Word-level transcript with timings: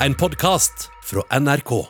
en 0.00 0.14
podkast 0.14 0.90
fra 1.04 1.22
NRK. 1.40 1.86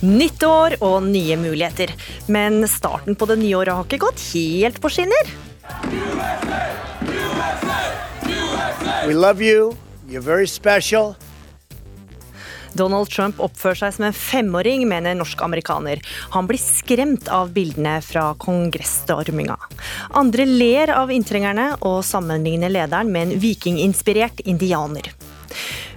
Nytt 0.00 0.42
år 0.42 0.74
og 0.80 1.02
nye 1.06 1.36
muligheter. 1.38 1.92
Men 2.26 2.64
starten 2.68 3.14
på 3.14 3.26
det 3.30 3.38
nye 3.38 3.54
året 3.58 3.76
har 3.76 3.86
ikke 3.86 4.02
gått 4.08 4.24
helt 4.32 4.82
på 4.82 4.90
skinner. 4.92 5.36
We 9.08 9.14
love 9.14 9.40
you. 9.40 9.74
You're 10.06 10.20
very 10.20 10.46
special. 10.46 11.14
Donald 12.76 13.08
Trump 13.08 13.38
oppfører 13.40 13.78
seg 13.80 13.94
som 13.96 14.04
en 14.10 14.12
femåring, 14.12 14.84
mener 14.90 15.16
norsk-amerikaner. 15.16 16.02
Han 16.34 16.44
blir 16.50 16.60
skremt 16.60 17.30
av 17.32 17.54
bildene 17.56 17.94
fra 18.04 18.34
kongressstorminga. 18.36 19.56
Andre 20.12 20.44
ler 20.44 20.92
av 20.92 21.08
inntrengerne 21.08 21.70
og 21.88 22.02
sammenligner 22.04 22.68
lederen 22.68 23.08
med 23.14 23.30
en 23.30 23.40
vikinginspirert 23.40 24.44
indianer. 24.44 25.08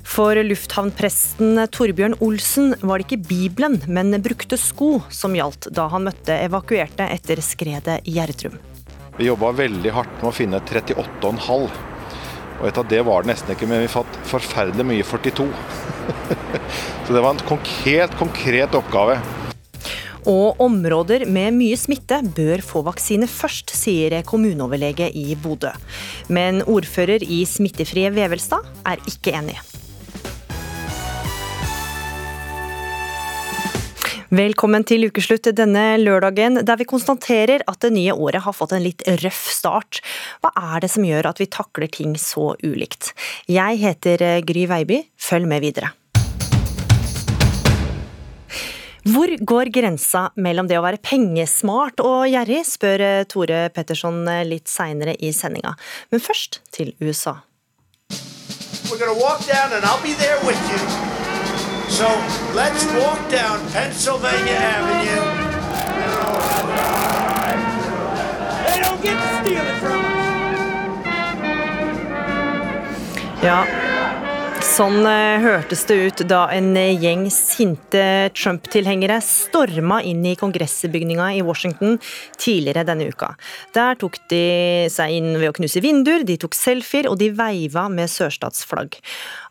For 0.07 0.39
lufthavnpresten 0.47 1.65
Torbjørn 1.67 2.15
Olsen 2.23 2.77
var 2.79 3.03
det 3.03 3.09
ikke 3.09 3.27
Bibelen, 3.27 3.81
men 3.91 4.15
brukte 4.23 4.55
sko 4.55 5.01
som 5.11 5.35
gjaldt 5.35 5.67
da 5.75 5.91
han 5.91 6.07
møtte 6.07 6.39
evakuerte 6.47 7.11
etter 7.11 7.43
skredet 7.43 8.05
i 8.07 8.15
Gjerdrum. 8.21 8.55
Vi 9.19 9.27
jobba 9.27 9.51
veldig 9.59 9.97
hardt 9.99 10.21
med 10.21 10.31
å 10.31 10.37
finne 10.39 10.63
38,5. 10.63 11.90
Og 12.61 12.67
et 12.69 12.77
av 12.77 12.85
det 12.85 13.01
var 13.01 13.23
det 13.23 13.33
nesten 13.33 13.55
ikke, 13.55 13.65
men 13.69 13.81
vi 13.81 13.89
fant 13.89 14.17
forferdelig 14.29 14.85
mye 14.85 15.05
42. 15.07 15.47
Så 17.07 17.15
det 17.15 17.23
var 17.23 17.33
en 17.33 17.63
helt 17.81 18.17
konkret 18.19 18.77
oppgave. 18.77 19.17
Og 20.29 20.61
områder 20.61 21.25
med 21.25 21.55
mye 21.57 21.77
smitte 21.81 22.19
bør 22.37 22.61
få 22.61 22.83
vaksine 22.85 23.25
først, 23.25 23.73
sier 23.73 24.19
kommuneoverlege 24.27 25.09
i 25.17 25.33
Bodø. 25.33 25.73
Men 26.29 26.61
ordfører 26.69 27.25
i 27.25 27.41
smittefrie 27.49 28.13
Vevelstad 28.13 28.69
er 28.85 29.01
ikke 29.09 29.33
enig. 29.41 29.57
Velkommen 34.31 34.85
til 34.87 35.09
ukeslutt 35.09 35.49
denne 35.51 35.97
lørdagen, 35.99 36.61
der 36.63 36.77
vi 36.79 36.85
konstaterer 36.87 37.65
at 37.67 37.81
det 37.83 37.89
nye 37.91 38.13
året 38.15 38.45
har 38.45 38.53
fått 38.55 38.71
en 38.71 38.85
litt 38.85 39.03
røff 39.19 39.49
start. 39.51 39.99
Hva 40.39 40.53
er 40.55 40.85
det 40.85 40.89
som 40.93 41.03
gjør 41.03 41.27
at 41.33 41.41
vi 41.41 41.49
takler 41.51 41.91
ting 41.91 42.13
så 42.15 42.53
ulikt? 42.63 43.09
Jeg 43.51 43.81
heter 43.81 44.23
Gry 44.47 44.63
Veiby, 44.71 45.01
følg 45.19 45.49
med 45.51 45.59
videre. 45.65 45.91
Hvor 49.11 49.35
går 49.51 49.73
grensa 49.75 50.29
mellom 50.39 50.71
det 50.71 50.79
å 50.79 50.85
være 50.87 51.03
pengesmart 51.03 51.99
og 51.99 52.23
gjerrig, 52.31 52.63
spør 52.71 53.27
Tore 53.27 53.65
Petterson 53.75 54.23
litt 54.47 54.71
seinere 54.71 55.17
i 55.19 55.33
sendinga. 55.35 55.75
Men 56.07 56.23
først 56.23 56.61
til 56.71 56.95
USA. 57.03 57.41
We're 58.87 58.97
So 61.91 62.07
let's 62.55 62.85
walk 62.93 63.29
down 63.29 63.59
Pennsylvania 63.69 64.53
Avenue. 64.53 65.23
They 68.65 68.79
don't 68.81 69.01
get 69.03 69.19
to 69.19 69.27
steal 69.43 69.61
it 69.61 69.77
from 69.81 69.99
us. 70.05 70.21
Ja, 73.43 73.65
Sånn 74.71 75.01
eh, 75.03 75.41
hørtes 75.43 75.81
det 75.89 75.95
ut 75.99 76.21
da 76.29 76.45
en 76.55 76.69
eh, 76.79 76.93
gjeng 76.95 77.25
sinte 77.33 78.03
Trump-tilhengere 78.31 79.17
storma 79.25 79.97
inn 80.07 80.21
i 80.23 80.37
kongressbygninga 80.39 81.25
i 81.35 81.41
Washington 81.43 81.97
tidligere 82.39 82.85
denne 82.87 83.09
uka. 83.11 83.33
Der 83.75 83.99
tok 83.99 84.15
de 84.31 84.87
seg 84.93 85.17
inn 85.17 85.33
ved 85.41 85.49
å 85.49 85.57
knuse 85.57 85.83
vinduer, 85.83 86.23
de 86.23 86.37
tok 86.39 86.55
selfier 86.55 87.09
og 87.11 87.19
de 87.19 87.27
veiva 87.35 87.89
med 87.91 88.07
sørstatsflagg. 88.13 88.95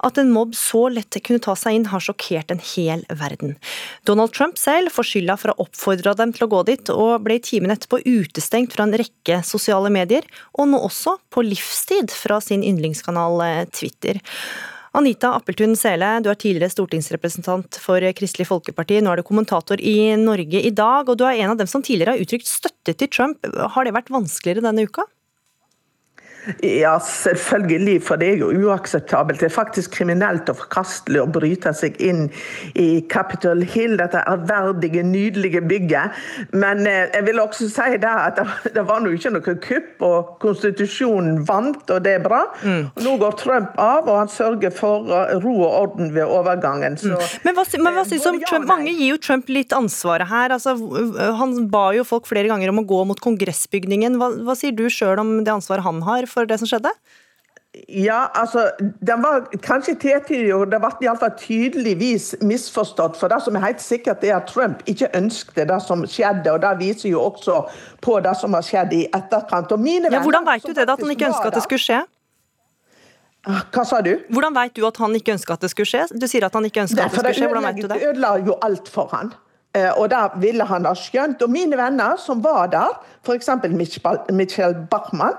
At 0.08 0.22
en 0.22 0.32
mobb 0.32 0.56
så 0.56 0.86
lett 0.88 1.20
kunne 1.20 1.44
ta 1.44 1.52
seg 1.58 1.76
inn, 1.76 1.90
har 1.92 2.00
sjokkert 2.00 2.56
en 2.56 2.64
hel 2.72 3.04
verden. 3.12 3.58
Donald 4.08 4.32
Trump 4.32 4.56
selv 4.56 4.96
får 4.96 5.10
skylda 5.10 5.36
for 5.36 5.52
å 5.52 5.58
ha 5.58 5.68
oppfordra 5.68 6.16
dem 6.16 6.32
til 6.32 6.48
å 6.48 6.52
gå 6.56 6.64
dit, 6.72 6.96
og 6.96 7.20
ble 7.28 7.36
i 7.36 7.44
timen 7.44 7.76
etterpå 7.76 8.00
utestengt 8.08 8.72
fra 8.72 8.88
en 8.88 8.96
rekke 8.96 9.42
sosiale 9.44 9.92
medier, 9.92 10.24
og 10.56 10.72
nå 10.72 10.80
også 10.88 11.18
på 11.28 11.44
livstid 11.44 12.08
fra 12.08 12.40
sin 12.40 12.64
yndlingskanal 12.64 13.42
eh, 13.44 13.64
Twitter. 13.68 14.24
Anita 14.92 15.28
Appeltun 15.38 15.76
Sele, 15.78 16.16
du 16.18 16.32
er 16.32 16.38
tidligere 16.38 16.72
stortingsrepresentant 16.72 17.78
for 17.78 18.02
Kristelig 18.18 18.48
Folkeparti. 18.48 18.98
Nå 18.98 19.12
er 19.12 19.20
du 19.20 19.26
kommentator 19.28 19.78
i 19.78 20.16
Norge 20.18 20.62
i 20.66 20.72
dag, 20.74 21.06
og 21.06 21.20
du 21.20 21.22
er 21.28 21.38
en 21.44 21.52
av 21.52 21.60
dem 21.60 21.70
som 21.70 21.84
tidligere 21.86 22.16
har 22.16 22.24
uttrykt 22.24 22.50
støtte 22.50 22.96
til 22.98 23.10
Trump. 23.12 23.46
Har 23.46 23.86
det 23.86 23.94
vært 23.94 24.10
vanskeligere 24.10 24.66
denne 24.66 24.88
uka? 24.90 25.06
Ja, 26.64 26.94
selvfølgelig, 27.04 28.02
for 28.04 28.20
det 28.20 28.28
er 28.32 28.42
jo 28.42 28.50
uakseptabelt. 28.66 29.40
Det 29.40 29.50
er 29.50 29.54
faktisk 29.54 29.92
kriminelt 29.98 30.48
og 30.50 30.60
forkastelig 30.62 31.20
å 31.22 31.28
bryte 31.30 31.72
seg 31.76 31.98
inn 32.02 32.28
i 32.78 33.02
Capitol 33.12 33.62
Hill, 33.64 33.96
dette 34.00 34.22
ærverdige, 34.28 35.04
nydelige 35.06 35.62
bygget. 35.68 36.16
Men 36.52 36.86
eh, 36.88 37.08
jeg 37.12 37.26
vil 37.28 37.42
også 37.42 37.68
si 37.70 37.98
det 38.00 38.10
at 38.10 38.40
det 38.74 38.84
var 38.88 39.02
nå 39.04 39.12
ikke 39.16 39.34
noe 39.34 39.56
kupp, 39.66 39.90
og 40.06 40.34
konstitusjonen 40.42 41.42
vant, 41.48 41.82
og 41.90 42.04
det 42.04 42.16
er 42.18 42.24
bra. 42.24 42.42
Mm. 42.64 42.88
Nå 43.04 43.16
går 43.20 43.36
Trump 43.40 43.76
av, 43.80 44.08
og 44.08 44.22
han 44.22 44.32
sørger 44.32 44.74
for 44.74 45.12
eh, 45.12 45.36
ro 45.44 45.54
og 45.60 45.70
orden 45.82 46.14
ved 46.16 46.24
overgangen. 46.24 46.96
Så, 47.00 47.12
mm. 47.12 47.44
Men 47.46 47.58
hva, 47.58 47.66
men 47.76 47.98
hva 47.98 48.06
synes 48.08 48.28
om 48.30 48.40
Trump? 48.46 48.68
Mange 48.70 48.94
gir 48.94 49.12
jo 49.12 49.20
Trump 49.20 49.50
litt 49.52 49.74
ansvaret 49.76 50.30
her. 50.30 50.56
Altså, 50.56 50.76
han 51.40 51.56
ba 51.72 51.90
jo 51.96 52.06
folk 52.08 52.28
flere 52.30 52.48
ganger 52.50 52.72
om 52.72 52.82
å 52.82 52.88
gå 52.88 53.04
mot 53.12 53.20
kongressbygningen. 53.22 54.16
Hva, 54.20 54.32
hva 54.46 54.56
sier 54.58 54.74
du 54.76 54.86
sjøl 54.92 55.20
om 55.20 55.36
det 55.44 55.52
ansvaret 55.52 55.84
han 55.84 56.00
har? 56.06 56.29
For 56.30 56.48
det 56.48 56.60
som 56.60 56.70
skjedde? 56.70 56.92
Ja, 57.88 58.26
altså, 58.34 58.70
Den 58.80 59.22
var 59.22 59.46
kanskje 59.62 59.94
tvetydig, 59.94 60.50
det 60.72 60.78
ble 60.82 60.90
iallfall 61.06 61.30
tydeligvis 61.38 62.32
misforstått. 62.42 63.18
For 63.18 63.30
det 63.30 63.38
som 63.44 63.54
er 63.54 63.62
helt 63.68 63.82
sikkert, 63.82 64.24
er 64.26 64.40
at 64.40 64.48
Trump 64.50 64.82
ikke 64.90 65.10
ønsket 65.14 65.68
det 65.70 65.78
som 65.86 66.02
skjedde. 66.06 66.50
og 66.50 66.62
Det 66.62 66.72
viser 66.80 67.12
jo 67.12 67.20
også 67.28 67.60
på 68.02 68.18
det 68.20 68.34
som 68.40 68.58
har 68.58 68.66
skjedd 68.66 68.92
i 68.92 69.04
etterkant. 69.06 69.70
ja, 69.70 70.22
hvordan 70.22 70.46
vet 70.46 70.66
du 70.66 70.72
det, 70.72 70.86
da, 70.86 70.92
at 70.92 71.00
han 71.00 71.10
ikke 71.10 71.28
ønsket 71.30 71.46
at 71.46 71.54
det 71.54 71.62
skulle 71.62 71.84
skje? 71.84 72.00
Ah, 73.46 73.62
hva 73.72 73.84
sa 73.88 74.00
du? 74.04 74.18
Hvordan 74.28 74.54
vet 74.54 74.74
du 74.76 74.82
at 74.86 74.96
han 75.00 75.14
ikke 75.14 75.32
ønsket 75.32 75.54
at 75.54 75.60
det 75.60 75.70
skulle 75.70 75.88
skje? 75.88 76.02
Du 76.12 76.26
sier 76.28 76.44
at 76.44 76.52
han 76.52 76.64
ikke 76.64 76.82
ønsket 76.82 76.98
at 76.98 77.14
det 77.14 77.20
skulle 77.20 77.34
skje. 77.38 77.46
Hvordan 77.46 77.68
vet 77.70 77.78
du 77.78 77.86
det? 77.86 78.00
Det 78.00 78.08
ødela 78.10 78.34
jo 78.44 78.58
alt 78.66 78.88
for 78.88 79.08
han. 79.14 79.32
Eh, 79.78 79.92
og 79.94 80.10
det 80.10 80.20
ville 80.42 80.66
han 80.66 80.84
ha 80.84 80.92
skjønt. 80.98 81.42
Og 81.46 81.50
mine 81.50 81.78
venner 81.78 82.18
som 82.18 82.42
var 82.42 82.66
der, 82.74 82.98
f.eks. 83.24 83.48
Michelle 84.34 84.86
Bachmann, 84.90 85.38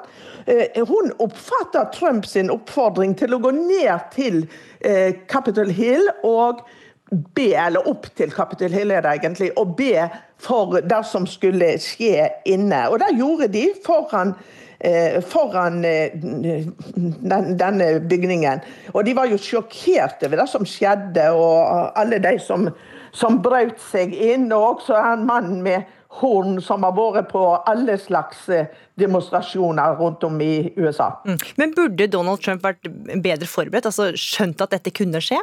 hun 0.88 1.12
oppfatter 1.20 1.90
Trump 1.94 2.26
sin 2.26 2.52
oppfordring 2.54 3.16
til 3.20 3.36
å 3.36 3.42
gå 3.42 3.52
ned 3.56 4.08
til 4.14 4.44
eh, 4.80 5.18
Capitol 5.32 5.70
Hill 5.74 6.08
og 6.28 6.64
be, 7.12 7.52
eller 7.60 7.88
opp 7.92 8.08
til 8.16 8.32
Capitol 8.32 8.72
Hill 8.72 8.94
er 8.96 9.04
det 9.04 9.18
egentlig, 9.20 9.52
og 9.60 9.76
be 9.78 10.08
for 10.42 10.80
det 10.80 11.04
som 11.10 11.28
skulle 11.28 11.76
skje 11.84 12.30
inne. 12.50 12.86
Og 12.90 13.02
det 13.04 13.12
gjorde 13.20 13.52
de 13.52 13.66
foran 13.86 14.34
eh, 14.80 15.20
foran 15.22 15.82
den, 15.84 17.52
denne 17.60 17.90
bygningen. 18.00 18.64
Og 18.94 19.06
de 19.06 19.16
var 19.18 19.30
jo 19.30 19.40
sjokkerte 19.42 20.30
over 20.30 20.44
det 20.44 20.50
som 20.52 20.68
skjedde, 20.68 21.30
og 21.36 21.92
alle 22.00 22.22
de 22.24 22.38
som, 22.42 22.70
som 23.12 23.42
brøt 23.44 23.80
seg 23.92 24.16
inn. 24.16 24.50
Og 24.56 24.78
også 24.78 24.98
en 24.98 25.28
mann 25.28 25.60
med 25.66 25.90
horn 26.20 26.60
som 26.64 26.84
har 26.84 26.96
vært 26.98 27.30
på 27.32 27.42
alle 27.70 27.96
slags 28.00 28.44
eh, 28.52 28.68
demonstrasjoner 29.00 29.96
rundt 30.00 30.24
om 30.28 30.42
i 30.44 30.72
USA. 30.76 31.14
Mm. 31.26 31.40
Men 31.62 31.76
burde 31.78 32.08
Donald 32.12 32.44
Trump 32.44 32.66
vært 32.66 32.90
bedre 33.24 33.48
forberedt, 33.48 33.88
altså 33.88 34.12
skjønt 34.20 34.62
at 34.64 34.76
dette 34.76 34.94
kunne 34.96 35.24
skje? 35.24 35.40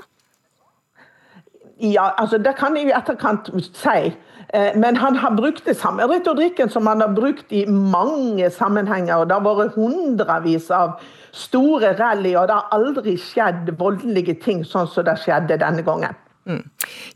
Ja, 1.79 2.11
altså 2.19 2.41
det 2.43 2.56
kan 2.59 2.76
jeg 2.76 2.91
i 2.91 2.97
etterkant 2.97 3.49
si. 3.55 4.12
Eh, 4.49 4.76
men 4.76 4.97
han 4.97 5.17
har 5.17 5.37
brukt 5.37 5.65
det 5.69 5.76
samme 5.79 6.06
retorikken 6.11 6.71
som 6.73 6.87
han 6.91 7.00
har 7.05 7.14
brukt 7.14 7.53
i 7.53 7.64
mange 7.67 8.50
sammenhenger. 8.50 9.17
og 9.17 9.29
Det 9.29 9.38
har 9.38 9.47
vært 9.47 9.76
hundrevis 9.76 10.71
av 10.75 10.99
store 11.32 11.94
rallyer, 11.99 12.41
og 12.41 12.49
det 12.49 12.56
har 12.56 12.73
aldri 12.73 13.17
skjedd 13.21 13.76
voldelige 13.79 14.38
ting 14.43 14.64
sånn 14.64 14.88
som 14.91 15.06
det 15.06 15.19
skjedde 15.23 15.61
denne 15.61 15.85
gangen. 15.87 16.17
Mm. 16.49 16.62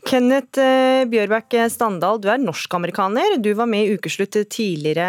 Kenneth 0.05 0.61
eh, 0.61 1.03
Bjørbæk 1.09 1.55
Standal, 1.73 2.19
du 2.21 2.27
er 2.29 2.41
norsk-amerikaner. 2.41 3.39
Du 3.41 3.49
var 3.57 3.65
med 3.69 3.87
i 3.87 3.95
Ukeslutt 3.97 4.37
tidligere 4.53 5.07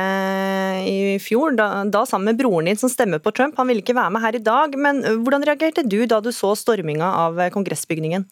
i 0.89 1.19
fjor, 1.21 1.53
da, 1.59 1.69
da, 1.85 2.07
sammen 2.09 2.33
med 2.33 2.41
broren 2.41 2.71
din 2.71 2.81
som 2.81 2.93
stemmer 2.93 3.21
på 3.21 3.35
Trump. 3.37 3.59
Han 3.61 3.69
ville 3.69 3.85
ikke 3.85 3.97
være 3.99 4.15
med 4.17 4.25
her 4.25 4.39
i 4.39 4.45
dag, 4.45 4.79
men 4.81 5.05
hvordan 5.27 5.45
reagerte 5.45 5.85
du 5.85 6.01
da 6.09 6.23
du 6.25 6.33
så 6.33 6.55
storminga 6.57 7.11
av 7.27 7.41
eh, 7.41 7.53
kongressbygningen? 7.53 8.25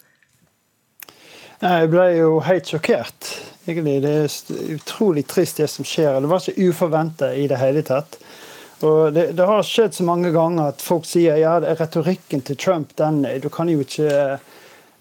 Jeg 1.63 1.91
ble 1.93 2.07
jo 2.17 2.39
helt 2.43 2.71
sjokkert. 2.73 3.35
Egentlig. 3.69 4.01
Det 4.03 4.13
er 4.25 4.73
utrolig 4.75 5.27
trist 5.31 5.61
det 5.61 5.69
som 5.71 5.87
skjer. 5.87 6.19
Det 6.19 6.31
var 6.31 6.43
ikke 6.43 6.71
uforventa 6.73 7.31
i 7.39 7.45
det 7.51 7.61
hele 7.61 7.85
tatt. 7.87 8.17
Og 8.83 9.13
det, 9.15 9.29
det, 9.39 9.47
har 9.47 9.63
skjedd 9.63 9.95
så 9.95 10.07
mange 10.07 10.33
ganger 10.35 10.73
at 10.73 10.83
folk 10.83 11.07
sier 11.07 11.39
ja, 11.39 11.55
retorikken 11.63 12.43
til 12.43 12.59
Trump 12.59 12.97
den, 12.99 13.23
Du 13.39 13.47
kan 13.53 13.71
jo 13.71 13.85
ikke 13.85 14.41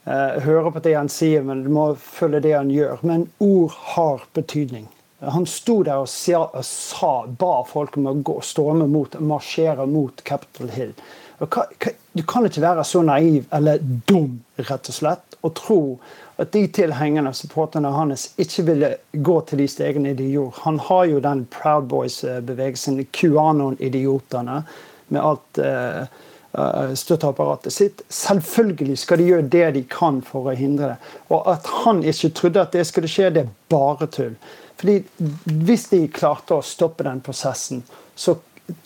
høre 0.05 0.71
på 0.73 0.81
det 0.81 0.95
han 0.97 1.09
sier, 1.11 1.43
men 1.45 1.63
du 1.65 1.69
må 1.73 1.91
følge 1.95 2.41
det 2.47 2.55
han 2.57 2.71
gjør. 2.73 3.03
Men 3.05 3.27
ord 3.43 3.75
har 3.93 4.23
betydning. 4.33 4.87
Han 5.21 5.45
sto 5.45 5.83
der 5.85 6.01
og 6.01 6.09
sa, 6.09 7.11
ba 7.25 7.51
folk 7.69 7.97
om 7.99 8.07
å 8.09 8.15
gå, 8.25 8.39
storme 8.41 8.87
mot, 8.89 9.19
marsjere 9.21 9.85
mot 9.85 10.23
Capitol 10.25 10.71
Hill. 10.73 10.95
Du 11.41 12.23
kan 12.25 12.45
ikke 12.45 12.61
være 12.61 12.85
så 12.85 13.01
naiv 13.05 13.45
eller 13.53 13.81
dum 14.09 14.39
rett 14.57 14.89
og 14.89 14.97
slett, 14.97 15.37
og 15.41 15.53
tro 15.57 15.81
at 16.41 16.51
de 16.53 16.63
tilhengerne 16.73 17.29
og 17.29 17.37
supporterne 17.37 17.91
hans 17.93 18.31
ikke 18.41 18.65
ville 18.65 18.89
gå 19.13 19.37
til 19.45 19.61
de 19.61 19.67
stegene 19.69 20.15
de 20.17 20.31
gjorde. 20.33 20.61
Han 20.65 20.79
har 20.89 21.05
jo 21.11 21.21
den 21.21 21.45
Proud 21.53 21.89
Boys-bevegelsen, 21.89 23.03
QAnon-idiotene, 23.13 24.63
med 25.11 25.21
alt 25.21 25.61
uh, 25.61 26.05
støtteapparatet 26.51 27.73
sitt. 27.73 28.01
Selvfølgelig 28.11 28.97
skal 28.99 29.21
de 29.21 29.27
gjøre 29.29 29.47
det 29.53 29.67
de 29.77 29.83
kan 29.87 30.19
for 30.25 30.51
å 30.51 30.55
hindre 30.57 30.93
det. 30.93 31.11
Og 31.31 31.47
at 31.47 31.69
han 31.85 32.01
ikke 32.03 32.33
trodde 32.35 32.65
at 32.65 32.75
det 32.75 32.83
skulle 32.89 33.11
skje, 33.11 33.29
det 33.31 33.45
er 33.45 33.53
bare 33.71 34.09
tull. 34.11 34.35
Fordi 34.81 35.03
Hvis 35.45 35.87
de 35.91 36.07
klarte 36.11 36.57
å 36.57 36.65
stoppe 36.65 37.05
den 37.07 37.21
prosessen, 37.23 37.83
så 38.15 38.35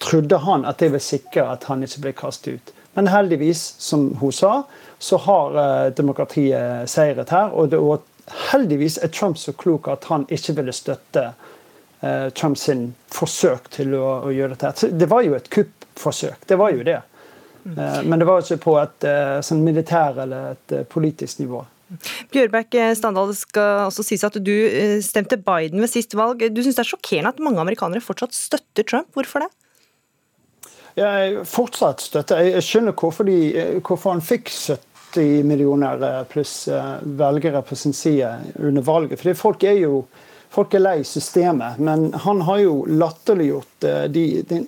trodde 0.03 0.37
han 0.43 0.65
at 0.65 0.79
det 0.79 0.91
ville 0.91 1.03
sikre 1.03 1.47
at 1.53 1.65
han 1.69 1.83
ikke 1.85 2.03
ble 2.03 2.13
kastet 2.17 2.57
ut. 2.57 2.73
Men 2.95 3.09
heldigvis, 3.11 3.61
som 3.79 4.13
hun 4.21 4.31
sa, 4.31 4.63
så 4.99 5.17
har 5.17 5.55
uh, 5.55 5.93
demokratiet 5.95 6.89
seiret 6.89 7.31
her. 7.33 7.51
Og, 7.51 7.69
det, 7.71 7.79
og, 7.79 8.05
heldigvis 8.51 8.97
er 9.03 9.11
Trump 9.13 9.37
så 9.37 9.53
klok 9.53 9.89
at 9.91 10.07
han 10.09 10.23
ikke 10.31 10.55
ville 10.59 10.73
støtte 10.73 11.25
uh, 11.35 12.29
Trumps 12.35 12.69
forsøk 13.11 13.67
til 13.75 13.97
å, 13.99 14.31
gjøre 14.31 14.55
dette. 14.55 14.91
Det 14.95 15.09
var 15.11 15.27
jo 15.27 15.35
et 15.35 15.51
kuppforsøk. 15.51 16.47
Det 16.47 16.59
var 16.59 16.71
jo 16.71 16.87
det. 16.87 17.01
Uh, 17.65 18.01
men 18.05 18.21
det 18.21 18.27
var 18.29 18.43
ikke 18.43 18.61
på 18.61 18.75
et 18.77 19.07
sånn 19.45 19.63
militær 19.65 20.19
eller 20.25 20.53
et 20.53 20.77
politisk 20.91 21.41
nivå. 21.41 21.63
Bjørbæk 22.33 22.75
eh, 22.79 22.93
Standal, 22.97 23.29
det 23.29 23.39
skal 23.39 23.85
også 23.85 24.05
sies 24.05 24.25
at 24.25 24.37
du 24.41 24.53
eh, 24.53 24.97
stemte 25.05 25.37
Biden 25.37 25.83
ved 25.83 25.91
sist 25.91 26.15
valg. 26.17 26.41
Du 26.49 26.63
syns 26.63 26.79
det 26.79 26.85
er 26.85 26.91
sjokkerende 26.95 27.35
at 27.35 27.43
mange 27.43 27.61
amerikanere 27.61 28.03
fortsatt 28.03 28.35
støtter 28.35 28.87
Trump. 28.87 29.11
Hvorfor 29.13 29.45
det? 29.45 29.51
Jeg 30.97 31.45
fortsatt 31.51 32.01
støtter. 32.01 32.41
Jeg 32.55 32.65
skjønner 32.65 32.95
hvorfor, 32.97 33.27
de, 33.29 33.39
eh, 33.53 33.73
hvorfor 33.85 34.15
han 34.15 34.25
fikk 34.25 34.49
70 34.49 35.45
millioner 35.47 36.01
pluss 36.27 36.65
velgere 37.21 37.61
på 37.63 37.77
sin 37.79 37.93
side 37.95 38.33
under 38.59 38.83
valget. 38.83 39.21
Fordi 39.21 39.35
folk 39.39 39.63
er 39.63 39.77
jo 39.85 40.05
folk 40.51 40.73
er 40.75 40.81
lei 40.81 40.97
systemet. 41.07 41.77
Men 41.79 42.09
han 42.25 42.41
har 42.47 42.59
jo 42.63 42.81
latterliggjort 42.89 43.87
de, 44.11 44.25
de, 44.49 44.59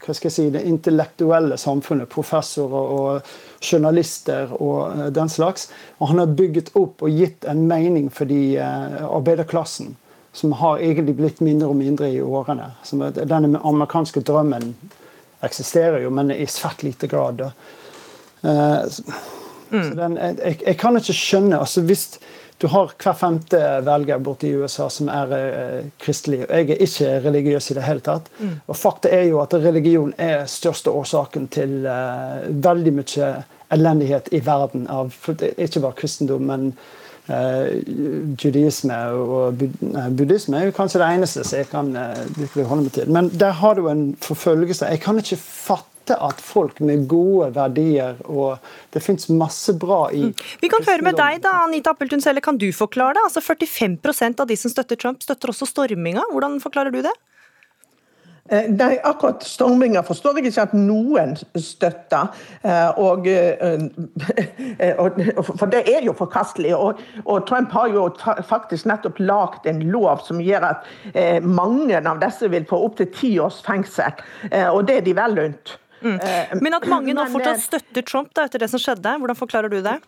hva 0.00 0.14
skal 0.16 0.30
jeg 0.30 0.34
si, 0.34 0.44
det 0.52 0.62
intellektuelle 0.68 1.58
samfunnet, 1.60 2.10
professorer 2.12 2.92
og 2.96 3.32
journalister 3.60 4.52
og 4.56 4.92
eh, 4.92 5.08
den 5.14 5.32
slags. 5.32 5.68
Og 5.98 6.12
han 6.12 6.22
har 6.22 6.36
bygget 6.38 6.72
opp 6.78 7.04
og 7.04 7.16
gitt 7.16 7.46
en 7.48 7.66
mening 7.70 8.08
for 8.14 8.30
de 8.30 8.56
uh, 8.58 9.02
arbeiderklassen, 9.10 9.94
som 10.32 10.54
har 10.60 10.80
egentlig 10.80 11.16
blitt 11.18 11.42
mindre 11.44 11.68
og 11.70 11.78
mindre 11.80 12.08
i 12.12 12.22
årene. 12.22 12.70
Den 12.92 13.56
amerikanske 13.56 14.22
drømmen 14.26 14.72
eksisterer 15.44 16.04
jo, 16.04 16.12
men 16.14 16.32
i 16.32 16.46
svært 16.48 16.84
lite 16.86 17.10
grad. 17.10 17.48
Uh, 18.40 18.86
mm. 19.72 19.90
den, 19.96 20.16
jeg, 20.20 20.60
jeg, 20.66 20.76
kan 20.80 20.98
ikke 20.98 21.16
skjønne 21.16 21.58
altså 21.60 21.84
hvis 21.86 22.06
du 22.60 22.66
har 22.68 22.90
hver 23.00 23.16
femte 23.16 23.58
velger 23.86 24.20
borte 24.20 24.48
i 24.48 24.52
USA 24.60 24.90
som 24.92 25.08
er 25.08 25.30
eh, 25.32 25.86
kristelig. 26.02 26.42
Jeg 26.44 26.74
er 26.74 26.82
ikke 26.84 27.12
religiøs 27.24 27.70
i 27.72 27.76
det 27.78 27.86
hele 27.86 28.04
tatt. 28.04 28.28
Mm. 28.36 28.58
Og 28.66 28.76
fakta 28.76 29.08
er 29.16 29.30
jo 29.30 29.40
at 29.40 29.56
religion 29.56 30.12
er 30.20 30.44
største 30.44 30.92
årsaken 30.92 31.48
til 31.56 31.86
eh, 31.88 32.50
veldig 32.52 32.92
mye 32.98 33.30
elendighet 33.72 34.28
i 34.36 34.42
verden. 34.44 34.84
Av, 34.92 35.14
ikke 35.56 35.80
bare 35.80 35.96
kristendom, 36.02 36.44
men 36.50 36.66
eh, 37.32 37.80
judaisme 38.44 38.98
og 39.16 39.64
buddhisme 40.18 40.60
er 40.60 40.68
jo 40.68 40.76
kanskje 40.76 41.00
det 41.00 41.10
eneste 41.16 41.44
som 41.46 41.62
jeg 41.62 41.70
kan 41.72 41.94
eh, 41.96 42.24
virkelig 42.36 42.68
holde 42.68 42.88
meg 42.88 42.96
til. 42.98 43.12
Men 43.16 43.30
der 43.32 43.56
har 43.62 43.78
du 43.78 43.88
en 43.88 44.10
forfølgelse. 44.20 44.90
Jeg 44.90 45.00
kan 45.06 45.22
ikke 45.22 45.40
fatte 45.40 45.89
at 46.10 46.40
folk 46.42 46.80
med 46.80 47.06
gode 47.10 47.50
verdier 47.54 48.18
og 48.24 48.58
Det 48.94 49.02
fins 49.02 49.28
masse 49.28 49.74
bra 49.78 50.10
i 50.10 50.22
mm. 50.30 50.34
Vi 50.62 50.70
kan 50.72 50.86
høre 50.86 51.06
med 51.06 51.18
deg, 51.18 51.42
da, 51.44 51.64
Anita 51.64 51.94
Appeltun 51.94 52.22
Selle. 52.22 52.40
Kan 52.42 52.58
du 52.58 52.72
forklare 52.74 53.14
det? 53.18 53.26
Altså 53.28 53.42
45% 53.44 54.40
av 54.40 54.48
de 54.50 54.56
som 54.58 54.72
støtter 54.72 54.96
Trump, 54.98 55.22
støtter 55.22 55.52
også 55.52 55.68
storminga. 55.68 56.22
Hvordan 56.32 56.60
forklarer 56.62 56.94
du 56.94 57.02
det? 57.06 57.14
Eh, 58.50 58.66
nei, 58.74 58.96
akkurat 59.06 59.44
storminga 59.46 60.02
forstår 60.02 60.40
jeg 60.40 60.50
ikke 60.50 60.64
at 60.64 60.72
noen 60.74 61.36
støtter. 61.54 62.32
Og, 62.98 63.22
og, 63.22 63.26
eh, 63.30 63.78
for 65.52 65.66
det 65.70 65.84
er 65.86 66.02
jo 66.06 66.12
forkastelig. 66.18 66.74
Og, 66.74 66.98
og 67.24 67.46
Trump 67.46 67.70
har 67.76 67.88
jo 67.94 68.08
faktisk 68.48 68.86
nettopp 68.90 69.18
lagd 69.22 69.66
en 69.70 69.84
lov 69.92 70.24
som 70.26 70.40
gjør 70.42 70.66
at 70.72 70.78
mange 71.46 72.00
av 72.00 72.18
disse 72.24 72.48
vil 72.50 72.66
få 72.66 72.76
opptil 72.88 73.08
ti 73.14 73.38
års 73.42 73.62
fengsel. 73.66 74.12
Og 74.72 74.86
det 74.88 74.94
er 74.98 75.04
de 75.06 75.14
vel 75.20 75.38
unt. 75.46 75.66
Mm. 76.00 76.16
Eh, 76.16 76.56
Men 76.60 76.80
at 76.80 76.88
mange 76.88 77.14
nå 77.16 77.28
fortsatt 77.32 77.56
eh, 77.58 77.68
støtter 77.68 78.06
Trump 78.08 78.34
da, 78.34 78.48
etter 78.48 78.62
det 78.64 78.70
som 78.72 78.82
skjedde, 78.82 79.16
hvordan 79.20 79.38
forklarer 79.38 79.72
du 79.72 79.80
det? 79.84 79.98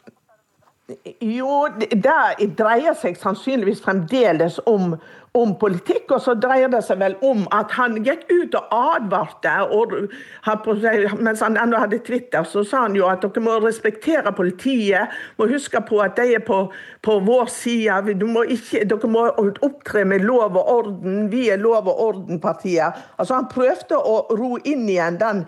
Jo, 1.23 1.69
det 1.79 2.49
dreier 2.59 2.95
seg 2.99 3.17
sannsynligvis 3.17 3.81
fremdeles 3.85 4.59
om, 4.69 4.97
om, 5.39 5.53
politikk. 5.57 6.11
Og 6.17 6.21
så 6.25 6.35
dreier 6.37 6.69
det 6.73 6.83
seg 6.85 6.99
vel 7.01 7.15
om 7.25 7.45
at 7.55 7.73
han 7.79 8.01
gikk 8.05 8.27
ut 8.33 8.57
og 8.59 8.75
advarte. 8.77 9.55
Og, 9.73 9.95
mens 11.23 11.45
han 11.45 11.57
ennå 11.61 11.81
hadde 11.81 12.03
Twitter, 12.05 12.45
så 12.49 12.65
sa 12.67 12.85
han 12.89 12.99
jo 12.99 13.07
at 13.09 13.23
dere 13.25 13.45
må 13.45 13.57
respektere 13.63 14.35
politiet. 14.37 15.15
Må 15.39 15.49
huske 15.55 15.81
på 15.87 16.03
at 16.05 16.19
de 16.19 16.37
er 16.37 16.45
på, 16.45 16.65
på 17.07 17.19
vår 17.31 17.49
side. 17.55 18.19
Ikke, 18.53 18.85
dere 18.91 19.13
må 19.15 19.29
opptre 19.63 20.05
med 20.05 20.27
lov 20.27 20.59
og 20.59 20.77
orden. 20.77 21.29
Vi 21.33 21.47
er 21.55 21.63
lov 21.63 21.89
og 21.89 22.07
orden-partiet. 22.11 23.05
Altså, 23.17 23.39
han 23.39 23.51
prøvde 23.53 24.03
å 24.03 24.25
ro 24.35 24.57
inn 24.67 24.89
igjen 24.91 25.23
den 25.23 25.47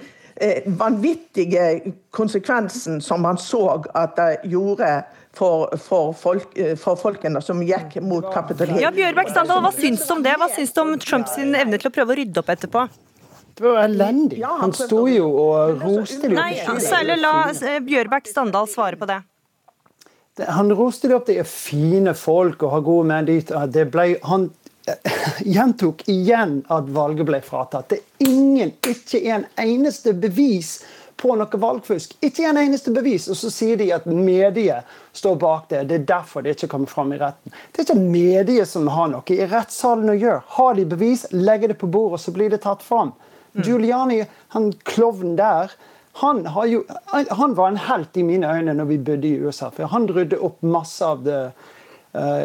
vanvittige 0.67 1.93
konsekvensen 2.11 3.01
som 3.01 3.23
man 3.23 3.39
så 3.39 3.61
at 3.95 4.17
det 4.19 4.51
gjorde 4.51 4.89
for, 5.35 5.77
for, 5.79 6.13
folk, 6.15 6.59
eh, 6.59 6.75
for 6.79 6.99
folkene 6.99 7.43
som 7.43 7.63
gikk 7.63 7.99
mot 8.03 8.27
Capitol 8.35 8.75
Ja, 8.81 8.91
Bjørbæk 8.95 9.31
Standal, 9.31 9.63
Hva 9.65 9.73
syns 9.75 10.07
du 10.07 10.15
om 10.15 10.23
det? 10.23 10.35
Hva 10.39 10.49
syns 10.55 10.75
du 10.75 10.81
om 10.83 10.95
Trumps 11.03 11.37
evne 11.39 11.79
til 11.79 11.91
å 11.91 11.95
prøve 11.95 12.15
å 12.15 12.19
rydde 12.21 12.43
opp 12.43 12.51
etterpå? 12.55 12.87
Det 13.55 13.63
var 13.63 13.85
elendig. 13.85 14.41
Han 14.43 14.75
sto 14.75 15.05
jo 15.07 15.29
og 15.45 15.85
roste 15.85 16.27
det 16.27 16.35
Nei, 16.35 16.57
særlig 16.83 17.21
la 17.21 17.35
Bjørberg 17.53 17.87
Bjørbæk 17.87 18.31
Standal 18.31 18.67
svare 18.71 18.99
på 18.99 19.07
det. 19.11 19.21
Han 20.51 20.73
roste 20.75 21.07
det 21.07 21.15
opp. 21.15 21.29
Det 21.29 21.39
er 21.39 21.47
fine 21.47 22.15
folk 22.19 22.65
og 22.67 22.73
har 22.75 22.83
gode 22.87 23.07
menn 23.13 23.29
dit. 23.29 23.53
Det 23.71 23.85
ble, 23.95 24.09
han 24.27 24.49
gjentok 25.39 26.09
igjen 26.09 26.59
at 26.69 26.91
valget 26.93 27.27
ble 27.29 27.41
fratatt. 27.45 27.89
Det 27.89 28.01
er 28.01 28.29
ingen, 28.29 28.75
ikke 28.89 29.21
en 29.33 29.47
eneste 29.61 30.13
bevis 30.13 30.77
på 31.17 31.37
noe 31.39 31.61
valgfusk. 31.61 32.17
Ikke 32.25 32.45
en 32.49 32.59
eneste 32.61 32.93
bevis. 32.93 33.29
Og 33.33 33.39
så 33.39 33.51
sier 33.53 33.79
de 33.81 33.89
at 33.95 34.07
mediet 34.07 34.89
står 35.17 35.39
bak 35.41 35.71
det. 35.71 35.85
Det 35.89 36.01
er 36.01 36.07
derfor 36.11 36.45
det 36.45 36.57
ikke 36.57 36.73
kommer 36.75 36.91
fram 36.91 37.15
i 37.15 37.21
retten. 37.21 37.55
Det 37.73 37.81
er 37.81 37.89
ikke 37.89 38.01
mediet 38.03 38.69
som 38.69 38.91
har 38.93 39.11
noe 39.13 39.25
i 39.33 39.49
rettssalen 39.49 40.13
å 40.13 40.19
gjøre. 40.19 40.43
Har 40.59 40.77
de 40.77 40.87
bevis, 40.91 41.27
legger 41.33 41.73
det 41.73 41.81
på 41.81 41.91
bordet, 41.91 42.21
så 42.25 42.35
blir 42.35 42.53
det 42.53 42.61
tatt 42.67 42.85
fram. 42.85 43.15
Mm. 43.55 43.65
Giuliani, 43.65 44.23
han 44.57 44.73
klovnen 44.85 45.37
der, 45.39 45.73
han, 46.21 46.45
jo, 46.71 46.85
han, 47.11 47.55
var 47.59 47.73
en 47.73 47.81
helt 47.89 48.17
i 48.17 48.23
mine 48.23 48.47
øyne 48.47 48.75
når 48.79 48.87
vi 48.87 48.99
bodde 49.03 49.27
i 49.27 49.39
USA. 49.43 49.71
For 49.75 49.91
han 49.91 50.07
rydde 50.07 50.39
opp 50.47 50.61
masse 50.63 51.07
av 51.07 51.25
det 51.27 51.41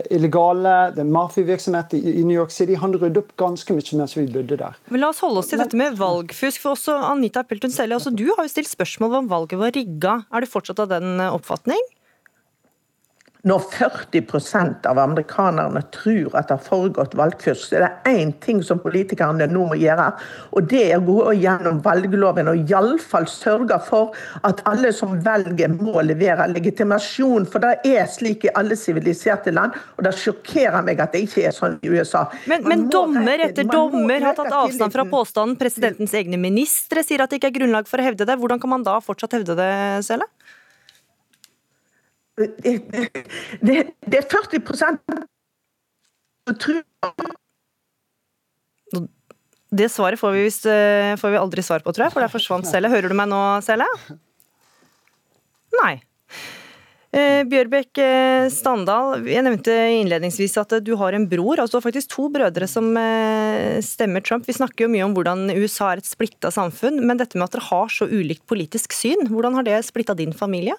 illegale, 0.10 0.76
det 0.96 1.04
er 1.04 1.12
mafiavirksomhet 1.14 1.94
i, 2.00 2.24
New 2.26 2.34
York 2.34 2.54
City. 2.54 2.74
Han 2.82 2.96
rydde 2.98 3.22
opp 3.22 3.36
ganske 3.38 3.76
mye 3.76 4.00
mens 4.00 4.16
vi 4.18 4.26
bodde 4.34 4.58
der. 4.58 4.80
Men 4.90 5.04
La 5.04 5.12
oss 5.14 5.22
holde 5.22 5.44
oss 5.44 5.52
til 5.52 5.62
dette 5.62 5.78
med 5.78 6.00
valgfusk. 6.00 6.62
for 6.64 6.74
også 6.74 6.96
Anita 7.12 7.44
Peltun 7.44 7.74
Selle, 7.74 8.00
altså, 8.00 8.10
Du 8.10 8.26
har 8.34 8.46
jo 8.46 8.52
stilt 8.52 8.72
spørsmål 8.72 9.22
om 9.22 9.30
valget 9.30 9.62
var 9.62 9.76
rigga. 9.76 10.20
Er 10.34 10.42
du 10.42 10.50
fortsatt 10.50 10.82
av 10.82 10.90
den 10.96 11.20
eh, 11.20 11.34
oppfatning? 11.34 11.82
Når 13.48 13.62
40% 13.72 14.88
av 14.90 14.98
amerikanerne 15.00 15.80
tror 15.96 16.34
at 16.36 16.50
det 16.50 16.58
har 16.58 16.64
foregått 16.66 17.14
valgfusk, 17.16 17.70
så 17.70 17.78
er 17.78 17.86
det 17.86 18.12
én 18.12 18.34
ting 18.44 18.60
som 18.68 18.82
politikerne 18.84 19.48
nå 19.48 19.62
må 19.70 19.78
gjøre. 19.80 20.10
Og 20.60 20.68
det 20.68 20.82
er 20.90 20.98
å 20.98 21.06
gå 21.08 21.38
gjennom 21.40 21.80
valgloven 21.86 22.52
og 22.52 22.60
iallfall 22.68 23.30
sørge 23.32 23.78
for 23.88 24.12
at 24.44 24.60
alle 24.68 24.92
som 24.96 25.16
velger, 25.24 25.72
må 25.72 26.04
levere 26.04 26.50
legitimasjon. 26.52 27.48
For 27.48 27.64
det 27.64 27.88
er 27.88 28.12
slik 28.12 28.44
i 28.50 28.54
alle 28.60 28.76
siviliserte 28.76 29.56
land, 29.56 29.78
og 29.96 30.04
det 30.04 30.18
sjokkerer 30.20 30.84
meg 30.84 31.00
at 31.00 31.16
det 31.16 31.24
ikke 31.30 31.48
er 31.48 31.56
sånn 31.56 31.80
i 31.80 31.96
USA. 31.96 32.26
Men, 32.52 32.68
men 32.68 32.88
dommer 32.92 33.48
etter 33.48 33.72
dommer 33.72 34.20
har 34.28 34.36
tatt 34.36 34.52
avstand 34.66 35.00
fra 35.00 35.08
påstanden. 35.08 35.56
Presidentens 35.64 36.12
egne 36.20 36.42
ministre 36.42 37.08
sier 37.08 37.24
at 37.24 37.32
det 37.32 37.40
ikke 37.40 37.54
er 37.54 37.60
grunnlag 37.62 37.88
for 37.88 38.04
å 38.04 38.12
hevde 38.12 38.28
det. 38.28 38.36
Hvordan 38.44 38.60
kan 38.60 38.76
man 38.76 38.84
da 38.84 39.00
fortsatt 39.00 39.40
hevde 39.40 39.56
det, 39.56 39.72
Sele? 40.04 40.28
Det, 42.40 43.76
det, 44.08 44.18
er 44.22 44.28
40 44.32 44.62
som 44.80 45.00
tror 46.56 46.80
Det 49.70 49.90
svaret 49.92 50.20
får 50.20 50.32
vi, 50.34 50.46
visst, 50.48 50.66
eh, 50.66 51.16
får 51.20 51.36
vi 51.36 51.42
aldri 51.42 51.66
svar 51.66 51.84
på, 51.86 51.94
tror 51.94 52.08
jeg, 52.08 52.16
for 52.16 52.26
der 52.26 52.32
forsvant 52.32 52.70
Selle. 52.70 52.90
Hører 52.90 53.12
du 53.12 53.18
meg 53.18 53.30
nå, 53.30 53.42
Selle? 53.66 53.86
Nei. 55.84 56.00
Eh, 57.10 57.42
Bjørbekk 57.50 57.98
eh, 58.04 58.48
Standal, 58.54 59.24
jeg 59.26 59.42
nevnte 59.42 59.74
innledningsvis 59.98 60.60
at 60.62 60.76
eh, 60.78 60.84
du 60.86 60.92
har 61.00 61.16
en 61.18 61.26
bror. 61.30 61.58
altså 61.58 61.78
Du 61.78 61.80
har 61.80 61.88
faktisk 61.88 62.12
to 62.14 62.28
brødre 62.34 62.68
som 62.70 62.92
eh, 63.02 63.80
stemmer 63.86 64.22
Trump. 64.22 64.46
Vi 64.46 64.54
snakker 64.54 64.86
jo 64.86 64.92
mye 64.94 65.08
om 65.08 65.16
hvordan 65.18 65.50
USA 65.58 65.92
er 65.94 66.04
et 66.04 66.10
splitta 66.10 66.54
samfunn, 66.54 67.02
men 67.02 67.18
dette 67.18 67.38
med 67.38 67.48
at 67.48 67.58
dere 67.58 67.66
har 67.72 67.90
så 67.94 68.06
ulikt 68.06 68.46
politisk 68.50 68.94
syn, 68.94 69.26
hvordan 69.32 69.58
har 69.58 69.66
det 69.66 69.82
splitta 69.90 70.14
din 70.18 70.36
familie? 70.38 70.78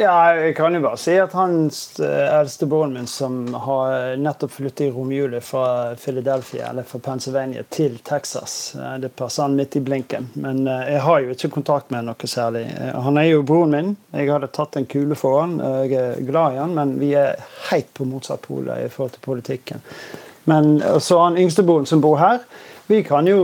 Ja, 0.00 0.34
jeg 0.34 0.54
kan 0.54 0.76
jo 0.76 0.78
bare 0.84 0.96
si 1.02 1.16
at 1.18 1.32
hans 1.34 1.78
eh, 1.98 2.28
eldste 2.30 2.68
broren 2.70 2.92
min, 2.94 3.06
som 3.10 3.48
har 3.64 4.12
nettopp 4.22 4.52
flyttet 4.54 4.84
i 4.86 4.92
romjulet 4.94 5.42
fra 5.42 5.96
Philadelphia, 5.98 6.68
eller 6.68 6.86
fra 6.86 7.00
Pennsylvania 7.02 7.64
til 7.66 7.96
Texas 8.06 8.76
eh, 8.78 8.92
Det 9.02 9.10
passer 9.18 9.42
han 9.42 9.56
midt 9.58 9.74
i 9.74 9.82
blinken. 9.82 10.28
Men 10.38 10.68
eh, 10.70 10.92
jeg 10.92 11.02
har 11.02 11.24
jo 11.24 11.34
ikke 11.34 11.50
kontakt 11.56 11.90
med 11.90 12.06
noe 12.06 12.30
særlig. 12.30 12.62
Han 12.94 13.18
er 13.18 13.26
jo 13.32 13.42
broren 13.42 13.74
min. 13.74 13.90
Jeg 14.14 14.30
hadde 14.30 14.52
tatt 14.54 14.78
en 14.78 14.86
kule 14.86 15.18
for 15.18 15.40
han. 15.40 15.58
Jeg 15.58 15.98
er 15.98 16.22
glad 16.30 16.54
i 16.54 16.62
han, 16.62 16.78
men 16.78 16.94
vi 17.02 17.10
er 17.18 17.42
helt 17.72 17.90
på 17.98 18.06
motsatt 18.06 18.46
pol 18.46 18.70
i 18.78 18.86
forhold 18.86 19.18
til 19.18 19.26
politikken. 19.26 19.86
Men 20.46 20.76
så 21.02 21.24
han 21.24 21.42
yngstebroren 21.42 21.90
som 21.90 22.06
bor 22.06 22.22
her. 22.22 22.44
Vi 22.86 23.02
kan 23.02 23.26
jo 23.26 23.42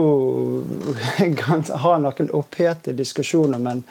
ha 1.88 1.98
noen 1.98 2.30
opphete 2.30 2.94
diskusjoner, 2.94 3.58
men 3.58 3.82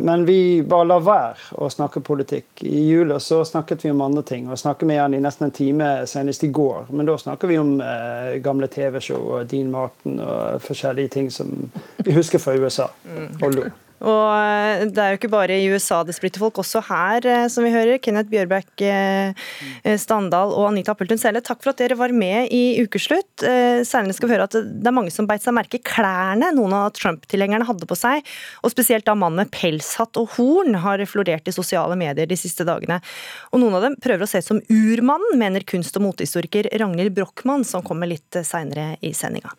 Men 0.00 0.22
vi 0.24 0.62
bare 0.64 0.86
lar 0.88 1.02
være 1.04 1.58
å 1.60 1.66
snakke 1.68 2.00
politikk. 2.00 2.62
I 2.64 2.80
jula 2.88 3.18
så 3.20 3.42
snakket 3.44 3.84
vi 3.84 3.90
om 3.92 4.00
andre 4.00 4.22
ting. 4.22 4.48
og 4.48 4.58
snakket 4.58 4.88
med 4.88 5.00
han 5.00 5.14
i 5.14 5.20
nesten 5.20 5.50
en 5.50 5.52
time 5.52 5.90
senest 6.06 6.44
i 6.44 6.48
går. 6.48 6.88
Men 6.90 7.06
da 7.06 7.18
snakker 7.18 7.48
vi 7.48 7.58
om 7.60 7.74
eh, 7.80 8.40
gamle 8.40 8.70
TV-show 8.72 9.20
og 9.34 9.50
Dean 9.50 9.70
Martin 9.70 10.20
og 10.20 10.64
forskjellige 10.64 11.08
ting 11.08 11.30
som 11.30 11.52
vi 11.96 12.16
husker 12.16 12.40
fra 12.40 12.56
USA. 12.56 12.88
Og 13.42 13.54
lo. 13.54 13.68
Og 14.00 14.26
eh, 14.32 14.86
det 14.88 15.02
er 15.02 15.12
jo 15.12 15.18
ikke 15.18 15.32
bare 15.32 15.56
i 15.60 15.68
USA 15.72 16.00
det 16.06 16.14
splitter 16.16 16.42
folk, 16.42 16.60
også 16.62 16.82
her, 16.88 17.26
eh, 17.28 17.46
som 17.52 17.66
vi 17.66 17.72
hører. 17.74 18.00
Kenneth 18.02 18.30
Bjørbæk 18.32 18.84
eh, 18.86 19.50
Standal 20.00 20.54
og 20.56 20.70
Anita 20.70 20.94
Appeltun 20.94 21.20
Selle, 21.20 21.42
takk 21.44 21.60
for 21.62 21.74
at 21.74 21.82
dere 21.82 21.98
var 22.00 22.14
med 22.16 22.48
i 22.54 22.80
Ukeslutt. 22.80 23.44
Senere 23.86 24.16
skal 24.16 24.28
vi 24.28 24.34
høre 24.34 24.48
at 24.48 24.56
det 24.56 24.88
er 24.88 24.96
mange 24.96 25.12
som 25.12 25.28
beit 25.28 25.44
seg 25.44 25.56
merke 25.56 25.78
i 25.78 25.84
klærne 25.84 26.50
noen 26.56 26.74
av 26.76 26.90
Trump-tilhengerne 26.96 27.68
hadde 27.68 27.88
på 27.88 27.98
seg. 27.98 28.24
Og 28.64 28.72
spesielt 28.72 29.06
da 29.08 29.16
mannen 29.18 29.44
med 29.44 29.52
pelshatt 29.54 30.18
og 30.20 30.34
horn 30.36 30.80
har 30.84 31.02
florert 31.08 31.48
i 31.48 31.54
sosiale 31.54 31.96
medier 32.00 32.28
de 32.28 32.38
siste 32.38 32.66
dagene. 32.68 33.00
Og 33.52 33.62
noen 33.62 33.78
av 33.78 33.88
dem 33.88 34.00
prøver 34.00 34.26
å 34.26 34.30
se 34.30 34.42
som 34.44 34.62
urmannen, 34.72 35.38
mener 35.40 35.64
kunst- 35.68 35.96
og 36.00 36.06
motehistoriker 36.08 36.70
Ragnhild 36.80 37.16
Brochmann, 37.16 37.66
som 37.68 37.84
kommer 37.84 38.10
litt 38.10 38.42
seinere 38.46 38.94
i 39.04 39.14
sendinga. 39.16 39.54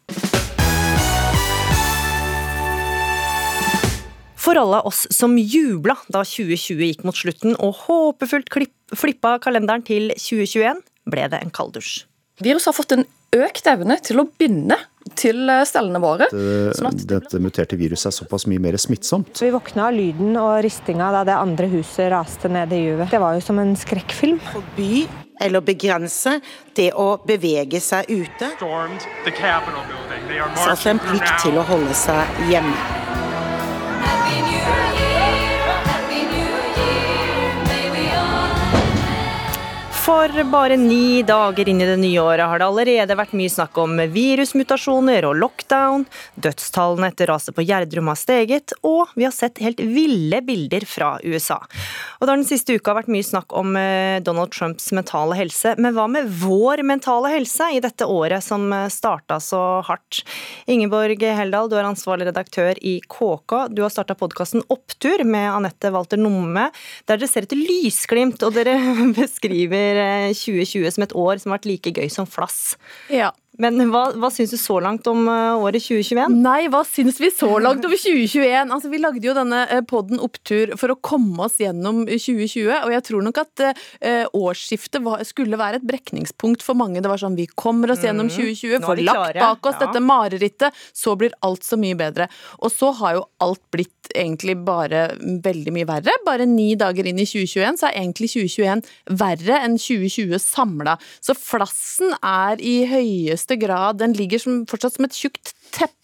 For 4.41 4.57
alle 4.57 4.79
oss 4.89 5.05
som 5.13 5.35
jubla 5.37 5.93
da 6.09 6.23
2020 6.25 6.87
gikk 6.87 7.03
mot 7.05 7.17
slutten 7.17 7.53
og 7.61 7.83
håpefullt 7.85 8.49
klipp- 8.49 8.95
flippa 8.97 9.35
kalenderen 9.43 9.83
til 9.85 10.09
2021, 10.17 10.81
ble 11.11 11.27
det 11.31 11.41
en 11.43 11.53
kalddusj. 11.53 12.05
Viruset 12.41 12.71
har 12.71 12.77
fått 12.77 12.95
en 12.95 13.05
økt 13.37 13.67
evne 13.69 13.95
til 14.03 14.19
å 14.19 14.25
binde 14.39 14.77
til 15.17 15.49
eh, 15.49 15.63
cellene 15.69 15.99
våre. 16.01 16.27
sånn 16.31 16.89
at 16.89 17.05
Dette 17.09 17.39
muterte 17.41 17.77
viruset 17.79 18.07
er 18.09 18.15
såpass 18.17 18.47
mye 18.49 18.59
mer 18.61 18.77
smittsomt. 18.81 19.41
Vi 19.41 19.51
våkna 19.53 19.81
av 19.89 19.95
lyden 19.95 20.37
og 20.41 20.63
ristinga 20.65 21.11
da 21.15 21.21
det 21.27 21.37
andre 21.37 21.67
huset 21.71 22.11
raste 22.13 22.47
ned 22.51 22.73
i 22.73 22.83
juvet. 22.87 23.11
Det 23.13 23.21
var 23.21 23.31
jo 23.37 23.41
som 23.45 23.59
en 23.61 23.75
skrekkfilm. 23.77 24.39
Forby 24.51 25.05
eller 25.41 25.61
begrense 25.65 26.35
det 26.77 26.91
å 26.93 27.15
bevege 27.25 27.79
seg 27.81 28.05
ute. 28.09 28.51
Så 28.61 28.67
altså 30.69 30.89
en 30.93 31.01
plikt 31.01 31.33
til 31.41 31.57
å 31.57 31.65
holde 31.65 31.93
seg 31.97 32.21
hjemme. 32.51 33.00
For 40.11 40.43
bare 40.51 40.75
ni 40.75 41.21
dager 41.23 41.69
inn 41.71 41.79
i 41.79 41.85
det 41.87 41.95
nye 42.01 42.19
året 42.19 42.43
har 42.43 42.59
det 42.59 42.65
allerede 42.67 43.15
vært 43.15 43.31
mye 43.39 43.49
snakk 43.49 43.77
om 43.79 43.93
virusmutasjoner 44.11 45.23
og 45.29 45.37
lockdown, 45.39 46.03
dødstallene 46.35 47.07
etter 47.13 47.29
raset 47.31 47.55
på 47.55 47.63
Gjerdrum 47.63 48.09
har 48.11 48.19
steget, 48.19 48.73
og 48.83 49.13
vi 49.15 49.23
har 49.23 49.31
sett 49.31 49.61
helt 49.63 49.79
ville 49.79 50.41
bilder 50.43 50.83
fra 50.83 51.13
USA. 51.23 51.61
Og 52.19 52.25
det 52.25 52.27
har 52.27 52.41
den 52.41 52.49
siste 52.49 52.75
uka 52.75 52.95
vært 52.97 53.11
mye 53.13 53.23
snakk 53.23 53.55
om 53.55 53.77
eh, 53.79 54.17
Donald 54.19 54.51
Trumps 54.51 54.89
mentale 54.91 55.37
helse, 55.39 55.77
men 55.79 55.95
hva 55.95 56.09
med 56.11 56.27
vår 56.41 56.83
mentale 56.91 57.31
helse 57.31 57.71
i 57.71 57.79
dette 57.79 58.03
året 58.03 58.43
som 58.43 58.67
eh, 58.75 58.89
starta 58.91 59.39
så 59.39 59.79
hardt? 59.87 60.25
Ingeborg 60.67 61.23
Heldal, 61.23 61.71
du 61.71 61.77
er 61.79 61.87
ansvarlig 61.87 62.27
redaktør 62.33 62.75
i 62.83 62.97
KK. 63.07 63.71
Du 63.71 63.85
har 63.85 63.95
starta 63.95 64.19
podkasten 64.19 64.67
Opptur 64.67 65.23
med 65.23 65.47
Anette 65.53 65.95
Walter 65.95 66.19
Numme, 66.19 66.67
der 67.07 67.15
dere 67.15 67.31
ser 67.31 67.47
etter 67.47 67.63
lysglimt, 67.63 68.43
og 68.43 68.59
dere 68.59 68.75
beskriver 69.21 70.00
2020 70.35 70.95
som 70.95 71.05
et 71.05 71.15
år 71.17 71.41
som 71.41 71.51
har 71.51 71.59
vært 71.59 71.69
like 71.69 71.93
gøy 71.95 72.09
som 72.11 72.29
flass. 72.29 72.75
Ja. 73.13 73.31
Men 73.59 73.75
hva, 73.91 74.05
hva 74.15 74.29
syns 74.31 74.53
du 74.53 74.57
så 74.57 74.77
langt 74.81 75.05
om 75.11 75.25
eh, 75.27 75.59
året 75.59 75.83
2021? 75.83 76.37
Nei, 76.39 76.69
hva 76.71 76.85
syns 76.87 77.17
vi 77.19 77.27
så 77.35 77.49
langt 77.59 77.83
om 77.83 77.91
2021? 77.91 78.71
Altså, 78.71 78.89
Vi 78.89 78.99
lagde 79.03 79.27
jo 79.27 79.33
denne 79.35 79.65
eh, 79.67 79.81
podden 79.83 80.21
Opptur 80.23 80.71
for 80.79 80.93
å 80.93 80.97
komme 81.03 81.43
oss 81.49 81.57
gjennom 81.59 82.05
2020, 82.07 82.69
og 82.79 82.93
jeg 82.95 83.03
tror 83.09 83.25
nok 83.27 83.41
at 83.43 83.63
eh, 83.67 84.23
årsskiftet 84.31 85.03
var, 85.03 85.25
skulle 85.27 85.59
være 85.59 85.81
et 85.81 85.87
brekningspunkt 85.89 86.63
for 86.63 86.79
mange. 86.79 87.03
Det 87.03 87.11
var 87.11 87.19
sånn 87.21 87.35
vi 87.37 87.49
kommer 87.51 87.91
oss 87.91 88.05
gjennom 88.05 88.29
Mm. 88.31 88.37
2020, 88.37 88.71
Nå 88.71 88.85
er 88.85 88.87
får 88.87 88.99
lagt 89.03 89.39
bak 89.41 89.65
oss 89.67 89.75
Ja. 89.79 89.85
dette 89.87 89.99
marerittet, 90.05 90.81
så 90.95 91.17
blir 91.19 91.33
alt 91.43 91.65
så 91.67 91.75
mye 91.81 91.97
bedre. 91.99 92.29
Og 92.63 92.71
så 92.71 92.93
har 93.01 93.17
jo 93.17 93.25
alt 93.43 93.61
blitt 93.73 94.11
egentlig 94.15 94.55
bare 94.65 95.09
veldig 95.19 95.73
mye 95.75 95.87
verre. 95.89 96.15
Bare 96.25 96.45
ni 96.47 96.75
dager 96.79 97.07
inn 97.09 97.19
i 97.19 97.25
2021, 97.27 97.79
så 97.81 97.89
er 97.89 97.99
egentlig 97.99 98.31
2021 98.31 98.83
verre 99.19 99.59
enn 99.65 99.75
2020 99.81 100.39
samla. 100.41 100.95
Så 101.23 101.35
flassen 101.37 102.13
er 102.21 102.61
i 102.63 102.77
høyeste 102.87 103.40
grad. 103.59 103.99
Den 104.01 104.13
ligger 104.13 104.39
som, 104.39 104.61
fortsatt 104.69 104.97
som 104.97 105.05
et 105.07 105.17
tjukt 105.17 105.53
teppe 105.71 106.00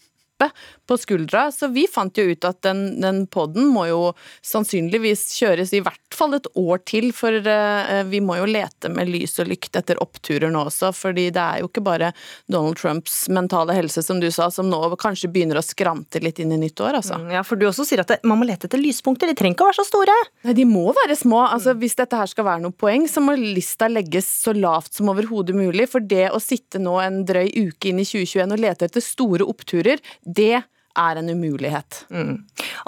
på 0.88 0.96
skuldra, 1.00 1.48
så 1.52 1.68
vi 1.72 1.86
fant 1.90 2.16
jo 2.18 2.24
ut 2.30 2.46
at 2.48 2.60
den, 2.64 3.00
den 3.02 3.24
podden 3.30 3.68
må 3.72 3.86
jo 3.90 4.00
sannsynligvis 4.46 5.26
kjøres 5.36 5.74
i 5.76 5.82
hvert 5.84 6.14
fall 6.14 6.36
et 6.38 6.48
år 6.58 6.80
til, 6.88 7.10
for 7.16 7.34
eh, 7.34 8.02
vi 8.08 8.22
må 8.24 8.38
jo 8.38 8.48
lete 8.48 8.90
med 8.92 9.10
lys 9.10 9.36
og 9.42 9.50
lykt 9.50 9.76
etter 9.78 10.00
oppturer 10.02 10.52
nå 10.52 10.64
også, 10.70 10.92
fordi 10.96 11.28
det 11.34 11.42
er 11.42 11.62
jo 11.62 11.68
ikke 11.68 11.84
bare 11.84 12.12
Donald 12.50 12.78
Trumps 12.80 13.26
mentale 13.32 13.76
helse, 13.76 14.02
som 14.04 14.22
du 14.22 14.30
sa, 14.34 14.48
som 14.54 14.70
nå 14.70 14.80
kanskje 15.00 15.30
begynner 15.32 15.60
å 15.60 15.64
skrante 15.64 16.22
litt 16.24 16.40
inn 16.42 16.54
i 16.54 16.60
nytt 16.60 16.80
år, 16.80 17.00
altså. 17.02 17.18
Ja, 17.32 17.44
for 17.46 17.60
du 17.60 17.66
også 17.68 17.86
sier 17.88 18.02
at 18.02 18.12
det, 18.14 18.20
man 18.28 18.40
må 18.40 18.48
lete 18.48 18.68
etter 18.68 18.80
lyspunkter, 18.80 19.28
de 19.28 19.36
trenger 19.38 19.58
ikke 19.58 19.66
å 19.66 19.70
være 19.70 19.80
så 19.80 19.88
store. 19.90 20.16
Nei, 20.46 20.54
de 20.56 20.66
må 20.68 20.86
være 20.96 21.16
små. 21.18 21.42
Altså, 21.46 21.74
hvis 21.78 21.98
dette 21.98 22.18
her 22.18 22.30
skal 22.30 22.46
være 22.48 22.64
noe 22.64 22.76
poeng, 22.76 23.06
så 23.10 23.22
må 23.24 23.36
lista 23.38 23.88
legges 23.90 24.28
så 24.42 24.54
lavt 24.56 24.98
som 24.98 25.10
overhodet 25.12 25.56
mulig. 25.56 25.88
For 25.92 26.04
det 26.04 26.28
å 26.34 26.40
sitte 26.42 26.80
nå 26.82 26.96
en 27.02 27.22
drøy 27.28 27.46
uke 27.68 27.90
inn 27.90 28.02
i 28.02 28.06
2021 28.08 28.56
og 28.56 28.62
lete 28.62 28.88
etter 28.88 29.04
store 29.04 29.46
oppturer, 29.48 30.02
det 30.28 30.58
er 30.98 31.20
en 31.20 31.30
umulighet. 31.30 32.02
Mm. 32.10 32.34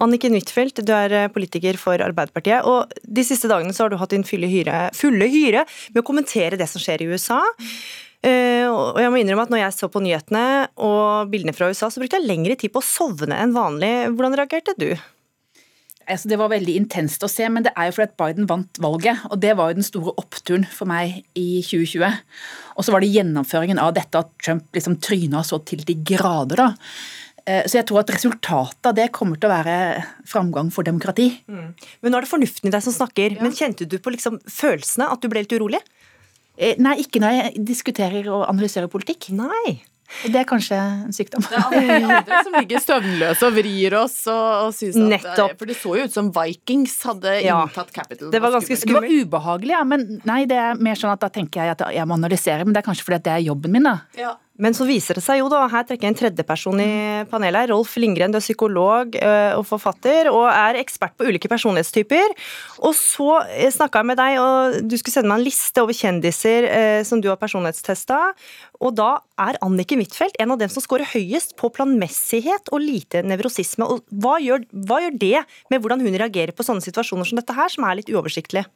Anniken 0.02 0.34
Huitfeldt, 0.34 0.82
du 0.86 0.92
er 0.96 1.14
eh, 1.14 1.30
politiker 1.32 1.78
for 1.80 2.02
Arbeiderpartiet. 2.02 2.66
og 2.66 2.90
De 3.04 3.24
siste 3.26 3.50
dagene 3.50 3.74
så 3.76 3.84
har 3.84 3.92
du 3.92 3.98
hatt 4.00 4.14
din 4.14 4.26
fulle 4.26 4.50
hyre, 4.50 4.88
fulle 4.96 5.30
hyre 5.30 5.64
med 5.92 6.02
å 6.02 6.06
kommentere 6.06 6.58
det 6.60 6.68
som 6.70 6.82
skjer 6.82 7.04
i 7.04 7.10
USA. 7.12 7.40
Uh, 8.20 8.68
og 8.68 8.98
jeg 9.00 9.08
må 9.08 9.22
innrømme 9.22 9.46
at 9.46 9.52
når 9.52 9.62
jeg 9.62 9.76
så 9.78 9.88
på 9.88 10.02
nyhetene 10.04 10.42
og 10.84 11.30
bildene 11.32 11.54
fra 11.56 11.70
USA, 11.70 11.88
så 11.88 12.02
brukte 12.02 12.18
jeg 12.18 12.28
lengre 12.28 12.58
tid 12.60 12.72
på 12.74 12.82
å 12.82 12.84
sovne 12.84 13.38
enn 13.40 13.54
vanlig. 13.56 13.94
Hvordan 14.12 14.36
reagerte 14.36 14.74
du? 14.76 14.90
Altså, 16.10 16.26
det 16.28 16.40
var 16.40 16.50
veldig 16.50 16.74
intenst 16.74 17.22
å 17.22 17.30
se, 17.30 17.46
men 17.52 17.64
det 17.64 17.72
er 17.78 17.88
jo 17.88 17.94
fordi 17.94 18.08
at 18.08 18.18
Biden 18.18 18.48
vant 18.50 18.80
valget. 18.82 19.22
Og 19.30 19.40
det 19.40 19.54
var 19.56 19.70
jo 19.70 19.78
den 19.78 19.86
store 19.86 20.12
oppturen 20.20 20.66
for 20.68 20.90
meg 20.90 21.20
i 21.38 21.62
2020. 21.62 22.18
Og 22.76 22.86
så 22.86 22.92
var 22.92 23.04
det 23.04 23.12
gjennomføringen 23.14 23.80
av 23.80 23.94
dette 23.96 24.20
at 24.20 24.32
Trump 24.42 24.68
liksom 24.74 24.98
tryna 25.04 25.44
så 25.46 25.60
til 25.64 25.84
de 25.86 25.96
grader, 26.10 26.64
da. 26.64 26.68
Eh, 27.46 27.62
Så 27.66 27.78
jeg 27.80 27.86
tror 27.88 28.00
at 28.00 28.10
resultatet 28.12 28.86
av 28.90 28.94
det 28.94 29.10
kommer 29.12 29.36
til 29.40 29.48
å 29.50 29.54
være 29.54 30.04
framgang 30.28 30.70
for 30.72 30.82
demokrati. 30.86 31.30
Men 31.48 32.12
nå 32.12 32.16
er 32.18 32.26
det 32.26 32.30
fornuften 32.32 32.68
i 32.68 32.74
deg 32.74 32.82
som 32.82 32.92
snakker. 32.92 33.38
Men 33.40 33.52
kjente 33.52 33.88
du 33.88 33.98
på 33.98 34.12
liksom 34.14 34.40
følelsene 34.46 35.10
at 35.10 35.20
du 35.22 35.28
ble 35.28 35.42
litt 35.44 35.52
urolig? 35.56 35.80
Eh, 36.58 36.74
Nei, 36.78 36.98
ikke 37.00 37.20
når 37.22 37.36
jeg 37.38 37.64
diskuterer 37.64 38.26
og 38.28 38.48
analyserer 38.50 38.88
politikk. 38.92 39.30
Nei. 39.32 39.80
Det 40.26 40.34
er 40.40 40.44
kanskje 40.44 40.74
en 40.74 41.12
sykdom. 41.14 41.44
Det 41.46 41.54
er 41.54 42.02
andre 42.02 42.38
som 42.42 42.52
ligger 42.58 42.80
søvnløse 42.82 43.46
og 43.46 43.52
vrir 43.54 43.94
oss 43.94 44.16
og, 44.26 44.66
og 44.66 44.72
synes 44.74 44.96
at 44.98 45.06
Nettopp. 45.12 45.52
For 45.60 45.70
det 45.70 45.76
så 45.78 45.92
jo 46.00 46.06
ut 46.08 46.12
som 46.16 46.32
Vikings 46.34 46.96
hadde 47.06 47.36
Ja. 47.44 47.60
inntatt 47.68 47.92
Capital. 47.94 48.32
Det 48.34 48.40
var 48.42 48.50
ganske 48.56 48.74
skummelt. 48.76 49.06
Det 49.06 49.20
var 49.22 49.38
ubehagelig, 49.38 49.70
ja. 49.70 49.84
Men 49.86 50.20
nei, 50.26 50.40
det 50.50 50.58
er 50.58 50.74
mer 50.82 50.98
sånn 50.98 51.12
at 51.14 51.20
da 51.22 51.28
tenker 51.30 51.62
jeg 51.62 51.76
at 51.76 51.86
jeg 51.94 52.08
må 52.10 52.18
analysere. 52.18 52.64
Men 52.66 52.74
det 52.74 52.82
er 52.82 52.88
kanskje 52.90 53.06
fordi 53.06 53.20
at 53.20 53.28
det 53.28 53.34
er 53.36 53.46
jobben 53.46 53.70
min, 53.70 53.86
da. 53.86 54.00
Ja. 54.18 54.34
Men 54.60 54.76
så 54.76 54.84
viser 54.88 55.16
det 55.16 55.24
seg 55.24 55.40
jo, 55.40 55.48
da, 55.52 55.62
her 55.72 55.86
trekker 55.88 56.06
jeg 56.06 56.12
en 56.12 56.18
tredjeperson 56.18 56.82
i 56.84 56.92
panelet, 57.30 57.70
Rolf 57.70 57.94
Lindgren, 58.00 58.32
du 58.32 58.36
er 58.38 58.44
psykolog 58.44 59.16
eh, 59.16 59.54
og 59.56 59.64
forfatter, 59.68 60.28
og 60.32 60.46
er 60.52 60.78
ekspert 60.82 61.16
på 61.16 61.28
ulike 61.30 61.48
personlighetstyper. 61.48 62.34
Og 62.84 62.92
så 62.96 63.40
eh, 63.48 63.70
snakka 63.72 64.02
jeg 64.02 64.10
med 64.10 64.20
deg, 64.20 64.36
og 64.42 64.80
du 64.84 64.96
skulle 65.00 65.16
sende 65.16 65.32
meg 65.32 65.40
en 65.40 65.46
liste 65.48 65.84
over 65.84 65.96
kjendiser 65.96 66.68
eh, 66.68 67.00
som 67.08 67.22
du 67.24 67.30
har 67.32 67.40
personlighetstesta. 67.40 68.20
Og 68.84 68.94
da 69.00 69.14
er 69.40 69.60
Anniken 69.64 70.04
Huitfeldt 70.04 70.36
en 70.40 70.52
av 70.52 70.60
dem 70.60 70.72
som 70.72 70.84
scorer 70.84 71.08
høyest 71.08 71.56
på 71.60 71.72
planmessighet 71.76 72.68
og 72.72 72.84
lite 72.84 73.24
nevrosisme. 73.24 73.88
Og 73.88 74.04
hva 74.20 74.36
gjør, 74.44 74.68
hva 74.88 75.00
gjør 75.06 75.16
det 75.24 75.38
med 75.72 75.80
hvordan 75.80 76.04
hun 76.04 76.20
reagerer 76.20 76.52
på 76.56 76.68
sånne 76.68 76.84
situasjoner 76.84 77.28
som 77.28 77.40
dette 77.40 77.56
her, 77.56 77.72
som 77.72 77.88
er 77.88 78.00
litt 78.02 78.12
uoversiktlig? 78.12 78.66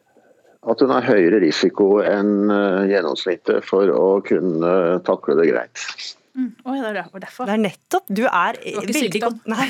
At 0.70 0.82
hun 0.82 0.92
har 0.94 1.06
høyere 1.06 1.40
risiko 1.44 1.88
enn 2.04 2.50
eh, 2.52 2.90
gjennomsnittet 2.92 3.64
for 3.66 3.90
å 3.92 4.06
kunne 4.24 4.74
takle 5.06 5.36
det 5.40 5.48
greit. 5.50 5.86
Mm. 6.34 6.50
Oh, 6.66 6.74
ja, 6.74 6.88
det 6.90 6.98
er 6.98 7.22
derfor. 7.22 7.46
Det 7.46 7.54
er 7.54 7.62
nettopp. 7.62 8.08
Du 8.10 8.24
er 8.26 8.58
veldig 8.96 9.20
godt, 9.22 9.44
nei, 9.52 9.66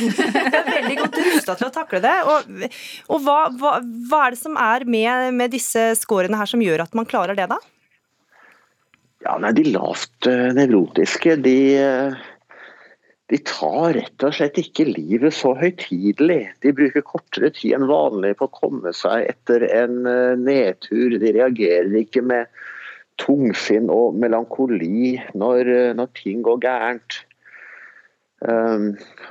veldig 0.71 0.97
godt 1.03 1.19
rusta 1.27 1.59
til 1.61 1.69
å 1.69 1.75
takle 1.75 2.01
det. 2.05 2.15
Og, 2.25 2.55
og 3.13 3.25
hva, 3.27 3.39
hva, 3.53 3.77
hva, 3.83 4.23
er 4.25 4.37
det 4.37 4.41
som 4.41 4.57
er 4.61 4.87
med, 4.89 5.35
med 5.37 5.53
disse 5.53 5.91
scorene 6.01 6.41
her 6.41 6.49
som 6.49 6.65
gjør 6.65 6.87
at 6.87 6.97
man 6.97 7.09
klarer 7.11 7.37
det, 7.37 7.51
da? 7.53 7.61
Ja, 9.25 9.37
nei, 9.41 9.53
De 9.57 9.67
lavt 9.73 10.29
eh, 10.29 10.51
nevrotiske 10.57 11.37
de 11.45 11.59
eh, 11.81 12.25
de 13.33 13.41
tar 13.49 13.95
rett 13.97 14.25
og 14.27 14.35
slett 14.37 14.59
ikke 14.61 14.85
livet 14.91 15.33
så 15.33 15.55
høytidelig. 15.57 16.43
De 16.61 16.73
bruker 16.77 17.05
kortere 17.07 17.49
tid 17.57 17.79
enn 17.79 17.89
vanlig 17.89 18.35
på 18.37 18.49
å 18.51 18.57
komme 18.61 18.93
seg 18.97 19.31
etter 19.31 19.65
en 19.71 20.03
eh, 20.11 20.35
nedtur. 20.37 21.17
De 21.23 21.33
reagerer 21.33 21.95
ikke 22.03 22.25
med 22.25 22.53
tungsinn 23.23 23.89
og 23.93 24.19
melankoli 24.21 25.15
når, 25.39 25.73
eh, 25.73 25.95
når 25.97 26.13
ting 26.21 26.45
går 26.45 26.61
gærent. 26.67 27.23
Um, 28.45 28.91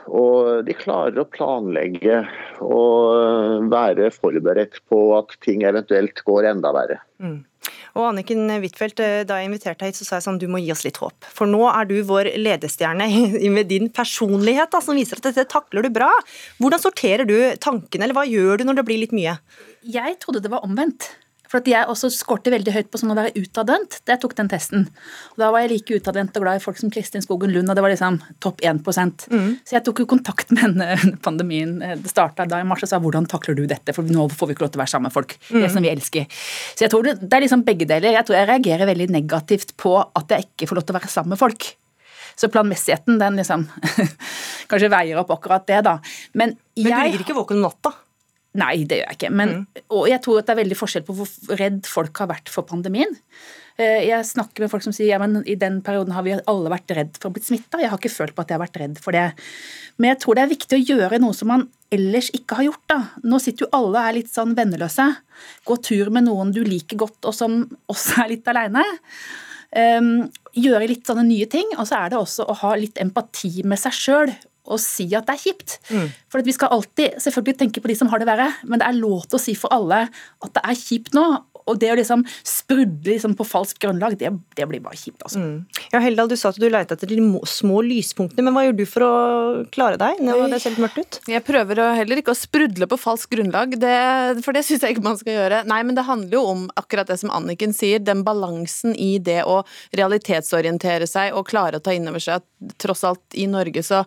og 0.10 0.64
de 0.66 0.74
klarer 0.74 1.20
å 1.22 1.30
planlegge 1.30 2.24
og 2.66 3.68
være 3.70 4.08
forberedt 4.16 4.80
på 4.90 5.02
at 5.20 5.36
ting 5.46 5.62
eventuelt 5.70 6.24
går 6.26 6.48
enda 6.50 6.72
verre. 6.74 6.98
Mm. 7.22 7.44
Og 7.94 8.08
Anniken 8.10 8.50
Huitfeldt, 8.50 9.02
eh, 9.06 9.22
da 9.28 9.38
jeg 9.38 9.52
inviterte 9.52 9.84
deg 9.84 9.92
hit, 9.92 10.00
så 10.00 10.08
sa 10.08 10.18
jeg 10.18 10.26
sånn 10.26 10.40
du 10.42 10.48
må 10.50 10.62
gi 10.64 10.72
oss 10.74 10.82
litt 10.86 10.98
håp. 11.02 11.28
For 11.30 11.50
nå 11.50 11.62
er 11.70 11.90
du 11.90 11.96
vår 12.10 12.32
ledestjerne 12.42 13.06
med 13.58 13.70
din 13.70 13.92
personlighet, 13.94 14.72
da, 14.74 14.82
som 14.82 14.98
viser 14.98 15.22
at 15.22 15.30
dette 15.30 15.46
takler 15.52 15.86
du 15.86 15.92
bra. 15.94 16.10
Hvordan 16.62 16.82
sorterer 16.82 17.30
du 17.30 17.38
tankene, 17.62 18.08
eller 18.08 18.18
hva 18.18 18.26
gjør 18.26 18.62
du 18.62 18.66
når 18.70 18.82
det 18.82 18.88
blir 18.90 19.04
litt 19.04 19.14
mye? 19.14 19.38
Jeg 19.86 20.18
trodde 20.24 20.42
det 20.42 20.54
var 20.54 20.66
omvendt. 20.66 21.12
For 21.54 21.62
at 21.62 21.68
jeg 21.70 21.86
også 21.86 22.10
skårte 22.10 22.50
veldig 22.50 22.74
høyt 22.74 22.88
på 22.90 22.98
sånn 22.98 23.14
å 23.14 23.16
være 23.20 23.36
utadvendt 23.38 24.00
da 24.08 24.16
jeg 24.16 24.24
tok 24.24 24.32
den 24.40 24.48
testen. 24.50 24.88
Og 25.36 25.44
Da 25.44 25.52
var 25.54 25.62
jeg 25.62 25.70
like 25.76 26.00
utadvendt 26.02 26.40
og 26.40 26.48
glad 26.48 26.58
i 26.58 26.64
folk 26.64 26.80
som 26.82 26.90
Kristin 26.90 27.22
Skogen 27.22 27.54
Lund, 27.54 27.70
og 27.70 27.78
det 27.78 27.84
var 27.86 27.94
liksom 27.94 28.18
topp 28.42 28.64
1 28.66 28.82
mm. 28.82 29.52
Så 29.62 29.76
jeg 29.76 29.86
tok 29.86 30.02
jo 30.02 30.08
kontakt 30.10 30.50
med 30.50 30.64
henne 30.66 30.88
under 31.04 31.20
pandemien. 31.22 31.76
Det 32.02 32.10
starta 32.10 32.48
da 32.50 32.64
i 32.64 32.66
mars 32.66 32.82
og 32.88 32.90
sa 32.90 32.98
hvordan 33.04 33.30
takler 33.30 33.60
du 33.60 33.68
dette, 33.70 33.94
for 33.94 34.02
nå 34.02 34.26
får 34.34 34.50
vi 34.50 34.58
ikke 34.58 34.66
lov 34.66 34.74
til 34.74 34.82
å 34.82 34.84
være 34.84 34.94
sammen 34.96 35.12
med 35.12 35.18
folk. 35.20 35.38
Mm. 35.52 35.62
Det 35.62 35.70
som 35.76 35.86
vi 35.86 35.94
elsker. 35.94 36.42
Så 36.74 36.88
jeg 36.88 36.94
tror 36.96 37.06
det, 37.06 37.16
det 37.22 37.38
er 37.38 37.46
liksom 37.46 37.68
begge 37.70 37.86
deler. 37.86 38.18
Jeg 38.18 38.26
tror 38.26 38.40
jeg 38.40 38.50
reagerer 38.50 38.90
veldig 38.90 39.10
negativt 39.14 39.78
på 39.78 39.94
at 40.02 40.34
jeg 40.34 40.50
ikke 40.50 40.72
får 40.72 40.82
lov 40.82 40.90
til 40.90 40.98
å 40.98 41.00
være 41.04 41.14
sammen 41.14 41.36
med 41.36 41.44
folk. 41.44 41.70
Så 42.34 42.50
planmessigheten, 42.50 43.20
den 43.22 43.38
liksom 43.38 43.68
Kanskje 44.72 44.90
veier 44.90 45.20
opp 45.22 45.30
akkurat 45.36 45.68
det, 45.70 45.84
da. 45.86 46.00
Men, 46.34 46.56
jeg, 46.74 46.88
Men 46.88 46.98
du 46.98 47.12
ligger 47.12 47.26
ikke 47.28 47.38
våken 47.38 47.62
om 47.62 47.68
natta? 47.68 47.94
Nei, 48.60 48.84
det 48.86 49.00
gjør 49.00 49.10
jeg 49.10 49.18
ikke. 49.18 49.34
Men, 49.34 49.52
mm. 49.64 49.84
Og 49.98 50.08
jeg 50.12 50.22
tror 50.22 50.40
at 50.40 50.48
det 50.48 50.54
er 50.54 50.62
veldig 50.62 50.78
forskjell 50.78 51.06
på 51.08 51.16
hvor 51.18 51.58
redd 51.58 51.84
folk 51.90 52.20
har 52.22 52.30
vært 52.30 52.52
for 52.54 52.68
pandemien. 52.70 53.16
Eh, 53.82 54.04
jeg 54.06 54.28
snakker 54.30 54.62
med 54.62 54.70
folk 54.70 54.84
som 54.86 54.94
sier 54.94 55.10
ja, 55.10 55.20
men 55.22 55.40
i 55.50 55.56
den 55.58 55.80
perioden 55.86 56.14
har 56.14 56.26
vi 56.26 56.36
alle 56.38 56.74
vært 56.74 56.94
redd 56.94 57.16
for 57.18 57.32
å 57.32 57.34
bli 57.34 57.42
smitta. 57.42 57.82
Jeg 57.82 57.90
har 57.90 57.98
ikke 57.98 58.14
følt 58.14 58.36
på 58.38 58.44
at 58.44 58.54
jeg 58.54 58.60
har 58.60 58.66
vært 58.66 58.78
redd 58.84 59.02
for 59.02 59.18
det. 59.18 59.32
Men 59.98 60.14
jeg 60.14 60.22
tror 60.22 60.38
det 60.38 60.44
er 60.44 60.54
viktig 60.54 60.78
å 60.78 60.84
gjøre 60.84 61.22
noe 61.24 61.38
som 61.38 61.50
man 61.50 61.66
ellers 61.94 62.30
ikke 62.38 62.60
har 62.60 62.70
gjort. 62.70 62.86
da. 62.94 63.00
Nå 63.26 63.42
sitter 63.42 63.66
jo 63.66 63.72
alle 63.74 63.96
og 63.96 64.02
er 64.04 64.18
litt 64.20 64.30
sånn 64.34 64.54
venneløse. 64.58 65.10
Gå 65.66 65.80
tur 65.86 66.14
med 66.14 66.28
noen 66.30 66.54
du 66.54 66.62
liker 66.66 67.02
godt 67.02 67.30
og 67.30 67.38
som 67.38 67.64
også 67.90 68.24
er 68.24 68.34
litt 68.36 68.54
aleine. 68.54 68.86
Um, 69.74 70.30
gjøre 70.54 70.92
litt 70.92 71.10
sånne 71.10 71.26
nye 71.26 71.50
ting. 71.50 71.74
Og 71.80 71.90
så 71.90 72.04
er 72.04 72.14
det 72.14 72.22
også 72.22 72.46
å 72.46 72.58
ha 72.62 72.76
litt 72.78 73.02
empati 73.02 73.66
med 73.66 73.82
seg 73.82 73.98
sjøl 73.98 74.34
å 74.64 74.80
si 74.80 75.10
at 75.16 75.28
det 75.28 75.36
er 75.36 75.44
kjipt. 75.44 75.80
Mm. 75.92 76.12
For 76.32 76.44
Vi 76.44 76.56
skal 76.56 76.72
alltid 76.76 77.18
selvfølgelig 77.24 77.58
tenke 77.60 77.84
på 77.84 77.92
de 77.92 77.98
som 78.00 78.12
har 78.12 78.22
det 78.22 78.30
verre, 78.30 78.52
men 78.64 78.80
det 78.82 78.88
er 78.88 79.00
lov 79.00 79.26
til 79.28 79.40
å 79.40 79.44
si 79.44 79.58
for 79.60 79.74
alle 79.76 80.06
at 80.08 80.54
det 80.56 80.64
er 80.64 80.80
kjipt 80.80 81.18
nå 81.18 81.26
og 81.70 81.80
det 81.80 81.92
å 81.94 81.98
liksom 81.98 82.24
sprudle 82.48 83.14
liksom 83.14 83.36
på 83.40 83.46
falskt 83.48 83.80
grunnlag, 83.84 84.18
det, 84.20 84.32
det, 84.58 84.68
blir 84.70 84.82
bare 84.84 85.00
kjipt. 85.00 85.22
altså. 85.24 85.40
Mm. 85.40 85.84
Ja, 85.94 86.02
Heldal, 86.04 86.30
du 86.32 86.36
sa 86.40 86.52
at 86.52 86.60
du 86.60 86.68
leita 86.68 86.98
etter 86.98 87.10
de 87.10 87.20
små 87.50 87.82
lyspunktene, 87.86 88.46
men 88.46 88.56
hva 88.56 88.66
gjør 88.66 88.78
du 88.80 88.86
for 88.90 89.06
å 89.08 89.14
klare 89.74 90.00
deg 90.02 90.20
når 90.24 90.46
det 90.52 90.62
ser 90.64 90.76
litt 90.76 90.84
mørkt 90.84 91.00
ut? 91.00 91.20
Jeg 91.32 91.46
prøver 91.48 91.84
heller 92.00 92.20
ikke 92.22 92.36
å 92.36 92.40
sprudle 92.40 92.90
på 92.90 93.00
falskt 93.00 93.32
grunnlag, 93.34 93.78
det, 93.82 93.96
for 94.46 94.56
det 94.56 94.66
syns 94.68 94.84
jeg 94.84 94.98
ikke 94.98 95.06
man 95.08 95.20
skal 95.20 95.38
gjøre. 95.38 95.64
Nei, 95.70 95.80
men 95.88 95.98
det 95.98 96.08
handler 96.08 96.40
jo 96.40 96.44
om 96.52 96.68
akkurat 96.80 97.10
det 97.10 97.20
som 97.22 97.32
Anniken 97.34 97.76
sier, 97.76 98.04
den 98.04 98.26
balansen 98.28 98.98
i 99.00 99.16
det 99.24 99.42
å 99.48 99.62
realitetsorientere 99.96 101.08
seg 101.10 101.38
og 101.38 101.48
klare 101.50 101.80
å 101.80 101.84
ta 101.84 101.96
inn 101.96 102.10
over 102.12 102.24
seg 102.24 102.42
at 102.42 102.78
tross 102.82 103.04
alt 103.08 103.40
i 103.40 103.48
Norge 103.52 103.84
så 103.86 104.04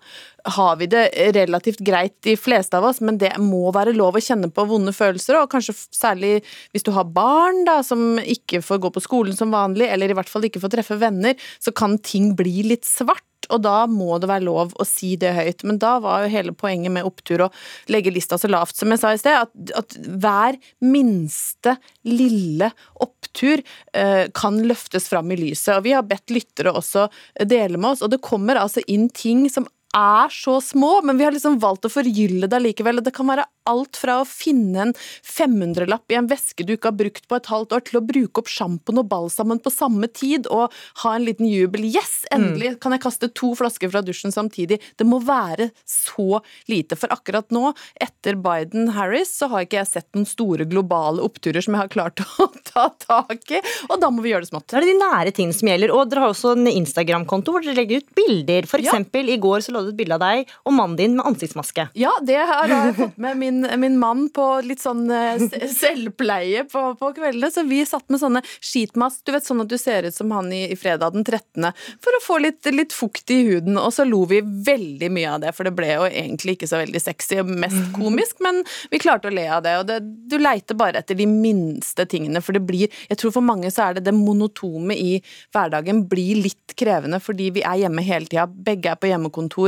har 0.47 0.77
vi 0.81 0.89
det 0.91 1.05
relativt 1.35 1.83
greit, 1.85 2.15
de 2.27 2.37
fleste 2.39 2.79
av 2.79 2.87
oss, 2.89 3.01
men 3.05 3.19
det 3.21 3.33
må 3.43 3.71
være 3.75 3.95
lov 3.97 4.19
å 4.19 4.23
kjenne 4.23 4.51
på 4.53 4.67
vonde 4.71 4.95
følelser, 4.97 5.41
og 5.41 5.51
kanskje 5.53 5.75
særlig 5.95 6.39
hvis 6.75 6.87
du 6.87 6.93
har 6.97 7.09
barn 7.11 7.65
da, 7.67 7.81
som 7.87 8.21
ikke 8.23 8.63
får 8.65 8.83
gå 8.85 8.93
på 8.95 9.05
skolen 9.05 9.37
som 9.37 9.55
vanlig, 9.55 9.91
eller 9.91 10.13
i 10.13 10.19
hvert 10.19 10.31
fall 10.31 10.47
ikke 10.47 10.63
får 10.63 10.77
treffe 10.79 11.01
venner, 11.01 11.35
så 11.59 11.75
kan 11.75 11.99
ting 11.99 12.35
bli 12.39 12.63
litt 12.71 12.87
svart. 12.89 13.25
Og 13.53 13.61
da 13.63 13.85
må 13.87 14.17
det 14.19 14.27
være 14.27 14.47
lov 14.47 14.73
å 14.75 14.85
si 14.89 15.13
det 15.21 15.31
høyt. 15.37 15.61
Men 15.69 15.79
da 15.83 15.97
var 16.03 16.25
jo 16.25 16.33
hele 16.33 16.55
poenget 16.57 16.91
med 16.91 17.07
opptur 17.07 17.45
å 17.45 17.51
legge 17.93 18.11
lista 18.11 18.39
så 18.41 18.51
lavt 18.51 18.75
som 18.79 18.91
jeg 18.91 18.99
sa 18.99 19.13
i 19.15 19.21
sted, 19.21 19.47
at, 19.47 19.75
at 19.79 19.97
hver 20.03 20.59
minste 20.83 21.77
lille 22.09 22.73
opptur 23.03 23.63
eh, 23.95 24.27
kan 24.35 24.59
løftes 24.67 25.07
fram 25.13 25.31
i 25.31 25.39
lyset. 25.39 25.77
Og 25.77 25.87
vi 25.87 25.95
har 25.95 26.07
bedt 26.09 26.35
lyttere 26.35 26.75
også 26.75 27.07
dele 27.45 27.79
med 27.79 27.93
oss, 27.93 28.03
og 28.03 28.11
det 28.15 28.25
kommer 28.25 28.59
altså 28.59 28.83
inn 28.91 29.07
ting 29.15 29.47
som 29.53 29.69
er 29.97 30.33
så 30.33 30.59
små, 30.61 31.01
men 31.07 31.19
vi 31.19 31.25
har 31.25 31.35
liksom 31.35 31.59
valgt 31.63 31.87
å 31.89 31.93
forgylle 31.93 32.49
det 32.51 32.59
allikevel. 32.59 33.03
Det 33.05 33.15
kan 33.17 33.29
være 33.31 33.47
alt 33.67 33.99
fra 33.99 34.21
å 34.21 34.27
finne 34.29 34.85
en 34.85 34.93
500-lapp 35.27 36.13
i 36.13 36.19
en 36.21 36.29
veske 36.31 36.67
du 36.67 36.75
ikke 36.77 36.93
har 36.93 36.99
brukt 36.99 37.27
på 37.29 37.39
et 37.39 37.51
halvt 37.51 37.75
år, 37.77 37.85
til 37.87 38.01
å 38.01 38.05
bruke 38.07 38.43
opp 38.43 38.51
sjampoen 38.51 39.01
og 39.03 39.09
balsamen 39.11 39.61
på 39.63 39.73
samme 39.75 40.09
tid 40.13 40.47
og 40.53 40.75
ha 41.03 41.15
en 41.17 41.27
liten 41.27 41.49
jubel. 41.51 41.87
Yes, 41.89 42.25
endelig 42.35 42.77
kan 42.83 42.95
jeg 42.95 43.05
kaste 43.05 43.31
to 43.35 43.53
flasker 43.59 43.91
fra 43.93 44.05
dusjen 44.07 44.35
samtidig. 44.35 44.79
Det 44.99 45.09
må 45.09 45.21
være 45.25 45.71
så 45.89 46.43
lite. 46.71 46.99
For 46.99 47.13
akkurat 47.15 47.51
nå, 47.55 47.73
etter 48.03 48.39
Biden-Harris, 48.43 49.33
så 49.41 49.51
har 49.53 49.67
ikke 49.67 49.81
jeg 49.81 49.93
sett 49.95 50.09
noen 50.17 50.29
store 50.29 50.69
globale 50.69 51.25
oppturer 51.25 51.65
som 51.65 51.77
jeg 51.77 51.87
har 51.87 51.93
klart 51.93 52.23
å 52.23 52.51
ta 52.71 52.89
tak 53.03 53.51
i, 53.57 53.63
og 53.91 53.99
da 54.03 54.13
må 54.13 54.25
vi 54.25 54.35
gjøre 54.35 54.47
det 54.47 54.53
smått. 54.53 54.69
Da 54.71 54.79
er 54.79 54.87
det 54.87 54.95
de 54.95 55.01
nære 55.01 55.35
tingene 55.37 55.57
som 55.57 55.71
gjelder. 55.71 55.95
Og 55.95 56.11
dere 56.11 56.27
har 56.27 56.35
også 56.35 56.55
en 56.55 56.71
Instagram-konto 56.71 57.55
hvor 57.55 57.65
dere 57.65 57.79
legger 57.81 58.03
ut 58.03 58.15
bilder. 58.17 58.69
For 58.71 58.83
eksempel, 58.83 59.31
ja. 59.31 59.37
i 59.37 59.43
går 59.43 59.65
så 59.65 59.75
lå 59.75 59.86
det 59.87 59.95
et 59.95 60.01
bilde 60.03 60.19
av 60.19 60.25
deg 60.25 60.53
og 60.67 60.75
mannen 60.77 60.97
din 60.99 61.17
med 61.17 61.27
ansiktsmaske. 61.29 61.89
Ja, 61.99 62.13
det 62.27 62.39
har 62.49 62.71
jeg 62.71 62.95
fått 62.99 63.19
med 63.23 63.39
min, 63.41 63.63
min 63.81 63.99
mann 64.01 64.27
på 64.35 64.45
litt 64.67 64.83
sånn 64.83 65.07
eh, 65.13 65.43
selvpleie 65.73 66.67
på, 66.71 66.83
på, 66.99 67.13
kveldene. 67.17 67.51
Så 67.53 67.67
vi 67.69 67.83
satt 67.89 68.07
med 68.13 68.21
sånne 68.23 68.43
skitmask, 68.61 69.23
du 69.27 69.35
vet 69.35 69.47
sånn 69.47 69.63
at 69.65 69.71
du 69.71 69.77
ser 69.81 70.09
ut 70.09 70.17
som 70.17 70.33
han 70.35 70.51
i, 70.55 70.67
i 70.73 70.79
fredag 70.79 71.17
den 71.17 71.27
13., 71.27 71.71
for 72.03 72.17
å 72.17 72.23
få 72.23 72.39
litt, 72.43 72.67
litt, 72.73 72.95
fukt 72.97 73.31
i 73.35 73.41
huden. 73.49 73.79
Og 73.81 73.93
så 73.95 74.07
lo 74.09 74.25
vi 74.29 74.43
veldig 74.43 75.11
mye 75.13 75.35
av 75.37 75.43
det, 75.45 75.55
for 75.57 75.69
det 75.69 75.75
ble 75.77 75.93
jo 75.93 76.07
egentlig 76.09 76.57
ikke 76.57 76.71
så 76.71 76.81
veldig 76.83 77.03
sexy 77.03 77.41
og 77.43 77.51
mest 77.51 77.93
komisk, 77.97 78.41
men 78.45 78.63
vi 78.93 79.01
klarte 79.03 79.31
å 79.31 79.35
le 79.35 79.47
av 79.53 79.65
det. 79.67 79.77
Og 79.81 79.89
det, 79.89 80.01
du 80.03 80.39
leiter 80.41 80.79
bare 80.79 81.03
etter 81.03 81.19
de 81.19 81.29
minste 81.31 82.07
tingene, 82.11 82.43
for 82.45 82.57
det 82.57 82.65
blir 82.67 82.87
Jeg 82.87 83.19
tror 83.21 83.33
for 83.35 83.45
mange 83.45 83.71
så 83.73 83.89
er 83.89 83.97
det 83.97 84.07
det 84.07 84.15
monotome 84.15 84.95
i 84.97 85.17
hverdagen 85.55 86.05
blir 86.11 86.43
litt 86.45 86.75
krevende 86.79 87.21
fordi 87.23 87.51
vi 87.57 87.65
er 87.67 87.81
hjemme 87.83 88.05
hele 88.07 88.29
tida. 88.29 88.47
Begge 88.47 88.93
er 88.93 89.01
på 89.01 89.11
hjemmekontor. 89.11 89.66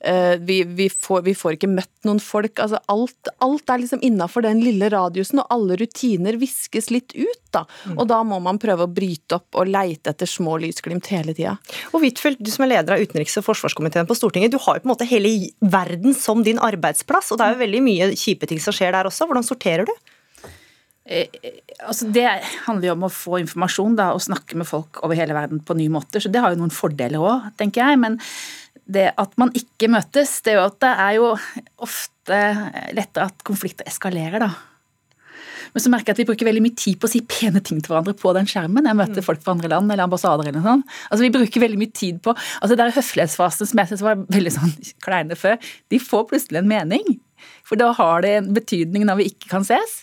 Eh, 0.00 0.36
vi, 0.40 0.60
vi, 0.64 0.88
får, 0.90 1.22
vi, 1.26 1.34
får, 1.38 1.56
ikke 1.56 1.70
møtt 1.70 1.92
noen 2.08 2.20
folk. 2.22 2.58
Altså 2.62 2.80
alt, 2.92 3.30
alt 3.44 3.72
er 3.72 3.82
liksom 3.82 4.02
innafor 4.04 4.44
den 4.46 4.60
lille 4.64 4.90
radiusen, 4.92 5.42
og 5.42 5.54
alle 5.54 5.78
rutiner 5.80 6.38
viskes 6.40 6.90
litt 6.94 7.14
ut. 7.16 7.40
Da. 7.54 7.64
Og 7.96 8.04
da 8.10 8.20
må 8.28 8.40
man 8.44 8.60
prøve 8.60 8.84
å 8.84 8.92
bryte 8.92 9.38
opp 9.38 9.56
og 9.58 9.70
leite 9.70 10.12
etter 10.12 10.28
små 10.28 10.58
lysglimt 10.60 11.08
hele 11.14 11.32
tida. 11.36 11.56
Og 11.94 12.04
Huitfeldt, 12.04 12.42
du 12.44 12.52
som 12.52 12.66
er 12.66 12.74
leder 12.74 12.96
av 12.98 13.02
utenriks- 13.02 13.38
og 13.40 13.46
forsvarskomiteen 13.46 14.08
på 14.08 14.18
Stortinget, 14.18 14.52
du 14.52 14.60
har 14.60 14.76
jo 14.76 14.84
på 14.84 14.90
en 14.90 14.94
måte 14.94 15.08
hele 15.08 15.32
verden 15.64 16.16
som 16.16 16.44
din 16.44 16.60
arbeidsplass, 16.60 17.32
og 17.32 17.40
det 17.40 17.48
er 17.48 17.56
jo 17.56 17.64
veldig 17.64 17.82
mye 17.86 18.12
kjipe 18.18 18.48
ting 18.50 18.60
som 18.62 18.76
skjer 18.76 18.92
der 18.94 19.08
også. 19.08 19.28
Hvordan 19.28 19.46
sorterer 19.46 19.88
du? 19.88 19.96
Eh, 21.08 21.26
altså 21.88 22.10
det 22.12 22.26
handler 22.66 22.90
jo 22.90 22.94
om 22.98 23.06
å 23.06 23.12
få 23.12 23.38
informasjon 23.40 23.96
da, 23.96 24.10
og 24.12 24.20
snakke 24.20 24.58
med 24.60 24.68
folk 24.68 25.00
over 25.06 25.16
hele 25.16 25.36
verden 25.36 25.62
på 25.64 25.76
nye 25.78 25.92
måter. 25.92 26.20
Så 26.20 26.28
det 26.32 26.42
har 26.44 26.52
jo 26.52 26.60
noen 26.60 26.74
fordeler 26.74 27.22
òg, 27.22 27.48
tenker 27.60 27.84
jeg. 27.84 28.00
Men 28.02 28.18
det 28.88 29.10
at 29.20 29.36
man 29.40 29.52
ikke 29.56 29.90
møtes, 29.92 30.38
det 30.44 30.54
er 30.54 30.58
jo 30.58 30.64
at 30.70 30.80
det 30.84 30.94
er 31.04 31.18
jo 31.18 31.28
ofte 31.84 32.40
lettere 32.96 33.28
at 33.28 33.46
konflikter 33.46 33.88
eskalerer, 33.88 34.40
da. 34.42 34.52
Men 35.74 35.84
så 35.84 35.90
merker 35.92 36.10
jeg 36.10 36.16
at 36.16 36.20
vi 36.22 36.28
bruker 36.30 36.48
veldig 36.48 36.62
mye 36.64 36.76
tid 36.78 36.96
på 37.00 37.08
å 37.08 37.12
si 37.12 37.20
pene 37.28 37.60
ting 37.64 37.82
til 37.84 37.92
hverandre 37.92 38.14
på 38.16 38.32
den 38.36 38.48
skjermen. 38.48 38.88
Jeg 38.88 38.96
møter 38.96 39.24
folk 39.24 39.42
fra 39.44 39.52
andre 39.52 39.70
land 39.72 39.92
eller 39.92 40.06
ambassader 40.06 40.48
eller 40.48 40.62
noe 40.62 40.64
sånt. 40.78 40.96
Altså 41.10 41.26
Vi 41.26 41.32
bruker 41.34 41.64
veldig 41.64 41.80
mye 41.80 41.94
tid 41.94 42.20
på 42.24 42.32
altså 42.32 42.72
det 42.72 42.80
der 42.80 42.96
høflighetsfasen 42.96 43.68
som 43.68 43.82
jeg 43.82 43.92
synes 43.92 44.04
var 44.06 44.22
veldig 44.32 44.54
sånn 44.54 44.74
kleine 45.04 45.38
før, 45.38 45.58
de 45.92 46.00
får 46.02 46.28
plutselig 46.32 46.62
en 46.62 46.70
mening. 46.70 47.18
For 47.66 47.80
da 47.80 47.90
har 47.96 48.24
det 48.24 48.34
en 48.38 48.52
betydning 48.56 49.06
når 49.08 49.20
vi 49.20 49.28
ikke 49.32 49.50
kan 49.52 49.66
ses. 49.66 50.00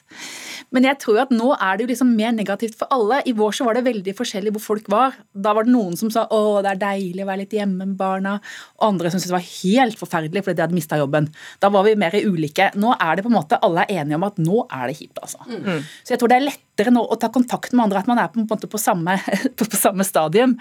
Men 0.75 0.87
jeg 0.87 0.99
tror 1.01 1.21
at 1.23 1.33
nå 1.33 1.51
er 1.55 1.77
det 1.77 1.85
jo 1.85 1.91
liksom 1.91 2.13
mer 2.17 2.33
negativt 2.35 2.77
for 2.79 2.91
alle. 2.93 3.21
I 3.27 3.33
vår 3.37 3.55
så 3.57 3.67
var 3.67 3.77
det 3.77 3.85
veldig 3.87 4.15
forskjellig 4.17 4.53
hvor 4.55 4.63
folk 4.63 4.89
var. 4.91 5.17
Da 5.31 5.53
var 5.55 5.67
det 5.67 5.73
noen 5.73 5.95
som 5.99 6.11
sa 6.13 6.25
å, 6.33 6.59
det 6.65 6.73
er 6.73 6.81
deilig 6.81 7.23
å 7.23 7.29
være 7.29 7.43
litt 7.43 7.55
hjemme 7.55 7.85
med 7.85 7.97
barna. 7.99 8.37
Og 8.79 8.87
andre 8.89 9.11
som 9.11 9.19
syntes 9.19 9.31
det 9.31 9.37
var 9.37 9.49
helt 9.49 10.01
forferdelig 10.01 10.45
fordi 10.45 10.59
de 10.59 10.65
hadde 10.65 10.77
mista 10.77 10.99
jobben. 10.99 11.29
Da 11.63 11.71
var 11.73 11.87
vi 11.87 11.95
mer 11.99 12.15
ulike. 12.15 12.71
Nå 12.79 12.95
er 12.97 13.17
det 13.17 13.25
på 13.25 13.31
en 13.31 13.37
måte 13.37 13.59
alle 13.65 13.85
er 13.85 14.01
enige 14.01 14.19
om 14.19 14.27
at 14.27 14.41
nå 14.41 14.65
er 14.65 14.87
det 14.89 14.97
kjipt, 14.99 15.21
altså. 15.21 15.43
Mm. 15.49 15.83
Så 16.03 16.15
jeg 16.15 16.21
tror 16.21 16.31
det 16.31 16.39
er 16.39 16.47
lettere 16.49 16.95
nå 16.95 17.05
å 17.05 17.19
ta 17.19 17.31
kontakt 17.33 17.75
med 17.75 17.87
andre, 17.87 18.03
at 18.03 18.11
man 18.11 18.21
er 18.21 18.31
på 18.33 18.41
en 18.41 18.49
måte 18.49 18.71
på 18.71 18.81
samme, 18.81 19.17
på 19.59 19.69
samme 19.71 20.07
stadium. 20.07 20.57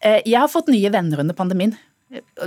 Eh, 0.00 0.20
jeg 0.24 0.38
har 0.40 0.50
fått 0.50 0.72
nye 0.72 0.92
venner 0.92 1.24
under 1.24 1.36
pandemien. 1.36 1.76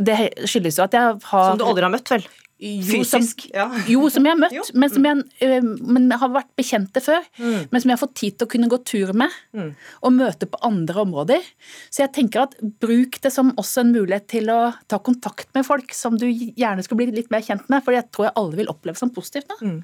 Det 0.03 0.15
skyldes 0.49 0.77
jo 0.79 0.85
at 0.85 0.95
jeg 0.97 1.19
har 1.29 1.51
Som 1.53 1.59
du 1.61 1.67
aldri 1.69 1.85
har 1.85 1.93
møtt, 1.93 2.09
vel? 2.11 2.25
Fysisk? 2.63 3.43
Jo, 3.51 3.65
som, 3.67 3.87
jo, 3.91 4.03
som 4.11 4.27
jeg 4.27 4.35
har 4.35 4.39
møtt, 4.39 4.69
men 4.77 4.91
som 4.91 5.07
jeg, 5.07 5.23
øh, 5.43 5.65
men 5.83 6.05
har 6.15 6.31
vært 6.31 6.49
bekjente 6.59 7.01
før. 7.03 7.25
Mm. 7.35 7.67
Men 7.73 7.83
som 7.83 7.91
jeg 7.91 7.97
har 7.97 8.01
fått 8.01 8.15
tid 8.21 8.37
til 8.37 8.47
å 8.47 8.51
kunne 8.53 8.69
gå 8.71 8.79
tur 8.87 9.11
med 9.19 9.33
mm. 9.57 9.71
og 10.07 10.15
møte 10.15 10.47
på 10.47 10.61
andre 10.63 11.03
områder. 11.03 11.49
Så 11.91 12.05
jeg 12.05 12.13
tenker 12.15 12.45
at 12.45 12.55
bruk 12.83 13.19
det 13.23 13.33
som 13.35 13.51
også 13.59 13.83
en 13.83 13.91
mulighet 13.95 14.29
til 14.31 14.51
å 14.53 14.59
ta 14.87 15.01
kontakt 15.03 15.49
med 15.57 15.67
folk 15.67 15.91
som 15.97 16.15
du 16.19 16.27
gjerne 16.29 16.85
skulle 16.85 17.03
bli 17.03 17.19
litt 17.19 17.33
mer 17.33 17.43
kjent 17.43 17.67
med, 17.73 17.83
for 17.83 17.95
det 17.95 18.05
tror 18.15 18.29
jeg 18.29 18.37
alle 18.39 18.61
vil 18.61 18.71
oppleve 18.71 18.99
som 18.99 19.11
positivt. 19.13 19.51
Da. 19.51 19.59
Mm. 19.59 19.83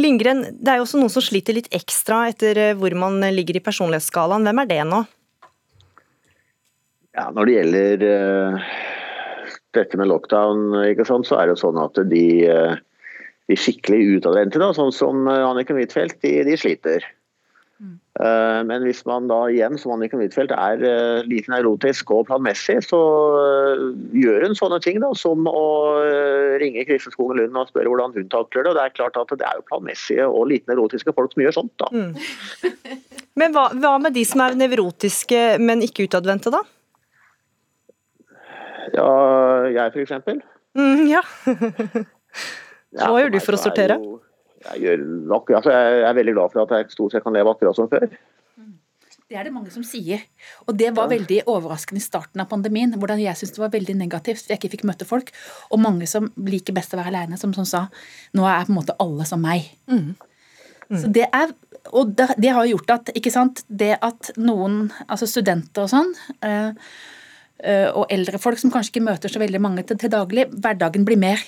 Lindgren, 0.00 0.44
det 0.56 0.72
er 0.72 0.80
jo 0.80 0.88
også 0.88 1.02
noen 1.02 1.12
som 1.12 1.24
sliter 1.24 1.58
litt 1.58 1.68
ekstra 1.76 2.24
etter 2.32 2.62
øh, 2.70 2.74
hvor 2.80 2.96
man 2.98 3.20
ligger 3.36 3.60
i 3.60 3.64
personlighetsskalaen. 3.64 4.48
Hvem 4.48 4.64
er 4.64 4.72
det 4.72 4.82
nå? 4.88 5.04
Ja, 7.14 7.28
Når 7.30 7.46
det 7.46 7.58
gjelder 7.60 8.08
øh 8.10 8.68
dette 9.78 9.98
med 10.00 10.10
lockdown, 10.10 10.72
sant, 11.06 11.28
så 11.28 11.40
er 11.40 11.50
det 11.50 11.58
sånn 11.60 11.80
at 11.80 11.98
de, 12.10 12.24
eh, 12.48 12.78
de 13.50 13.58
skikkelig 13.58 14.20
utadvendte, 14.20 14.62
sånn 14.78 14.94
som 14.94 15.28
eh, 15.28 15.44
Anniken 15.44 15.78
Huitfeldt, 15.80 16.20
de, 16.24 16.32
de, 16.46 16.56
sliter. 16.60 17.06
Mm. 17.82 17.96
Eh, 18.22 18.60
men 18.68 18.86
hvis 18.86 19.02
man 19.08 19.26
da 19.30 19.40
igjen, 19.52 19.78
som 19.80 19.96
Anniken 19.96 20.22
Huitfeldt, 20.22 20.54
er 20.54 21.24
lite 21.28 21.52
neurotisk 21.52 22.14
og 22.14 22.28
planmessig, 22.30 22.78
så 22.86 23.00
gjør 24.14 24.48
hun 24.48 24.58
sånne 24.58 24.80
ting 24.84 25.00
da, 25.02 25.10
som 25.18 25.48
å 25.50 25.64
ringe 26.62 26.86
Kristin 26.88 27.14
Skogen 27.16 27.42
Lund 27.42 27.58
og 27.58 27.72
spørre 27.72 27.90
hvordan 27.90 28.14
hun 28.16 28.30
takler 28.32 28.64
det. 28.64 28.74
og 28.74 28.78
Det 28.78 28.86
er 28.86 28.96
klart 29.00 29.18
at 29.20 29.34
det 29.34 29.48
er 29.48 29.58
jo 29.58 29.68
planmessige 29.72 30.28
og 30.30 30.48
lite 30.52 30.70
nevrotiske 30.72 31.16
folk 31.16 31.34
som 31.34 31.44
gjør 31.46 31.58
sånt. 31.62 31.74
da. 31.82 31.90
Mm. 31.90 32.14
Men 33.40 33.54
hva, 33.54 33.66
hva 33.74 33.96
med 33.98 34.14
de 34.14 34.22
som 34.28 34.44
er 34.44 34.54
nevrotiske, 34.54 35.38
men 35.58 35.82
ikke 35.82 36.06
utadvendte, 36.06 36.52
da? 36.54 36.60
Ja, 38.94 39.08
jeg 39.70 39.94
f.eks. 39.94 40.44
Mm, 40.74 41.06
ja. 41.10 41.22
Hva 42.94 43.18
gjør 43.18 43.34
du 43.34 43.40
for 43.42 43.56
å 43.56 43.60
sortere? 43.60 43.98
Jo, 43.98 44.20
jeg, 44.68 44.84
gjør 44.84 45.02
nok, 45.30 45.50
altså 45.58 45.74
jeg 45.74 46.06
er 46.06 46.16
veldig 46.20 46.36
glad 46.36 46.54
for 46.54 46.62
at 46.64 46.76
jeg 46.76 46.94
stort 46.94 47.14
sett 47.14 47.26
kan 47.26 47.34
leve 47.34 47.52
akkurat 47.52 47.78
som 47.78 47.90
før. 47.90 48.06
Det 49.24 49.38
er 49.40 49.48
det 49.48 49.54
mange 49.54 49.72
som 49.72 49.82
sier. 49.86 50.20
Og 50.68 50.76
det 50.76 50.90
var 50.94 51.08
veldig 51.08 51.40
overraskende 51.50 51.98
i 51.98 52.04
starten 52.04 52.42
av 52.42 52.48
pandemien. 52.50 52.92
Hvordan 53.00 53.22
jeg 53.22 53.38
syntes 53.40 53.56
det 53.56 53.62
var 53.62 53.72
veldig 53.72 53.96
negativt, 53.96 54.42
for 54.44 54.52
jeg 54.52 54.60
ikke 54.60 54.74
fikk 54.76 54.84
møte 54.86 55.08
folk. 55.08 55.32
Og 55.72 55.80
mange 55.80 56.06
som 56.10 56.28
liker 56.44 56.76
best 56.76 56.92
å 56.94 57.00
være 57.00 57.10
aleine, 57.10 57.38
som, 57.40 57.54
som, 57.56 57.66
sa 57.66 57.86
nå 58.36 58.44
er 58.46 58.68
på 58.68 58.74
en 58.74 58.78
måte 58.78 58.96
alle 59.02 59.26
som 59.26 59.40
meg. 59.42 59.70
Mm. 59.90 60.12
Mm. 60.90 61.00
Så 61.00 61.10
det 61.16 61.24
er, 61.32 61.54
og 61.96 62.12
det, 62.14 62.28
det, 62.36 62.52
har 62.52 62.68
gjort 62.68 62.94
at 62.98 63.10
ikke 63.16 63.32
sant, 63.32 63.64
det 63.66 63.94
at 64.04 64.34
noen, 64.36 64.90
altså 65.08 65.28
studenter 65.30 65.86
og 65.86 65.92
sånn 65.94 66.12
Eh, 66.44 66.92
og 67.62 68.10
eldre 68.12 68.36
folk 68.42 68.58
som 68.60 68.72
kanskje 68.74 68.96
ikke 68.96 69.04
møter 69.06 69.30
så 69.30 69.40
veldig 69.40 69.60
mange 69.62 69.84
til, 69.86 69.96
til 69.96 70.10
daglig, 70.12 70.48
hverdagen 70.50 71.06
blir 71.06 71.20
mer 71.20 71.40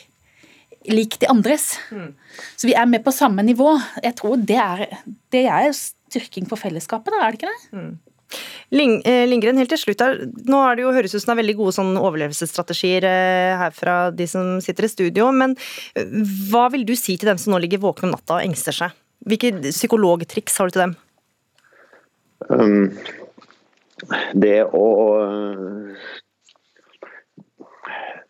lik 0.92 1.18
de 1.20 1.28
andres. 1.30 1.76
Mm. 1.90 2.12
Så 2.56 2.68
vi 2.68 2.74
er 2.78 2.88
med 2.88 3.04
på 3.04 3.14
samme 3.14 3.42
nivå. 3.46 3.74
Jeg 4.04 4.16
tror 4.18 4.36
det 4.38 4.58
er, 4.62 4.84
det 5.34 5.46
er 5.50 5.70
styrking 5.74 6.48
for 6.48 6.60
fellesskapet, 6.60 7.12
da, 7.12 7.22
er 7.24 7.34
det 7.34 7.40
ikke 7.40 7.52
det? 7.52 7.76
Mm. 7.76 7.94
Eh, 9.06 9.24
Lindgren, 9.30 9.58
helt 9.60 9.70
til 9.70 9.80
slutt 9.80 10.02
her. 10.02 10.18
Nå 10.50 10.60
er 10.66 10.76
det 10.76 10.84
jo 10.86 10.94
høres 10.94 11.14
ut 11.14 11.22
som 11.22 11.30
det 11.30 11.36
er 11.36 11.42
veldig 11.44 11.56
gode 11.60 11.76
sånn 11.76 11.92
overlevelsesstrategier 12.00 13.06
eh, 13.06 13.54
her 13.60 13.74
fra 13.74 13.96
de 14.14 14.26
som 14.30 14.56
sitter 14.64 14.88
i 14.88 14.92
studio, 14.92 15.30
men 15.34 15.54
hva 16.50 16.66
vil 16.74 16.86
du 16.88 16.96
si 16.98 17.16
til 17.16 17.30
dem 17.30 17.40
som 17.40 17.54
nå 17.54 17.62
ligger 17.62 17.84
våkne 17.84 18.10
om 18.10 18.16
natta 18.16 18.38
og 18.38 18.46
engster 18.46 18.74
seg? 18.74 18.96
Hvilke 19.26 19.54
psykologtriks 19.70 20.58
har 20.58 20.68
du 20.68 20.76
til 20.76 20.84
dem? 20.86 20.96
Um, 22.46 22.90
det 24.36 24.60
å 24.76 24.86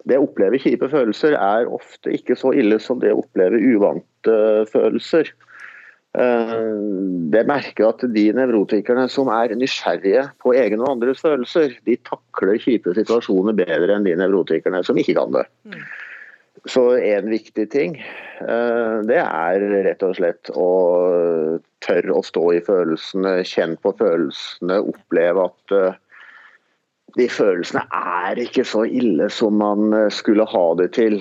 det 0.06 0.20
å 0.20 0.26
oppleve 0.28 0.60
kjipe 0.62 0.86
følelser 0.90 1.34
er 1.34 1.66
ofte 1.74 2.12
ikke 2.14 2.36
så 2.38 2.52
ille 2.54 2.78
som 2.82 3.00
det 3.02 3.10
å 3.10 3.24
oppleve 3.24 3.58
uvante 3.58 4.36
følelser. 4.70 5.32
Eh, 6.16 6.52
det 7.34 7.42
merker 7.48 7.90
at 7.90 8.04
de 8.14 8.24
nevrotikerne 8.36 9.08
som 9.12 9.28
er 9.34 9.56
nysgjerrige 9.58 10.28
på 10.42 10.54
egne 10.56 10.84
og 10.84 10.94
andres 10.94 11.20
følelser, 11.24 11.74
de 11.88 11.98
takler 12.06 12.60
kjipe 12.62 12.94
situasjoner 12.96 13.56
bedre 13.58 13.98
enn 13.98 14.06
de 14.06 14.14
nevrotikerne 14.16 14.84
som 14.86 14.98
ikke 15.02 15.18
kan 15.18 15.34
det. 15.34 15.44
Mm. 15.66 15.82
Så 16.70 16.86
en 16.96 17.28
viktig 17.30 17.66
ting, 17.74 17.98
eh, 17.98 18.96
det 19.10 19.20
er 19.20 19.66
rett 19.90 20.06
og 20.06 20.16
slett 20.16 20.54
å 20.54 20.70
tørre 21.86 22.18
å 22.18 22.24
stå 22.26 22.44
i 22.56 22.62
følelsene, 22.66 23.38
kjenne 23.46 23.78
på 23.82 23.94
følelsene, 23.98 24.80
oppleve 24.92 25.46
at 25.48 25.74
eh, 25.76 25.98
de 27.16 27.26
følelsene 27.32 27.84
er 27.96 28.42
ikke 28.42 28.66
så 28.68 28.84
ille 28.84 29.30
som 29.32 29.58
man 29.62 29.94
eh, 29.96 30.12
skulle 30.12 30.46
ha 30.50 30.66
det 30.80 30.90
til. 30.98 31.20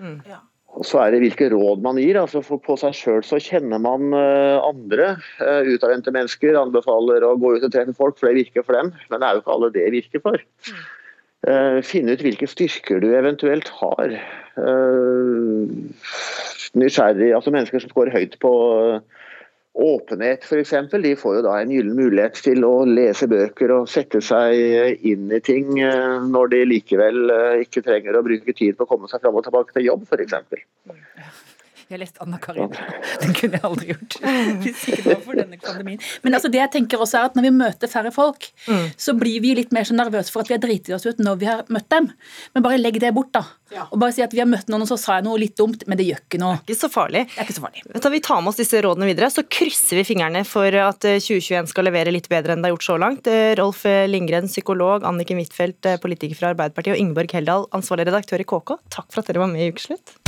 Mm. 0.00 0.20
Ja. 0.28 0.42
Og 0.78 0.86
så 0.86 1.00
er 1.02 1.14
det 1.14 1.22
hvilke 1.24 1.48
råd 1.50 1.82
man 1.82 1.98
gir. 1.98 2.18
altså 2.20 2.42
for 2.44 2.62
På 2.62 2.76
seg 2.78 2.94
sjøl 2.94 3.24
så 3.26 3.40
kjenner 3.42 3.80
man 3.82 4.12
andre 4.12 5.08
utadvendte 5.40 6.12
mennesker. 6.14 6.54
Anbefaler 6.60 7.24
å 7.26 7.32
gå 7.40 7.56
ut 7.56 7.64
og 7.66 7.72
treffe 7.74 7.96
folk, 7.96 8.18
for 8.20 8.28
det 8.28 8.44
virker 8.44 8.62
for 8.62 8.76
dem. 8.76 8.92
Men 9.08 9.18
det 9.18 9.26
er 9.26 9.34
jo 9.34 9.42
ikke 9.42 9.56
alle 9.56 9.72
det 9.74 9.86
virker 9.96 10.22
for. 10.22 10.44
Mm. 10.68 11.82
Finne 11.88 12.14
ut 12.14 12.22
hvilke 12.22 12.46
styrker 12.52 13.02
du 13.02 13.08
eventuelt 13.16 13.72
har. 13.80 14.14
Nysgjerrig, 16.78 17.32
altså 17.34 17.50
Mennesker 17.54 17.82
som 17.82 17.94
går 17.94 18.12
høyt 18.14 18.36
på 18.42 18.52
åpenhet 19.78 20.46
f.eks., 20.46 20.74
de 20.90 21.14
får 21.18 21.38
jo 21.38 21.42
da 21.46 21.56
en 21.60 21.72
gyllen 21.72 21.98
mulighet 21.98 22.40
til 22.44 22.66
å 22.66 22.72
lese 22.88 23.28
bøker 23.30 23.74
og 23.76 23.90
sette 23.90 24.20
seg 24.24 25.02
inn 25.06 25.30
i 25.30 25.42
ting 25.44 25.70
uh, 25.78 26.18
når 26.26 26.54
de 26.54 26.64
likevel 26.72 27.34
ikke 27.62 27.84
trenger 27.86 28.18
å 28.18 28.24
bruke 28.26 28.56
tid 28.56 28.78
på 28.78 28.86
å 28.86 28.90
komme 28.90 29.10
seg 29.10 29.22
fram 29.22 29.38
og 29.38 29.46
tilbake 29.46 29.76
til 29.76 29.88
jobb 29.90 30.08
f.eks. 30.08 30.34
Jeg 31.88 31.96
har 31.96 32.02
lest 32.02 32.18
Anna 32.20 32.36
Karina. 32.36 32.82
Den 33.22 33.30
kunne 33.32 33.56
jeg 33.56 33.64
aldri 33.64 33.86
gjort. 33.88 34.16
hvis 34.60 34.82
ikke 34.90 35.04
det 35.06 35.12
var 35.14 35.22
for 35.24 35.38
denne 35.40 35.56
pandemien. 35.62 36.02
Men 36.20 36.36
altså 36.36 36.50
det 36.52 36.60
jeg 36.60 36.72
tenker 36.74 37.00
også 37.00 37.16
er 37.16 37.30
at 37.30 37.38
når 37.38 37.46
vi 37.46 37.52
møter 37.56 37.88
færre 37.88 38.10
folk, 38.12 38.50
mm. 38.66 38.90
så 39.00 39.14
blir 39.16 39.40
vi 39.40 39.54
litt 39.56 39.72
mer 39.72 39.88
så 39.88 39.96
nervøse 39.96 40.34
for 40.34 40.44
at 40.44 40.50
vi 40.50 40.58
har 40.58 40.60
driti 40.60 40.92
oss 40.92 41.08
ut 41.08 41.22
når 41.24 41.38
vi 41.40 41.48
har 41.48 41.62
møtt 41.72 41.88
dem. 41.94 42.10
Men 42.52 42.66
bare 42.66 42.80
legg 42.82 43.00
det 43.00 43.14
bort, 43.16 43.32
da. 43.32 43.46
Ja. 43.72 43.86
Og 43.88 43.96
bare 44.02 44.12
si 44.12 44.20
at 44.24 44.36
vi 44.36 44.42
har 44.42 44.50
møtt 44.50 44.68
noen, 44.68 44.84
og 44.84 44.90
så 44.90 44.98
sa 45.00 45.16
jeg 45.16 45.24
noe 45.24 45.40
litt 45.40 45.56
dumt, 45.56 45.86
men 45.88 45.96
det 45.96 46.10
gjør 46.10 46.20
ikke 46.26 46.42
noe. 46.44 46.60
Det 46.60 46.74
er 46.74 46.76
ikke 46.76 46.84
så 46.84 46.92
farlig. 46.92 47.24
Det 47.32 47.40
er 47.40 47.48
ikke 47.48 47.56
så 47.56 47.64
farlig. 47.64 47.84
Du, 47.88 48.08
vi 48.12 48.22
tar 48.28 48.44
med 48.44 48.52
oss 48.52 48.60
disse 48.60 48.84
rådene 48.84 49.08
videre, 49.08 49.32
så 49.32 49.44
krysser 49.48 50.02
vi 50.02 50.06
fingrene 50.12 50.44
for 50.48 50.78
at 50.84 51.00
2021 51.08 51.58
eh, 51.62 51.72
skal 51.72 51.88
levere 51.88 52.12
litt 52.12 52.28
bedre 52.28 52.52
enn 52.52 52.64
det 52.64 52.68
har 52.68 52.76
gjort 52.76 52.88
så 52.90 53.00
langt. 53.00 53.32
Eh, 53.32 53.56
Rolf 53.60 53.86
Lindgren, 54.12 54.52
psykolog, 54.52 55.08
Anniken 55.08 55.40
Huitfeldt, 55.40 55.80
eh, 55.88 56.00
politiker 56.04 56.36
fra 56.36 56.52
Arbeiderpartiet, 56.52 56.98
og 56.98 57.00
Ingeborg 57.00 57.32
Heldal, 57.40 57.68
ansvarlig 57.76 58.10
redaktør 58.12 58.44
i 58.44 58.48
KK. 58.52 58.76
Takk 58.92 59.08
for 59.08 59.24
at 59.24 59.32
dere 59.32 59.46
var 59.46 59.52
med 59.52 59.64
i 59.64 59.72
Ukeslutt. 59.72 60.18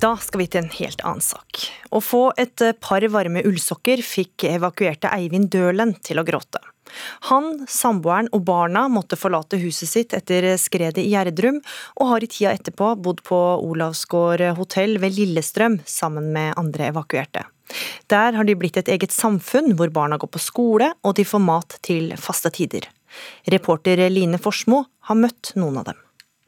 Da 0.00 0.14
skal 0.16 0.40
vi 0.40 0.46
til 0.48 0.62
en 0.62 0.70
helt 0.72 1.02
annen 1.04 1.20
sak. 1.20 1.60
Å 1.92 2.00
få 2.00 2.30
et 2.40 2.62
par 2.80 3.04
varme 3.12 3.42
ullsokker 3.44 4.00
fikk 4.00 4.46
evakuerte 4.48 5.10
Eivind 5.12 5.50
Dølen 5.52 5.92
til 6.00 6.20
å 6.20 6.24
gråte. 6.24 6.60
Han, 7.28 7.66
samboeren 7.68 8.30
og 8.34 8.46
barna 8.48 8.86
måtte 8.90 9.18
forlate 9.20 9.58
huset 9.60 9.90
sitt 9.90 10.14
etter 10.16 10.46
skredet 10.58 11.02
i 11.04 11.10
Gjerdrum, 11.12 11.60
og 12.00 12.08
har 12.14 12.24
i 12.24 12.30
tida 12.32 12.54
etterpå 12.56 12.94
bodd 13.04 13.20
på 13.28 13.40
Olavsgård 13.66 14.42
hotell 14.56 14.96
ved 15.02 15.18
Lillestrøm 15.18 15.76
sammen 15.84 16.30
med 16.32 16.56
andre 16.56 16.88
evakuerte. 16.94 17.44
Der 18.10 18.38
har 18.38 18.48
de 18.48 18.56
blitt 18.58 18.80
et 18.80 18.88
eget 18.90 19.12
samfunn 19.14 19.76
hvor 19.78 19.92
barna 19.94 20.16
går 20.18 20.32
på 20.32 20.42
skole 20.42 20.88
og 21.04 21.18
de 21.18 21.26
får 21.28 21.42
mat 21.44 21.76
til 21.86 22.14
faste 22.18 22.50
tider. 22.56 22.88
Reporter 23.52 24.00
Line 24.08 24.40
Forsmo 24.40 24.80
har 25.10 25.20
møtt 25.20 25.52
noen 25.60 25.82
av 25.82 25.92
dem. 25.92 26.00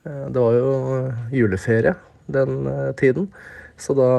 Det 0.02 0.40
var 0.40 0.56
jo 0.56 0.72
juleferie 1.36 1.94
den 2.26 2.66
eh, 2.70 2.92
tiden. 2.98 3.30
Så 3.80 3.96
da 3.98 4.10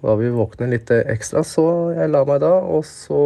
var 0.00 0.16
vi 0.16 0.32
våkne 0.32 0.70
litt 0.72 0.90
ekstra, 0.90 1.44
så 1.44 1.92
jeg 1.94 2.10
la 2.10 2.24
meg 2.28 2.40
da. 2.42 2.54
Og 2.64 2.86
så 2.88 3.20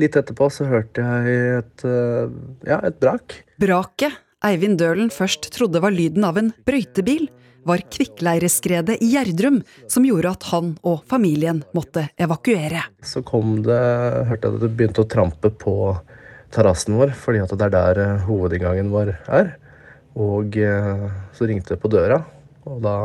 litt 0.00 0.16
etterpå 0.16 0.48
så 0.52 0.66
hørte 0.70 1.04
jeg 1.04 1.60
et, 1.60 1.84
eh, 1.84 2.32
ja, 2.68 2.80
et 2.80 2.98
brak. 3.00 3.38
Braket 3.60 4.18
Eivind 4.42 4.80
Dølen 4.80 5.12
først 5.14 5.52
trodde 5.54 5.82
var 5.82 5.94
lyden 5.94 6.24
av 6.26 6.38
en 6.40 6.50
brøytebil, 6.66 7.28
var 7.62 7.84
kvikkleireskredet 7.94 8.96
i 9.04 9.12
Gjerdrum 9.12 9.60
som 9.86 10.02
gjorde 10.02 10.32
at 10.34 10.46
han 10.50 10.72
og 10.82 11.04
familien 11.06 11.60
måtte 11.76 12.08
evakuere. 12.18 12.82
Så 13.06 13.22
kom 13.22 13.60
det, 13.62 13.78
hørte 14.26 14.48
jeg 14.48 14.56
at 14.56 14.64
det 14.64 14.72
begynte 14.74 15.04
å 15.04 15.10
trampe 15.12 15.52
på 15.54 15.76
terrassen 16.52 16.98
vår, 16.98 17.14
fordi 17.14 17.44
at 17.44 17.54
det 17.54 17.68
er 17.68 17.76
der 17.76 18.02
eh, 18.02 18.24
hovedinngangen 18.26 18.90
vår 18.92 19.14
er. 19.30 19.54
Og 20.18 20.58
så 21.32 21.46
ringte 21.48 21.72
det 21.72 21.80
på 21.80 21.88
døra, 21.88 22.18
og 22.68 22.82
da 22.84 22.96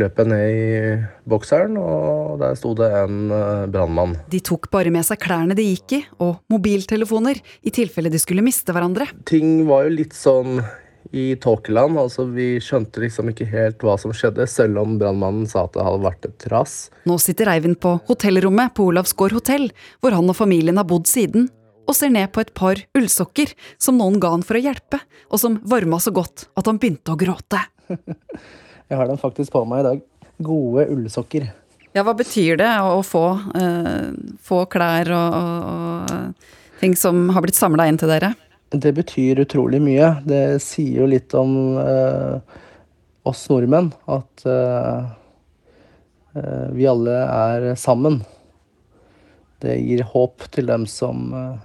løp 0.00 0.18
jeg 0.18 0.30
ned 0.30 0.44
i 0.50 0.94
bokseren, 1.30 1.76
og 1.78 2.38
der 2.42 2.56
sto 2.58 2.72
det 2.78 2.88
en 2.98 3.18
eh, 3.30 3.66
brannmann. 3.70 4.16
De 4.30 4.40
tok 4.42 4.66
bare 4.72 4.90
med 4.94 5.06
seg 5.06 5.20
klærne 5.22 5.56
de 5.56 5.66
gikk 5.68 5.98
i, 5.98 6.00
og 6.18 6.40
mobiltelefoner, 6.50 7.38
i 7.62 7.74
tilfelle 7.74 8.10
de 8.12 8.20
skulle 8.22 8.44
miste 8.44 8.74
hverandre. 8.74 9.06
Ting 9.28 9.62
var 9.68 9.86
jo 9.86 9.94
litt 10.00 10.16
sånn 10.18 10.58
i 11.14 11.34
tåkeland. 11.40 11.98
Altså, 12.00 12.26
vi 12.34 12.56
skjønte 12.62 13.02
liksom 13.04 13.30
ikke 13.30 13.46
helt 13.50 13.82
hva 13.84 13.96
som 14.00 14.14
skjedde, 14.14 14.46
selv 14.50 14.82
om 14.82 14.96
brannmannen 15.00 15.46
sa 15.50 15.66
at 15.68 15.76
det 15.76 15.84
hadde 15.86 16.06
vært 16.06 16.28
et 16.28 16.46
ras. 16.52 16.78
Nå 17.08 17.18
sitter 17.22 17.52
Eivind 17.52 17.78
på 17.82 17.96
hotellrommet 18.08 18.74
på 18.74 18.88
Olavsgård 18.90 19.36
hotell, 19.38 19.68
hvor 20.02 20.16
han 20.16 20.30
og 20.30 20.38
familien 20.38 20.80
har 20.80 20.88
bodd 20.90 21.06
siden, 21.10 21.50
og 21.84 21.96
ser 21.96 22.10
ned 22.14 22.32
på 22.32 22.40
et 22.40 22.54
par 22.56 22.80
ullsokker 22.96 23.52
som 23.82 23.98
noen 24.00 24.16
ga 24.22 24.32
han 24.32 24.44
for 24.46 24.56
å 24.56 24.64
hjelpe, 24.64 25.02
og 25.28 25.40
som 25.40 25.60
varma 25.68 26.00
så 26.00 26.14
godt 26.16 26.48
at 26.56 26.70
han 26.70 26.80
begynte 26.80 27.12
å 27.12 27.20
gråte. 27.20 27.60
Jeg 28.90 29.00
har 29.00 29.08
den 29.08 29.20
faktisk 29.20 29.54
på 29.54 29.64
meg 29.68 29.82
i 29.82 29.86
dag. 29.88 30.02
Gode 30.44 30.88
ullsokker. 30.92 31.48
Ja, 31.94 32.02
hva 32.02 32.12
betyr 32.18 32.58
det 32.58 32.70
å 32.82 32.98
få, 33.06 33.24
eh, 33.54 34.10
få 34.42 34.64
klær 34.70 35.12
og, 35.14 35.36
og, 35.38 36.14
og 36.14 36.80
ting 36.80 36.96
som 36.98 37.28
har 37.32 37.44
blitt 37.44 37.58
samla 37.58 37.86
inn 37.88 38.00
til 38.00 38.10
dere? 38.10 38.34
Det 38.74 38.90
betyr 38.96 39.44
utrolig 39.44 39.80
mye. 39.82 40.08
Det 40.26 40.58
sier 40.62 41.04
jo 41.04 41.10
litt 41.10 41.34
om 41.38 41.78
eh, 41.78 42.56
oss 43.30 43.44
nordmenn. 43.50 43.92
At 44.10 44.46
eh, 44.48 45.12
eh 46.34 46.66
vi 46.74 46.88
alle 46.90 47.20
er 47.22 47.68
sammen. 47.78 48.22
Det 49.62 49.78
gir 49.78 50.02
håp 50.10 50.48
til 50.52 50.66
dem 50.68 50.88
som 50.90 51.30
eh, 51.32 51.62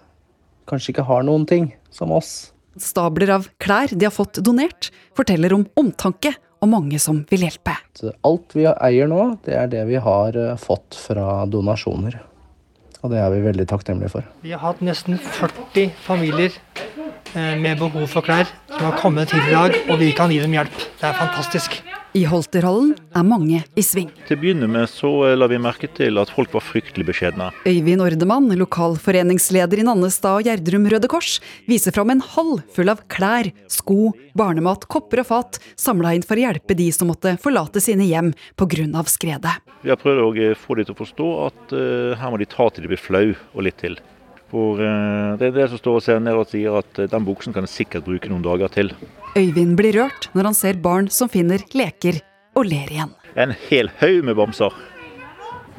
kanskje 0.69 0.93
ikke 0.93 1.07
har 1.09 1.25
noen 1.25 1.47
ting, 1.49 1.71
som 1.91 2.13
oss. 2.13 2.51
Stabler 2.79 3.33
av 3.35 3.49
klær 3.61 3.91
de 3.91 4.07
har 4.07 4.13
fått 4.13 4.39
donert, 4.45 4.89
forteller 5.17 5.53
om 5.55 5.65
omtanke 5.79 6.33
og 6.59 6.71
mange 6.71 6.99
som 7.01 7.21
vil 7.29 7.45
hjelpe. 7.47 7.75
Alt 8.27 8.55
vi 8.55 8.65
eier 8.69 9.09
nå, 9.11 9.21
det 9.45 9.55
er 9.55 9.69
det 9.71 9.85
vi 9.89 9.99
har 10.03 10.35
eh, 10.39 10.57
fått 10.59 10.97
fra 10.99 11.45
donasjoner. 11.51 12.19
Og 12.99 13.13
det 13.13 13.21
er 13.21 13.29
vi 13.31 13.43
veldig 13.45 13.67
takknemlige 13.69 14.11
for. 14.11 14.27
Vi 14.43 14.51
har 14.51 14.63
hatt 14.63 14.81
nesten 14.83 15.19
40 15.19 15.93
familier 16.03 16.51
eh, 16.51 17.55
med 17.59 17.79
behov 17.79 18.09
for 18.11 18.25
klær 18.25 18.49
som 18.73 18.89
har 18.89 18.99
kommet 18.99 19.31
til 19.31 19.39
i 19.39 19.55
dag, 19.55 19.79
og 19.87 20.01
vi 20.01 20.11
kan 20.15 20.33
gi 20.33 20.41
dem 20.43 20.57
hjelp. 20.57 20.83
Det 20.99 21.07
er 21.07 21.15
fantastisk. 21.21 21.79
I 22.17 22.23
Holterhallen 22.25 22.95
er 23.13 23.25
mange 23.27 23.59
i 23.77 23.83
sving. 23.85 24.07
Til 24.25 24.33
å 24.33 24.41
begynne 24.41 24.65
med 24.71 24.89
så 24.89 25.11
la 25.37 25.45
vi 25.51 25.59
merke 25.61 25.85
til 25.93 26.17
at 26.17 26.31
folk 26.33 26.55
var 26.55 26.63
fryktelig 26.65 27.05
beskjedne. 27.05 27.51
Øyvind 27.69 28.01
Ordemann, 28.01 28.49
lokalforeningsleder 28.57 29.83
i 29.83 29.85
Nannestad 29.85 30.39
og 30.39 30.49
Gjerdrum 30.49 30.87
Røde 30.89 31.09
Kors, 31.11 31.37
viser 31.69 31.93
fram 31.93 32.09
en 32.15 32.23
hall 32.33 32.55
full 32.73 32.89
av 32.89 33.03
klær, 33.13 33.51
sko, 33.69 34.15
barnemat, 34.33 34.89
kopper 34.89 35.21
og 35.21 35.29
fat, 35.29 35.61
samla 35.77 36.15
inn 36.17 36.25
for 36.25 36.39
å 36.39 36.47
hjelpe 36.47 36.77
de 36.79 36.89
som 36.95 37.11
måtte 37.13 37.37
forlate 37.43 37.83
sine 37.83 38.09
hjem 38.09 38.33
pga. 38.57 39.05
skredet. 39.05 39.59
Vi 39.83 39.93
har 39.93 40.01
prøvd 40.01 40.25
å 40.25 40.53
få 40.57 40.79
de 40.79 40.89
til 40.89 40.97
å 40.97 41.03
forstå 41.03 41.33
at 41.45 41.75
uh, 41.77 42.17
her 42.17 42.33
må 42.33 42.41
de 42.41 42.49
ta 42.49 42.71
til 42.73 42.87
de 42.87 42.89
blir 42.89 43.01
flau, 43.01 43.35
og 43.53 43.69
litt 43.69 43.77
til. 43.85 44.01
For 44.49 44.81
uh, 44.81 45.37
det 45.39 45.51
er 45.51 45.55
det 45.55 45.67
som 45.71 45.81
står 45.81 45.99
og 45.99 46.05
ser 46.05 46.21
ned 46.23 46.37
og 46.39 46.47
sier 46.49 46.79
at 46.79 47.01
uh, 47.01 47.07
den 47.11 47.25
buksen 47.27 47.55
kan 47.55 47.67
jeg 47.67 47.75
sikkert 47.75 48.07
bruke 48.07 48.31
noen 48.31 48.45
dager 48.45 48.71
til. 48.73 48.93
Øyvind 49.37 49.75
blir 49.77 49.99
rørt 50.01 50.29
når 50.33 50.49
han 50.49 50.57
ser 50.57 50.79
barn 50.81 51.09
som 51.13 51.29
finner 51.29 51.61
leker 51.77 52.21
og 52.57 52.65
ler 52.69 52.89
igjen. 52.89 53.13
En 53.37 53.53
hel 53.69 53.91
haug 54.01 54.23
med 54.25 54.37
bamser. 54.39 54.73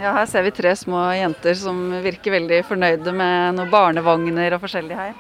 Ja, 0.01 0.15
Her 0.17 0.29
ser 0.31 0.47
vi 0.47 0.55
tre 0.57 0.71
små 0.79 1.03
jenter 1.13 1.59
som 1.59 1.91
virker 2.01 2.33
veldig 2.39 2.63
fornøyde 2.65 3.13
med 3.13 3.59
noen 3.59 3.73
barnevogner 3.73 4.57
og 4.57 4.63
forskjellig 4.63 4.97
her. 4.97 5.19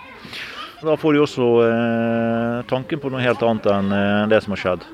Da 0.80 0.94
får 0.96 1.12
de 1.12 1.20
også 1.20 1.48
eh, 1.66 2.62
tanken 2.70 3.02
på 3.02 3.10
noe 3.12 3.20
helt 3.20 3.42
annet 3.44 3.66
enn 3.68 3.92
eh, 3.92 4.22
det 4.32 4.38
som 4.40 4.54
har 4.54 4.62
skjedd. 4.62 4.86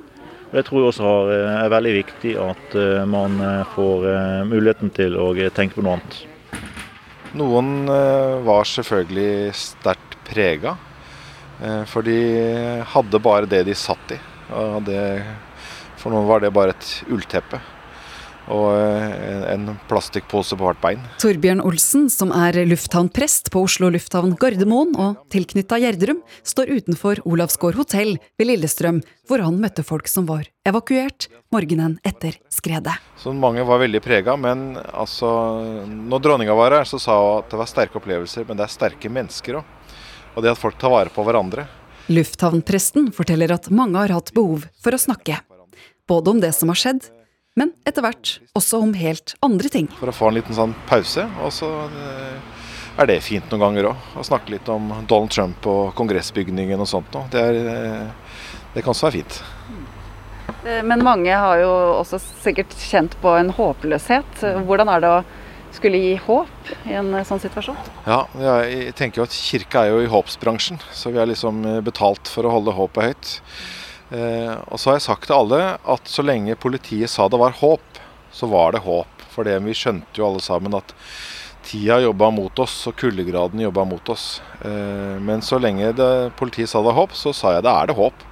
Det 0.50 0.62
tror 0.66 0.80
jeg 0.80 0.90
også 0.92 1.12
eh, 1.34 1.52
er 1.64 1.72
veldig 1.72 1.92
viktig 1.96 2.32
at 2.38 2.74
eh, 2.78 3.02
man 3.10 3.38
eh, 3.42 3.62
får 3.74 4.06
muligheten 4.50 4.92
til 4.94 5.18
å 5.18 5.32
tenke 5.54 5.78
på 5.78 5.84
noe 5.86 5.98
annet. 5.98 6.18
Noen 7.34 7.88
var 8.46 8.68
selvfølgelig 8.70 9.54
sterkt 9.58 10.14
prega 10.28 10.76
Eh, 11.62 11.84
for 11.88 12.04
de 12.04 12.16
hadde 12.84 13.22
bare 13.22 13.48
det 13.48 13.62
de 13.68 13.74
satt 13.76 14.12
i. 14.12 14.18
Det, 14.86 15.00
for 15.98 16.14
noen 16.14 16.28
var 16.28 16.44
det 16.44 16.52
bare 16.54 16.74
et 16.76 16.90
ullteppe 17.10 17.58
og 18.52 18.66
eh, 18.78 19.44
en 19.52 19.70
plastikkpose 19.90 20.58
på 20.58 20.68
hvert 20.68 20.80
bein. 20.82 21.04
Torbjørn 21.22 21.62
Olsen, 21.66 22.08
som 22.12 22.32
er 22.34 22.58
lufthavnprest 22.68 23.50
på 23.54 23.64
Oslo 23.66 23.90
lufthavn 23.94 24.36
Gardermoen 24.40 24.94
og 25.00 25.22
tilknytta 25.34 25.80
Gjerdrum, 25.82 26.22
står 26.46 26.72
utenfor 26.78 27.22
Olavsgård 27.26 27.78
hotell 27.80 28.16
ved 28.38 28.50
Lillestrøm, 28.50 29.02
hvor 29.26 29.42
han 29.44 29.60
møtte 29.62 29.86
folk 29.86 30.10
som 30.10 30.28
var 30.30 30.46
evakuert 30.66 31.28
morgenen 31.54 31.98
etter 32.06 32.38
skredet. 32.52 32.96
Så 33.22 33.34
mange 33.34 33.64
var 33.66 33.82
veldig 33.82 34.02
prega, 34.04 34.36
men 34.38 34.76
altså, 34.92 35.30
når 35.86 36.26
dronninga 36.26 36.56
var 36.58 36.80
her, 36.80 36.88
så 36.88 37.00
sa 37.02 37.18
hun 37.20 37.40
at 37.40 37.50
det 37.52 37.60
var 37.60 37.70
sterke 37.70 38.00
opplevelser, 38.00 38.46
men 38.48 38.58
det 38.58 38.66
er 38.66 38.76
sterke 38.76 39.12
mennesker 39.12 39.60
òg 39.62 39.74
og 40.36 40.44
det 40.44 40.52
at 40.52 40.60
folk 40.60 40.76
tar 40.78 40.92
vare 40.92 41.12
på 41.12 41.24
hverandre. 41.24 41.64
Lufthavnpresten 42.12 43.08
forteller 43.16 43.54
at 43.56 43.70
mange 43.74 43.98
har 43.98 44.12
hatt 44.14 44.34
behov 44.36 44.68
for 44.84 44.94
å 44.94 45.00
snakke. 45.00 45.40
Både 46.06 46.30
om 46.30 46.42
det 46.42 46.52
som 46.54 46.70
har 46.70 46.78
skjedd, 46.78 47.08
men 47.56 47.72
etter 47.88 48.04
hvert 48.04 48.34
også 48.58 48.82
om 48.84 48.92
helt 49.00 49.32
andre 49.44 49.70
ting. 49.72 49.86
For 49.96 50.12
å 50.12 50.14
få 50.14 50.28
en 50.28 50.36
liten 50.36 50.56
sånn 50.56 50.74
pause. 50.90 51.24
Og 51.40 51.54
så 51.56 51.70
eh, 51.88 52.58
er 53.00 53.08
det 53.08 53.22
fint 53.24 53.48
noen 53.48 53.62
ganger 53.64 53.88
òg. 53.92 54.10
Å 54.20 54.24
snakke 54.28 54.52
litt 54.52 54.68
om 54.72 54.90
Donald 55.08 55.32
Trump 55.32 55.68
og 55.72 55.94
kongressbygningen 55.96 56.82
og 56.84 56.90
sånt 56.90 57.16
noe. 57.16 57.24
Det, 57.32 57.44
eh, 57.72 58.36
det 58.74 58.84
kan 58.84 58.92
også 58.92 59.08
være 59.08 59.22
fint. 59.22 59.40
Eh, 60.66 60.82
men 60.84 61.04
mange 61.06 61.32
har 61.32 61.62
jo 61.62 61.72
også 62.02 62.20
sikkert 62.44 62.76
kjent 62.76 63.16
på 63.24 63.32
en 63.40 63.54
håpløshet. 63.56 64.44
Hvordan 64.68 64.92
er 64.92 65.06
det 65.06 65.14
å 65.14 65.24
skulle 65.76 66.02
gi 66.02 66.12
håp 66.28 66.70
i 66.92 66.94
en 67.00 67.08
sånn 67.24 67.40
situasjon? 67.40 67.80
Ja, 68.04 68.20
jeg 68.36 68.92
tenker 69.00 69.22
jo 69.22 69.28
at 69.30 69.40
kirka 69.48 69.86
er 69.86 69.94
jo 69.94 70.04
i 70.04 70.12
håpsbransjen, 70.12 70.84
så 70.92 71.08
vi 71.12 71.20
har 71.20 71.28
liksom 71.28 71.64
betalt 71.84 72.28
for 72.32 72.44
å 72.44 72.52
holde 72.52 72.76
håpet 72.76 73.10
høyt. 73.10 73.34
Eh, 74.14 74.54
og 74.70 74.78
så 74.78 74.90
har 74.92 75.00
jeg 75.00 75.08
sagt 75.08 75.26
til 75.26 75.34
alle 75.34 75.60
at 75.82 76.10
så 76.10 76.22
lenge 76.22 76.54
politiet 76.62 77.10
sa 77.10 77.26
det 77.28 77.40
var 77.40 77.56
håp, 77.58 78.02
så 78.30 78.48
var 78.50 78.76
det 78.76 78.84
håp. 78.86 79.24
For 79.32 79.46
det 79.46 79.58
vi 79.64 79.74
skjønte 79.76 80.20
jo 80.20 80.28
alle 80.28 80.44
sammen 80.44 80.76
at 80.78 80.94
tida 81.66 81.98
jobba 82.04 82.30
mot 82.30 82.62
oss, 82.62 82.76
og 82.86 82.94
kuldegraden 83.00 83.64
jobba 83.64 83.84
mot 83.88 84.12
oss. 84.12 84.40
Eh, 84.62 85.16
men 85.22 85.42
så 85.42 85.58
lenge 85.62 85.92
det, 85.98 86.12
politiet 86.38 86.70
sa 86.70 86.80
det 86.80 86.92
var 86.92 87.00
håp, 87.00 87.16
så 87.18 87.34
sa 87.34 87.56
jeg 87.56 87.66
det 87.66 87.72
er 87.72 87.90
det 87.90 87.98
håp. 87.98 88.26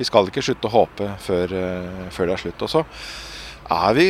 Vi 0.00 0.08
skal 0.08 0.26
ikke 0.26 0.42
slutte 0.42 0.70
å 0.70 0.74
håpe 0.74 1.12
før, 1.22 1.54
eh, 1.54 2.10
før 2.10 2.28
det 2.28 2.34
er 2.34 2.42
slutt. 2.42 2.66
Og 2.66 2.72
så 2.72 2.84
er 3.70 3.94
vi 3.98 4.08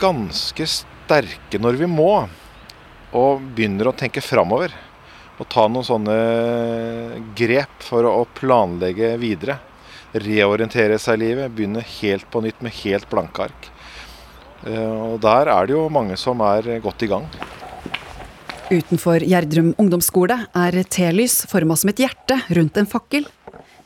ganske 0.00 0.68
sterke 0.68 1.60
når 1.60 1.80
vi 1.80 1.88
må, 1.88 2.12
og 3.16 3.42
begynner 3.56 3.90
å 3.90 3.96
tenke 3.96 4.22
framover. 4.22 4.74
Og 5.40 5.48
ta 5.48 5.64
noen 5.72 5.86
sånne 5.86 6.16
grep 7.32 7.80
for 7.80 8.04
å 8.04 8.26
planlegge 8.36 9.14
videre. 9.16 9.56
Reorientere 10.10 10.98
seg 10.98 11.20
i 11.20 11.26
livet, 11.28 11.52
begynne 11.54 11.84
helt 12.00 12.26
på 12.30 12.42
nytt 12.42 12.62
med 12.64 12.74
helt 12.82 13.06
blanke 13.10 13.46
ark. 13.46 13.70
Eh, 14.66 15.14
og 15.14 15.20
der 15.22 15.50
er 15.52 15.68
det 15.68 15.76
jo 15.76 15.86
mange 15.92 16.18
som 16.20 16.42
er 16.44 16.78
godt 16.82 17.06
i 17.06 17.10
gang. 17.10 17.28
Utenfor 18.70 19.22
Gjerdrum 19.26 19.72
ungdomsskole 19.82 20.36
er 20.54 20.82
telys 20.86 21.40
forma 21.50 21.74
som 21.78 21.90
et 21.90 22.02
hjerte 22.04 22.36
rundt 22.54 22.78
en 22.78 22.86
fakkel. 22.86 23.26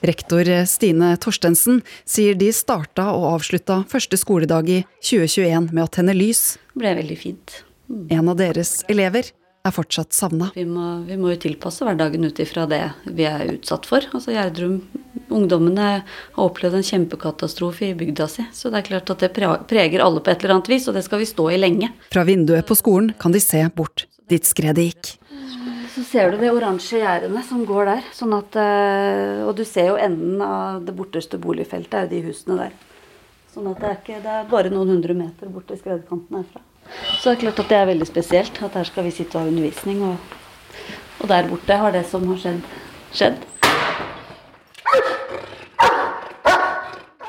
Rektor 0.04 0.48
Stine 0.68 1.14
Torstensen 1.16 1.80
sier 2.04 2.36
de 2.36 2.50
starta 2.52 3.06
og 3.16 3.30
avslutta 3.30 3.80
første 3.88 4.18
skoledag 4.20 4.68
i 4.68 4.82
2021 5.00 5.70
med 5.70 5.86
å 5.86 5.88
tenne 5.88 6.12
lys. 6.16 6.58
Det 6.74 6.82
ble 6.82 6.92
veldig 7.00 7.16
fint. 7.16 7.56
Mm. 7.88 8.04
En 8.18 8.28
av 8.28 8.36
deres 8.36 8.82
elever 8.92 9.30
er 9.64 9.72
fortsatt 9.72 10.12
savna. 10.12 10.50
Vi, 10.52 10.66
vi, 11.08 11.16
må 11.16 11.32
jo 11.32 11.40
tilpasse 11.46 11.86
hverdagen 11.86 12.28
ut 12.28 12.40
ifra 12.44 12.66
det 12.68 12.82
vi 13.08 13.24
er 13.28 13.54
utsatt 13.54 13.88
for. 13.88 14.04
Altså 14.12 14.34
Gjerdrum, 14.34 14.82
Ungdommene 15.34 15.88
har 16.04 16.46
opplevd 16.46 16.78
en 16.78 16.86
kjempekatastrofe 16.86 17.88
i 17.90 17.96
bygda 17.98 18.28
si. 18.30 18.46
Så 18.54 18.70
det 18.70 18.82
er 18.82 18.88
klart 18.92 19.12
at 19.14 19.24
det 19.24 19.32
preger 19.34 20.04
alle 20.04 20.22
på 20.22 20.32
et 20.32 20.44
eller 20.44 20.56
annet 20.58 20.72
vis, 20.72 20.88
og 20.88 20.96
det 20.96 21.04
skal 21.06 21.22
vi 21.22 21.28
stå 21.28 21.50
i 21.50 21.60
lenge. 21.60 21.90
Fra 22.14 22.24
vinduet 22.28 22.66
på 22.68 22.78
skolen 22.78 23.12
kan 23.18 23.34
de 23.34 23.42
se 23.42 23.62
bort 23.74 24.06
dit 24.30 24.46
skredet 24.46 24.88
gikk 24.88 25.14
så 25.94 26.02
ser 26.02 26.32
du 26.32 26.40
de 26.40 26.50
oransje 26.50 26.98
gjerdene 26.98 27.42
som 27.46 27.62
går 27.66 27.86
der. 27.86 28.06
Sånn 28.16 28.34
at, 28.34 28.56
eh, 28.58 29.44
og 29.46 29.54
du 29.54 29.62
ser 29.68 29.92
jo 29.92 30.00
enden 30.00 30.42
av 30.42 30.82
det 30.82 30.94
borteste 30.96 31.38
boligfeltet, 31.38 31.94
er 31.94 32.08
jo 32.08 32.10
de 32.10 32.22
husene 32.26 32.56
der. 32.58 32.72
Sånn 33.54 33.68
at 33.70 33.78
det 33.78 33.90
er, 33.90 33.98
ikke, 34.00 34.22
det 34.24 34.32
er 34.40 34.48
bare 34.50 34.72
noen 34.74 34.90
hundre 34.96 35.14
meter 35.14 35.52
bort 35.54 35.68
til 35.70 35.78
skredkanten 35.78 36.40
herfra. 36.40 36.64
Så 37.20 37.30
det 37.30 37.36
er 37.36 37.42
klart 37.44 37.62
at 37.62 37.70
det 37.70 37.78
er 37.78 37.90
veldig 37.92 38.08
spesielt 38.10 38.58
at 38.66 38.74
her 38.80 38.90
skal 38.90 39.06
vi 39.06 39.14
sitte 39.14 39.38
og 39.38 39.44
ha 39.44 39.52
undervisning, 39.52 40.02
og, 40.02 40.16
og 41.22 41.30
der 41.30 41.50
borte 41.52 41.78
har 41.84 41.94
det 41.94 42.02
som 42.10 42.26
har 42.32 42.42
skjedd, 42.42 42.66
skjedd. 43.14 43.38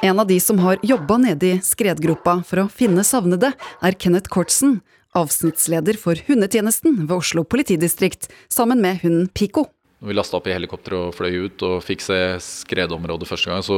En 0.06 0.20
av 0.20 0.28
de 0.28 0.40
som 0.40 0.60
har 0.62 0.78
jobba 0.86 1.18
nede 1.18 1.48
i 1.48 1.62
skredgropa 1.66 2.38
for 2.46 2.62
å 2.62 2.70
finne 2.70 3.02
savnede, 3.02 3.50
er 3.82 3.96
Kenneth 3.98 4.30
Kortsen, 4.30 4.82
avsnittsleder 5.18 5.98
for 5.98 6.20
hundetjenesten 6.28 7.00
ved 7.08 7.16
Oslo 7.16 7.42
politidistrikt, 7.48 8.28
sammen 8.54 8.84
med 8.84 9.00
hunden 9.02 9.32
Pico. 9.34 9.66
Når 10.04 10.12
vi 10.12 10.18
lasta 10.20 10.38
opp 10.38 10.46
i 10.46 10.54
helikopter 10.54 10.94
og 11.00 11.16
fløy 11.18 11.48
ut 11.48 11.64
og 11.66 11.80
fikk 11.82 12.04
se 12.06 12.18
skredområdet 12.44 13.26
første 13.26 13.50
gang, 13.50 13.64
så 13.66 13.78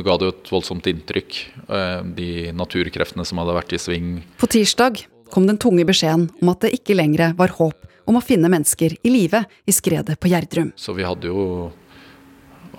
ga 0.00 0.16
det 0.18 0.26
jo 0.26 0.32
et 0.32 0.50
voldsomt 0.50 0.88
inntrykk. 0.90 1.38
eh, 1.68 2.00
De 2.16 2.28
naturkreftene 2.56 3.26
som 3.28 3.38
hadde 3.38 3.54
vært 3.54 3.76
i 3.76 3.78
sving. 3.78 4.08
På 4.40 4.48
tirsdag 4.50 5.04
kom 5.30 5.46
den 5.46 5.60
tunge 5.62 5.84
beskjeden 5.86 6.26
om 6.42 6.50
at 6.50 6.64
det 6.64 6.72
ikke 6.80 6.96
lenger 6.96 7.36
var 7.38 7.54
håp 7.60 7.86
om 8.08 8.18
å 8.18 8.24
finne 8.24 8.50
mennesker 8.50 8.96
i 9.04 9.12
live 9.12 9.44
i 9.68 9.76
skredet 9.76 10.18
på 10.18 10.32
Gjerdrum. 10.32 10.72
Så 10.74 10.96
vi 10.96 11.06
hadde 11.06 11.28
jo, 11.30 11.70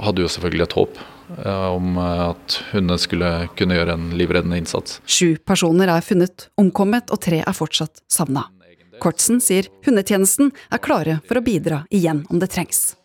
hadde 0.01 0.25
jo 0.25 0.33
selvfølgelig 0.33 0.67
et 0.67 0.77
håp 0.81 0.99
om 1.71 1.97
eh, 1.97 2.23
at 2.29 2.59
hundene 2.73 2.99
skulle 3.01 3.33
kunne 3.59 3.77
gjøre 3.77 3.97
en 3.97 4.11
livreddende 4.17 4.59
innsats. 4.61 4.99
Sju 5.05 5.37
personer 5.45 5.91
er 5.93 6.05
funnet 6.05 6.49
omkommet, 6.59 7.11
og 7.13 7.21
tre 7.25 7.43
er 7.43 7.57
fortsatt 7.57 8.03
savna. 8.11 8.47
Kortsen 8.99 9.39
sier 9.39 9.69
hundetjenesten 9.85 10.51
er 10.73 10.83
klare 10.83 11.19
for 11.27 11.39
å 11.39 11.43
bidra 11.45 11.85
igjen 11.93 12.25
om 12.29 12.41
det 12.41 12.51
trengs. 12.51 12.98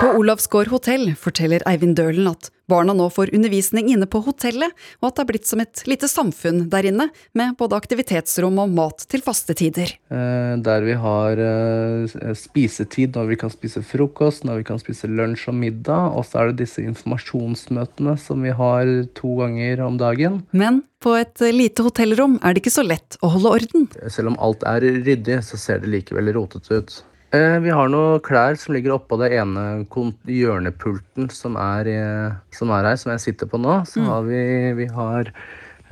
På 0.00 0.14
Olavsgård 0.16 0.70
hotell 0.72 1.10
forteller 1.20 1.60
Eivind 1.68 1.98
Dølen 1.98 2.30
at 2.30 2.46
barna 2.70 2.94
nå 2.96 3.10
får 3.12 3.34
undervisning 3.36 3.90
inne 3.92 4.06
på 4.08 4.22
hotellet, 4.24 4.72
og 5.02 5.10
at 5.10 5.18
det 5.18 5.22
er 5.22 5.28
blitt 5.28 5.48
som 5.50 5.60
et 5.60 5.82
lite 5.90 6.08
samfunn 6.08 6.62
der 6.72 6.88
inne, 6.88 7.10
med 7.36 7.58
både 7.60 7.76
aktivitetsrom 7.76 8.62
og 8.62 8.72
mat 8.72 9.04
til 9.12 9.20
faste 9.26 9.52
tider. 9.60 9.92
Eh, 10.08 10.54
Der 10.64 10.86
vi 10.86 10.94
har 11.02 11.42
eh, 11.44 12.32
spisetid 12.32 13.18
når 13.18 13.28
vi 13.34 13.38
kan 13.42 13.52
spise 13.52 13.82
frokost, 13.84 14.46
når 14.48 14.62
vi 14.62 14.68
kan 14.70 14.80
spise 14.80 15.10
lunsj 15.10 15.50
og 15.52 15.58
middag. 15.60 16.16
Og 16.16 16.24
så 16.30 16.40
er 16.40 16.50
det 16.54 16.62
disse 16.62 16.80
informasjonsmøtene 16.86 18.16
som 18.24 18.40
vi 18.40 18.56
har 18.56 18.94
to 19.20 19.36
ganger 19.42 19.84
om 19.84 20.00
dagen. 20.00 20.40
Men 20.56 20.80
på 21.04 21.12
et 21.20 21.44
lite 21.52 21.84
hotellrom 21.84 22.40
er 22.40 22.56
det 22.56 22.64
ikke 22.64 22.78
så 22.78 22.88
lett 22.88 23.20
å 23.20 23.34
holde 23.36 23.52
orden. 23.60 23.86
Selv 24.08 24.32
om 24.32 24.40
alt 24.40 24.64
er 24.64 24.88
ryddig, 25.04 25.42
så 25.44 25.60
ser 25.60 25.84
det 25.84 25.92
likevel 25.92 26.32
rotete 26.40 26.80
ut. 26.80 27.00
Eh, 27.32 27.58
Vi 27.62 27.70
har 27.70 27.88
noen 27.88 28.20
klær 28.26 28.56
som 28.58 28.74
ligger 28.74 28.96
oppå 28.96 29.16
det 29.20 29.28
ene 29.38 29.84
hjørnepulten 30.26 31.30
som 31.30 31.56
er, 31.56 31.86
i- 31.86 32.34
som 32.50 32.70
er 32.70 32.82
her, 32.88 32.96
som 32.96 33.12
jeg 33.12 33.20
sitter 33.20 33.46
på 33.46 33.60
nå. 33.60 33.82
Så 33.86 34.00
Mm. 34.00 34.06
har 34.06 34.22
vi, 34.22 34.72
vi 34.74 34.86
har 34.86 35.32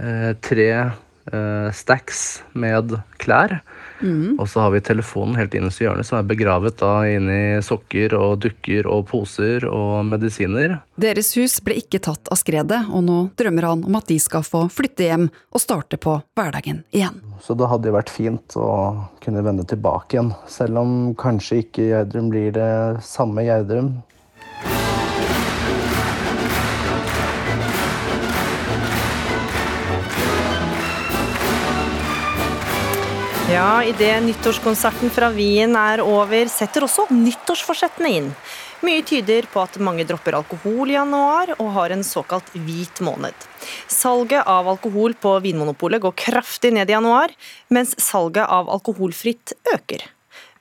eh, 0.01 0.33
tre 0.42 0.70
eh, 0.70 0.90
stacks 1.75 2.43
med 2.53 2.97
klær. 3.19 3.59
Mm. 4.01 4.37
Og 4.38 4.47
så 4.49 4.62
har 4.62 4.71
vi 4.71 4.81
telefonen 4.85 5.37
helt 5.38 5.55
innerst 5.59 5.83
i 5.83 5.87
hjørnet, 5.87 6.07
som 6.07 6.21
er 6.21 6.29
begravet 6.29 6.77
da 6.79 6.93
inni 7.11 7.59
sokker 7.64 8.14
og 8.19 8.38
dukker 8.45 8.87
og 8.87 9.07
poser 9.11 9.67
og 9.69 10.07
medisiner. 10.09 10.79
Deres 11.01 11.33
hus 11.38 11.59
ble 11.64 11.79
ikke 11.81 12.01
tatt 12.07 12.31
av 12.31 12.38
skredet, 12.38 12.85
og 12.93 13.03
nå 13.07 13.19
drømmer 13.38 13.71
han 13.71 13.85
om 13.88 13.99
at 13.99 14.11
de 14.11 14.19
skal 14.23 14.47
få 14.47 14.67
flytte 14.73 15.09
hjem 15.09 15.29
og 15.51 15.62
starte 15.62 15.99
på 16.01 16.19
hverdagen 16.38 16.85
igjen. 16.95 17.19
Så 17.43 17.57
det 17.59 17.71
hadde 17.71 17.91
jo 17.91 17.97
vært 17.99 18.12
fint 18.12 18.59
å 18.59 18.71
kunne 19.25 19.43
vende 19.47 19.67
tilbake 19.69 20.17
igjen, 20.19 20.33
selv 20.51 20.83
om 20.83 20.95
kanskje 21.19 21.62
ikke 21.64 21.91
Gjerdrum 21.91 22.31
blir 22.33 22.55
det 22.55 22.71
samme 23.07 23.47
Gjerdrum. 23.47 23.97
Ja, 33.49 33.85
idet 33.85 34.23
nyttårskonserten 34.23 35.09
fra 35.09 35.31
Wien 35.33 35.73
er 35.81 36.03
over, 36.05 36.51
setter 36.53 36.85
også 36.85 37.07
nyttårsforsettene 37.09 38.11
inn. 38.13 38.27
Mye 38.85 39.01
tyder 39.09 39.49
på 39.49 39.63
at 39.63 39.79
mange 39.81 40.05
dropper 40.05 40.37
alkohol 40.37 40.93
i 40.93 40.99
januar 40.99 41.55
og 41.57 41.71
har 41.79 41.95
en 41.95 42.05
såkalt 42.05 42.53
hvit 42.53 43.01
måned. 43.01 43.33
Salget 43.89 44.45
av 44.45 44.69
alkohol 44.69 45.17
på 45.17 45.33
Vinmonopolet 45.47 46.05
går 46.05 46.15
kraftig 46.27 46.75
ned 46.77 46.93
i 46.93 46.97
januar, 46.99 47.33
mens 47.73 47.97
salget 47.97 48.45
av 48.45 48.69
alkoholfritt 48.77 49.57
øker. 49.73 50.05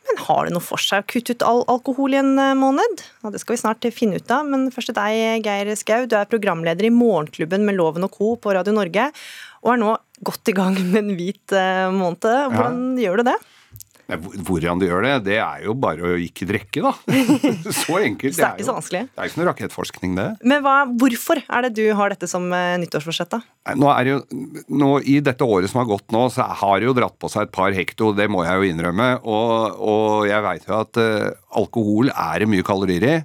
Men 0.07 0.23
har 0.23 0.47
det 0.47 0.55
noe 0.55 0.63
for 0.63 0.79
seg 0.79 1.03
å 1.03 1.09
kutte 1.11 1.35
ut 1.35 1.43
all 1.43 1.65
alkohol 1.67 2.15
i 2.15 2.21
en 2.21 2.37
eh, 2.39 2.55
måned? 2.55 3.03
Ja, 3.19 3.33
det 3.33 3.43
skal 3.43 3.57
vi 3.57 3.63
snart 3.65 3.87
finne 3.91 4.21
ut 4.21 4.31
av, 4.31 4.47
men 4.47 4.69
først 4.71 4.93
til 4.93 4.95
deg, 4.95 5.43
Geir 5.43 5.75
Skau. 5.75 6.05
Du 6.07 6.15
er 6.15 6.29
programleder 6.31 6.87
i 6.87 6.93
Morgenklubben 6.95 7.67
med 7.67 7.75
Loven 7.75 8.07
og 8.07 8.15
Co. 8.15 8.37
på 8.39 8.55
Radio 8.55 8.71
Norge, 8.77 9.09
og 9.65 9.73
er 9.73 9.81
nå 9.81 9.97
godt 10.25 10.49
i 10.49 10.55
gang 10.57 10.77
med 10.79 11.03
en 11.03 11.13
hvit 11.17 11.53
eh, 11.55 11.85
måned. 11.93 12.25
Hvordan 12.55 12.81
gjør 13.01 13.21
du 13.21 13.31
det? 13.31 13.37
Hvordan 14.07 14.79
du 14.79 14.85
gjør 14.87 15.03
det, 15.03 15.15
det 15.25 15.35
er 15.43 15.65
jo 15.65 15.73
bare 15.75 16.13
å 16.13 16.19
ikke 16.23 16.45
drikke, 16.47 16.79
da. 16.85 16.93
så 17.75 17.97
enkelt. 17.99 18.37
Så 18.37 18.39
det 18.39 18.45
er 18.45 18.53
ikke 18.55 18.67
så 18.69 18.75
vanskelig? 18.77 19.01
Det 19.09 19.19
er 19.19 19.31
ikke 19.31 19.39
noe 19.41 19.47
rakettforskning, 19.49 20.13
det. 20.15 20.27
Men 20.47 20.63
hva, 20.63 20.75
hvorfor 21.01 21.41
er 21.43 21.67
det 21.67 21.73
du 21.75 21.83
har 21.97 22.13
dette 22.13 22.29
som 22.31 22.45
eh, 22.55 22.77
nyttårsforsett, 22.79 23.35
da? 23.35 23.41
Nå 23.75 23.89
er 23.91 24.13
jo, 24.13 24.21
nå, 24.71 24.93
I 25.03 25.17
dette 25.27 25.43
året 25.43 25.67
som 25.71 25.81
har 25.83 25.89
gått 25.91 26.15
nå, 26.15 26.23
så 26.31 26.47
har 26.61 26.79
det 26.79 26.87
jo 26.87 26.95
dratt 26.95 27.17
på 27.19 27.31
seg 27.33 27.49
et 27.49 27.55
par 27.57 27.75
hekto, 27.75 28.13
det 28.15 28.29
må 28.31 28.45
jeg 28.47 28.61
jo 28.61 28.71
innrømme. 28.71 29.09
Og, 29.27 29.83
og 29.83 30.29
jeg 30.29 30.45
veit 30.45 30.69
jo 30.69 30.79
at 30.79 31.01
uh, 31.03 31.27
alkohol 31.59 32.13
er 32.13 32.45
det 32.45 32.49
mye 32.53 32.67
kalorier 32.67 33.09
i, 33.09 33.17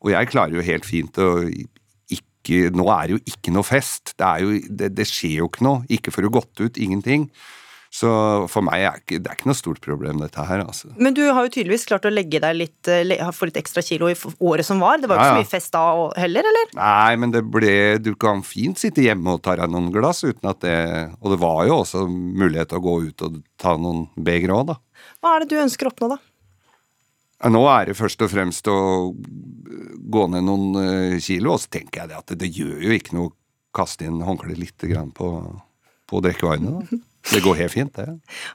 og 0.00 0.14
jeg 0.14 0.32
klarer 0.32 0.56
jo 0.56 0.64
helt 0.64 0.88
fint 0.88 1.20
å 1.20 1.34
ikke 2.50 2.74
Nå 2.74 2.90
er 2.90 3.06
det 3.06 3.16
jo 3.16 3.22
ikke 3.36 3.54
noe 3.54 3.66
fest. 3.66 4.16
Det, 4.18 4.26
er 4.26 4.44
jo, 4.44 4.58
det, 4.82 4.92
det 4.98 5.06
skjer 5.08 5.38
jo 5.44 5.48
ikke 5.52 5.66
noe. 5.66 5.86
Ikke 5.92 6.12
får 6.14 6.26
du 6.26 6.34
gått 6.40 6.66
ut, 6.66 6.80
ingenting. 6.82 7.30
Så 7.90 8.06
for 8.46 8.62
meg 8.62 8.84
er 8.86 8.98
det 9.08 9.26
er 9.26 9.34
ikke 9.34 9.48
noe 9.50 9.58
stort 9.58 9.80
problem, 9.82 10.20
dette 10.22 10.42
her. 10.46 10.60
altså. 10.62 10.92
Men 10.94 11.14
du 11.16 11.24
har 11.26 11.42
jo 11.42 11.50
tydeligvis 11.56 11.88
klart 11.90 12.06
å 12.06 12.12
legge 12.12 12.38
deg 12.38 12.54
litt, 12.54 12.86
eh, 12.86 13.32
få 13.34 13.48
litt 13.48 13.58
ekstra 13.58 13.82
kilo 13.82 14.06
i 14.06 14.14
året 14.46 14.66
som 14.68 14.78
var. 14.78 15.02
Det 15.02 15.10
var 15.10 15.18
jo 15.18 15.24
Ja, 15.24 15.32
ikke 15.32 15.40
så 15.40 15.42
mye 15.42 15.54
fest 15.56 15.72
da 15.74 15.82
heller, 16.22 16.46
eller? 16.52 16.70
Nei, 16.78 17.16
men 17.18 17.34
det 17.34 17.42
ble 17.50 17.98
Du 17.98 18.14
kan 18.14 18.44
fint 18.46 18.78
sitte 18.78 19.02
hjemme 19.02 19.34
og 19.34 19.42
ta 19.42 19.56
deg 19.58 19.74
noen 19.74 19.90
glass 19.90 20.22
uten 20.22 20.48
at 20.52 20.62
det 20.62 20.76
Og 21.18 21.34
det 21.34 21.40
var 21.42 21.66
jo 21.66 21.80
også 21.82 22.06
mulighet 22.06 22.70
til 22.70 22.78
å 22.78 22.86
gå 22.86 22.94
ut 23.10 23.26
og 23.26 23.42
ta 23.58 23.74
noen 23.74 24.06
begre 24.14 24.54
òg, 24.54 24.70
da. 24.70 24.78
Hva 25.20 25.34
er 25.34 25.42
det 25.42 25.50
du 25.50 25.58
ønsker 25.58 25.88
å 25.88 25.90
oppnå, 25.90 26.14
da? 26.14 26.20
Nå 27.48 27.60
er 27.72 27.88
det 27.88 27.96
først 27.96 28.20
og 28.20 28.32
fremst 28.34 28.68
å 28.68 28.78
gå 30.10 30.24
ned 30.28 30.44
noen 30.44 30.80
eh, 30.80 31.18
kilo, 31.22 31.54
og 31.54 31.62
så 31.62 31.70
tenker 31.78 32.02
jeg 32.02 32.10
det 32.10 32.18
at 32.18 32.34
det, 32.40 32.50
gjør 32.52 32.82
jo 32.84 32.96
ikke 32.96 33.16
noe 33.16 33.30
å 33.30 33.36
kaste 33.76 34.04
inn 34.04 34.20
håndkleet 34.26 34.60
litt 34.60 34.88
grann 34.90 35.12
på, 35.16 35.30
på 36.10 36.20
drikkevarene. 36.26 36.80
da. 36.80 37.00
Det 37.30 37.42
går 37.44 37.58
helt 37.60 37.74
fint, 37.74 37.92
det. 37.94 38.06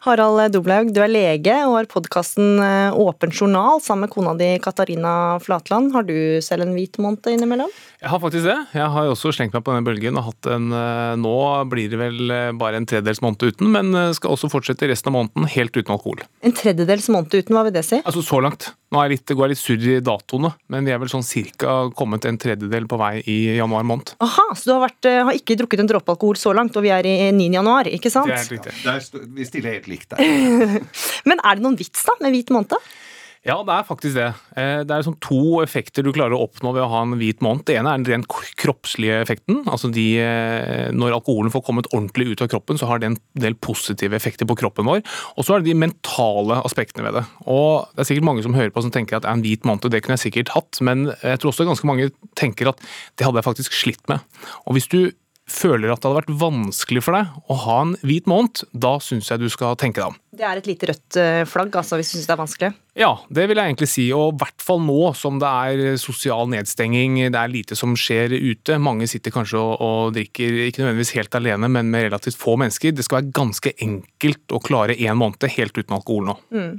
Harald 0.04 0.52
Doblaug, 0.52 0.90
du 0.94 1.00
er 1.06 1.12
lege 1.12 1.54
og 1.68 1.78
har 1.78 1.90
podkasten 1.92 2.60
Åpen 2.98 3.32
journal 3.32 3.80
sammen 3.84 4.08
med 4.08 4.14
kona 4.16 4.34
di 4.40 4.56
Katarina 4.64 5.38
Flatland. 5.40 5.94
Har 5.94 6.04
du 6.08 6.42
selv 6.44 6.66
en 6.66 6.74
hvit 6.76 6.98
måned 7.00 7.30
innimellom? 7.30 7.72
Jeg 8.06 8.12
har 8.12 8.22
faktisk 8.22 8.46
det. 8.46 8.58
Jeg 8.78 8.90
har 8.94 9.08
også 9.10 9.32
slengt 9.34 9.56
meg 9.56 9.64
på 9.66 9.74
den 9.74 9.86
bølgen 9.88 10.20
og 10.20 10.28
hatt 10.28 10.50
en 10.54 10.68
eh, 10.78 11.16
Nå 11.18 11.36
blir 11.72 11.90
det 11.90 11.98
vel 11.98 12.34
eh, 12.34 12.52
bare 12.54 12.78
en 12.78 12.86
tredjedels 12.86 13.22
måned 13.26 13.42
uten, 13.42 13.72
men 13.74 13.90
eh, 13.98 14.12
skal 14.14 14.36
også 14.36 14.52
fortsette 14.54 14.90
resten 14.92 15.10
av 15.10 15.16
måneden 15.16 15.50
helt 15.56 15.74
uten 15.74 15.96
alkohol. 15.96 16.22
En 16.46 16.54
tredjedels 16.54 17.08
måned 17.10 17.34
uten, 17.34 17.56
hva 17.56 17.66
vil 17.66 17.74
det 17.74 17.86
si? 17.88 18.02
Altså 18.04 18.22
så 18.26 18.42
langt. 18.46 18.70
Nå 18.96 19.02
er 19.04 19.12
litt, 19.12 19.28
går 19.28 19.50
jeg 19.50 19.52
litt 19.52 19.60
surr 19.60 19.86
i 19.92 19.96
datoene, 20.00 20.54
men 20.72 20.86
vi 20.88 20.94
er 20.96 21.00
vel 21.02 21.10
sånn 21.12 21.26
cirka 21.26 21.74
kommet 22.00 22.24
en 22.30 22.38
tredjedel 22.40 22.86
på 22.88 23.00
vei 23.02 23.18
i 23.28 23.36
januar 23.58 23.84
måned. 23.84 24.14
Aha, 24.24 24.46
så 24.56 24.70
du 24.70 24.72
har, 24.72 24.86
vært, 24.86 25.10
eh, 25.10 25.20
har 25.28 25.36
ikke 25.36 25.58
drukket 25.60 25.84
en 25.84 25.90
dråpe 25.92 26.14
alkohol 26.14 26.40
så 26.40 26.54
langt, 26.56 26.78
og 26.80 26.86
vi 26.86 26.94
er 26.96 27.04
i 27.10 27.16
9. 27.36 27.50
januar, 27.58 27.90
ikke 27.92 28.12
sant? 28.14 28.32
Det 28.32 28.38
er 28.38 28.46
helt 28.46 28.54
riktig. 28.56 28.76
Ja, 28.86 29.26
vi 29.36 29.48
stiller 29.50 29.76
helt 29.76 29.90
likt 29.92 30.16
der. 30.16 30.80
Men 31.28 31.44
er 31.44 31.60
det 31.60 31.66
noen 31.66 31.76
vits 31.76 32.08
da 32.08 32.16
med 32.24 32.38
hvit 32.38 32.56
måned? 32.56 32.80
Ja, 33.46 33.60
det 33.62 33.74
er 33.76 33.84
faktisk 33.86 34.16
det. 34.18 34.28
Eh, 34.58 34.82
Det 34.82 34.90
er 34.90 35.04
liksom 35.04 35.20
to 35.22 35.62
effekter 35.62 36.02
du 36.02 36.10
klarer 36.12 36.34
å 36.34 36.48
oppnå 36.48 36.72
ved 36.74 36.82
å 36.82 36.90
ha 36.90 37.02
en 37.06 37.14
hvit 37.20 37.44
måned. 37.46 37.66
Det 37.68 37.76
ene 37.78 37.92
er 37.94 38.02
den 38.02 38.08
rent 38.10 38.28
kroppslige 38.58 39.20
effekten. 39.22 39.60
Altså 39.70 39.92
de, 39.94 40.06
eh, 40.18 40.90
når 40.92 41.14
alkoholen 41.20 41.54
får 41.54 41.64
kommet 41.68 41.90
ordentlig 41.94 42.32
ut 42.32 42.42
av 42.42 42.50
kroppen, 42.50 42.80
så 42.82 42.88
har 42.90 43.00
det 43.00 43.12
en 43.12 43.18
del 43.38 43.54
positive 43.54 44.18
effekter 44.18 44.50
på 44.50 44.58
kroppen 44.58 44.90
vår. 44.90 45.04
Og 45.38 45.46
så 45.46 45.56
er 45.56 45.62
det 45.62 45.70
de 45.70 45.78
mentale 45.78 46.58
aspektene 46.66 47.06
ved 47.06 47.22
det. 47.22 47.26
Og 47.46 47.86
det 47.94 48.02
er 48.02 48.10
sikkert 48.10 48.26
mange 48.26 48.42
som 48.42 48.58
hører 48.58 48.74
på 48.74 48.82
som 48.82 48.92
tenker 48.92 49.18
at 49.18 49.26
en 49.30 49.44
hvit 49.46 49.62
måned, 49.62 49.92
det 49.92 50.02
kunne 50.02 50.18
jeg 50.18 50.32
sikkert 50.32 50.56
hatt, 50.58 50.82
men 50.82 51.14
jeg 51.22 51.38
tror 51.38 51.54
også 51.54 51.70
ganske 51.70 51.86
mange 51.86 52.10
tenker 52.36 52.68
at 52.74 52.82
det 53.18 53.28
hadde 53.28 53.38
jeg 53.38 53.46
faktisk 53.52 53.78
slitt 53.78 54.10
med. 54.10 54.26
Og 54.66 54.74
hvis 54.74 54.90
du 54.90 55.12
føler 55.46 55.92
at 55.94 56.02
det 56.02 56.10
hadde 56.10 56.26
vært 56.26 56.40
vanskelig 56.42 57.04
for 57.06 57.14
deg 57.14 57.28
å 57.54 57.56
ha 57.68 57.82
en 57.84 57.96
hvit 58.02 58.26
måned, 58.26 58.64
da 58.74 58.98
syns 58.98 59.30
jeg 59.30 59.40
du 59.44 59.50
skal 59.54 59.76
tenke 59.78 60.02
deg 60.02 60.10
om. 60.10 60.18
Det 60.36 60.44
er 60.44 60.60
et 60.60 60.68
lite 60.68 60.90
rødt 60.90 61.18
eh, 61.22 61.42
flagg, 61.48 61.76
altså, 61.80 61.98
hvis 62.00 62.12
du 62.12 62.18
syns 62.18 62.28
det 62.28 62.34
er 62.34 62.40
vanskelig. 62.42 62.70
Ja, 63.00 63.12
det 63.34 63.46
vil 63.50 63.60
jeg 63.60 63.72
egentlig 63.72 63.90
si, 63.92 64.06
og 64.16 64.34
i 64.34 64.40
hvert 64.42 64.64
fall 64.64 64.82
nå 64.84 65.12
som 65.16 65.40
det 65.42 65.50
er 65.50 66.00
sosial 66.02 66.50
nedstenging, 66.52 67.18
det 67.32 67.40
er 67.40 67.52
lite 67.52 67.78
som 67.80 67.96
skjer 68.00 68.36
ute. 68.36 68.80
Mange 68.80 69.08
sitter 69.12 69.34
kanskje 69.36 69.60
og, 69.60 69.76
og 69.84 70.16
drikker, 70.16 70.62
ikke 70.68 70.84
nødvendigvis 70.84 71.16
helt 71.18 71.40
alene, 71.40 71.70
men 71.72 71.92
med 71.94 72.10
relativt 72.10 72.40
få 72.40 72.58
mennesker. 72.62 72.96
Det 72.96 73.06
skal 73.08 73.22
være 73.22 73.36
ganske 73.36 73.76
enkelt 73.86 74.56
å 74.56 74.64
klare 74.64 74.98
én 74.98 75.20
måned 75.20 75.48
helt 75.56 75.78
uten 75.78 75.96
alkohol 75.96 76.28
nå. 76.32 76.40
Mm. 76.56 76.74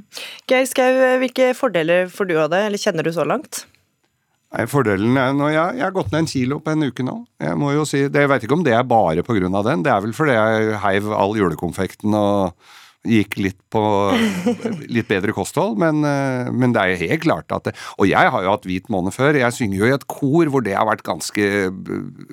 Geir 0.49 0.69
Skau, 0.69 1.01
hvilke 1.23 1.51
fordeler 1.57 2.13
får 2.13 2.29
du 2.29 2.37
av 2.37 2.53
det, 2.53 2.61
eller 2.69 2.81
kjenner 2.81 3.05
du 3.05 3.13
så 3.15 3.25
langt? 3.27 3.65
Nei, 4.55 4.63
Fordelen 4.71 5.17
er 5.19 5.33
når 5.35 5.49
jeg, 5.51 5.77
jeg 5.77 5.83
har 5.83 5.95
gått 5.95 6.13
ned 6.13 6.23
en 6.23 6.29
kilo 6.31 6.57
på 6.63 6.71
en 6.71 6.87
uke 6.87 7.03
nå. 7.03 7.17
Jeg 7.43 7.59
må 7.59 7.73
jo 7.75 7.83
si, 7.87 8.05
det, 8.07 8.23
jeg 8.23 8.31
vet 8.31 8.45
ikke 8.47 8.55
om 8.55 8.63
det 8.63 8.75
er 8.77 8.85
bare 8.87 9.25
pga. 9.27 9.49
den. 9.67 9.83
Det 9.83 9.91
er 9.91 10.03
vel 10.05 10.15
fordi 10.15 10.37
jeg 10.37 10.77
heiv 10.85 11.09
all 11.11 11.35
julekonfekten 11.35 12.15
og 12.15 12.69
Gikk 13.05 13.37
litt 13.39 13.59
på 13.71 13.79
litt 14.89 15.07
bedre 15.07 15.31
kosthold, 15.31 15.77
men, 15.79 16.01
eh, 16.03 16.49
men 16.51 16.73
det 16.75 16.81
er 16.81 16.89
jo 16.91 16.97
helt 17.07 17.21
klart 17.23 17.53
at 17.55 17.67
det, 17.69 17.73
Og 18.01 18.07
jeg 18.09 18.31
har 18.33 18.43
jo 18.43 18.49
hatt 18.51 18.65
hvit 18.67 18.89
måned 18.91 19.13
før. 19.15 19.37
Jeg 19.37 19.53
synger 19.55 19.77
jo 19.79 19.85
i 19.87 19.93
et 19.95 20.07
kor 20.11 20.49
hvor 20.51 20.63
det 20.65 20.73
har 20.75 20.87
vært 20.89 21.05
ganske 21.07 21.37
eh, 21.39 21.69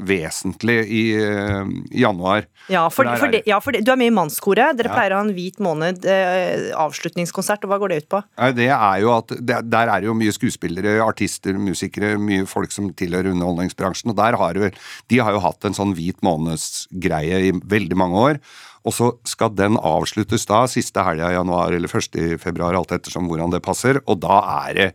vesentlig 0.09 0.79
i, 0.89 1.03
eh, 1.21 1.71
i 1.95 2.03
januar. 2.03 2.49
Ja, 2.73 2.89
for, 2.89 3.07
for, 3.21 3.31
det, 3.31 3.43
ja, 3.47 3.61
for 3.63 3.77
det, 3.77 3.85
du 3.87 3.93
er 3.93 4.01
med 4.01 4.11
i 4.11 4.17
Mannskoret. 4.17 4.75
Dere 4.81 4.91
Ja. 4.91 4.97
pleier 4.97 5.15
å 5.15 5.21
ha 5.21 5.27
en 5.29 5.35
hvit 5.37 5.61
måned 5.63 6.05
eh, 6.11 6.73
avslutningskonsert. 6.81 7.65
og 7.69 7.71
Hva 7.75 7.81
går 7.85 7.95
det 7.95 8.01
ut 8.05 8.11
på? 8.17 8.23
Det 8.57 8.69
er 8.73 8.99
jo 9.05 9.15
at 9.19 9.29
det, 9.39 9.61
Der 9.71 9.89
er 9.93 10.01
det 10.01 10.11
jo 10.11 10.15
mye 10.19 10.35
skuespillere, 10.35 10.97
artister, 11.05 11.55
musikere, 11.61 12.17
mye 12.19 12.47
folk 12.51 12.73
som 12.75 12.91
tilhører 12.97 13.31
underholdningsbransjen. 13.35 14.11
Og 14.11 14.19
der 14.19 14.37
har 14.41 14.55
jo, 14.59 14.71
De 15.09 15.19
har 15.23 15.33
jo 15.33 15.45
hatt 15.45 15.65
en 15.65 15.77
sånn 15.77 15.95
hvit 15.95 16.19
månedsgreie 16.25 17.45
i 17.49 17.53
veldig 17.53 17.97
mange 18.01 18.17
år. 18.31 18.41
Og 18.85 18.93
så 18.93 19.07
skal 19.25 19.55
den 19.57 19.79
avsluttes 19.81 20.45
da, 20.49 20.65
siste 20.69 21.01
helga 21.07 21.31
i 21.33 21.37
januar 21.39 21.73
eller 21.73 21.89
første 21.89 22.21
i 22.21 22.35
februar, 22.41 22.77
alt 22.77 22.93
ettersom 22.93 23.31
hvordan 23.31 23.55
det 23.55 23.63
passer. 23.65 24.01
Og 24.05 24.19
da 24.21 24.41
er 24.69 24.75
det 24.77 24.89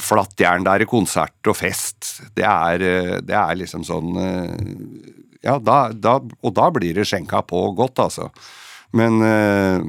flattjern, 0.00 0.64
da 0.64 0.74
er 0.76 0.84
det 0.84 0.88
konsert 0.90 1.48
og 1.48 1.56
fest. 1.56 2.14
Det 2.36 2.44
er, 2.48 2.80
eh, 2.84 3.18
det 3.24 3.36
er 3.36 3.58
liksom 3.60 3.84
sånn 3.88 4.16
eh, 4.22 4.54
Ja, 5.44 5.58
da, 5.62 5.90
da, 5.94 6.16
og 6.42 6.54
da 6.56 6.70
blir 6.74 6.96
det 6.96 7.04
skjenka 7.06 7.44
på 7.46 7.60
godt, 7.78 8.00
altså. 8.02 8.30
Men 8.96 9.20
eh, 9.22 9.84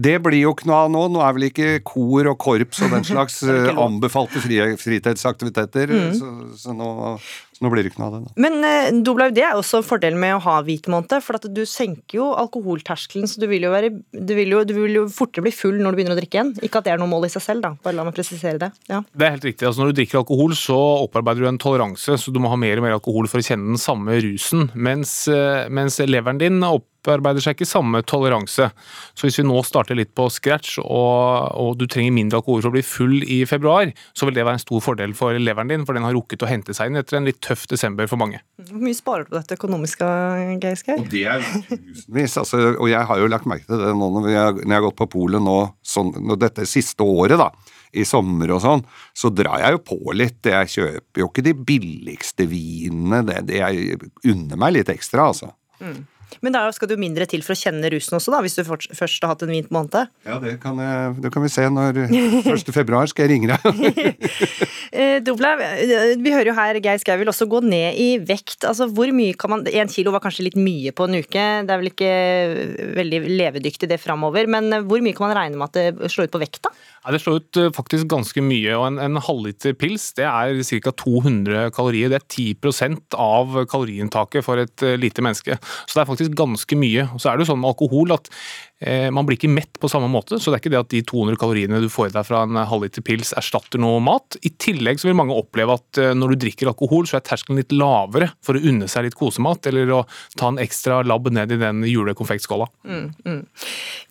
det 0.00 0.16
blir 0.24 0.40
jo 0.42 0.54
ikke 0.56 0.66
noe 0.70 0.80
av 0.86 0.90
nå. 0.90 1.04
Nå 1.12 1.20
er 1.22 1.36
vel 1.36 1.46
ikke 1.50 1.68
kor 1.86 2.26
og 2.32 2.38
korps 2.42 2.80
og 2.86 2.90
den 2.96 3.04
slags 3.06 3.38
anbefalte 3.86 4.40
fritidsaktiviteter, 4.80 5.92
Mm. 5.94 6.12
så, 6.16 6.32
så, 6.58 6.74
nå, 6.76 6.90
så 7.60 7.66
nå 7.66 7.74
blir 7.74 7.84
det 7.84 7.92
ikke 7.92 8.02
noe 8.02 8.10
av 8.10 8.16
det. 8.16 8.22
Da. 8.26 8.36
Men 8.48 8.64
eh, 8.64 9.02
Doblaug, 9.04 9.36
det 9.36 9.44
er 9.46 9.58
også 9.58 9.70
også 9.70 9.86
fordelen 9.86 10.20
med 10.20 10.36
å 10.36 10.42
ha 10.44 10.58
hvit 10.66 10.88
måned, 10.90 11.12
for 11.24 11.38
at 11.38 11.46
du 11.52 11.62
senker 11.68 12.18
jo 12.18 12.28
alkoholterskelen, 12.38 13.28
så 13.30 13.42
du 13.42 13.46
vil 13.50 13.66
jo, 13.66 13.72
være, 13.72 13.92
du 14.12 14.34
vil 14.36 14.54
jo, 14.54 14.62
du 14.66 14.74
vil 14.76 14.98
jo 15.00 15.06
fortere 15.12 15.46
bli 15.46 15.54
full 15.54 15.80
når 15.80 15.94
du 15.94 16.00
begynner 16.00 16.16
å 16.16 16.20
drikke 16.20 16.38
igjen. 16.38 16.52
Ikke 16.66 16.80
at 16.80 16.88
det 16.88 16.94
er 16.94 17.02
noe 17.02 17.10
mål 17.10 17.28
i 17.28 17.32
seg 17.32 17.44
selv, 17.44 17.64
da. 17.64 17.74
Bare 17.84 17.98
la 17.98 18.06
meg 18.06 18.16
presisere 18.16 18.60
det. 18.60 18.72
Ja. 18.90 19.02
Det 19.12 19.26
er 19.26 19.36
helt 19.36 19.48
riktig. 19.48 19.66
altså 19.68 19.84
Når 19.84 19.92
du 19.92 20.00
drikker 20.00 20.22
alkohol, 20.22 20.54
så 20.58 20.78
opparbeider 21.06 21.46
du 21.46 21.50
en 21.52 21.62
toleranse, 21.62 22.20
så 22.20 22.34
du 22.34 22.40
må 22.42 22.52
ha 22.52 22.60
mer 22.60 22.80
og 22.80 22.86
mer 22.86 22.98
alkohol 22.98 23.30
for 23.30 23.42
å 23.42 23.46
kjenne 23.46 23.74
den 23.74 23.80
samme 23.80 24.20
rusen. 24.24 24.70
Mens, 24.74 25.22
eh, 25.30 25.66
mens 25.72 26.00
leveren 26.02 26.40
din 26.40 26.60
opparbeider 26.66 27.44
seg 27.44 27.56
ikke 27.56 27.68
samme 27.68 28.02
toleranse. 28.08 28.70
Så 29.14 29.26
hvis 29.26 29.40
vi 29.40 29.46
nå 29.48 29.60
starter 29.66 29.98
litt 29.98 30.12
på 30.16 30.28
scratch, 30.32 30.78
og, 30.82 31.50
og 31.60 31.78
du 31.80 31.86
trenger 31.90 32.16
mindre 32.16 32.40
alkohol 32.40 32.64
for 32.64 32.72
å 32.72 32.76
bli 32.76 32.84
full 32.86 33.20
i 33.24 33.42
februar, 33.48 33.92
så 34.16 34.28
vil 34.28 34.36
det 34.36 34.46
være 34.46 34.60
en 34.60 34.66
stor 34.66 34.84
fordel 34.84 35.14
for 35.16 35.38
leveren 35.40 35.72
din, 35.72 35.86
for 35.88 35.96
den 35.96 36.06
har 36.06 36.16
rukket 36.16 36.44
å 36.44 36.50
hente 36.50 36.76
seg 36.76 36.90
inn 36.90 37.00
etter 37.00 37.20
en 37.20 37.28
litt 37.28 37.40
tøff 37.50 37.66
desember 37.70 38.08
for 38.10 38.20
mange. 38.20 38.40
Hvor 38.70 38.80
mye 38.80 38.96
sparer 38.96 39.26
du 39.26 39.32
på 39.32 39.38
dette 39.38 39.58
økonomiske, 39.58 40.06
Geir? 40.62 41.02
Det 41.10 41.24
er 41.26 41.44
tusenvis. 41.44 42.38
Altså, 42.40 42.62
og 42.76 42.88
jeg 42.90 43.02
har 43.10 43.20
jo 43.20 43.28
lagt 43.30 43.48
merke 43.50 43.66
til 43.68 43.82
det 43.82 43.92
nå 43.96 44.10
når, 44.16 44.30
jeg, 44.32 44.56
når 44.62 44.70
jeg 44.70 44.78
har 44.78 44.86
gått 44.86 45.00
på 45.02 45.10
polet 45.18 45.44
nå, 45.44 45.58
sånn, 45.86 46.14
når 46.24 46.40
dette 46.46 46.68
siste 46.70 47.06
året, 47.06 47.38
da, 47.40 47.50
i 47.90 48.06
sommer 48.06 48.54
og 48.54 48.62
sånn, 48.62 48.84
så 49.16 49.32
drar 49.34 49.62
jeg 49.64 49.76
jo 49.76 49.82
på 49.90 50.14
litt. 50.14 50.46
Jeg 50.46 50.70
kjøper 50.76 51.24
jo 51.24 51.30
ikke 51.30 51.46
de 51.48 51.56
billigste 51.72 52.46
vinene. 52.50 53.24
Det, 53.26 53.42
det 53.50 53.60
jeg 53.60 53.98
unner 54.30 54.60
meg 54.60 54.78
litt 54.78 54.92
ekstra, 54.94 55.30
altså. 55.32 55.50
Mm. 55.80 56.04
Men 56.44 56.54
da 56.54 56.64
skal 56.74 56.90
du 56.90 56.96
mindre 57.00 57.26
til 57.30 57.44
for 57.46 57.56
å 57.56 57.60
kjenne 57.60 57.90
rusen 57.92 58.18
også, 58.18 58.34
da, 58.34 58.42
hvis 58.44 58.58
du 58.58 58.64
først 58.64 59.24
har 59.24 59.34
hatt 59.34 59.44
en 59.46 59.54
vint 59.54 59.70
måned? 59.74 60.10
Ja, 60.26 60.38
det 60.42 60.58
kan, 60.62 60.78
jeg, 60.80 61.16
det 61.24 61.32
kan 61.34 61.44
vi 61.44 61.52
se 61.52 61.66
når 61.70 62.04
1. 62.10 62.74
februar 62.74 63.10
skal 63.10 63.26
jeg 63.26 63.36
ringe 63.36 63.56
deg. 63.56 63.60
Dobla, 65.26 65.54
eh, 65.60 66.14
vi 66.20 66.32
hører 66.34 66.50
jo 66.50 66.56
her 66.56 66.78
Geir 66.82 67.00
Skau 67.02 67.18
vil 67.20 67.30
også 67.30 67.48
gå 67.50 67.62
ned 67.66 67.98
i 68.00 68.08
vekt. 68.22 68.64
Altså, 68.68 68.88
hvor 68.90 69.10
mye 69.14 69.36
kan 69.38 69.54
man 69.54 69.66
Én 69.70 69.90
kilo 69.92 70.12
var 70.14 70.22
kanskje 70.24 70.48
litt 70.48 70.58
mye 70.58 70.92
på 70.96 71.06
en 71.06 71.20
uke. 71.20 71.44
Det 71.66 71.74
er 71.74 71.80
vel 71.82 71.90
ikke 71.92 72.12
veldig 72.98 73.20
levedyktig 73.28 73.90
det 73.90 74.00
framover. 74.02 74.48
Men 74.50 74.72
eh, 74.72 74.86
hvor 74.86 75.02
mye 75.04 75.16
kan 75.16 75.28
man 75.28 75.38
regne 75.38 75.60
med 75.60 75.70
at 75.70 75.78
det 75.78 76.12
slår 76.12 76.30
ut 76.30 76.34
på 76.36 76.42
vekta? 76.42 76.72
Ja, 77.00 77.14
det 77.14 77.22
slår 77.22 77.40
ut 77.40 77.56
eh, 77.56 77.70
faktisk 77.72 78.10
ganske 78.12 78.42
mye, 78.44 78.74
og 78.76 78.84
en, 78.90 78.98
en 79.00 79.20
halvliter 79.24 79.72
pils 79.78 80.10
det 80.18 80.26
er 80.28 80.60
ca. 80.84 80.92
200 81.00 81.70
kalorier. 81.72 82.12
Det 82.12 82.20
er 82.20 82.26
10% 82.28 83.16
av 83.16 83.56
kaloriinntaket 83.70 84.44
for 84.44 84.60
et 84.60 84.84
eh, 84.84 84.98
lite 85.00 85.24
menneske. 85.24 85.56
Så 85.86 85.96
det 85.96 86.02
er 86.02 86.10
faktisk 86.10 86.19
ganske 86.28 86.76
mye. 86.76 87.08
Og 87.14 87.22
så 87.22 87.30
er 87.30 87.38
det 87.38 87.46
jo 87.46 87.52
sånn 87.52 87.62
med 87.62 87.72
alkohol 87.72 88.12
at 88.16 88.28
man 88.80 89.26
blir 89.28 89.36
ikke 89.36 89.50
mett 89.52 89.76
på 89.80 89.88
samme 89.92 90.08
måte, 90.08 90.38
så 90.40 90.48
det 90.48 90.56
er 90.56 90.62
ikke 90.62 90.72
det 90.72 90.80
at 90.80 90.92
de 90.92 91.02
200 91.04 91.36
kaloriene 91.40 91.80
du 91.82 91.88
får 91.92 92.08
i 92.08 92.14
deg 92.14 92.26
fra 92.26 92.42
en 92.46 92.56
halvliter 92.68 93.04
pils 93.04 93.34
erstatter 93.36 93.80
noe 93.82 94.00
mat. 94.04 94.38
I 94.46 94.52
tillegg 94.60 95.00
så 95.00 95.08
vil 95.08 95.18
mange 95.18 95.36
oppleve 95.36 95.76
at 95.76 96.00
eh, 96.00 96.12
når 96.16 96.34
du 96.34 96.44
drikker 96.46 96.70
alkohol, 96.70 97.08
så 97.08 97.18
er 97.18 97.24
terskelen 97.26 97.60
litt 97.60 97.74
lavere 97.74 98.30
for 98.44 98.56
å 98.56 98.64
unne 98.70 98.88
seg 98.90 99.06
litt 99.06 99.18
kosemat, 99.18 99.68
eller 99.70 99.92
å 99.94 100.02
ta 100.38 100.50
en 100.50 100.60
ekstra 100.62 101.00
labb 101.06 101.30
ned 101.34 101.54
i 101.54 101.60
den 101.60 101.84
julekonfektskåla. 101.88 102.68
Mm, 102.88 103.08
mm. 103.26 103.40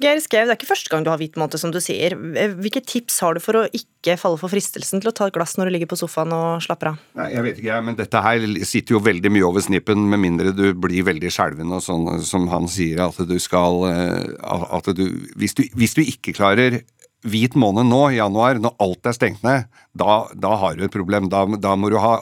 Geir 0.04 0.22
Skau, 0.24 0.44
det 0.44 0.54
er 0.54 0.60
ikke 0.60 0.72
første 0.72 0.94
gang 0.94 1.06
du 1.06 1.12
har 1.14 1.22
hvit 1.22 1.40
måned, 1.40 1.60
som 1.62 1.74
du 1.74 1.82
sier. 1.84 2.18
Eh, 2.36 2.56
Hvilke 2.60 2.84
tips 2.86 3.22
har 3.26 3.38
du 3.38 3.44
for 3.44 3.62
å 3.62 3.66
ikke 3.70 4.18
falle 4.20 4.40
for 4.40 4.52
fristelsen 4.52 5.04
til 5.04 5.12
å 5.12 5.16
ta 5.16 5.28
et 5.28 5.36
glass 5.36 5.58
når 5.60 5.70
du 5.70 5.76
ligger 5.76 5.92
på 5.92 6.00
sofaen 6.00 6.34
og 6.36 6.64
slapper 6.64 6.94
av? 6.94 7.02
Nei, 7.20 7.30
jeg 7.36 7.46
vet 7.46 7.60
ikke, 7.60 7.70
jeg, 7.72 7.88
men 7.90 8.00
dette 8.00 8.24
her 8.24 8.46
sitter 8.68 8.96
jo 8.96 9.04
veldig 9.04 9.34
mye 9.34 9.48
over 9.48 9.66
snippen, 9.66 10.06
med 10.10 10.24
mindre 10.24 10.54
du 10.56 10.68
blir 10.78 11.08
veldig 11.08 11.32
skjelven 11.34 11.76
og 11.76 11.84
sånn 11.84 12.08
som 12.26 12.48
han 12.52 12.70
sier, 12.72 13.04
at 13.10 13.20
du 13.28 13.36
skal 13.42 13.84
eh, 13.90 14.59
At 14.68 14.90
du 14.96 15.06
Hvis 15.40 15.56
du, 15.58 15.64
hvis 15.78 15.96
du 15.98 16.02
ikke 16.04 16.36
klarer 16.38 16.82
hvit 17.28 17.56
måned 17.60 17.90
nå, 17.90 18.02
i 18.14 18.20
januar, 18.20 18.60
når 18.64 18.78
alt 18.80 19.10
er 19.10 19.16
stengt 19.16 19.42
ned, 19.44 19.66
da, 19.98 20.22
da 20.36 20.54
har 20.62 20.78
du 20.78 20.86
et 20.86 20.94
problem. 20.94 21.28
Da, 21.32 21.44
da 21.60 21.74
må 21.76 21.92
du 21.92 21.98
ha 22.00 22.20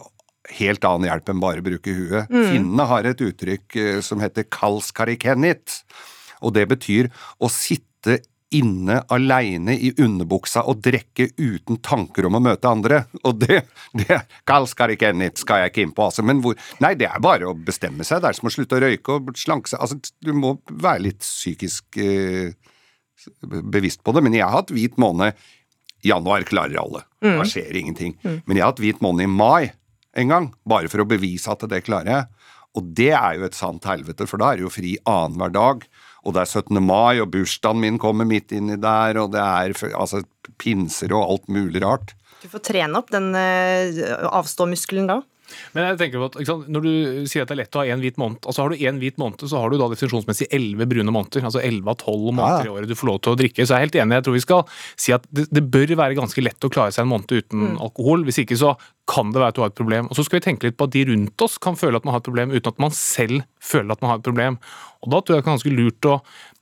helt 0.57 0.85
annen 0.87 1.09
hjelp 1.09 1.29
enn 1.31 1.43
bare 1.43 1.65
bruke 1.65 1.93
huet. 1.93 2.31
Mm. 2.31 2.45
Finnene 2.53 2.87
har 2.89 3.09
et 3.09 3.21
uttrykk 3.21 3.77
eh, 3.77 3.99
som 4.05 4.23
heter 4.23 4.47
kalskarikenit, 4.49 5.81
og 6.41 6.55
det 6.57 6.67
betyr 6.71 7.11
å 7.37 7.49
sitte 7.51 8.21
inne 8.55 9.01
aleine 9.11 9.75
i 9.75 9.89
underbuksa 9.99 10.63
og 10.71 10.79
drikke 10.85 11.29
uten 11.35 11.81
tanker 11.83 12.27
om 12.27 12.37
å 12.37 12.43
møte 12.43 12.69
andre. 12.69 13.01
Og 13.27 13.41
det, 13.43 13.63
det 13.97 14.19
skal 14.71 14.93
jeg 14.93 15.71
ikke 15.71 15.83
inn 15.83 15.93
på, 15.95 16.07
altså. 16.07 16.23
Men 16.23 16.41
hvor 16.43 16.55
Nei, 16.83 16.93
det 16.99 17.09
er 17.09 17.23
bare 17.23 17.49
å 17.49 17.57
bestemme 17.57 18.07
seg. 18.07 18.21
Det 18.23 18.31
er 18.31 18.39
som 18.39 18.49
å 18.49 18.53
slutte 18.53 18.79
å 18.79 18.83
røyke 18.83 19.17
og 19.17 19.33
slanke 19.39 19.73
seg. 19.73 19.83
Altså, 19.83 19.99
du 20.23 20.33
må 20.37 20.55
være 20.69 21.09
litt 21.09 21.21
psykisk 21.25 21.99
eh, 21.99 22.55
bevisst 23.43 24.03
på 24.05 24.15
det. 24.15 24.23
Men 24.23 24.37
jeg 24.37 24.45
har 24.45 24.55
hatt 24.61 24.73
hvit 24.75 24.97
måned. 25.01 25.35
Januar 26.05 26.45
klarer 26.47 26.79
alle. 26.79 27.03
Mm. 27.25 27.35
Da 27.41 27.47
skjer 27.49 27.81
ingenting. 27.81 28.15
Mm. 28.23 28.41
Men 28.45 28.59
jeg 28.59 28.63
har 28.63 28.73
hatt 28.73 28.83
hvit 28.83 29.03
måned 29.03 29.27
i 29.27 29.31
mai 29.31 29.73
en 30.17 30.31
gang, 30.31 30.47
bare 30.65 30.89
for 30.89 31.03
å 31.03 31.09
bevise 31.09 31.51
at 31.51 31.65
det 31.69 31.83
klarer 31.85 32.13
jeg. 32.13 32.53
Og 32.77 32.91
det 32.97 33.11
er 33.17 33.37
jo 33.37 33.47
et 33.47 33.57
sant 33.57 33.85
helvete, 33.89 34.27
for 34.29 34.41
da 34.41 34.51
er 34.51 34.59
det 34.59 34.65
jo 34.65 34.73
fri 34.73 34.95
annenhver 35.09 35.53
dag. 35.53 35.83
Og 36.25 36.35
det 36.35 36.43
er 36.43 36.51
17. 36.61 36.79
mai, 36.83 37.19
og 37.21 37.31
bursdagen 37.33 37.81
min 37.83 37.99
kommer 38.01 38.27
midt 38.27 38.53
inni 38.55 38.77
der, 38.81 39.19
og 39.21 39.33
det 39.35 39.43
er 39.43 39.75
altså, 39.97 40.23
pinser 40.57 41.13
og 41.15 41.25
alt 41.25 41.51
mulig 41.51 41.83
rart. 41.83 42.15
Du 42.41 42.47
får 42.51 42.63
trene 42.69 42.99
opp 42.99 43.09
den 43.13 43.31
eh, 43.37 44.01
avståmuskelen 44.29 45.09
da. 45.09 45.21
Men 45.73 45.85
jeg 45.87 45.97
tenker 46.01 46.19
på 46.21 46.27
at, 46.29 46.37
ikke 46.41 46.51
sant, 46.51 46.67
Når 46.73 46.81
du 46.83 46.91
sier 47.31 47.43
at 47.45 47.51
det 47.51 47.55
er 47.57 47.61
lett 47.63 47.75
å 47.77 47.81
ha 47.83 47.85
én 47.93 48.01
hvit 48.03 48.17
måned, 48.19 48.41
altså 48.43 48.65
har 48.65 48.69
du 48.73 48.75
én 48.83 48.99
hvit 48.99 49.17
måned, 49.21 49.45
så 49.47 49.61
har 49.61 49.69
du 49.71 49.77
da 49.79 49.87
definisjonsmessig 49.93 50.47
elleve 50.51 50.87
brune 50.91 51.13
måneder. 51.13 51.45
Altså 51.47 51.61
elleve 51.63 51.93
av 51.93 51.99
tolv 52.01 52.33
måneder 52.33 52.67
i 52.67 52.73
året 52.73 52.87
du 52.91 52.95
får 52.99 53.07
lov 53.11 53.21
til 53.23 53.33
å 53.35 53.39
drikke. 53.39 53.63
Så 53.65 53.73
jeg 53.73 53.77
er 53.79 53.85
helt 53.87 53.99
enig. 54.03 54.17
Jeg 54.19 54.27
tror 54.27 54.37
vi 54.37 54.43
skal 54.43 54.63
si 54.99 55.15
at 55.15 55.27
det, 55.31 55.47
det 55.53 55.63
bør 55.71 55.95
være 56.03 56.17
ganske 56.19 56.43
lett 56.43 56.67
å 56.67 56.71
klare 56.73 56.91
seg 56.95 57.05
en 57.05 57.13
måned 57.15 57.31
uten 57.31 57.57
Mm. 57.57 57.77
alkohol. 57.81 58.21
Hvis 58.27 58.37
ikke 58.43 58.57
så 58.59 58.75
kan 59.07 59.31
det 59.31 59.39
være 59.39 59.53
at 59.53 59.55
du 59.55 59.61
har 59.63 59.71
et 59.71 59.75
problem. 59.79 60.07
Og 60.11 60.15
så 60.17 60.23
skal 60.27 60.39
vi 60.39 60.45
tenke 60.49 60.67
litt 60.67 60.77
på 60.77 60.83
at 60.85 60.91
de 60.93 61.05
rundt 61.07 61.41
oss 61.41 61.57
kan 61.57 61.75
føle 61.79 61.95
at 61.95 62.03
man 62.05 62.13
har 62.13 62.19
et 62.19 62.27
problem 62.27 62.51
uten 62.51 62.67
at 62.73 62.79
man 62.83 62.91
selv 62.91 63.41
føler 63.63 63.91
at 63.95 64.01
man 64.03 64.11
har 64.11 64.19
et 64.19 64.27
problem. 64.27 64.57
Og 65.03 65.11
da 65.13 65.21
tror 65.21 65.37
jeg 65.37 65.43
det 65.43 65.47
er 65.47 65.51
ganske 65.53 65.73
lurt 65.77 66.09
å 66.11 66.17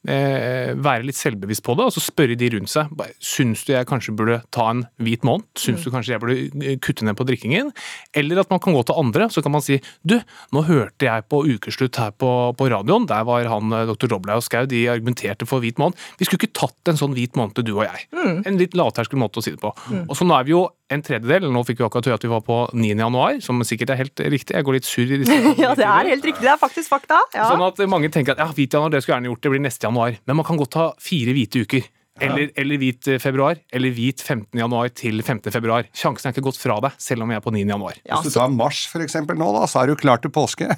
være 0.05 1.05
litt 1.07 1.17
selvbevisst 1.17 1.63
på 1.65 1.75
det, 1.77 1.85
og 1.87 1.93
så 1.95 2.01
spørre 2.03 2.35
de 2.37 2.49
rundt 2.53 2.69
seg. 2.71 2.91
Syns 3.23 3.63
du 3.67 3.73
jeg 3.73 3.87
kanskje 3.89 4.13
burde 4.17 4.37
ta 4.55 4.69
en 4.71 4.83
hvit 5.01 5.23
måned? 5.27 5.45
Syns 5.57 5.81
Mm. 5.81 5.83
du 5.83 5.91
kanskje 5.91 6.13
jeg 6.13 6.21
burde 6.23 6.65
eh, 6.65 6.77
kutte 6.79 7.03
ned 7.05 7.15
på 7.17 7.25
drikkingen? 7.27 7.71
Eller 8.15 8.39
at 8.39 8.49
man 8.49 8.59
kan 8.59 8.73
gå 8.73 8.83
til 8.85 8.95
andre, 8.97 9.27
så 9.29 9.41
kan 9.43 9.51
man 9.51 9.61
si 9.65 9.79
du, 10.05 10.19
nå 10.53 10.63
hørte 10.67 11.05
jeg 11.09 11.25
på 11.29 11.43
Ukeslutt 11.45 11.95
her 11.97 12.11
på, 12.11 12.31
på 12.55 12.69
radioen, 12.71 13.05
der 13.09 13.23
var 13.27 13.43
han 13.51 13.71
eh, 13.73 13.85
dr. 13.89 14.07
Roblau 14.13 14.37
og 14.37 14.43
Skau, 14.45 14.65
de 14.65 14.85
argumenterte 14.91 15.45
for 15.49 15.59
hvit 15.59 15.77
måned. 15.81 15.97
Vi 16.19 16.25
skulle 16.25 16.41
ikke 16.45 16.53
tatt 16.61 16.93
en 16.93 16.97
sånn 17.01 17.13
hvit 17.17 17.35
måned, 17.35 17.59
du 17.65 17.73
og 17.75 17.83
jeg. 17.87 18.07
Mm. 18.15 18.43
En 18.45 18.57
litt 18.61 18.73
lavterskel 18.77 19.19
måte 19.19 19.39
å 19.41 19.43
si 19.45 19.51
det 19.55 19.61
på. 19.61 19.73
Mm. 19.91 20.05
Og 20.09 20.15
så 20.15 20.25
nå 20.27 20.37
er 20.39 20.43
vi 20.47 20.51
jo 20.55 20.65
en 20.93 21.01
tredjedel, 21.01 21.47
nå 21.49 21.63
fikk 21.65 21.79
vi 21.81 21.85
akkurat 21.87 22.07
høre 22.11 22.19
at 22.19 22.25
vi 22.25 22.29
var 22.29 22.43
på 22.45 22.57
9. 22.77 22.91
januar, 22.93 23.39
som 23.41 23.61
sikkert 23.65 23.93
er 23.95 24.01
helt 24.03 24.21
riktig. 24.21 24.53
Jeg 24.53 24.67
går 24.67 24.77
litt 24.77 24.87
surr 24.87 25.13
i 25.15 25.19
disse 25.23 25.37
ja, 25.63 25.73
det 25.77 25.87
er 25.87 26.11
helt 26.11 26.27
riktig. 26.27 26.45
Det 26.45 26.51
er 26.53 26.61
faktisk 26.61 26.91
fakta. 26.93 27.17
Ja. 27.33 27.47
Sånn 27.49 27.63
at 27.65 27.81
mange 27.89 28.11
tenker 28.13 28.35
at 28.35 28.43
ja, 28.43 28.49
hvit 28.53 28.75
januar, 28.75 28.93
det 28.93 29.01
skulle 29.01 29.17
gjerne 29.17 29.31
gjort, 29.31 29.41
det 29.45 29.53
blir 29.55 29.63
neste 29.65 29.89
januar. 29.89 30.19
Men 30.29 30.39
man 30.41 30.47
kan 30.47 30.61
godt 30.61 30.77
ha 30.77 30.87
fire 31.01 31.33
hvite 31.37 31.65
uker. 31.65 31.89
Eller, 32.23 32.47
eller 32.55 32.79
hvit 32.79 33.07
eh, 33.11 33.19
februar, 33.19 33.59
eller 33.75 33.91
hvit 33.91 34.21
15. 34.23 34.47
januar 34.55 34.91
til 34.95 35.19
5. 35.25 35.41
februar. 35.51 35.87
Sjansen 35.95 36.29
er 36.29 36.35
ikke 36.35 36.45
gått 36.47 36.59
fra 36.61 36.77
deg, 36.85 36.95
selv 37.01 37.25
om 37.25 37.33
jeg 37.33 37.41
er 37.41 37.43
på 37.43 37.51
9. 37.51 37.63
januar. 37.67 37.99
Hvis 37.99 38.29
du 38.29 38.37
tar 38.37 38.53
mars 38.53 38.85
for 38.91 39.03
eksempel 39.03 39.35
nå, 39.39 39.49
da, 39.57 39.65
så 39.67 39.81
er 39.81 39.91
du 39.91 39.99
klar 39.99 40.21
til 40.23 40.31
påske. 40.31 40.69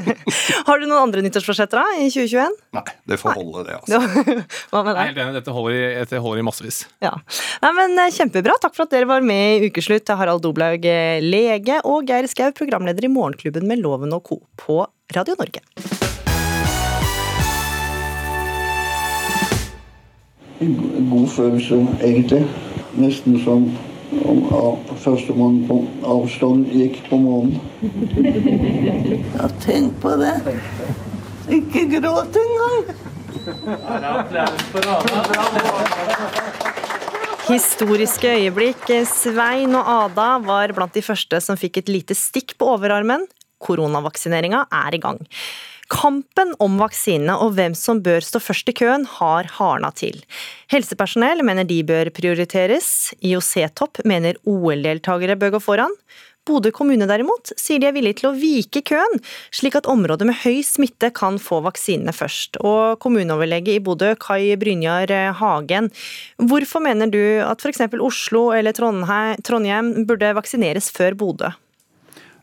Har 0.68 0.82
du 0.82 0.84
noen 0.84 1.00
andre 1.00 1.24
nyttårsforsetter 1.24 1.80
da, 1.80 1.86
i 1.96 2.10
2021? 2.12 2.60
Nei, 2.76 2.84
det 3.08 3.20
får 3.22 3.38
holde 3.40 3.64
det, 3.70 3.80
altså. 3.80 4.36
Hva 4.74 4.84
med 4.84 5.00
deg? 5.00 5.22
dette 5.38 5.56
holder, 5.56 5.78
i, 5.78 5.84
dette 6.02 6.20
holder 6.20 6.44
i 6.44 6.46
massevis. 6.50 6.84
Ja. 7.04 7.14
Nei, 7.64 7.74
men 7.80 7.96
eh, 8.04 8.12
Kjempebra. 8.14 8.60
Takk 8.60 8.76
for 8.76 8.84
at 8.84 8.92
dere 8.92 9.08
var 9.08 9.24
med 9.24 9.64
i 9.64 9.70
Ukeslutt. 9.72 10.12
Harald 10.20 10.44
Doblaug, 10.44 10.84
eh, 10.84 11.24
lege, 11.24 11.80
og 11.88 12.10
Geir 12.12 12.28
Skau, 12.28 12.50
programleder 12.56 13.08
i 13.08 13.12
Morgenklubben 13.12 13.64
med 13.70 13.80
Loven 13.80 14.12
og 14.12 14.28
Co. 14.28 14.42
på 14.60 14.84
Radio 15.16 15.40
Norge. 15.40 15.64
En 20.60 21.08
god 21.10 21.28
følelse, 21.28 21.80
egentlig. 22.02 22.44
Nesten 22.94 23.38
som 23.44 23.66
om 24.24 24.44
førstemann 25.02 25.64
på 25.68 25.80
avstand 26.06 26.68
gikk 26.72 27.00
på 27.08 27.18
månen. 27.18 27.58
Ja, 29.34 29.48
tenk 29.64 29.96
på 30.02 30.14
det. 30.20 30.34
Ikke 31.52 31.84
gråt 31.96 32.36
engang. 32.38 32.94
Historiske 37.48 38.30
øyeblikk. 38.38 38.86
Svein 39.10 39.74
og 39.76 39.90
Ada 39.90 40.28
var 40.46 40.72
blant 40.76 40.94
de 40.96 41.02
første 41.04 41.40
som 41.44 41.58
fikk 41.60 41.82
et 41.82 41.92
lite 41.92 42.16
stikk 42.16 42.56
på 42.60 42.70
overarmen. 42.76 43.26
Koronavaksineringa 43.64 44.64
er 44.84 44.96
i 44.96 45.02
gang. 45.02 45.20
Kampen 45.92 46.54
om 46.64 46.78
vaksinene 46.80 47.36
og 47.44 47.54
hvem 47.58 47.74
som 47.76 48.00
bør 48.04 48.24
stå 48.24 48.40
først 48.42 48.70
i 48.72 48.76
køen, 48.76 49.04
har 49.18 49.48
hardna 49.58 49.90
til. 49.96 50.22
Helsepersonell 50.72 51.44
mener 51.44 51.68
de 51.68 51.82
bør 51.86 52.12
prioriteres. 52.14 53.12
IOC-topp 53.20 54.04
mener 54.08 54.40
OL-deltakere 54.48 55.36
bør 55.40 55.58
gå 55.58 55.64
foran. 55.64 55.92
Bodø 56.44 56.68
kommune 56.76 57.06
derimot 57.08 57.54
sier 57.56 57.80
de 57.80 57.88
er 57.88 57.94
villige 57.96 58.18
til 58.20 58.28
å 58.28 58.34
vike 58.36 58.82
køen, 58.84 59.20
slik 59.54 59.78
at 59.78 59.88
områder 59.88 60.28
med 60.28 60.36
høy 60.42 60.60
smitte 60.66 61.08
kan 61.16 61.38
få 61.40 61.62
vaksinene 61.64 62.12
først. 62.12 62.60
Og 62.60 63.00
kommuneoverlege 63.00 63.78
i 63.78 63.82
Bodø, 63.84 64.12
Kai 64.20 64.52
Brynjar 64.60 65.12
Hagen, 65.40 65.88
hvorfor 66.36 66.84
mener 66.84 67.08
du 67.08 67.22
at 67.40 67.64
f.eks. 67.64 67.86
Oslo 67.96 68.50
eller 68.52 68.76
Trondheim 68.76 69.94
burde 70.04 70.34
vaksineres 70.36 70.92
før 70.92 71.16
Bodø? 71.16 71.54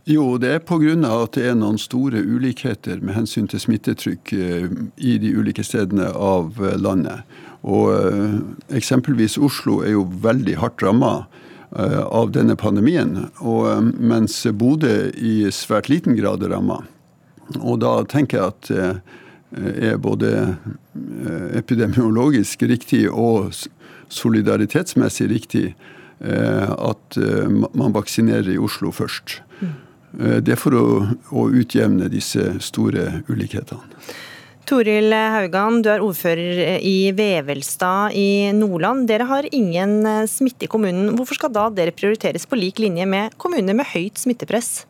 Jo, 0.09 0.37
det 0.41 0.49
er 0.49 0.63
pga. 0.65 0.95
at 1.21 1.35
det 1.37 1.43
er 1.45 1.55
noen 1.55 1.77
store 1.77 2.23
ulikheter 2.25 3.01
med 3.05 3.13
hensyn 3.13 3.47
til 3.47 3.61
smittetrykk 3.61 4.33
eh, 4.33 4.71
i 4.97 5.17
de 5.21 5.33
ulike 5.37 5.63
stedene 5.63 6.09
av 6.09 6.57
eh, 6.57 6.77
landet. 6.81 7.21
Og 7.61 7.93
eh, 7.93 8.39
Eksempelvis 8.73 9.37
Oslo 9.37 9.83
er 9.85 9.93
jo 9.93 10.07
veldig 10.09 10.57
hardt 10.57 10.81
ramma 10.81 11.27
av 11.71 12.33
denne 12.35 12.57
pandemien, 12.59 13.29
og, 13.39 13.85
mens 13.95 14.41
Bodø 14.59 15.05
i 15.15 15.45
svært 15.55 15.87
liten 15.87 16.17
grad 16.17 16.43
er 16.43 16.51
ramma. 16.51 16.81
Og 17.61 17.77
da 17.79 17.93
tenker 18.11 18.41
jeg 18.41 18.49
at 18.51 19.05
det 19.55 19.93
er 19.93 19.95
både 20.03 20.57
epidemiologisk 21.55 22.65
riktig 22.67 23.05
og 23.07 23.55
solidaritetsmessig 24.11 25.29
riktig 25.31 25.63
at 26.19 27.21
man 27.71 27.95
vaksinerer 27.95 28.51
i 28.51 28.59
Oslo 28.59 28.91
først. 28.91 29.39
Eh, 30.19 30.39
det 30.43 30.55
er 30.55 30.59
for 30.59 30.75
å, 30.75 30.85
å 31.31 31.47
utjevne 31.55 32.09
disse 32.11 32.57
store 32.63 33.23
ulikhetene. 33.31 34.03
Toril 34.71 35.11
Haugan, 35.11 35.81
du 35.83 35.89
er 35.91 36.03
ordfører 36.05 36.77
i 36.85 37.11
Vevelstad 37.15 38.13
i 38.15 38.53
Nordland. 38.55 39.07
Dere 39.09 39.27
har 39.27 39.47
ingen 39.51 39.97
eh, 40.07 40.27
smitte 40.31 40.67
i 40.67 40.71
kommunen. 40.71 41.11
Hvorfor 41.17 41.39
skal 41.39 41.53
da 41.55 41.67
dere 41.73 41.95
prioriteres 41.95 42.47
på 42.47 42.59
lik 42.59 42.79
linje 42.79 43.07
med 43.09 43.35
kommuner 43.41 43.75
med 43.77 43.89
høyt 43.91 44.21
smittepress? 44.21 44.85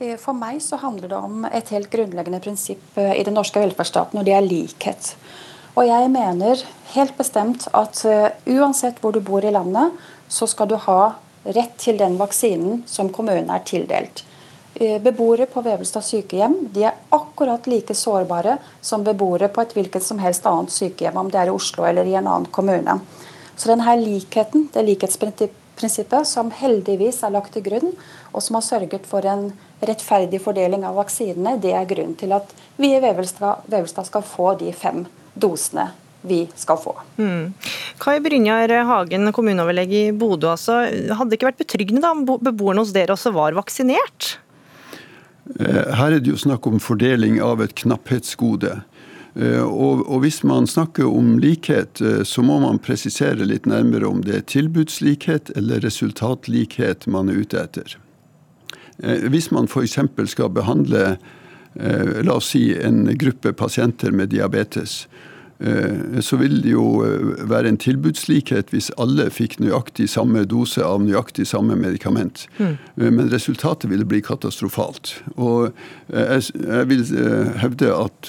Eh, 0.00 0.16
for 0.20 0.34
meg 0.38 0.58
så 0.64 0.80
handler 0.82 1.12
det 1.12 1.20
om 1.20 1.46
et 1.50 1.74
helt 1.74 1.90
grunnleggende 1.92 2.42
prinsipp 2.42 2.98
i 2.98 3.22
den 3.26 3.36
norske 3.38 3.62
velferdsstaten, 3.62 4.18
og 4.18 4.26
det 4.26 4.34
er 4.34 4.46
likhet. 4.46 5.14
Og 5.76 5.84
jeg 5.84 6.08
mener 6.08 6.62
helt 6.94 7.12
bestemt 7.18 7.66
at 7.76 8.00
uansett 8.48 8.96
hvor 9.02 9.12
du 9.12 9.20
bor 9.20 9.44
i 9.44 9.52
landet, 9.52 9.92
så 10.32 10.48
skal 10.48 10.70
du 10.70 10.78
ha 10.80 11.00
rett 11.54 11.76
til 11.78 11.98
den 11.98 12.16
vaksinen 12.18 12.82
som 12.86 13.10
kommunen 13.14 13.50
er 13.52 13.64
tildelt. 13.66 14.24
Eh, 14.74 14.98
beboere 15.02 15.46
på 15.46 15.62
Vevelstad 15.64 16.04
sykehjem 16.04 16.56
de 16.74 16.84
er 16.84 16.98
akkurat 17.14 17.66
like 17.66 17.94
sårbare 17.94 18.58
som 18.80 19.04
beboere 19.04 19.48
på 19.48 19.62
et 19.62 19.72
hvilket 19.76 20.04
som 20.04 20.20
helst 20.20 20.46
annet 20.46 20.74
sykehjem, 20.74 21.16
om 21.16 21.30
det 21.32 21.40
er 21.40 21.48
i 21.48 21.54
Oslo 21.54 21.86
eller 21.88 22.04
i 22.04 22.16
en 22.18 22.26
annen 22.26 22.50
kommune. 22.52 22.98
Så 23.56 23.70
denne 23.70 23.96
likheten, 24.02 24.68
det 24.74 24.84
likhetsprinsippet 24.84 26.28
som 26.28 26.52
heldigvis 26.52 27.22
er 27.24 27.32
lagt 27.32 27.56
til 27.56 27.64
grunn, 27.64 27.94
og 28.32 28.44
som 28.44 28.60
har 28.60 28.66
sørget 28.68 29.08
for 29.08 29.24
en 29.24 29.48
rettferdig 29.80 30.42
fordeling 30.44 30.84
av 30.84 31.00
vaksinene, 31.00 31.56
det 31.60 31.72
er 31.72 31.88
grunnen 31.88 32.16
til 32.20 32.36
at 32.36 32.52
vi 32.76 32.92
i 32.92 33.00
Vevelstad, 33.00 33.64
Vevelstad 33.72 34.10
skal 34.10 34.28
få 34.28 34.54
de 34.60 34.76
fem 34.76 35.06
dosene 35.32 35.88
vi 36.26 36.40
skal 36.58 36.80
få. 36.82 36.94
Mm. 37.18 37.52
Kai 38.02 38.18
Brynjar 38.24 38.74
Hagen, 38.88 39.32
kommuneoverlege 39.36 40.08
i 40.08 40.16
Bodø. 40.16 40.52
Altså, 40.54 40.82
hadde 40.90 41.30
det 41.30 41.40
ikke 41.40 41.50
vært 41.52 41.62
betryggende 41.62 42.04
da 42.04 42.14
om 42.16 42.26
beboerne 42.26 42.82
hos 42.82 42.94
dere 42.96 43.14
også 43.16 43.34
var 43.36 43.56
vaksinert? 43.58 44.36
Eh, 45.60 45.94
her 45.94 46.12
er 46.12 46.20
det 46.20 46.32
jo 46.32 46.40
snakk 46.40 46.66
om 46.66 46.80
fordeling 46.82 47.38
av 47.42 47.62
et 47.62 47.74
knapphetsgode. 47.78 48.80
Eh, 49.36 49.62
og, 49.62 50.02
og, 50.08 50.20
Hvis 50.24 50.42
man 50.44 50.66
snakker 50.66 51.06
om 51.06 51.36
likhet, 51.42 52.00
eh, 52.00 52.22
så 52.24 52.42
må 52.42 52.58
man 52.64 52.82
presisere 52.82 53.46
litt 53.46 53.66
nærmere 53.66 54.08
om 54.08 54.24
det 54.24 54.36
er 54.36 54.48
tilbudslikhet 54.50 55.52
eller 55.56 55.84
resultatlikhet 55.86 57.06
man 57.06 57.30
er 57.30 57.42
ute 57.44 57.62
etter. 57.62 57.96
Hvis 58.96 59.50
man 59.52 59.66
f.eks. 59.68 59.98
skal 60.32 60.48
behandle 60.56 61.18
la 61.76 62.32
oss 62.32 62.46
si 62.54 62.70
en 62.80 63.02
gruppe 63.20 63.50
pasienter 63.52 64.08
med 64.08 64.30
diabetes, 64.32 65.02
så 66.20 66.36
vil 66.36 66.58
det 66.60 66.74
jo 66.74 66.84
eh, 67.04 67.44
være 67.48 67.70
en 67.72 67.78
tilbudslikhet 67.80 68.72
hvis 68.74 68.90
alle 69.00 69.28
fikk 69.32 69.56
nøyaktig 69.62 70.08
samme 70.12 70.44
dose 70.48 70.84
av 70.84 71.00
nøyaktig 71.04 71.46
samme 71.48 71.78
medikament. 71.80 72.44
Mm. 72.58 72.74
Eh, 72.76 73.08
men 73.08 73.30
resultatet 73.32 73.88
ville 73.90 74.04
bli 74.08 74.20
katastrofalt. 74.24 75.16
Og 75.36 75.72
jeg 76.12 76.84
vil 76.90 77.02
hevde 77.60 77.88
at 77.90 78.28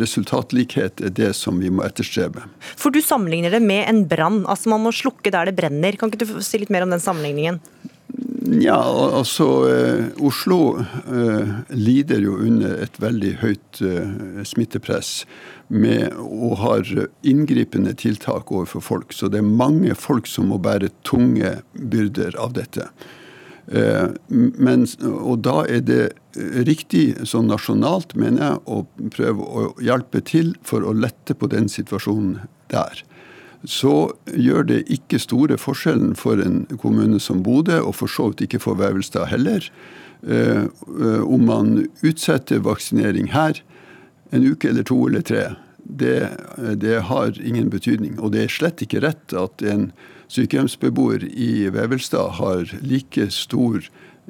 resultatlikhet 0.00 1.00
er 1.04 1.14
det 1.14 1.30
som 1.38 1.58
vi 1.62 1.70
må 1.72 1.84
etterstrebe. 1.86 2.44
For 2.76 2.94
du 2.94 3.00
sammenligner 3.04 3.54
det 3.54 3.62
med 3.64 3.86
en 3.88 4.04
brann. 4.10 4.42
Altså 4.50 4.72
man 4.72 4.84
må 4.84 4.92
slukke 4.94 5.32
der 5.34 5.48
det 5.48 5.56
brenner. 5.58 5.96
Kan 5.98 6.12
ikke 6.12 6.24
du 6.24 6.44
si 6.44 6.60
litt 6.60 6.72
mer 6.74 6.84
om 6.86 6.92
den 6.92 7.02
sammenligningen? 7.02 7.62
Ja, 8.44 8.76
altså 9.16 9.46
Oslo 10.20 10.58
eh, 11.08 11.52
lider 11.72 12.20
jo 12.20 12.36
under 12.44 12.76
et 12.84 12.98
veldig 13.00 13.30
høyt 13.40 13.80
eh, 13.80 14.42
smittepress 14.44 15.24
med 15.74 16.14
og 16.22 16.56
har 16.62 16.88
inngripende 17.26 17.94
tiltak 17.98 18.52
overfor 18.52 18.84
folk. 18.84 19.12
Så 19.12 19.28
det 19.32 19.40
er 19.42 19.48
mange 19.62 19.94
folk 19.98 20.28
som 20.30 20.50
må 20.52 20.60
bære 20.62 20.92
tunge 21.06 21.56
byrder 21.74 22.38
av 22.40 22.54
dette. 22.56 22.88
Eh, 23.66 24.08
men, 24.28 24.86
og 25.08 25.40
da 25.46 25.62
er 25.70 25.82
det 25.86 26.02
riktig 26.68 27.26
sånn 27.26 27.48
nasjonalt, 27.50 28.14
mener 28.18 28.44
jeg, 28.44 28.60
å 28.66 29.10
prøve 29.14 29.48
å 29.48 29.66
hjelpe 29.82 30.22
til 30.26 30.54
for 30.66 30.84
å 30.84 30.94
lette 30.94 31.36
på 31.36 31.50
den 31.50 31.70
situasjonen 31.72 32.44
der. 32.72 33.02
Så 33.64 34.12
gjør 34.28 34.66
det 34.68 34.82
ikke 34.92 35.22
store 35.22 35.56
forskjellen 35.56 36.12
for 36.20 36.42
en 36.44 36.64
kommune 36.82 37.20
som 37.22 37.40
Bodø, 37.42 37.80
og 37.80 37.96
for 38.02 38.12
så 38.12 38.28
vidt 38.30 38.44
ikke 38.46 38.60
for 38.66 38.78
Vevelstad 38.78 39.30
heller, 39.32 39.70
eh, 40.28 40.66
om 41.24 41.48
man 41.48 41.78
utsetter 42.04 42.60
vaksinering 42.64 43.32
her 43.32 43.62
en 44.34 44.44
uke 44.44 44.68
eller 44.68 44.84
to 44.86 44.98
eller 45.06 45.24
tre, 45.24 45.54
det, 45.84 46.30
det, 46.80 46.98
har 47.08 47.36
ingen 47.40 47.70
betydning. 47.70 48.18
Og 48.18 48.32
det 48.34 48.44
er 48.44 48.52
slett 48.52 48.82
ikke 48.84 49.02
rett 49.04 49.36
at 49.36 49.64
en 49.68 49.90
sykehjemsbeboer 50.32 51.26
i 51.28 51.68
Vevelstad 51.72 52.36
har 52.40 52.72
like 52.82 53.28
stor 53.32 53.84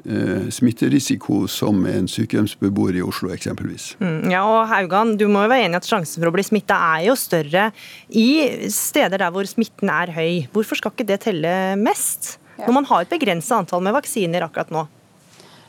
eh, 0.05 0.47
smitterisiko 0.53 1.45
som 1.51 1.85
en 1.89 2.09
sykehjemsbeboer 2.11 2.99
i 2.99 3.03
Oslo 3.05 3.31
eksempelvis. 3.33 3.93
Mm, 4.03 4.31
ja, 4.33 4.43
og 4.43 4.67
Haugan, 4.71 5.15
du 5.19 5.27
må 5.31 5.45
jo 5.45 5.53
være 5.53 5.69
enig 5.69 5.79
at 5.79 5.89
sjansen 5.89 6.21
for 6.21 6.31
å 6.31 6.35
bli 6.35 6.45
smitta 6.45 6.77
er 6.95 7.07
jo 7.09 7.17
større 7.19 7.69
i 8.09 8.29
steder 8.73 9.23
der 9.23 9.33
hvor 9.33 9.47
smitten 9.49 9.91
er 9.91 10.13
høy. 10.15 10.45
Hvorfor 10.53 10.81
skal 10.81 10.93
ikke 10.95 11.09
det 11.13 11.23
telle 11.27 11.55
mest? 11.79 12.35
Når 12.59 12.71
man 12.75 12.85
har 12.87 13.03
et 13.03 13.11
begrenset 13.11 13.55
antall 13.57 13.83
med 13.83 13.95
vaksiner 13.95 14.45
akkurat 14.45 14.71
nå? 14.71 14.85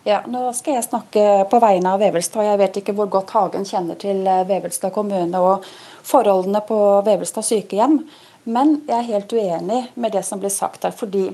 Ja, 0.06 0.20
Nå 0.30 0.52
skal 0.54 0.76
jeg 0.76 0.86
snakke 0.86 1.22
på 1.50 1.58
vegne 1.58 1.96
av 1.96 1.98
Vevelstad. 1.98 2.44
Jeg 2.46 2.58
vet 2.60 2.76
ikke 2.78 2.92
hvor 2.94 3.08
godt 3.10 3.32
Hagen 3.34 3.64
kjenner 3.66 3.96
til 3.98 4.20
eh, 4.22 4.44
Vevelstad 4.46 4.92
kommune 4.94 5.40
og 5.42 5.64
forholdene 6.06 6.60
på 6.68 6.76
Vevelstad 7.08 7.42
sykehjem, 7.42 7.96
men 8.46 8.76
jeg 8.86 9.00
er 9.00 9.08
helt 9.08 9.34
uenig 9.34 9.80
med 9.98 10.14
det 10.14 10.22
som 10.28 10.38
blir 10.38 10.54
sagt 10.54 10.86
her. 10.86 10.94
fordi 10.94 11.24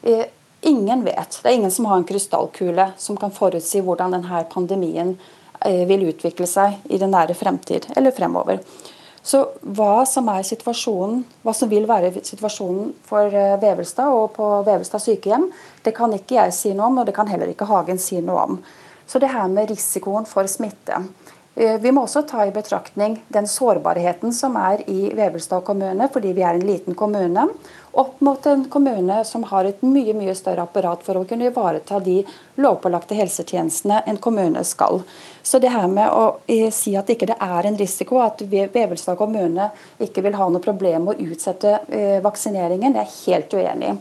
eh, 0.00 0.24
ingen 0.64 1.04
vet, 1.04 1.36
det 1.42 1.50
er 1.50 1.58
ingen 1.58 1.74
som 1.76 1.90
har 1.90 2.00
en 2.00 2.08
krystallkule 2.08 2.88
som 2.96 3.20
kan 3.20 3.36
forutsi 3.36 3.84
hvordan 3.84 4.16
denne 4.16 4.40
pandemien 4.48 5.12
eh, 5.60 5.84
vil 5.84 6.08
utvikle 6.08 6.48
seg 6.48 6.80
i 6.88 6.96
den 6.96 7.12
nære 7.12 7.36
fremtid 7.36 7.90
eller 8.00 8.16
fremover. 8.16 8.64
Så 9.26 9.40
hva 9.74 10.04
som 10.06 10.28
er 10.30 10.44
situasjonen, 10.46 11.24
hva 11.42 11.54
som 11.56 11.70
vil 11.70 11.88
være 11.88 12.12
situasjonen 12.22 12.92
for 13.08 13.32
eh, 13.34 13.56
Vevelstad 13.58 14.14
og 14.14 14.28
på 14.36 14.50
Vevelstad 14.66 15.02
sykehjem, 15.02 15.48
det 15.82 15.96
kan 15.96 16.14
ikke 16.14 16.38
jeg 16.38 16.54
si 16.54 16.74
noe 16.74 16.92
om, 16.92 17.00
og 17.02 17.08
det 17.08 17.16
kan 17.16 17.26
heller 17.30 17.50
ikke 17.50 17.66
Hagen 17.66 17.98
si 17.98 18.20
noe 18.22 18.44
om. 18.44 18.60
Så 19.06 19.18
det 19.22 19.32
her 19.32 19.48
med 19.50 19.72
risikoen 19.72 20.26
for 20.30 20.46
smitte. 20.50 21.00
Eh, 21.58 21.78
vi 21.80 21.92
må 21.92 22.02
også 22.04 22.20
ta 22.28 22.42
i 22.44 22.52
betraktning 22.52 23.14
den 23.32 23.46
sårbarheten 23.48 24.32
som 24.36 24.58
er 24.60 24.82
i 24.92 25.08
Vevelstad 25.16 25.62
kommune, 25.64 26.04
fordi 26.12 26.34
vi 26.36 26.42
er 26.44 26.58
en 26.58 26.66
liten 26.68 26.94
kommune, 26.94 27.46
opp 27.96 28.18
mot 28.20 28.46
en 28.46 28.66
kommune 28.68 29.22
som 29.24 29.46
har 29.48 29.64
et 29.64 29.80
mye 29.80 30.12
mye 30.18 30.34
større 30.36 30.66
apparat 30.66 31.00
for 31.06 31.16
å 31.16 31.24
kunne 31.24 31.48
ivareta 31.48 31.96
de 32.04 32.18
lovpålagte 32.60 33.16
helsetjenestene 33.16 34.02
en 34.04 34.20
kommune 34.20 34.60
skal. 34.68 35.00
Så 35.40 35.56
det 35.62 35.72
her 35.72 35.88
med 35.88 36.12
å 36.12 36.26
eh, 36.44 36.68
si 36.68 36.92
at 36.92 37.08
ikke 37.08 37.30
det 37.30 37.38
er 37.40 37.70
en 37.70 37.80
risiko, 37.80 38.20
at 38.20 38.44
Vevelstad 38.44 39.16
kommune 39.16 39.70
ikke 39.96 40.26
vil 40.26 40.36
ha 40.36 40.50
noe 40.52 40.60
problem 40.60 41.08
med 41.08 41.16
å 41.16 41.30
utsette 41.32 41.78
eh, 41.88 42.18
vaksineringen, 42.24 42.92
det 42.92 43.00
er 43.00 43.08
jeg 43.08 43.32
helt 43.38 43.56
uenig 43.56 43.94
i. 43.94 43.96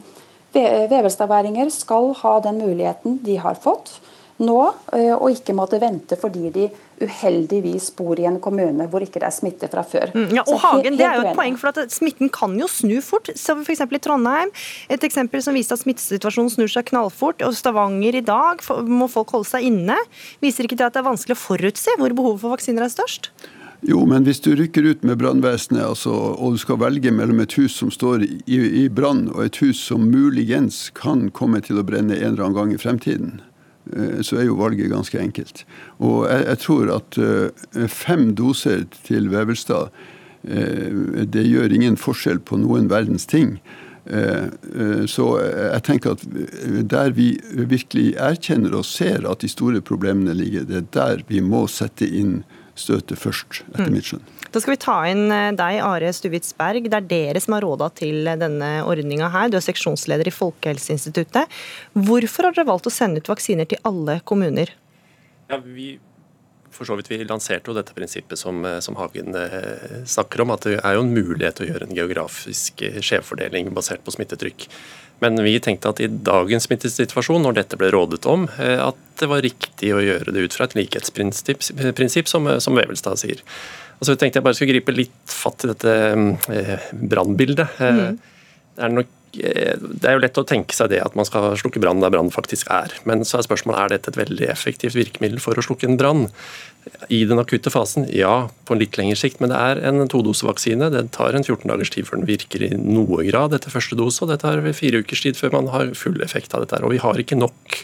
Vevelstadværinger 0.56 1.72
skal 1.72 2.14
ha 2.22 2.38
den 2.44 2.60
muligheten 2.64 3.18
de 3.24 3.34
har 3.44 3.58
fått 3.60 3.98
nå, 4.40 4.60
og 4.96 5.26
ikke 5.32 5.56
måtte 5.56 5.82
vente 5.84 6.16
fordi 6.20 6.52
de 6.56 6.70
uheldigvis 7.02 7.90
bor 7.98 8.20
i 8.20 8.28
en 8.30 8.38
kommune 8.44 8.88
hvor 8.92 9.04
ikke 9.04 9.20
det 9.20 9.28
er 9.28 9.36
smitte 9.36 9.70
fra 9.72 9.84
før. 9.86 10.14
Mm, 10.16 10.30
ja, 10.38 10.46
og 10.48 10.62
Hagen, 10.64 10.98
Det 11.00 11.08
er 11.08 11.20
jo 11.20 11.26
et 11.30 11.38
poeng, 11.38 11.58
for 11.60 11.74
at 11.74 11.92
Smitten 11.94 12.32
kan 12.34 12.56
jo 12.60 12.70
snu 12.72 12.98
fort. 13.04 13.32
Så 13.36 13.58
for 13.58 13.72
i 13.76 14.00
Trondheim, 14.00 14.54
et 14.90 15.04
eksempel 15.04 15.44
som 15.44 15.58
viste 15.58 15.76
at 15.76 15.84
smittesituasjonen 15.84 16.54
snur 16.54 16.72
seg 16.72 16.88
knallfort. 16.92 17.42
og 17.42 17.56
Stavanger 17.56 18.16
i 18.16 18.24
dag 18.26 18.64
må 18.88 19.10
folk 19.12 19.36
holde 19.36 19.50
seg 19.50 19.68
inne. 19.68 19.98
Viser 20.42 20.68
ikke 20.68 20.80
det 20.80 20.90
at 20.90 20.96
det 20.96 21.04
er 21.04 21.12
vanskelig 21.12 21.36
å 21.36 21.44
forutse 21.44 22.00
hvor 22.00 22.16
behovet 22.16 22.42
for 22.42 22.56
vaksiner 22.56 22.88
er 22.88 22.94
størst? 22.94 23.32
Jo, 23.86 24.00
men 24.10 24.24
hvis 24.26 24.40
du 24.42 24.56
rykker 24.58 24.86
ut 24.88 25.04
med 25.06 25.20
brannvesenet, 25.22 25.84
altså, 25.84 26.12
og 26.12 26.56
du 26.56 26.62
skal 26.62 26.80
velge 26.82 27.12
mellom 27.14 27.44
et 27.44 27.54
hus 27.60 27.76
som 27.78 27.92
står 27.94 28.24
i, 28.26 28.58
i 28.86 28.86
brann, 28.90 29.28
og 29.36 29.44
et 29.46 29.60
hus 29.62 29.84
som 29.92 30.08
muligens 30.10 30.88
kan 30.98 31.28
komme 31.36 31.62
til 31.62 31.78
å 31.78 31.86
brenne 31.86 32.16
en 32.16 32.32
eller 32.32 32.48
annen 32.48 32.58
gang 32.58 32.74
i 32.74 32.80
fremtiden, 32.82 33.36
så 34.26 34.40
er 34.40 34.48
jo 34.48 34.58
valget 34.60 34.92
ganske 34.92 35.20
enkelt. 35.22 35.64
Og 36.00 36.26
jeg, 36.30 36.46
jeg 36.50 36.62
tror 36.66 36.92
at 36.98 37.18
uh, 37.22 37.88
fem 37.92 38.32
doser 38.38 38.86
til 39.06 39.30
Vevelstad 39.34 39.90
uh, 39.90 41.26
det 41.36 41.46
gjør 41.48 41.76
ingen 41.76 41.98
forskjell 41.98 42.42
på 42.42 42.62
noen 42.62 42.90
verdens 42.92 43.28
ting. 43.30 43.60
Så 44.06 45.24
jeg 45.42 45.82
tenker 45.82 46.14
at 46.14 46.26
der 46.92 47.10
vi 47.18 47.32
virkelig 47.58 48.12
erkjenner 48.22 48.76
og 48.78 48.86
ser 48.86 49.26
at 49.26 49.42
de 49.42 49.50
store 49.50 49.82
problemene 49.82 50.36
ligger, 50.38 50.68
det 50.70 50.78
er 50.78 50.92
der 50.94 51.24
vi 51.26 51.42
må 51.42 51.64
sette 51.66 52.06
inn 52.06 52.44
støtet 52.78 53.18
først, 53.18 53.64
etter 53.72 53.90
mm. 53.90 53.96
mitt 53.96 54.12
skjønn. 54.12 54.28
Da 54.56 54.62
skal 54.64 54.72
vi 54.72 54.80
ta 54.80 54.94
inn 55.12 55.26
eh, 55.36 55.52
deg, 55.52 55.82
Are 55.84 56.10
Stuvitz 56.16 56.54
Berg. 56.56 56.86
Det 56.88 56.96
er 56.96 57.08
dere 57.10 57.40
som 57.44 57.58
har 57.58 57.66
råda 57.66 57.90
til 58.00 58.24
denne 58.40 58.70
ordninga 58.88 59.28
her. 59.34 59.50
Du 59.52 59.58
er 59.60 59.66
seksjonsleder 59.66 60.30
i 60.32 60.32
Folkehelseinstituttet. 60.32 61.52
Hvorfor 62.08 62.48
har 62.48 62.56
dere 62.56 62.70
valgt 62.70 62.88
å 62.88 62.94
sende 62.94 63.20
ut 63.20 63.28
vaksiner 63.28 63.68
til 63.68 63.84
alle 63.84 64.22
kommuner? 64.24 64.72
Ja, 65.52 65.60
vi 65.60 65.98
for 66.76 66.88
så 66.88 66.96
vidt 67.00 67.08
Vi 67.08 67.22
lanserte 67.24 67.72
jo 67.72 67.76
dette 67.76 67.94
prinsippet 67.96 68.40
som, 68.40 68.64
eh, 68.64 68.80
som, 68.84 68.96
Hagen 69.00 69.36
eh, 69.36 70.02
snakker 70.08 70.44
om, 70.46 70.56
at 70.56 70.64
det 70.68 70.80
er 70.80 70.96
jo 70.96 71.04
en 71.04 71.14
mulighet 71.16 71.60
til 71.60 71.68
å 71.68 71.74
gjøre 71.74 71.90
en 71.90 72.00
geografisk 72.00 72.88
skjevfordeling 73.04 73.76
basert 73.76 74.08
på 74.08 74.16
smittetrykk. 74.16 74.70
Men 75.20 75.40
vi 75.44 75.60
tenkte 75.64 75.92
at 75.92 76.00
i 76.04 76.08
dagens 76.08 76.68
smittesituasjon, 76.68 77.44
når 77.44 77.60
dette 77.60 77.80
ble 77.80 77.92
rådet 77.92 78.24
om, 78.28 78.48
at 78.60 79.00
det 79.20 79.30
var 79.32 79.44
riktig 79.44 79.94
å 79.96 80.04
gjøre 80.04 80.32
det 80.36 80.44
ut 80.44 80.56
fra 80.56 80.68
et 80.68 80.76
likhetsprinsipp, 80.76 82.28
som, 82.28 82.52
som 82.60 82.76
Vevelstad 82.76 83.24
sier. 83.24 83.40
Og 84.00 84.08
så 84.08 84.16
tenkte 84.20 84.40
jeg 84.40 84.46
bare 84.46 84.58
skulle 84.58 84.76
gripe 84.76 84.96
litt 84.96 85.16
fatt 85.32 85.66
i 85.66 85.72
dette 85.72 85.94
eh, 86.52 86.90
brannbildet. 86.92 87.80
Eh, 87.80 88.02
mm. 88.02 88.18
Det 88.76 88.84
er 88.84 88.94
nok 88.94 89.40
eh, 89.40 89.74
det 89.80 90.10
er 90.10 90.18
jo 90.18 90.24
lett 90.24 90.40
å 90.42 90.48
tenke 90.48 90.76
seg 90.76 90.92
det 90.92 91.02
at 91.04 91.16
man 91.16 91.28
skal 91.28 91.54
slukke 91.60 91.82
brann 91.84 92.04
der 92.04 92.14
brann 92.14 92.32
faktisk 92.34 92.72
er. 92.76 92.94
Men 93.08 93.24
så 93.28 93.40
er 93.40 93.48
spørsmålet 93.48 93.82
er 93.82 93.94
dette 93.96 94.12
et 94.14 94.22
veldig 94.26 94.50
effektivt 94.52 94.98
virkemiddel 95.00 95.44
for 95.44 95.58
å 95.58 95.66
slukke 95.66 95.88
en 95.90 96.00
brann. 96.02 96.26
I 97.10 97.24
den 97.26 97.42
akutte 97.42 97.72
fasen, 97.74 98.06
ja, 98.14 98.46
på 98.68 98.76
en 98.76 98.82
litt 98.84 98.98
lengre 99.00 99.18
sikt, 99.18 99.40
men 99.42 99.50
det 99.50 99.58
er 99.58 99.80
en 99.90 100.04
todosevaksine. 100.12 100.92
Det 100.94 101.08
tar 101.16 101.34
en 101.34 101.46
14 101.46 101.72
dagers 101.72 101.90
tid 101.96 102.06
før 102.06 102.22
den 102.22 102.30
virker 102.30 102.62
i 102.68 102.70
noe 102.78 103.26
grad 103.26 103.56
etter 103.58 103.74
første 103.74 103.98
dose, 103.98 104.22
og 104.22 104.30
det 104.30 104.44
tar 104.44 104.62
fire 104.78 105.02
ukers 105.02 105.24
tid 105.26 105.40
før 105.40 105.56
man 105.56 105.72
har 105.74 105.96
full 105.98 106.20
effekt 106.22 106.54
av 106.54 106.66
dette. 106.66 106.84
Og 106.86 106.94
vi 106.94 107.02
har 107.02 107.18
ikke 107.18 107.40
nok 107.40 107.80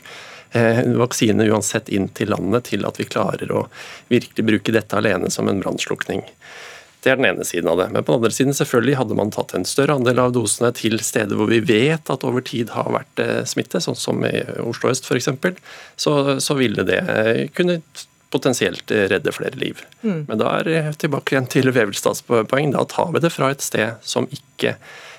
vaksine 1.00 1.46
uansett 1.48 1.90
inn 1.90 2.10
til 2.12 2.34
landet 2.34 2.68
til 2.72 2.84
at 2.88 3.00
vi 3.00 3.08
klarer 3.08 3.52
å 3.56 3.66
virkelig 4.12 4.46
bruke 4.48 4.74
dette 4.76 4.98
alene 4.98 5.32
som 5.32 5.48
en 5.48 5.62
brannslukning. 5.64 6.26
Det 7.02 7.10
er 7.10 7.18
den 7.18 7.26
ene 7.32 7.46
siden 7.48 7.70
av 7.72 7.80
det. 7.80 7.88
Men 7.90 8.04
på 8.06 8.14
den 8.14 8.20
andre 8.20 8.34
siden 8.36 8.54
selvfølgelig 8.54 9.00
hadde 9.00 9.18
man 9.18 9.34
tatt 9.34 9.56
en 9.58 9.66
større 9.66 9.96
andel 9.98 10.22
av 10.22 10.36
dosene 10.36 10.70
til 10.78 11.00
steder 11.02 11.40
hvor 11.40 11.50
vi 11.50 11.62
vet 11.66 12.12
at 12.14 12.26
over 12.28 12.46
tid 12.46 12.76
har 12.76 12.92
vært 12.94 13.24
eh, 13.24 13.42
smitte, 13.50 13.82
sånn 13.82 13.98
som 13.98 14.22
i 14.28 14.36
Oslo 14.62 14.92
øst 14.94 15.10
f.eks., 15.10 15.32
så, 15.98 16.16
så 16.38 16.58
ville 16.60 16.86
det 16.86 17.02
eh, 17.02 17.46
kunne 17.58 17.80
potensielt 18.32 18.92
redde 18.92 19.34
flere 19.36 19.58
liv. 19.60 19.82
Mm. 20.06 20.28
Men 20.30 20.40
da 20.40 20.54
er 20.62 20.94
tilbake 21.02 21.34
igjen 21.34 21.50
til 21.52 21.74
Vevelstads 21.74 22.22
poeng. 22.30 22.70
Da 22.72 22.86
tar 22.88 23.10
vi 23.16 23.24
det 23.26 23.34
fra 23.34 23.50
et 23.52 23.66
sted 23.66 23.98
som 24.08 24.30
ikke 24.32 24.78
Eh, 24.78 25.11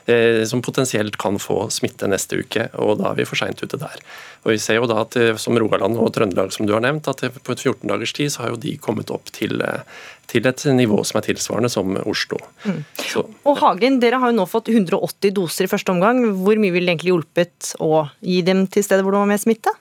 som 0.49 0.63
potensielt 0.65 1.17
kan 1.21 1.39
få 1.41 1.67
smitte 1.73 2.09
neste 2.11 2.41
uke, 2.43 2.69
og 2.81 2.99
da 3.01 3.11
er 3.11 3.19
vi 3.21 3.27
for 3.29 3.39
seint 3.41 3.63
ute 3.63 3.79
der. 3.81 4.01
Og 4.43 4.53
vi 4.55 4.59
ser 4.63 4.81
jo 4.81 4.89
da 4.91 5.03
at 5.05 5.17
eh, 5.19 5.35
som 5.41 5.59
Rogaland 5.59 5.99
og 6.03 6.11
Trøndelag 6.15 6.53
som 6.55 6.67
du 6.67 6.75
har 6.75 6.83
nevnt, 6.83 7.09
at 7.11 7.23
på 7.23 7.55
et 7.55 7.63
14 7.63 7.87
dagers 7.91 8.15
tid 8.17 8.33
så 8.35 8.45
har 8.45 8.55
jo 8.55 8.63
de 8.65 8.75
kommet 8.83 9.13
opp 9.15 9.31
til, 9.35 9.61
eh, 9.63 9.85
til 10.31 10.49
et 10.49 10.65
nivå 10.75 11.03
som 11.07 11.21
er 11.21 11.29
tilsvarende 11.29 11.71
som 11.73 11.95
Oslo. 12.03 12.41
Mm. 12.67 12.81
Så, 13.03 13.27
og 13.47 13.61
Hagen, 13.63 14.01
dere 14.03 14.19
har 14.23 14.33
jo 14.33 14.41
nå 14.41 14.49
fått 14.51 14.73
180 14.73 15.37
doser 15.37 15.69
i 15.69 15.71
første 15.71 15.95
omgang. 15.95 16.25
Hvor 16.43 16.59
mye 16.59 16.75
ville 16.75 16.89
det 16.89 16.97
egentlig 16.97 17.15
hjulpet 17.15 17.75
å 17.83 18.09
gi 18.19 18.41
dem 18.47 18.67
til 18.67 18.87
stedet 18.87 19.07
hvor 19.07 19.15
det 19.15 19.23
var 19.23 19.33
mer 19.35 19.43
smitte? 19.43 19.77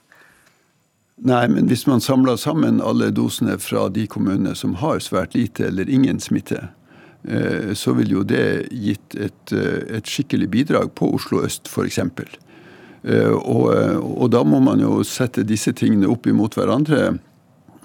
Nei, 1.21 1.45
men 1.53 1.67
hvis 1.69 1.85
man 1.85 2.01
samler 2.01 2.37
sammen 2.41 2.79
alle 2.81 3.11
dosene 3.13 3.59
fra 3.61 3.85
de 3.93 4.07
kommunene 4.09 4.55
som 4.57 4.79
har 4.81 5.01
svært 5.05 5.35
lite 5.37 5.67
eller 5.67 5.89
ingen 5.89 6.21
smitte, 6.21 6.71
Eh, 6.80 6.80
så 7.77 7.93
vil 7.93 8.15
jo 8.15 8.23
det 8.25 8.71
gitt 8.73 9.15
et, 9.15 9.53
eh, 9.53 9.97
et 9.97 10.07
skikkelig 10.09 10.49
bidrag 10.49 10.93
på 10.97 11.11
Oslo 11.15 11.43
øst 11.45 11.69
f.eks. 11.69 11.99
Eh, 12.01 13.29
og, 13.29 13.67
og 14.01 14.31
da 14.33 14.43
må 14.45 14.61
man 14.63 14.81
jo 14.81 15.01
sette 15.05 15.45
disse 15.45 15.73
tingene 15.77 16.09
opp 16.09 16.27
imot 16.29 16.57
hverandre. 16.57 17.19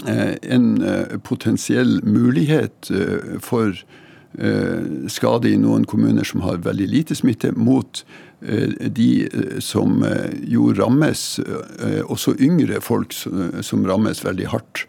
En 0.06 0.66
potensiell 1.24 2.02
mulighet 2.04 2.90
for 3.40 3.72
skade 5.08 5.48
i 5.48 5.56
noen 5.56 5.86
kommuner 5.88 6.28
som 6.28 6.42
har 6.44 6.60
veldig 6.66 6.88
lite 6.92 7.16
smitte, 7.16 7.54
mot 7.56 8.02
de 8.44 9.08
som 9.64 10.04
jo 10.44 10.68
rammes, 10.76 11.24
også 12.04 12.36
yngre 12.44 12.82
folk 12.84 13.16
som 13.16 13.88
rammes 13.88 14.20
veldig 14.28 14.50
hardt 14.52 14.84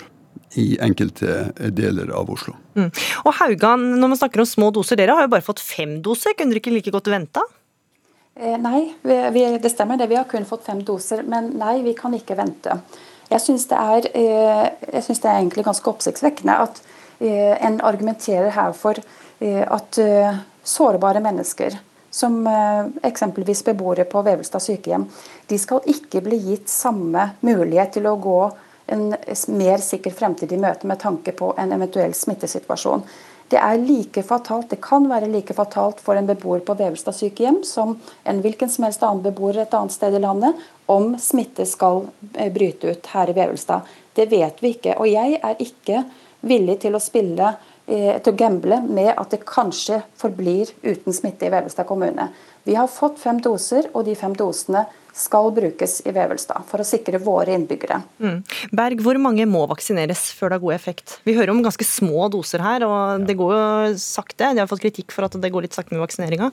i 0.55 0.77
enkelte 0.81 1.51
deler 1.75 2.11
av 2.15 2.29
Oslo. 2.31 2.55
Mm. 2.77 2.89
Og 3.25 3.33
Haugan, 3.41 3.83
når 3.99 4.13
man 4.13 4.19
snakker 4.19 4.43
om 4.43 4.49
små 4.49 4.71
doser, 4.75 4.99
dere 4.99 5.17
har 5.17 5.27
jo 5.27 5.33
bare 5.33 5.45
fått 5.45 5.63
fem 5.63 5.97
doser. 6.05 6.37
Kunne 6.37 6.55
dere 6.55 6.63
ikke 6.63 6.75
like 6.75 6.93
godt 6.93 7.11
venta? 7.11 7.43
Eh, 8.39 8.57
nei, 8.61 8.93
vi, 9.01 9.17
vi, 9.33 9.45
det 9.57 9.71
stemmer 9.73 9.97
det. 9.97 10.07
Vi 10.11 10.17
har 10.19 10.27
kun 10.29 10.45
fått 10.45 10.67
fem 10.67 10.83
doser. 10.85 11.23
Men 11.25 11.49
nei, 11.57 11.79
vi 11.85 11.95
kan 11.97 12.13
ikke 12.13 12.37
vente. 12.37 12.77
Jeg 13.27 13.43
syns 13.43 13.65
det, 13.71 13.79
eh, 14.13 14.67
det, 14.93 15.01
er 15.01 15.33
egentlig 15.33 15.65
ganske 15.65 15.89
oppsiktsvekkende 15.89 16.59
at 16.67 16.79
eh, 17.19 17.55
en 17.65 17.81
argumenterer 17.81 18.53
her 18.55 18.77
for 18.77 19.01
at 19.37 19.97
sårbare 20.65 21.19
mennesker 21.21 21.75
som 22.09 22.39
eksempelvis 23.05 23.59
beboere 23.67 24.07
på 24.09 24.23
Vevelstad 24.25 24.63
sykehjem, 24.65 25.03
de 25.45 25.59
skal 25.61 25.85
ikke 25.93 26.23
bli 26.25 26.39
gitt 26.41 26.71
samme 26.73 27.27
mulighet 27.45 27.91
til 27.99 28.09
å 28.09 28.15
gå 28.17 28.39
en 28.87 29.09
mer 29.47 29.81
sikker 29.83 30.13
fremtid 30.15 30.51
i 30.51 30.59
møte 30.61 30.87
med 30.87 30.99
tanke 30.99 31.33
på 31.35 31.53
en 31.59 31.73
eventuell 31.75 32.13
smittesituasjon. 32.15 33.03
Det 33.47 33.59
er 33.63 33.77
like 33.79 34.23
fatalt, 34.27 34.69
det 34.69 34.81
kan 34.83 35.05
være 35.07 35.29
like 35.31 35.55
fatalt 35.55 36.01
for 36.03 36.19
en 36.19 36.27
beboer 36.27 36.59
på 36.67 36.75
Vevelstad 36.75 37.15
sykehjem 37.15 37.61
som 37.63 37.93
en 38.27 38.41
hvilken 38.43 38.71
som 38.71 38.83
helst 38.83 39.05
annen 39.07 39.23
beboer 39.23 39.61
et 39.61 39.75
annet 39.77 39.95
sted 39.95 40.17
i 40.17 40.19
landet 40.19 40.65
om 40.91 41.13
smitte 41.19 41.63
skal 41.67 42.03
eh, 42.33 42.51
bryte 42.51 42.91
ut 42.91 43.07
her 43.13 43.31
i 43.31 43.37
Vevelstad. 43.37 43.87
Det 44.15 44.27
vet 44.31 44.59
vi 44.63 44.73
ikke. 44.75 44.97
Og 44.99 45.07
jeg 45.07 45.39
er 45.39 45.63
ikke 45.63 46.03
villig 46.47 46.81
til 46.83 46.97
å 46.97 47.03
spille 47.03 47.53
eh, 47.85 48.19
til 48.19 48.33
å 48.33 48.39
gamble 48.43 48.81
med 48.83 49.13
at 49.13 49.31
det 49.31 49.45
kanskje 49.47 50.01
forblir 50.19 50.73
uten 50.83 51.15
smitte 51.15 51.47
i 51.47 51.53
Vevelstad 51.53 51.87
kommune. 51.87 52.27
Vi 52.67 52.75
har 52.75 52.91
fått 52.91 53.21
fem 53.23 53.39
doser, 53.39 53.87
og 53.93 54.09
de 54.09 54.15
fem 54.19 54.35
dosene 54.35 54.83
skal 55.17 55.49
brukes 55.55 55.99
i 56.05 56.13
Vevelstad 56.15 56.67
for 56.69 56.83
å 56.83 56.87
sikre 56.87 57.21
våre 57.21 57.55
innbyggere. 57.57 58.01
Mm. 58.21 58.41
Berg, 58.77 59.01
hvor 59.05 59.19
mange 59.21 59.47
må 59.49 59.63
vaksineres 59.69 60.27
før 60.37 60.51
det 60.51 60.59
har 60.59 60.65
god 60.65 60.75
effekt? 60.77 61.17
Vi 61.27 61.35
hører 61.37 61.53
om 61.53 61.63
ganske 61.65 61.87
små 61.87 62.27
doser 62.33 62.63
her, 62.63 62.85
og 62.87 63.25
det 63.27 63.37
går 63.39 63.55
jo 63.55 63.97
sakte. 64.01 64.53
De 64.53 64.63
har 64.63 64.69
fått 64.69 64.85
kritikk 64.85 65.15
for 65.15 65.27
at 65.27 65.37
det 65.41 65.51
går 65.53 65.67
litt 65.67 65.77
sakte 65.77 65.95
med 65.95 66.05
vaksineringa. 66.05 66.51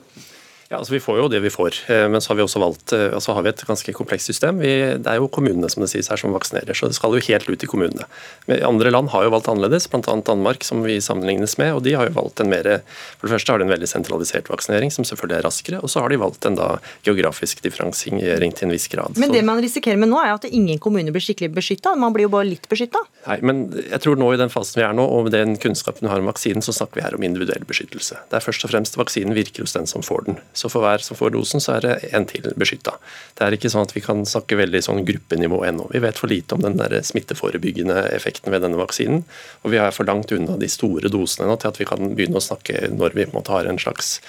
Ja, 0.69 0.79
altså 0.79 0.95
Vi 0.95 0.99
får 0.99 1.19
jo 1.19 1.25
det 1.29 1.39
vi 1.43 1.51
får, 1.53 1.77
eh, 1.93 2.07
men 2.09 2.21
så 2.21 2.31
har 2.31 2.39
vi 2.39 2.43
også 2.45 2.57
valgt, 2.57 2.93
eh, 2.93 3.13
altså 3.13 3.35
har 3.37 3.43
vi 3.45 3.51
et 3.51 3.61
ganske 3.67 3.93
komplekst 3.93 4.25
system. 4.25 4.57
Vi, 4.57 4.97
det 4.97 5.11
er 5.11 5.19
jo 5.21 5.27
kommunene 5.29 5.69
som 5.69 5.83
det 5.83 5.91
sies 5.91 6.09
her 6.09 6.17
som 6.17 6.33
vaksinerer, 6.33 6.73
så 6.73 6.89
det 6.89 6.97
skal 6.97 7.13
jo 7.13 7.21
helt 7.21 7.49
ut 7.49 7.63
i 7.63 7.69
kommunene. 7.69 8.07
Men 8.49 8.63
Andre 8.65 8.89
land 8.89 9.11
har 9.13 9.27
jo 9.27 9.33
valgt 9.35 9.49
annerledes, 9.51 9.85
bl.a. 9.91 10.01
Danmark, 10.25 10.65
som 10.65 10.81
vi 10.81 10.97
sammenlignes 10.97 11.59
med. 11.61 11.75
og 11.75 11.83
De 11.85 11.93
har 11.93 12.09
jo 12.09 12.15
valgt 12.17 12.41
en 12.41 12.49
mer, 12.49 12.81
for 13.19 13.27
det 13.27 13.35
første 13.35 13.53
har 13.53 13.61
de 13.61 13.67
en 13.67 13.73
veldig 13.75 13.89
sentralisert 13.91 14.49
vaksinering, 14.49 14.89
som 14.89 15.05
selvfølgelig 15.05 15.37
er 15.37 15.45
raskere. 15.45 15.83
Og 15.85 15.91
så 15.93 16.01
har 16.01 16.09
de 16.09 16.17
valgt 16.23 16.49
en 16.49 16.57
da 16.57 16.71
geografisk 17.05 17.61
differensiering 17.61 18.57
til 18.57 18.65
en 18.65 18.73
viss 18.73 18.89
grad. 18.89 19.21
Men 19.21 19.35
det 19.35 19.45
man 19.45 19.61
risikerer 19.61 20.01
med 20.01 20.09
nå, 20.09 20.17
er 20.23 20.33
at 20.33 20.49
ingen 20.49 20.81
kommuner 20.81 21.13
blir 21.13 21.21
skikkelig 21.21 21.53
beskytta. 21.59 21.93
Man 21.93 22.15
blir 22.15 22.25
jo 22.25 22.33
bare 22.33 22.49
litt 22.49 22.65
beskytta. 22.71 23.03
Nei, 23.27 23.37
men 23.45 23.67
jeg 23.83 24.01
tror 24.01 24.17
nå 24.17 24.33
i 24.33 24.41
den 24.41 24.49
fasen 24.49 24.81
vi 24.81 24.87
er 24.87 24.97
nå, 24.97 25.05
og 25.05 25.29
med 25.29 25.37
den 25.37 25.59
kunnskapen 25.61 26.07
vi 26.07 26.13
har 26.13 26.25
om 26.25 26.33
vaksinen, 26.33 26.65
så 26.65 26.73
snakker 26.73 26.97
vi 26.97 27.05
her 27.05 27.19
om 27.19 27.29
individuell 27.29 27.69
beskyttelse. 27.69 28.17
Det 28.33 28.41
er 28.41 28.47
først 28.49 28.65
og 28.65 28.73
fremst 28.73 28.97
vaksinen 28.97 29.37
virker 29.37 29.61
hos 29.61 29.77
den 29.77 29.85
som 29.89 30.01
får 30.05 30.25
den. 30.31 30.41
Så 30.55 30.71
for 30.71 30.85
hver 30.85 31.03
som 31.03 31.17
får 31.19 31.33
dosen, 31.35 31.63
så 31.63 31.75
er 31.75 31.85
det 31.85 31.93
en 32.15 32.25
til 32.29 32.47
beskytta. 32.55 32.95
Det 33.35 33.45
er 33.45 33.57
ikke 33.57 33.71
sånn 33.71 33.85
at 33.85 33.93
vi 33.95 34.03
kan 34.05 34.23
snakke 34.27 34.57
veldig 34.59 34.81
sånn 34.85 35.03
gruppenivå 35.07 35.61
ennå. 35.67 35.89
Vi 35.91 36.01
vet 36.03 36.19
for 36.21 36.31
lite 36.31 36.55
om 36.55 36.63
den 36.63 36.79
der 36.79 36.95
smitteforebyggende 37.05 38.07
effekten 38.15 38.55
ved 38.55 38.63
denne 38.65 38.79
vaksinen. 38.79 39.25
Og 39.63 39.73
vi 39.75 39.81
er 39.81 39.93
for 39.95 40.07
langt 40.07 40.31
unna 40.35 40.57
de 40.61 40.69
store 40.71 41.11
dosene 41.11 41.49
nå 41.49 41.59
til 41.59 41.73
at 41.73 41.81
vi 41.81 41.89
kan 41.89 42.15
begynne 42.15 42.39
å 42.39 42.45
snakke 42.45 42.87
når 42.95 43.17
vi 43.17 43.27
på 43.27 43.35
en 43.35 43.39
måte 43.41 43.53
har 43.53 43.67
en 43.69 43.81
slags 43.81 44.19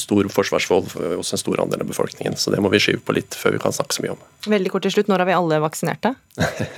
stor 0.00 0.28
forsvarsvold 0.32 0.92
hos 1.16 1.32
en 1.32 1.40
stor 1.40 1.60
andel 1.62 1.84
av 1.84 1.90
befolkningen. 1.90 2.36
Så 2.36 2.50
det 2.54 2.60
må 2.62 2.70
vi 2.72 2.80
skyve 2.82 3.02
på 3.04 3.16
litt 3.16 3.36
før 3.38 3.56
vi 3.56 3.62
kan 3.62 3.74
snakke 3.74 3.96
så 3.96 4.04
mye 4.04 4.14
om. 4.16 4.22
Veldig 4.50 4.72
kort 4.74 4.86
til 4.86 4.94
slutt, 4.94 5.10
når 5.10 5.22
er 5.22 5.30
vi 5.30 5.36
alle 5.36 5.60
vaksinerte? 5.62 6.14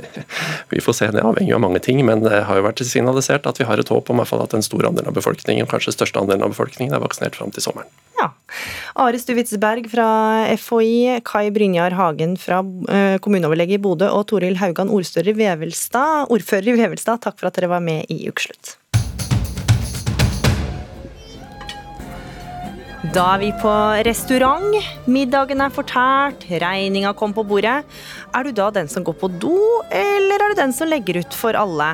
vi 0.72 0.82
får 0.84 0.98
se, 0.98 1.10
det 1.14 1.24
avhenger 1.24 1.56
av 1.56 1.64
mange 1.64 1.82
ting. 1.84 2.02
Men 2.06 2.24
det 2.26 2.44
har 2.48 2.60
jo 2.60 2.66
vært 2.66 2.84
signalisert 2.84 3.48
at 3.50 3.60
vi 3.60 3.68
har 3.68 3.80
et 3.80 3.92
håp 3.92 4.12
om 4.12 4.24
at 4.24 4.56
en 4.56 4.66
stor 4.66 4.88
andel 4.90 5.08
av 5.10 5.16
befolkningen, 5.16 5.68
kanskje 5.70 5.96
største 5.96 6.20
andelen 6.20 6.44
av 6.44 6.54
befolkningen, 6.54 6.94
er 6.94 7.04
vaksinert 7.04 7.38
fram 7.38 7.54
til 7.54 7.64
sommeren. 7.64 7.90
Ja. 8.20 8.28
Are 9.00 9.18
Stuvitzberg 9.18 9.88
fra 9.90 10.06
FHI, 10.60 11.20
Kai 11.26 11.48
Brynjar 11.54 11.96
Hagen 11.98 12.36
fra 12.40 12.60
eh, 12.92 13.16
kommuneoverlege 13.24 13.78
i 13.78 13.82
Bodø 13.82 14.08
og 14.14 14.28
Toril 14.30 14.60
Haugan, 14.60 14.92
ordfører 14.92 15.32
i 15.32 15.36
Vevelstad, 15.40 16.30
ordfører 16.34 16.70
i 16.72 16.78
Vevelstad, 16.78 17.24
takk 17.24 17.40
for 17.40 17.50
at 17.50 17.58
dere 17.58 17.72
var 17.74 17.82
med 17.84 18.06
i 18.12 18.22
Ukeslutt. 18.30 18.76
Da 23.12 23.24
er 23.34 23.40
vi 23.42 23.50
på 23.60 23.70
restaurant. 24.06 24.78
Middagen 25.10 25.60
er 25.60 25.72
fortært, 25.74 26.46
regninga 26.48 27.10
kom 27.18 27.34
på 27.36 27.44
bordet. 27.44 27.82
Er 28.32 28.46
du 28.46 28.54
da 28.56 28.70
den 28.72 28.88
som 28.88 29.04
går 29.04 29.18
på 29.20 29.28
do, 29.28 29.58
eller 29.92 30.40
er 30.40 30.54
du 30.54 30.60
den 30.62 30.72
som 30.72 30.88
legger 30.88 31.20
ut 31.20 31.36
for 31.36 31.58
alle? 31.58 31.90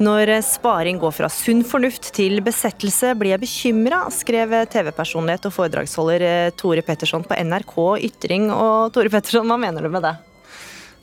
Når 0.00 0.32
sparing 0.42 0.96
går 1.02 1.12
fra 1.18 1.28
sunn 1.28 1.60
fornuft 1.68 2.08
til 2.16 2.40
besettelse, 2.42 3.12
blir 3.20 3.34
jeg 3.34 3.44
bekymra, 3.44 4.00
skrev 4.10 4.56
TV-personlighet 4.72 5.50
og 5.50 5.54
foredragsholder 5.58 6.24
eh, 6.26 6.52
Tore 6.56 6.82
Petterson 6.82 7.22
på 7.28 7.36
NRK 7.44 7.76
Ytring. 8.08 8.48
Og 8.48 8.94
Tore 8.96 9.12
Petterson, 9.12 9.44
hva 9.46 9.60
mener 9.60 9.84
du 9.84 9.92
med 9.92 10.08
det? 10.08 10.16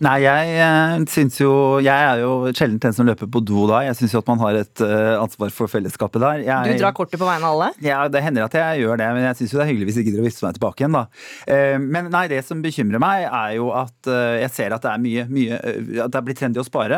Nei, 0.01 0.15
jeg 0.23 0.53
uh, 0.57 0.95
syns 1.11 1.35
jo 1.37 1.51
Jeg 1.83 1.93
er 1.93 2.23
jo 2.23 2.49
sjelden 2.57 2.79
den 2.81 2.95
som 2.95 3.05
løper 3.05 3.29
på 3.29 3.41
do 3.45 3.67
da. 3.69 3.83
Jeg 3.85 3.99
syns 3.99 4.15
jo 4.15 4.21
at 4.23 4.29
man 4.31 4.39
har 4.41 4.57
et 4.63 4.81
uh, 4.81 5.21
ansvar 5.21 5.51
for 5.53 5.69
fellesskapet 5.69 6.23
der. 6.23 6.41
Jeg, 6.47 6.77
du 6.77 6.81
drar 6.81 6.95
kortet 6.97 7.21
på 7.21 7.27
vegne 7.27 7.45
av 7.45 7.53
alle? 7.53 7.67
Ja, 7.85 7.99
det 8.09 8.23
hender 8.25 8.47
at 8.47 8.57
jeg 8.57 8.81
gjør 8.81 8.97
det, 8.97 9.09
men 9.13 9.27
jeg 9.27 9.37
syns 9.39 9.53
jo 9.53 9.59
det 9.59 9.65
er 9.67 9.69
hyggelig 9.69 9.89
hvis 9.91 9.99
de 9.99 10.05
gidder 10.07 10.23
å 10.23 10.25
vifte 10.25 10.45
meg 10.47 10.57
tilbake 10.57 10.81
igjen, 10.81 10.97
da. 10.97 11.03
Uh, 11.45 11.77
men 11.83 12.09
nei, 12.13 12.23
det 12.31 12.41
som 12.47 12.63
bekymrer 12.63 13.03
meg, 13.03 13.27
er 13.27 13.53
jo 13.59 13.69
at 13.77 14.09
jeg 14.41 14.49
ser 14.55 14.73
at 14.73 14.81
det 14.83 14.89
er 14.91 15.01
mye, 15.01 15.23
mye 15.29 15.57
At 16.01 16.11
det 16.11 16.17
er 16.17 16.25
blitt 16.25 16.39
trendy 16.39 16.59
å 16.61 16.65
spare. 16.65 16.97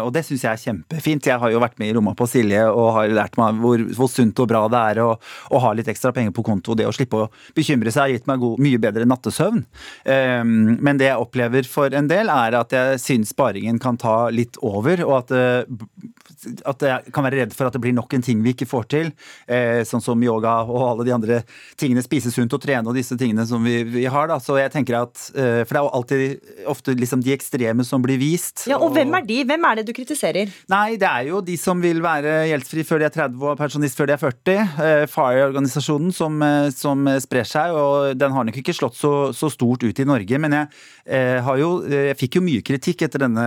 og 0.00 0.08
det 0.14 0.22
syns 0.26 0.44
jeg 0.44 0.50
er 0.50 0.62
kjempefint. 0.62 1.28
Jeg 1.28 1.40
har 1.42 1.52
jo 1.52 1.60
vært 1.62 1.76
med 1.80 1.90
i 1.90 1.94
lomma 1.96 2.14
på 2.16 2.26
Silje 2.30 2.62
og 2.70 2.88
har 2.96 3.12
lært 3.12 3.36
meg 3.38 3.60
hvor, 3.60 3.82
hvor 3.96 4.10
sunt 4.10 4.40
og 4.40 4.48
bra 4.50 4.62
det 4.72 4.80
er 4.92 5.02
å, 5.04 5.10
å, 5.50 5.60
ha 5.62 5.72
litt 5.76 5.90
ekstra 5.92 6.12
penger 6.16 6.32
på 6.36 6.44
konto. 6.46 6.76
Det 6.78 6.88
å 6.88 6.94
slippe 6.94 7.24
å 7.26 7.28
bekymre 7.56 7.92
seg 7.92 8.06
har 8.06 8.14
gitt 8.14 8.28
meg 8.30 8.40
god, 8.42 8.62
mye 8.64 8.80
bedre 8.82 9.06
nattesøvn. 9.08 9.62
men 10.06 11.00
det 11.00 11.10
jeg 11.10 11.20
opplever 11.20 11.68
for 11.68 11.96
en 11.96 12.08
del, 12.10 12.29
er 12.32 12.56
at 12.58 12.74
jeg 12.74 13.00
syns 13.02 13.32
sparingen 13.34 13.78
kan 13.82 13.98
ta 14.00 14.28
litt 14.32 14.58
over, 14.66 15.02
og 15.06 15.14
at, 15.22 15.32
eh, 15.34 16.60
at 16.68 16.84
jeg 16.84 17.12
kan 17.14 17.26
være 17.26 17.42
redd 17.42 17.54
for 17.56 17.68
at 17.68 17.76
det 17.76 17.82
blir 17.82 17.94
nok 17.96 18.14
en 18.16 18.24
ting 18.24 18.42
vi 18.44 18.54
ikke 18.54 18.68
får 18.68 18.88
til. 18.92 19.12
Eh, 19.46 19.82
sånn 19.88 20.02
som 20.04 20.22
yoga 20.24 20.60
og 20.64 20.82
alle 20.86 21.06
de 21.08 21.14
andre 21.14 21.40
tingene. 21.80 22.04
Spise 22.04 22.32
sunt 22.32 22.52
og 22.56 22.62
trene 22.62 22.88
og 22.88 22.96
disse 22.96 23.16
tingene 23.20 23.46
som 23.48 23.64
vi, 23.64 23.82
vi 23.84 24.06
har. 24.10 24.30
Da. 24.30 24.38
Så 24.42 24.58
jeg 24.60 24.72
tenker 24.74 25.00
at, 25.02 25.16
eh, 25.34 25.62
For 25.64 25.74
det 25.74 25.80
er 25.80 25.84
jo 25.84 25.94
alltid 25.98 26.64
ofte 26.70 26.94
liksom 26.96 27.24
de 27.24 27.34
ekstreme 27.34 27.84
som 27.86 28.02
blir 28.04 28.18
vist. 28.20 28.66
Ja, 28.70 28.78
og, 28.78 28.90
og 28.90 28.98
hvem 28.98 29.14
er 29.18 29.26
de? 29.26 29.40
Hvem 29.48 29.66
er 29.68 29.80
det 29.80 29.86
du 29.88 29.94
kritiserer? 29.96 30.52
Nei, 30.72 30.96
det 31.00 31.08
er 31.08 31.28
jo 31.30 31.42
de 31.44 31.56
som 31.60 31.80
vil 31.82 32.02
være 32.04 32.46
gjeldsfri 32.50 32.86
før 32.86 33.02
de 33.02 33.08
er 33.08 33.16
30 33.16 33.46
og 33.50 33.60
pensjonist 33.60 33.98
før 33.98 34.10
de 34.10 34.16
er 34.16 34.22
40. 34.22 35.08
FIRE-organisasjonen 35.10 36.14
som, 36.14 36.40
som, 36.74 37.08
sprer 37.20 37.46
seg, 37.48 37.74
og 37.76 38.16
den 38.18 38.32
har 38.34 38.46
nok 38.46 38.58
ikke 38.60 38.74
slått 38.76 38.98
så, 38.98 39.12
så 39.36 39.50
stort 39.52 39.84
ut 39.84 40.00
i 40.00 40.08
Norge. 40.08 40.40
Men 40.42 40.56
jeg, 40.56 41.42
har 41.44 41.60
jo, 41.60 41.70
jeg 41.90 42.18
fikk 42.20 42.38
jo 42.38 42.44
mye 42.44 42.64
kritikk 42.66 43.06
etter 43.06 43.24
denne, 43.24 43.46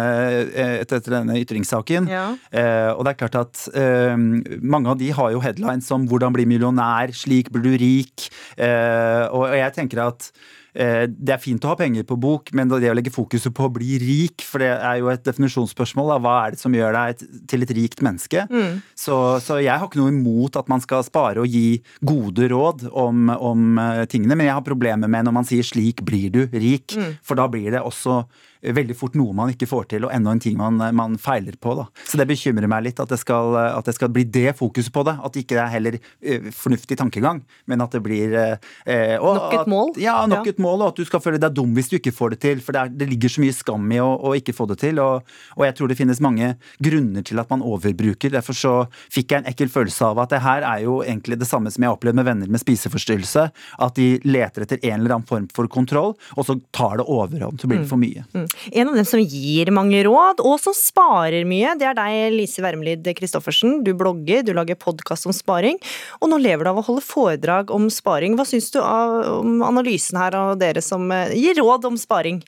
etter, 0.49 0.99
etter, 0.99 1.17
denne 1.19 1.37
ytringssaken. 1.41 2.09
Ja. 2.11 2.25
Eh, 2.51 2.89
og 2.93 3.05
det 3.05 3.13
er 3.13 3.21
klart 3.21 3.39
at 3.39 3.67
eh, 3.77 4.17
mange 4.61 4.91
av 4.91 4.99
de 5.01 5.11
har 5.13 5.31
jo 5.35 5.43
headlines 5.43 5.87
som 5.87 6.07
'hvordan 6.07 6.33
bli 6.33 6.45
millionær', 6.49 7.13
'slik 7.13 7.51
blir 7.53 7.63
du 7.63 7.77
rik'. 7.77 8.29
Eh, 8.57 9.29
og 9.31 9.53
jeg 9.53 9.73
tenker 9.73 10.07
at 10.07 10.31
Eh, 10.73 11.05
det 11.05 11.35
er 11.35 11.41
fint 11.41 11.63
å 11.63 11.71
ha 11.71 11.77
penger 11.77 12.05
på 12.07 12.17
bok, 12.17 12.49
men 12.57 12.71
det 12.71 12.89
å 12.89 12.95
legge 12.97 13.13
fokuset 13.13 13.53
på 13.53 13.67
å 13.67 13.73
bli 13.73 13.99
rik, 14.01 14.41
for 14.45 14.63
det 14.63 14.71
er 14.73 14.99
jo 15.01 15.11
et 15.13 15.25
definisjonsspørsmål, 15.25 16.15
da, 16.15 16.19
hva 16.23 16.35
er 16.41 16.55
det 16.55 16.61
som 16.63 16.73
gjør 16.73 16.97
deg 16.97 17.25
til 17.51 17.65
et 17.65 17.73
rikt 17.77 18.01
menneske? 18.05 18.47
Mm. 18.49 18.79
Så, 18.97 19.17
så, 19.45 19.59
jeg 19.61 19.77
har 19.77 19.85
ikke 19.85 20.01
noe 20.01 20.13
imot 20.13 20.57
at 20.57 20.71
man 20.71 20.81
skal 20.83 21.05
spare 21.05 21.43
og 21.43 21.49
gi 21.49 21.77
gode 22.01 22.49
råd 22.49 22.87
om, 22.89 23.29
om 23.33 23.77
eh, 23.83 24.05
tingene, 24.09 24.37
men 24.39 24.49
jeg 24.49 24.57
har 24.57 24.65
problemer 24.65 25.11
med 25.11 25.29
når 25.29 25.37
man 25.37 25.47
sier 25.47 25.65
'slik 25.65 26.01
blir 26.05 26.33
du 26.33 26.41
rik', 26.49 26.97
mm. 26.97 27.19
for 27.21 27.37
da 27.37 27.47
blir 27.51 27.69
det 27.77 27.83
også 27.83 28.23
veldig 28.63 28.95
fort 28.97 29.17
noe 29.19 29.35
man 29.35 29.51
ikke 29.51 29.67
får 29.67 29.87
til, 29.93 30.07
og 30.07 30.13
enda 30.15 30.33
en 30.33 30.41
ting 30.41 30.55
man, 30.59 30.79
man 30.95 31.17
feiler 31.21 31.57
på. 31.59 31.75
Da. 31.79 31.87
Så 32.07 32.19
det 32.19 32.27
bekymrer 32.29 32.69
meg 32.71 32.85
litt 32.87 33.01
at 33.03 33.11
det, 33.11 33.19
skal, 33.19 33.57
at 33.59 33.87
det 33.87 33.95
skal 33.97 34.11
bli 34.13 34.23
det 34.23 34.55
fokuset 34.59 34.93
på 34.93 35.03
det. 35.07 35.17
At 35.19 35.35
det 35.35 35.43
ikke 35.43 35.59
er 35.59 35.71
heller 35.73 35.97
uh, 35.99 36.49
fornuftig 36.55 36.97
tankegang, 36.99 37.41
men 37.69 37.83
at 37.83 37.95
det 37.95 38.03
blir 38.05 38.33
eh, 38.39 39.17
og, 39.19 39.35
Nok 39.37 39.55
et 39.57 39.71
mål? 39.71 39.91
At, 39.95 40.01
ja, 40.03 40.15
nok 40.29 40.47
ja. 40.47 40.53
et 40.53 40.61
mål, 40.63 40.85
og 40.85 40.93
at 40.93 41.01
du 41.01 41.07
skal 41.07 41.21
føle 41.23 41.41
deg 41.41 41.55
dum 41.55 41.73
hvis 41.75 41.91
du 41.91 41.97
ikke 41.99 42.13
får 42.15 42.35
det 42.35 42.39
til. 42.45 42.63
For 42.63 42.75
det, 42.75 42.85
er, 42.85 42.93
det 43.03 43.09
ligger 43.11 43.33
så 43.33 43.43
mye 43.43 43.55
skam 43.55 43.91
i 43.93 43.99
å, 44.03 44.09
å 44.15 44.33
ikke 44.37 44.55
få 44.55 44.67
det 44.71 44.79
til. 44.83 45.01
Og, 45.03 45.33
og, 45.57 45.65
jeg 45.67 45.77
tror 45.77 45.91
det 45.91 45.99
finnes 45.99 46.23
mange 46.23 46.53
grunner 46.83 47.25
til 47.25 47.41
at 47.43 47.51
man 47.51 47.65
overbruker. 47.65 48.33
Derfor 48.33 48.57
så 48.57 48.73
fikk 49.13 49.33
jeg 49.33 49.43
en 49.43 49.51
ekkel 49.51 49.71
følelse 49.73 50.11
av 50.11 50.23
at 50.23 50.33
det 50.35 50.43
her 50.45 50.67
er 50.67 50.85
jo 50.85 50.99
egentlig 51.03 51.39
det 51.41 51.49
samme 51.49 51.71
som 51.73 51.83
jeg 51.83 51.91
har 51.91 51.99
opplevd 51.99 52.19
med 52.21 52.29
venner 52.29 52.53
med 52.53 52.63
spiseforstyrrelse. 52.63 53.47
At 53.83 53.99
de 53.99 54.09
leter 54.27 54.65
etter 54.65 54.81
en 54.83 54.99
eller 55.01 55.17
annen 55.17 55.29
form 55.29 55.49
for 55.53 55.69
kontroll, 55.71 56.15
og 56.37 56.47
så 56.47 56.57
tar 56.75 56.99
det 57.01 57.07
overhånd. 57.09 57.59
Så 57.61 57.69
blir 57.69 57.81
det 57.81 57.87
mm. 57.87 57.91
for 57.91 58.01
mye. 58.01 58.25
Mm. 58.33 58.47
En 58.71 58.89
av 58.89 58.97
dem 58.97 59.07
som 59.07 59.21
gir 59.21 59.71
mange 59.75 60.03
råd, 60.05 60.41
og 60.43 60.57
som 60.61 60.75
sparer 60.77 61.47
mye, 61.49 61.75
det 61.79 61.89
er 61.89 61.97
deg, 61.97 62.37
Lise 62.37 62.63
Wermelid 62.63 63.07
Christoffersen. 63.17 63.81
Du 63.85 63.93
blogger, 63.97 64.43
du 64.45 64.53
lager 64.55 64.79
podkast 64.79 65.27
om 65.29 65.35
sparing, 65.35 65.79
og 66.21 66.31
nå 66.31 66.39
lever 66.41 66.65
du 66.65 66.73
av 66.73 66.81
å 66.81 66.87
holde 66.87 67.05
foredrag 67.05 67.73
om 67.73 67.89
sparing. 67.93 68.37
Hva 68.37 68.47
syns 68.47 68.71
du 68.73 68.79
om 68.81 69.61
analysen 69.65 70.19
her 70.21 70.37
av 70.37 70.57
dere 70.61 70.83
som 70.83 71.09
eh, 71.11 71.35
gir 71.37 71.57
råd 71.61 71.89
om 71.91 71.99
sparing? 71.99 72.43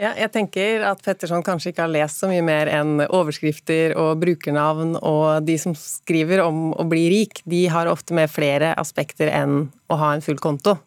Ja, 0.00 0.14
jeg 0.16 0.30
tenker 0.32 0.84
at 0.88 1.02
Petterson 1.04 1.42
kanskje 1.44 1.74
ikke 1.74 1.84
har 1.84 1.92
lest 1.92 2.22
så 2.22 2.28
mye 2.30 2.44
mer 2.44 2.70
enn 2.72 3.02
overskrifter 3.04 3.92
og 4.00 4.22
brukernavn, 4.22 4.94
og 4.96 5.44
de 5.44 5.58
som 5.60 5.74
skriver 5.76 6.40
om 6.46 6.70
å 6.72 6.86
bli 6.88 7.02
rik, 7.12 7.42
de 7.44 7.66
har 7.68 7.90
ofte 7.90 8.16
med 8.16 8.32
flere 8.32 8.72
aspekter 8.80 9.28
enn 9.28 9.66
å 9.92 9.98
ha 10.00 10.14
en 10.14 10.24
full 10.24 10.40
konto. 10.40 10.78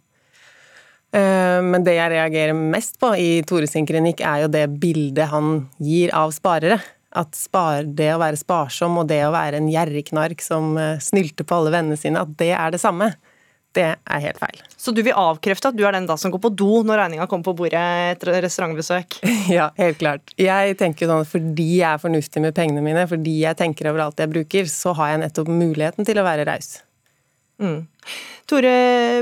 Eh, 1.13 1.59
men 1.61 1.85
det 1.85 1.97
jeg 1.99 2.13
reagerer 2.15 2.57
mest 2.57 2.97
på 3.01 3.13
i 3.19 3.29
Tore 3.45 3.69
sin 3.69 3.87
klinikk, 3.89 4.23
er 4.25 4.45
jo 4.45 4.51
det 4.53 4.65
bildet 4.81 5.29
han 5.33 5.67
gir 5.83 6.13
av 6.17 6.33
sparere. 6.35 6.79
At 7.13 7.35
spar, 7.37 7.85
det 7.85 8.09
å 8.15 8.21
være 8.21 8.39
sparsom 8.39 8.97
og 8.97 9.11
det 9.11 9.19
å 9.27 9.33
være 9.35 9.59
en 9.59 9.69
gjerrigknark 9.69 10.41
som 10.41 10.73
eh, 10.81 10.97
snylter 11.03 11.45
på 11.45 11.59
alle 11.59 11.75
vennene 11.75 11.99
sine, 11.99 12.23
at 12.23 12.33
det 12.39 12.49
er 12.57 12.73
det 12.73 12.81
samme. 12.81 13.11
Det 13.73 13.85
er 13.85 14.21
helt 14.21 14.37
feil. 14.37 14.59
Så 14.77 14.91
du 14.93 15.01
vil 15.05 15.17
avkrefte 15.17 15.71
at 15.71 15.77
du 15.77 15.81
er 15.85 15.95
den 15.95 16.05
da 16.09 16.13
som 16.19 16.33
går 16.33 16.41
på 16.43 16.51
do 16.53 16.81
når 16.85 16.99
regninga 17.03 17.25
kommer 17.29 17.47
på 17.47 17.55
bordet 17.63 17.81
etter 18.13 18.35
restaurantbesøk? 18.45 19.19
Ja, 19.53 19.71
helt 19.77 19.99
klart. 20.01 20.33
Jeg 20.39 20.77
tenker 20.79 21.09
sånn 21.09 21.25
fordi 21.27 21.69
jeg 21.79 21.89
er 21.89 22.01
fornuftig 22.01 22.41
med 22.41 22.55
pengene 22.57 22.85
mine, 22.85 23.05
fordi 23.09 23.39
jeg 23.43 23.59
tenker 23.59 23.89
over 23.91 24.07
alt 24.07 24.21
jeg 24.21 24.33
bruker, 24.33 24.69
så 24.71 24.93
har 24.97 25.13
jeg 25.13 25.23
nettopp 25.25 25.53
muligheten 25.53 26.09
til 26.09 26.21
å 26.21 26.25
være 26.25 26.45
raus. 26.49 26.77
Mm. 27.61 27.83
Tore 28.49 28.73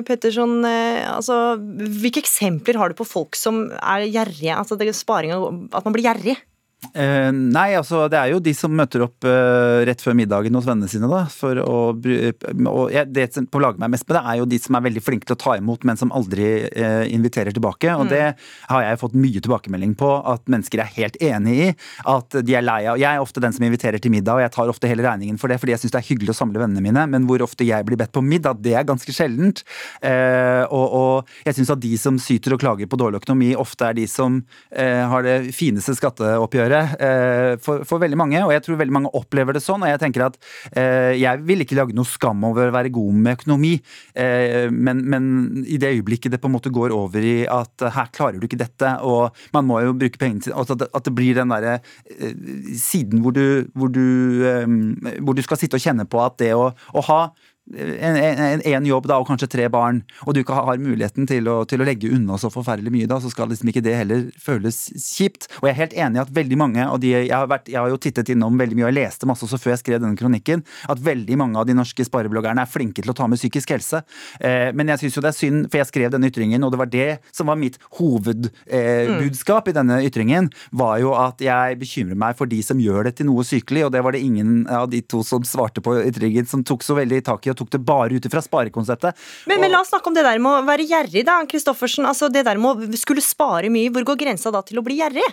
Petterson, 0.08 0.64
eh, 0.66 1.04
altså, 1.06 1.58
hvilke 1.60 2.24
eksempler 2.24 2.80
har 2.80 2.90
du 2.90 2.98
på 2.98 3.08
folk 3.08 3.38
som 3.38 3.68
er 3.78 4.08
gjerrige? 4.08 4.56
Altså 4.56 4.78
sparing, 4.96 5.34
at 5.72 5.86
man 5.86 5.94
blir 5.94 6.08
gjerrig? 6.08 6.38
Eh, 6.82 7.30
nei, 7.32 7.76
altså 7.78 8.08
det 8.10 8.18
er 8.18 8.32
jo 8.34 8.40
de 8.42 8.52
som 8.58 8.72
møter 8.74 9.04
opp 9.06 9.22
uh, 9.24 9.84
rett 9.86 10.02
før 10.02 10.16
middagen 10.18 10.56
hos 10.58 10.66
vennene 10.66 10.90
sine, 10.90 11.06
da. 11.06 11.28
For 11.30 11.60
å 11.62 11.76
og 11.94 12.88
jeg, 12.92 13.06
Det 13.14 13.28
som 13.36 13.46
plager 13.46 13.78
meg 13.80 13.92
mest 13.94 14.08
med 14.10 14.18
det, 14.18 14.22
er 14.26 14.40
jo 14.40 14.48
de 14.50 14.58
som 14.60 14.76
er 14.76 14.86
veldig 14.88 15.04
flinke 15.06 15.30
til 15.30 15.38
å 15.38 15.40
ta 15.44 15.54
imot, 15.60 15.86
men 15.86 16.00
som 16.00 16.12
aldri 16.18 16.48
uh, 16.66 17.06
inviterer 17.06 17.54
tilbake. 17.54 17.94
Og 17.94 18.02
Mm. 18.02 18.10
det 18.10 18.24
har 18.68 18.82
jeg 18.82 19.00
fått 19.00 19.14
mye 19.14 19.42
tilbakemelding 19.46 19.94
på, 19.96 20.10
at 20.34 20.42
mennesker 20.50 20.82
er 20.82 20.90
helt 20.98 21.18
enig 21.22 21.54
i. 21.68 21.70
At 22.10 22.34
de 22.42 22.56
er 22.58 22.66
lei 22.66 22.82
av 22.90 22.98
Jeg 22.98 23.14
er 23.14 23.22
ofte 23.22 23.40
den 23.46 23.54
som 23.54 23.64
inviterer 23.64 24.02
til 24.02 24.12
middag, 24.12 24.34
og 24.34 24.42
jeg 24.42 24.52
tar 24.58 24.74
ofte 24.74 24.90
hele 24.90 25.06
regningen 25.06 25.38
for 25.38 25.54
det, 25.54 25.60
fordi 25.62 25.76
jeg 25.76 25.84
syns 25.84 25.94
det 25.94 26.02
er 26.02 26.10
hyggelig 26.10 26.34
å 26.34 26.40
samle 26.42 26.60
vennene 26.60 26.82
mine, 26.82 27.06
men 27.08 27.30
hvor 27.30 27.46
ofte 27.46 27.64
jeg 27.68 27.86
blir 27.86 28.02
bedt 28.02 28.12
på 28.12 28.26
middag, 28.26 28.58
det 28.66 28.74
er 28.74 28.90
ganske 28.90 29.14
sjeldent. 29.14 29.62
Eh, 30.02 30.66
og, 30.66 30.88
og 30.98 31.30
jeg 31.46 31.60
syns 31.60 31.76
at 31.78 31.84
de 31.86 31.94
som 32.02 32.18
syter 32.18 32.58
og 32.58 32.66
klager 32.66 32.90
på 32.90 32.98
dårlig 32.98 33.22
økonomi, 33.22 33.54
ofte 33.56 33.86
er 33.86 33.94
de 34.02 34.10
som 34.10 34.42
eh, 34.74 35.06
har 35.06 35.22
det 35.24 35.54
fineste 35.54 35.94
skatteoppgjøret 35.96 36.71
eh, 36.80 37.58
for, 37.62 37.84
for 37.88 38.04
veldig 38.04 38.20
mange, 38.20 38.40
og 38.46 38.54
jeg 38.56 38.64
tror 38.66 38.80
veldig 38.80 38.96
mange 38.96 39.14
opplever 39.20 39.58
det 39.58 39.64
sånn. 39.66 39.84
Og 39.84 39.92
jeg 39.92 40.02
tenker 40.02 40.28
at 40.30 40.40
eh, 40.72 41.18
jeg 41.20 41.44
vil 41.48 41.66
ikke 41.66 41.78
lage 41.80 41.98
noe 41.98 42.08
skam 42.08 42.48
over 42.48 42.70
å 42.70 42.76
være 42.76 42.94
god 42.96 43.20
med 43.20 43.40
økonomi, 43.42 43.74
eh, 44.16 44.72
men, 44.72 45.04
men 45.12 45.30
i 45.66 45.80
det 45.82 45.92
øyeblikket 45.98 46.32
det 46.32 46.42
på 46.42 46.48
en 46.48 46.56
måte 46.56 46.72
går 46.74 46.96
over 46.96 47.20
i 47.20 47.38
at 47.52 47.84
eh, 47.84 47.94
her 47.98 48.12
klarer 48.16 48.40
du 48.40 48.48
ikke 48.48 48.62
dette, 48.64 48.96
og 49.04 49.36
man 49.56 49.68
må 49.68 49.84
jo 49.84 49.98
bruke 49.98 50.22
pengene 50.22 50.46
sine 50.48 50.58
altså 50.62 50.80
At 50.80 51.02
at 51.02 51.10
det 51.10 51.16
blir 51.18 51.36
den 51.38 51.52
derre 51.52 51.80
eh, 52.06 52.34
siden 52.78 53.22
hvor 53.26 53.34
du, 53.36 53.68
hvor, 53.74 53.92
du, 53.92 54.46
eh, 54.46 55.18
hvor 55.22 55.38
du 55.38 55.42
skal 55.46 55.60
sitte 55.60 55.80
og 55.80 55.84
kjenne 55.84 56.06
på 56.10 56.22
at 56.22 56.38
det 56.42 56.54
å, 56.58 56.70
å 56.72 57.06
ha 57.10 57.22
en, 57.70 58.18
en, 58.18 58.62
en 58.66 58.86
jobb 58.86 59.08
da, 59.08 59.18
og 59.22 59.28
kanskje 59.30 59.50
tre 59.52 59.68
barn, 59.72 60.02
og 60.26 60.36
du 60.36 60.42
ikke 60.42 60.56
har 60.58 60.82
muligheten 60.82 61.28
til 61.30 61.48
å, 61.52 61.62
til 61.70 61.84
å 61.84 61.88
legge 61.88 62.10
unna 62.12 62.38
så 62.42 62.50
forferdelig 62.52 62.92
mye, 62.94 63.10
da, 63.10 63.20
så 63.22 63.32
skal 63.32 63.52
liksom 63.52 63.70
ikke 63.72 63.84
det 63.86 63.96
heller 63.96 64.26
føles 64.42 64.80
kjipt. 64.98 65.48
Og 65.62 65.70
jeg 65.70 65.76
er 65.76 65.80
helt 65.80 65.96
enig 65.96 66.20
i 66.20 66.24
at 66.24 66.34
veldig 66.36 66.60
mange 66.60 66.88
av 66.88 67.00
de 67.02 67.12
Jeg 67.12 67.32
har, 67.34 67.48
vært, 67.52 67.70
jeg 67.70 67.80
har 67.80 67.92
jo 67.92 68.00
tittet 68.02 68.32
innom 68.34 68.58
veldig 68.60 68.78
mye, 68.78 68.88
og 68.88 68.92
jeg 68.92 68.98
leste 68.98 69.30
masse 69.30 69.46
også 69.46 69.60
før 69.62 69.76
jeg 69.76 69.82
skrev 69.84 70.02
denne 70.02 70.20
kronikken, 70.20 70.66
at 70.92 71.02
veldig 71.04 71.38
mange 71.40 71.60
av 71.60 71.68
de 71.70 71.76
norske 71.78 72.06
sparebloggerne 72.08 72.64
er 72.64 72.72
flinke 72.72 73.04
til 73.04 73.14
å 73.14 73.18
ta 73.18 73.28
med 73.30 73.40
psykisk 73.40 73.76
helse. 73.76 74.02
Eh, 74.40 74.72
men 74.76 74.92
jeg 74.94 75.04
syns 75.04 75.18
jo 75.18 75.24
det 75.26 75.32
er 75.32 75.38
synd, 75.38 75.70
for 75.72 75.82
jeg 75.82 75.92
skrev 75.92 76.14
denne 76.16 76.32
ytringen, 76.32 76.66
og 76.66 76.74
det 76.74 76.82
var 76.82 76.92
det 76.92 77.10
som 77.36 77.52
var 77.52 77.60
mitt 77.60 77.78
hovedbudskap 78.00 79.70
eh, 79.70 79.72
i 79.72 79.78
denne 79.78 80.02
ytringen, 80.08 80.50
var 80.76 80.98
jo 81.04 81.14
at 81.20 81.44
jeg 81.44 81.80
bekymrer 81.82 82.20
meg 82.20 82.40
for 82.40 82.52
de 82.52 82.62
som 82.66 82.82
gjør 82.82 83.10
det 83.10 83.18
til 83.20 83.30
noe 83.30 83.46
sykelig, 83.48 83.88
og 83.88 83.96
det 83.96 84.04
var 84.06 84.16
det 84.16 84.24
ingen 84.26 84.66
av 84.72 84.90
de 84.92 85.04
to 85.04 85.22
som 85.28 85.46
svarte 85.48 85.84
på 85.84 85.98
ytringen 86.02 86.48
som 86.50 86.66
tok 86.68 86.86
så 86.86 86.98
veldig 86.98 87.22
tak 87.28 87.46
i, 87.46 87.51
og 87.54 87.60
tok 87.60 87.74
det 87.76 87.82
bare 87.86 88.18
ut 88.18 88.28
ifra 88.28 88.42
sparekonseptet. 88.44 89.22
Men, 89.50 89.62
men 89.64 89.74
la 89.74 89.84
oss 89.84 89.92
snakke 89.94 90.12
om 90.12 90.18
det 90.18 90.26
der 90.28 90.42
med 90.42 90.62
å 90.62 90.66
være 90.68 90.88
gjerrig, 90.90 91.26
da, 91.28 91.38
Kristoffersen. 91.50 92.08
Altså 92.10 92.32
det 92.34 92.46
der 92.48 92.60
med 92.62 92.86
å 92.88 93.00
skulle 93.00 93.24
spare 93.24 93.72
mye, 93.74 93.92
hvor 93.94 94.08
går 94.12 94.20
grensa 94.26 94.54
da 94.54 94.64
til 94.66 94.82
å 94.82 94.86
bli 94.86 95.00
gjerrig? 95.02 95.28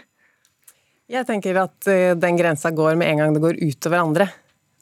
Jeg 1.08 1.24
tenker 1.24 1.56
at 1.62 1.88
eh, 1.88 2.12
den 2.20 2.36
grensa 2.36 2.70
går 2.74 2.98
med 3.00 3.08
en 3.08 3.22
gang 3.22 3.34
det 3.36 3.44
går 3.44 3.60
utover 3.64 4.02
andre. 4.02 4.28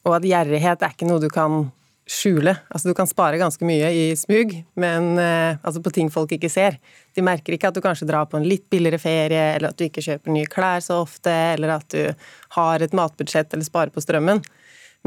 Og 0.06 0.16
at 0.18 0.26
gjerrighet 0.26 0.82
er 0.82 0.94
ikke 0.94 1.06
noe 1.06 1.22
du 1.22 1.30
kan 1.30 1.66
skjule. 2.06 2.54
Altså 2.70 2.88
Du 2.88 2.94
kan 2.94 3.08
spare 3.10 3.38
ganske 3.38 3.66
mye 3.66 3.90
i 3.90 4.04
smug, 4.18 4.52
men 4.78 5.18
eh, 5.18 5.58
altså 5.62 5.82
på 5.82 5.92
ting 5.94 6.10
folk 6.12 6.32
ikke 6.36 6.50
ser. 6.50 6.78
De 7.14 7.24
merker 7.24 7.56
ikke 7.56 7.70
at 7.70 7.78
du 7.78 7.82
kanskje 7.82 8.06
drar 8.08 8.28
på 8.30 8.38
en 8.38 8.46
litt 8.46 8.68
billigere 8.70 9.00
ferie, 9.02 9.42
eller 9.56 9.72
at 9.72 9.78
du 9.78 9.86
ikke 9.88 10.04
kjøper 10.04 10.34
nye 10.34 10.50
klær 10.50 10.84
så 10.84 11.00
ofte, 11.02 11.34
eller 11.56 11.76
at 11.78 11.88
du 11.94 12.30
har 12.58 12.82
et 12.82 12.94
matbudsjett 12.94 13.52
eller 13.52 13.66
sparer 13.66 13.94
på 13.94 14.04
strømmen. 14.04 14.42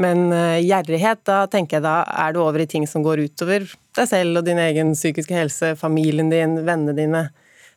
Men 0.00 0.30
uh, 0.32 0.56
gjerrighet, 0.62 1.22
da 1.28 1.44
tenker 1.50 1.78
jeg 1.78 1.84
da 1.84 2.00
er 2.24 2.34
du 2.34 2.40
over 2.42 2.62
i 2.62 2.68
ting 2.70 2.86
som 2.88 3.04
går 3.04 3.26
utover 3.26 3.66
deg 3.96 4.08
selv 4.08 4.40
og 4.40 4.46
din 4.46 4.60
egen 4.62 4.94
psykiske 4.96 5.34
helse, 5.36 5.74
familien 5.78 6.30
din, 6.32 6.60
vennene 6.64 6.96
dine. 6.96 7.24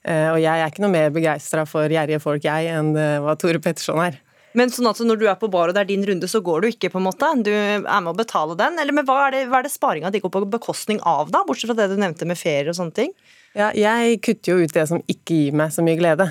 Uh, 0.04 0.36
og 0.36 0.40
jeg 0.44 0.52
er 0.52 0.70
ikke 0.70 0.84
noe 0.84 0.94
mer 0.94 1.12
begeistra 1.16 1.66
for 1.68 1.92
gjerrige 1.92 2.22
folk, 2.24 2.46
jeg, 2.48 2.70
enn 2.72 2.94
uh, 2.96 3.20
hva 3.24 3.36
Tore 3.40 3.60
Petterson 3.64 4.02
er. 4.04 4.22
Men 4.54 4.70
sånn 4.70 4.86
at 4.86 5.00
når 5.02 5.18
du 5.18 5.26
er 5.26 5.38
på 5.42 5.50
bar 5.50 5.72
og 5.72 5.76
det 5.76 5.82
er 5.82 5.90
din 5.90 6.04
runde, 6.06 6.30
så 6.30 6.40
går 6.46 6.62
du 6.62 6.70
ikke, 6.70 6.92
på 6.94 7.00
en 7.02 7.08
måte? 7.08 7.30
Du 7.42 7.50
er 7.52 7.82
med 7.82 8.12
å 8.12 8.18
betale 8.18 8.56
den? 8.60 8.78
Eller 8.80 8.94
men 8.94 9.08
hva 9.08 9.24
er 9.26 9.34
det, 9.34 9.46
hva 9.50 9.60
er 9.60 9.66
det 9.66 9.74
sparinga 9.74 10.12
di 10.14 10.22
går 10.22 10.34
på 10.34 10.44
bekostning 10.54 11.02
av, 11.10 11.32
da? 11.34 11.42
Bortsett 11.48 11.72
fra 11.72 11.78
det 11.80 11.90
du 11.90 11.98
nevnte 11.98 12.28
med 12.30 12.38
ferier 12.38 12.70
og 12.70 12.78
sånne 12.78 12.94
ting? 13.00 13.16
Ja, 13.58 13.72
jeg 13.74 14.22
kutter 14.26 14.54
jo 14.54 14.66
ut 14.68 14.76
det 14.76 14.86
som 14.90 15.02
ikke 15.10 15.40
gir 15.40 15.58
meg 15.58 15.74
så 15.74 15.86
mye 15.86 15.98
glede. 15.98 16.30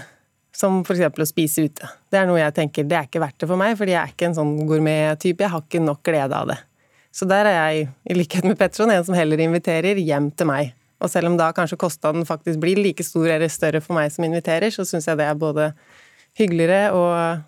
Som 0.57 0.83
f.eks. 0.83 1.07
å 1.09 1.29
spise 1.29 1.65
ute. 1.65 1.89
Det 2.13 2.21
er 2.21 2.29
noe 2.29 2.41
jeg 2.41 2.55
tenker 2.59 2.85
det 2.85 2.99
er 2.99 3.09
ikke 3.09 3.23
verdt 3.23 3.41
det 3.41 3.49
for 3.49 3.61
meg, 3.61 3.73
fordi 3.79 3.95
jeg 3.95 4.03
er 4.03 4.13
ikke 4.13 4.29
en 4.29 4.37
sånn 4.37 4.53
gourmet-type. 4.69 5.45
Jeg 5.45 5.53
har 5.55 5.65
ikke 5.65 5.81
nok 5.81 6.03
glede 6.05 6.39
av 6.39 6.53
det. 6.53 6.59
Så 7.13 7.29
der 7.29 7.49
er 7.49 7.57
jeg, 7.57 7.89
i 8.09 8.17
likhet 8.17 8.47
med 8.49 8.59
Petron, 8.61 8.93
en 8.93 9.05
som 9.05 9.17
heller 9.17 9.41
inviterer 9.45 10.01
hjem 10.01 10.31
til 10.37 10.49
meg. 10.49 10.73
Og 11.03 11.11
selv 11.11 11.33
om 11.33 11.39
da 11.41 11.51
kanskje 11.57 11.81
kostnaden 11.81 12.25
faktisk 12.29 12.61
blir 12.63 12.79
like 12.81 13.05
stor 13.05 13.27
eller 13.35 13.51
større 13.53 13.83
for 13.85 13.97
meg 13.99 14.13
som 14.15 14.25
inviterer, 14.29 14.73
så 14.73 14.87
syns 14.89 15.09
jeg 15.09 15.19
det 15.21 15.27
er 15.27 15.41
både 15.41 15.73
hyggeligere 16.39 16.93
og 16.97 17.43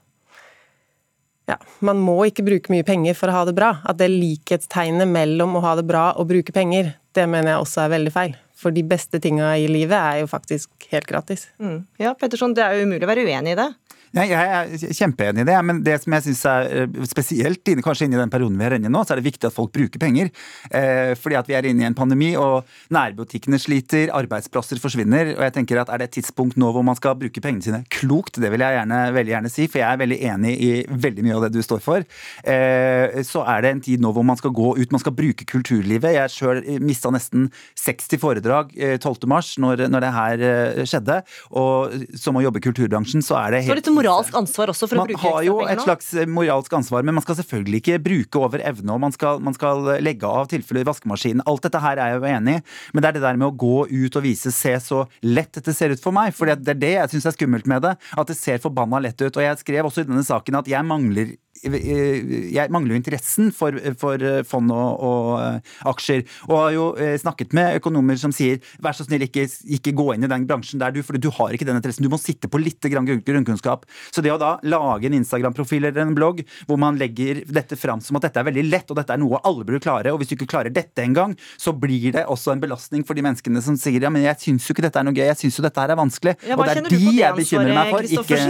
ja, 1.49 1.59
man 1.85 2.01
må 2.01 2.17
ikke 2.29 2.45
bruke 2.45 2.73
mye 2.73 2.87
penger 2.89 3.17
for 3.19 3.29
å 3.29 3.37
ha 3.37 3.45
det 3.49 3.57
bra. 3.57 3.75
At 3.85 3.99
det 4.01 4.09
likhetstegnet 4.13 5.09
mellom 5.11 5.59
å 5.59 5.65
ha 5.65 5.75
det 5.77 5.85
bra 5.89 6.11
og 6.17 6.31
bruke 6.31 6.55
penger, 6.57 6.95
det 7.15 7.29
mener 7.29 7.53
jeg 7.53 7.67
også 7.67 7.85
er 7.85 7.95
veldig 7.99 8.15
feil. 8.15 8.37
For 8.65 8.73
de 8.73 8.81
beste 8.89 9.21
tinga 9.21 9.51
i 9.61 9.67
livet 9.69 9.99
er 9.99 10.23
jo 10.23 10.29
faktisk 10.31 10.87
helt 10.89 11.09
gratis. 11.11 11.51
Mm. 11.61 11.83
Ja, 12.01 12.15
Petterson, 12.17 12.55
det 12.57 12.65
er 12.65 12.79
jo 12.79 12.87
umulig 12.89 13.05
å 13.05 13.11
være 13.11 13.27
uenig 13.29 13.53
i 13.53 13.59
det. 13.61 13.67
Nei, 14.15 14.29
Jeg 14.31 14.47
er 14.47 14.93
kjempeenig 14.95 15.43
i 15.43 15.47
det, 15.49 15.57
men 15.67 15.81
det 15.83 15.97
som 16.05 16.15
jeg 16.15 16.25
syns 16.29 16.43
er 16.47 16.69
eh, 16.85 16.99
spesielt 17.11 17.67
kanskje 17.83 18.07
inni 18.07 18.15
i 18.15 18.21
den 18.21 18.31
perioden 18.31 18.61
vi 18.61 18.67
er 18.69 18.77
inne 18.77 18.87
i 18.87 18.93
nå, 18.93 19.01
så 19.03 19.15
er 19.15 19.19
det 19.19 19.27
viktig 19.27 19.49
at 19.49 19.57
folk 19.57 19.73
bruker 19.75 19.99
penger. 19.99 20.29
Eh, 20.71 21.17
fordi 21.19 21.39
at 21.41 21.49
vi 21.51 21.57
er 21.59 21.67
inne 21.67 21.83
i 21.83 21.89
en 21.89 21.97
pandemi, 21.99 22.29
og 22.39 22.69
nærbutikkene 22.95 23.59
sliter, 23.59 24.13
arbeidsplasser 24.15 24.79
forsvinner. 24.79 25.33
Og 25.35 25.43
jeg 25.43 25.55
tenker 25.57 25.81
at 25.83 25.91
er 25.91 25.99
det 25.99 26.09
et 26.11 26.19
tidspunkt 26.21 26.61
nå 26.61 26.71
hvor 26.77 26.87
man 26.87 26.99
skal 26.99 27.17
bruke 27.19 27.43
pengene 27.43 27.67
sine 27.67 27.81
klokt, 27.91 28.39
det 28.39 28.53
vil 28.55 28.63
jeg 28.63 28.77
gjerne, 28.79 29.01
veldig 29.17 29.35
gjerne 29.35 29.51
si, 29.51 29.67
for 29.67 29.83
jeg 29.83 29.89
er 29.89 30.03
veldig 30.05 30.21
enig 30.31 30.55
i 30.55 30.71
veldig 31.07 31.27
mye 31.27 31.35
av 31.41 31.47
det 31.49 31.53
du 31.57 31.67
står 31.67 31.83
for, 31.83 32.07
eh, 32.47 33.19
så 33.27 33.43
er 33.51 33.67
det 33.67 33.75
en 33.75 33.83
tid 33.89 34.05
nå 34.05 34.15
hvor 34.15 34.27
man 34.27 34.39
skal 34.39 34.55
gå 34.55 34.77
ut, 34.79 34.95
man 34.95 35.03
skal 35.03 35.17
bruke 35.19 35.49
kulturlivet. 35.51 36.15
Jeg 36.15 36.35
sjøl 36.37 36.63
mista 36.85 37.11
nesten 37.15 37.51
60 37.83 38.23
foredrag 38.23 38.71
eh, 38.79 38.95
12.3 39.01 39.59
når, 39.65 39.87
når 39.91 40.07
det 40.07 40.15
her 40.21 40.47
skjedde, 40.87 41.21
og 41.59 41.99
som 42.15 42.39
å 42.39 42.47
jobbe 42.47 42.63
i 42.63 42.67
kulturbransjen, 42.71 43.27
så 43.27 43.41
er 43.43 43.59
det 43.59 43.65
helt 43.67 43.95
moralsk 44.05 44.39
ansvar 44.39 44.73
også 44.75 44.89
for 44.91 45.03
å 45.03 45.07
bruke 45.09 45.19
man 45.19 45.35
har 45.35 45.47
jo 45.49 45.57
et 45.67 45.83
slags 45.83 46.13
eh, 46.15 46.29
moralsk 46.31 46.77
ansvar, 46.79 47.05
men 47.07 47.17
man 47.17 47.25
skal 47.25 47.39
selvfølgelig 47.41 47.83
ikke 47.83 48.01
bruke 48.05 48.43
over 48.45 48.63
evne, 48.65 48.93
og 48.95 49.03
man 49.03 49.15
skal, 49.15 49.43
man 49.45 49.57
skal 49.57 49.83
legge 50.05 50.29
av 50.29 50.49
tilfeller 50.53 50.85
i 50.85 50.89
vaskemaskinen. 50.89 51.45
Alt 51.51 51.67
dette 51.67 51.83
her 51.83 52.01
er 52.01 52.15
jeg 52.15 52.21
jo 52.21 52.29
enig 52.31 52.59
i, 52.59 52.65
men 52.93 53.05
det 53.05 53.11
er 53.11 53.19
det 53.19 53.25
der 53.25 53.41
med 53.41 53.51
å 53.51 53.57
gå 53.65 53.87
ut 53.91 54.21
og 54.21 54.27
vise 54.27 54.53
se 54.55 54.75
så 54.83 55.05
lett 55.25 55.53
dette 55.55 55.75
ser 55.77 55.95
ut 55.95 56.03
for 56.03 56.15
meg. 56.15 56.35
For 56.37 56.51
det 56.51 56.75
er 56.75 56.81
det 56.81 56.93
jeg 56.95 57.15
syns 57.15 57.29
er 57.31 57.37
skummelt 57.37 57.69
med 57.71 57.85
det. 57.87 57.95
At 58.19 58.31
det 58.31 58.37
ser 58.39 58.63
forbanna 58.63 59.01
lett 59.03 59.21
ut. 59.23 59.33
Og 59.33 59.43
jeg 59.45 59.61
skrev 59.61 59.89
også 59.89 60.05
i 60.05 60.09
denne 60.09 60.25
saken 60.27 60.61
at 60.61 60.71
jeg 60.71 60.87
mangler 60.87 61.35
jeg 61.63 62.73
mangler 62.73 62.95
jo 62.95 62.99
interessen 63.01 63.51
for, 63.55 63.77
for 64.01 64.21
fond 64.49 64.73
og, 64.75 65.05
og, 65.05 65.71
aksjer. 65.89 66.25
Og 66.49 66.57
har 66.59 66.73
jo 66.75 66.87
eh, 67.01 67.15
snakket 67.21 67.55
med 67.57 67.79
økonomer 67.81 68.19
som 68.21 68.35
sier 68.35 68.61
vær 68.83 68.97
så 68.97 69.07
snill, 69.07 69.25
ikke, 69.27 69.47
ikke 69.79 69.95
gå 69.97 70.11
inn 70.15 70.27
i 70.27 70.31
den 70.31 70.47
bransjen 70.49 70.83
der, 70.83 70.93
du, 70.95 71.01
for 71.07 71.17
du 71.21 71.31
har 71.39 71.55
ikke 71.55 71.69
den 71.69 71.79
interessen. 71.79 72.05
Du 72.05 72.13
må 72.13 72.21
sitte 72.21 72.51
på 72.51 72.61
litt 72.61 72.85
grunnkunnskap. 72.85 73.87
Så 74.13 74.25
det 74.25 74.33
å 74.35 74.41
da 74.41 74.57
lage 74.67 75.09
en 75.09 75.19
Instagram-profil 75.21 75.89
eller 75.91 76.05
en 76.05 76.17
blogg 76.17 76.43
hvor 76.69 76.81
man 76.81 76.99
legger 77.01 77.43
dette 77.49 77.79
fram 77.81 78.03
som 78.05 78.19
at 78.19 78.29
dette 78.29 78.43
er 78.43 78.49
veldig 78.51 78.67
lett, 78.69 78.91
og 78.91 78.99
dette 79.01 79.15
er 79.15 79.23
noe 79.23 79.41
alle 79.47 79.65
burde 79.67 79.83
klare, 79.85 80.13
og 80.13 80.21
hvis 80.21 80.33
du 80.33 80.37
ikke 80.39 80.51
klarer 80.57 80.75
dette 80.75 81.05
engang, 81.05 81.37
så 81.61 81.75
blir 81.77 82.13
det 82.15 82.27
også 82.31 82.55
en 82.55 82.63
belastning 82.63 83.05
for 83.07 83.17
de 83.17 83.25
menneskene 83.25 83.63
som 83.65 83.79
sier 83.81 84.05
ja, 84.05 84.11
men 84.13 84.27
jeg 84.27 84.41
syns 84.43 84.69
jo 84.69 84.75
ikke 84.75 84.85
dette 84.87 85.01
er 85.01 85.07
noe 85.07 85.17
gøy, 85.17 85.27
jeg 85.31 85.41
syns 85.45 85.59
jo 85.59 85.65
dette 85.65 85.81
her 85.81 85.95
er 85.95 85.99
vanskelig. 85.99 86.37
Ja, 86.45 86.59
og 86.59 86.67
det 86.67 86.77
er 86.77 86.89
de 86.89 86.99
det 86.99 87.15
jeg 87.19 87.39
bekymrer 87.39 87.77
meg 87.77 87.93
for, 87.95 88.09
ikke, 88.19 88.41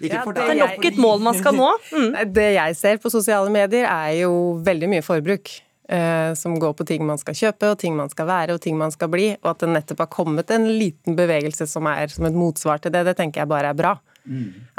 ikke 0.00 0.22
for 0.22 0.36
Det 0.36 0.44
deg. 0.44 0.52
er 0.54 0.60
nok 0.60 0.88
et 0.90 1.00
mål 1.00 1.24
man 1.24 1.38
skal 1.38 1.56
nå. 1.58 1.70
Mm. 1.94 2.33
Det 2.34 2.48
jeg 2.56 2.76
ser 2.78 2.98
på 3.02 3.12
sosiale 3.12 3.52
medier, 3.52 3.86
er 3.86 4.24
jo 4.24 4.58
veldig 4.64 4.90
mye 4.90 5.04
forbruk. 5.06 5.52
Eh, 5.84 6.34
som 6.34 6.54
går 6.56 6.72
på 6.72 6.84
ting 6.88 7.02
man 7.04 7.18
skal 7.20 7.36
kjøpe, 7.36 7.74
og 7.74 7.78
ting 7.82 7.92
man 7.96 8.08
skal 8.08 8.24
være, 8.30 8.54
og 8.56 8.62
ting 8.64 8.78
man 8.80 8.92
skal 8.94 9.10
bli. 9.12 9.34
Og 9.42 9.50
at 9.52 9.60
det 9.60 9.68
nettopp 9.74 10.06
har 10.06 10.12
kommet 10.14 10.50
en 10.54 10.64
liten 10.70 11.16
bevegelse 11.18 11.66
som 11.68 11.84
er 11.90 12.08
som 12.12 12.24
et 12.24 12.36
motsvar 12.36 12.80
til 12.80 12.94
det, 12.94 13.04
det 13.04 13.18
tenker 13.18 13.42
jeg 13.42 13.52
bare 13.52 13.74
er 13.74 13.78
bra. 13.78 13.92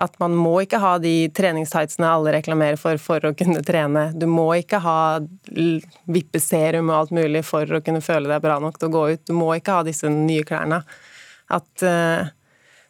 At 0.01 0.15
man 0.17 0.33
må 0.33 0.55
ikke 0.63 0.79
ha 0.81 0.95
de 0.97 1.29
treningstightsene 1.37 2.07
alle 2.09 2.33
reklamerer 2.33 2.79
for 2.81 2.97
for 2.97 3.27
å 3.29 3.35
kunne 3.37 3.61
trene. 3.61 4.07
Du 4.17 4.25
må 4.25 4.47
ikke 4.57 4.79
ha 4.81 5.19
vippeserum 6.09 6.89
og 6.89 6.97
alt 6.97 7.13
mulig 7.13 7.43
for 7.45 7.69
å 7.69 7.81
kunne 7.85 8.01
føle 8.01 8.31
deg 8.31 8.41
bra 8.41 8.57
nok 8.63 8.79
til 8.81 8.89
å 8.89 8.95
gå 8.95 9.03
ut. 9.13 9.27
Du 9.29 9.35
må 9.37 9.51
ikke 9.53 9.77
ha 9.77 9.85
disse 9.85 10.09
nye 10.09 10.47
klærne. 10.47 10.81
At 11.53 11.85
uh, 11.85 12.25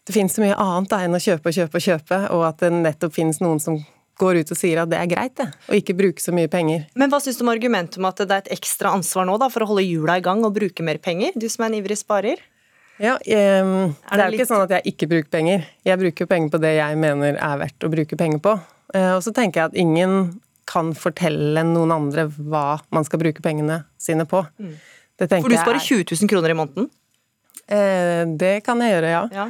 det 0.07 0.15
finnes 0.15 0.31
så 0.31 0.45
mye 0.45 0.55
annet 0.55 0.93
da, 0.93 1.01
enn 1.03 1.17
å 1.17 1.19
kjøpe 1.19 1.51
og 1.51 1.59
kjøpe 1.59 1.81
og 1.81 1.85
kjøpe, 1.89 2.21
og 2.31 2.45
at 2.47 2.63
det 2.63 2.71
nettopp 2.71 3.17
finnes 3.17 3.41
noen 3.43 3.59
som 3.59 3.81
går 4.19 4.39
ut 4.41 4.51
og 4.53 4.57
sier 4.57 4.79
at 4.83 4.89
det 4.91 4.97
er 5.01 5.09
greit, 5.11 5.33
det, 5.35 5.47
å 5.67 5.75
ikke 5.75 5.95
bruke 5.97 6.23
så 6.23 6.31
mye 6.35 6.47
penger. 6.51 6.85
Men 6.95 7.09
hva 7.11 7.19
syns 7.23 7.37
du 7.39 7.43
om 7.43 7.51
argumentet 7.51 7.97
om 7.99 8.05
at 8.07 8.21
det 8.23 8.31
er 8.31 8.43
et 8.45 8.51
ekstra 8.55 8.93
ansvar 8.95 9.25
nå 9.27 9.37
da, 9.41 9.49
for 9.51 9.65
å 9.65 9.69
holde 9.73 9.83
hjula 9.83 10.17
i 10.19 10.23
gang 10.25 10.43
og 10.47 10.53
bruke 10.55 10.83
mer 10.87 10.97
penger? 11.03 11.35
Du 11.35 11.47
som 11.51 11.65
er 11.65 11.73
en 11.73 11.79
ivrig 11.81 11.97
sparer? 11.99 12.39
Ja, 12.95 13.17
ehm, 13.27 13.91
det 13.91 14.15
er 14.15 14.21
det 14.21 14.25
jo 14.31 14.39
ikke 14.39 14.47
sånn 14.53 14.63
at 14.63 14.71
jeg 14.77 14.93
ikke 14.93 15.09
bruker 15.11 15.31
penger. 15.35 15.65
Jeg 15.83 15.99
bruker 15.99 16.23
jo 16.23 16.29
penger 16.31 16.53
på 16.53 16.61
det 16.63 16.71
jeg 16.77 16.95
mener 17.01 17.35
er 17.35 17.57
verdt 17.59 17.83
å 17.83 17.91
bruke 17.91 18.15
penger 18.15 18.39
på. 18.39 18.53
Eh, 18.95 19.11
Og 19.17 19.21
så 19.25 19.33
tenker 19.35 19.59
jeg 19.65 19.73
at 19.73 19.75
ingen 19.83 20.39
kan 20.65 20.93
fortelle 20.95 21.61
noen 21.67 21.91
andre 21.91 22.23
hva 22.31 22.79
man 22.95 23.03
skal 23.03 23.19
bruke 23.19 23.43
pengene 23.43 23.81
sine 23.99 24.23
på. 24.25 24.45
Det 25.19 25.27
tenker 25.29 25.43
For 25.43 25.51
du 25.51 25.59
sparer 25.59 25.81
er- 25.81 25.89
20 25.91 26.07
000 26.23 26.31
kroner 26.31 26.49
i 26.55 26.57
måneden? 26.57 26.87
Eh, 27.67 28.23
Det 28.39 28.63
kan 28.63 28.79
jeg 28.79 28.95
gjøre, 28.95 29.11
ja. 29.11 29.27
ja. 29.43 29.49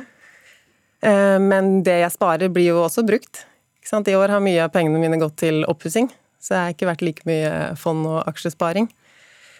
Men 1.40 1.84
det 1.86 2.00
jeg 2.02 2.12
sparer, 2.16 2.50
blir 2.50 2.72
jo 2.74 2.80
også 2.82 3.04
brukt. 3.06 3.44
I 3.86 4.16
år 4.18 4.34
har 4.34 4.42
mye 4.42 4.64
av 4.66 4.72
pengene 4.74 5.00
mine 5.00 5.20
gått 5.22 5.38
til 5.44 5.64
oppussing, 5.70 6.10
så 6.42 6.56
jeg 6.56 6.62
har 6.64 6.74
ikke 6.74 6.90
vært 6.90 7.04
like 7.06 7.28
mye 7.30 7.52
fond 7.78 8.08
og 8.10 8.24
aksjesparing. 8.26 8.90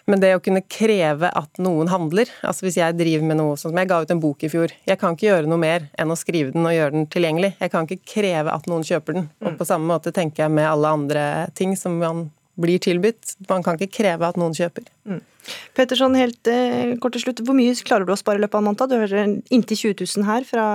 Men 0.06 0.22
det 0.22 0.32
å 0.36 0.42
kunne 0.42 0.62
kreve 0.70 1.30
at 1.34 1.58
noen 1.58 1.88
handler 1.90 2.30
altså 2.46 2.66
Hvis 2.66 2.76
jeg 2.78 2.94
driver 2.94 3.26
med 3.26 3.40
noe 3.40 3.56
sånn 3.58 3.72
som 3.72 3.80
Jeg 3.80 3.90
ga 3.90 3.98
ut 4.04 4.12
en 4.14 4.22
bok 4.22 4.44
i 4.46 4.50
fjor. 4.52 4.74
Jeg 4.86 5.00
kan 5.00 5.16
ikke 5.16 5.26
gjøre 5.26 5.50
noe 5.50 5.58
mer 5.58 5.88
enn 5.98 6.14
å 6.14 6.18
skrive 6.18 6.54
den 6.54 6.66
og 6.66 6.74
gjøre 6.76 6.94
den 6.94 7.08
tilgjengelig. 7.10 7.56
Jeg 7.58 7.72
kan 7.72 7.88
ikke 7.88 8.12
kreve 8.14 8.54
at 8.54 8.68
noen 8.70 8.86
kjøper 8.86 9.18
den. 9.18 9.28
Og 9.42 9.58
på 9.58 9.66
samme 9.66 9.90
måte 9.90 10.14
tenker 10.14 10.44
jeg 10.44 10.54
med 10.54 10.68
alle 10.70 10.92
andre 10.98 11.24
ting 11.58 11.74
som 11.78 11.98
man 11.98 12.28
blir 12.54 12.78
tilbudt. 12.82 13.34
Man 13.50 13.66
kan 13.66 13.78
ikke 13.78 13.98
kreve 13.98 14.30
at 14.30 14.38
noen 14.38 14.54
kjøper. 14.56 14.86
Mm. 15.06 15.22
Petterson, 15.76 16.16
helt 16.18 16.50
eh, 16.50 16.96
kort 17.02 17.14
til 17.14 17.26
slutt. 17.26 17.44
Hvor 17.46 17.56
mye 17.56 17.76
klarer 17.86 18.06
du 18.06 18.14
å 18.14 18.18
spare 18.18 18.40
i 18.40 18.42
løpet 18.42 18.58
av 18.58 18.64
en 18.64 18.70
måned? 18.70 18.90
Du 18.90 18.98
hører 18.98 19.36
inntil 19.54 19.82
20 19.94 20.02
000 20.18 20.26
her 20.26 20.46
fra 20.48 20.66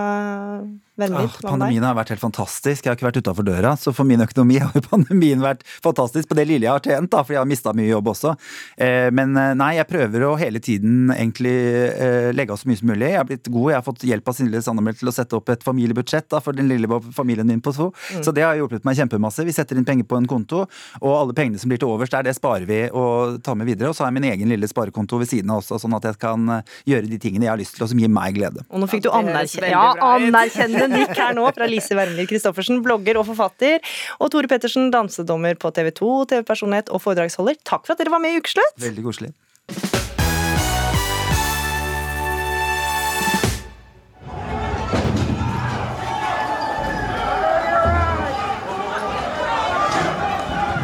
Vennliv. 1.02 1.30
Ah, 1.32 1.50
pandemien 1.54 1.86
har 1.86 1.96
vært 1.98 2.12
helt 2.14 2.22
fantastisk. 2.22 2.84
Jeg 2.84 2.92
har 2.92 2.98
ikke 2.98 3.08
vært 3.08 3.20
utafor 3.24 3.46
døra, 3.48 3.74
så 3.80 3.94
for 3.96 4.08
min 4.08 4.22
økonomi 4.22 4.60
har 4.62 4.84
pandemien 4.92 5.42
vært 5.42 5.64
fantastisk 5.84 6.30
på 6.30 6.38
det 6.38 6.46
lille 6.50 6.68
jeg 6.68 6.74
har 6.74 6.84
tjent, 6.84 7.12
da, 7.14 7.24
for 7.24 7.36
jeg 7.36 7.42
har 7.42 7.50
mista 7.50 7.74
mye 7.78 7.90
jobb 7.90 8.12
også. 8.12 8.34
Eh, 8.76 9.08
men 9.16 9.34
eh, 9.40 9.54
nei, 9.58 9.72
jeg 9.80 9.90
prøver 9.90 10.26
å 10.28 10.34
hele 10.40 10.62
tiden 10.64 11.14
egentlig 11.16 11.54
eh, 11.90 12.30
legge 12.36 12.54
av 12.54 12.62
så 12.62 12.70
mye 12.70 12.82
som 12.82 12.92
mulig. 12.92 13.08
Jeg 13.08 13.22
har 13.22 13.30
blitt 13.30 13.50
god, 13.50 13.70
jeg 13.72 13.80
har 13.80 13.88
fått 13.88 14.06
hjelp 14.12 14.32
av 14.32 14.38
Sindre 14.38 14.64
Sandemel 14.66 14.98
til 15.00 15.12
å 15.12 15.16
sette 15.16 15.38
opp 15.40 15.54
et 15.54 15.66
familiebudsjett 15.66 16.30
da, 16.34 16.42
for 16.44 16.58
den 16.58 16.70
lille 16.72 17.02
familien 17.16 17.50
min 17.50 17.64
på 17.64 17.74
to. 17.76 17.90
Mm. 18.12 18.22
Så 18.28 18.36
det 18.36 18.46
har 18.46 18.60
hjulpet 18.60 18.86
meg 18.88 19.00
kjempemasse. 19.00 19.48
Vi 19.48 19.56
setter 19.56 19.80
inn 19.80 19.88
penger 19.88 20.10
på 20.12 20.20
en 20.20 20.30
konto, 20.30 20.66
og 21.02 21.16
alle 21.16 21.38
pengene 21.38 21.62
som 21.62 21.72
blir 21.72 21.82
til 21.82 21.90
overs 21.90 22.12
der, 22.14 22.28
det 22.28 22.36
sparer 22.38 22.68
vi 22.70 22.84
og 22.92 23.40
tar 23.46 23.58
med 23.58 23.72
videre. 23.72 23.90
Og 23.90 23.98
så 23.98 24.06
har 24.06 24.12
jeg 24.12 24.20
min 24.22 24.32
egen 24.32 24.52
lille 24.54 24.70
sparekonto 24.70 25.20
ved 25.22 25.32
siden 25.32 25.52
av 25.54 25.62
også, 25.62 25.80
sånn 25.82 25.98
at 25.98 26.08
jeg 26.10 26.20
kan 26.22 26.48
eh, 26.58 26.74
gjøre 26.94 27.10
de 27.12 27.20
tingene 27.22 27.48
jeg 27.48 27.54
har 27.54 27.62
lyst 27.62 27.78
til, 27.78 27.86
og 27.86 27.92
som 27.92 28.02
gir 28.02 28.12
meg 28.14 28.38
glede. 28.38 28.66
Og 28.70 28.84
nå 28.84 28.90
fikk 28.92 29.06
du 29.08 29.12
anerkjenne, 29.18 29.72
ja, 29.74 29.86
anerkjennende 30.12 30.90
nikk 31.02 31.14
her 31.18 31.36
nå 31.38 31.48
fra 31.56 31.70
Lise 31.70 31.98
Wermli 31.98 32.28
Christoffersen, 32.30 32.82
blogger 32.86 33.22
og 33.22 33.28
forfatter. 33.32 33.80
Og 34.20 34.32
Tore 34.34 34.52
Pettersen, 34.52 34.92
dansedommer 34.94 35.58
på 35.62 35.74
TV 35.76 35.92
2, 35.98 36.12
TV-personlighet 36.34 36.92
og 36.94 37.04
foredragsholder. 37.04 37.60
Takk 37.68 37.88
for 37.88 37.96
at 37.96 38.04
dere 38.04 38.14
var 38.14 38.24
med 38.24 38.38
i 38.38 38.42
Ukeslutt. 38.44 38.78
Veldig 38.82 39.08
koselig. 39.08 39.34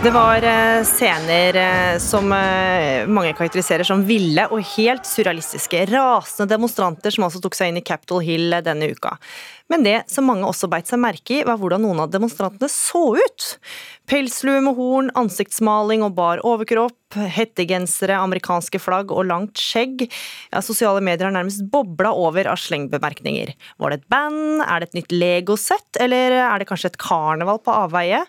Det 0.08 0.14
var 0.16 0.44
eh, 0.44 0.84
scener 0.84 1.56
eh, 1.56 1.98
som 2.00 2.32
eh, 2.32 3.08
mange 3.12 3.34
karakteriserer 3.36 3.84
som 3.84 4.06
ville 4.08 4.46
og 4.48 4.62
helt 4.78 5.04
surrealistiske. 5.04 5.82
Rasende 5.90 6.54
demonstranter 6.54 7.12
som 7.12 7.26
altså 7.26 7.42
tok 7.44 7.58
seg 7.58 7.74
inn 7.74 7.82
i 7.82 7.84
Capitol 7.84 8.24
Hill 8.24 8.56
denne 8.64 8.88
uka. 8.88 9.18
Men 9.68 9.84
det 9.84 9.98
som 10.08 10.24
mange 10.32 10.48
også 10.48 10.70
beit 10.72 10.88
seg 10.88 11.02
merke 11.04 11.36
i, 11.36 11.42
var 11.44 11.60
hvordan 11.60 11.84
noen 11.84 12.00
av 12.06 12.14
demonstrantene 12.14 12.70
så 12.72 13.02
ut. 13.18 13.48
Pelslue 14.08 14.62
med 14.64 14.80
horn, 14.80 15.12
ansiktsmaling 15.20 16.08
og 16.08 16.16
bar 16.16 16.40
overkropp, 16.48 17.20
hettegensere, 17.36 18.16
amerikanske 18.16 18.80
flagg 18.80 19.12
og 19.12 19.28
langt 19.28 19.60
skjegg. 19.60 20.06
Ja, 20.54 20.64
sosiale 20.64 21.04
medier 21.04 21.28
har 21.28 21.36
nærmest 21.36 21.68
bobla 21.74 22.16
over 22.16 22.48
av 22.48 22.64
slengbemerkninger. 22.64 23.52
Var 23.76 23.92
det 23.92 24.00
et 24.00 24.08
band, 24.16 24.64
er 24.64 24.80
det 24.80 24.94
et 24.94 24.98
nytt 25.02 25.20
legosett, 25.20 26.00
eller 26.00 26.40
er 26.46 26.64
det 26.64 26.72
kanskje 26.72 26.94
et 26.94 27.00
karneval 27.10 27.60
på 27.60 27.76
avveie? 27.76 28.24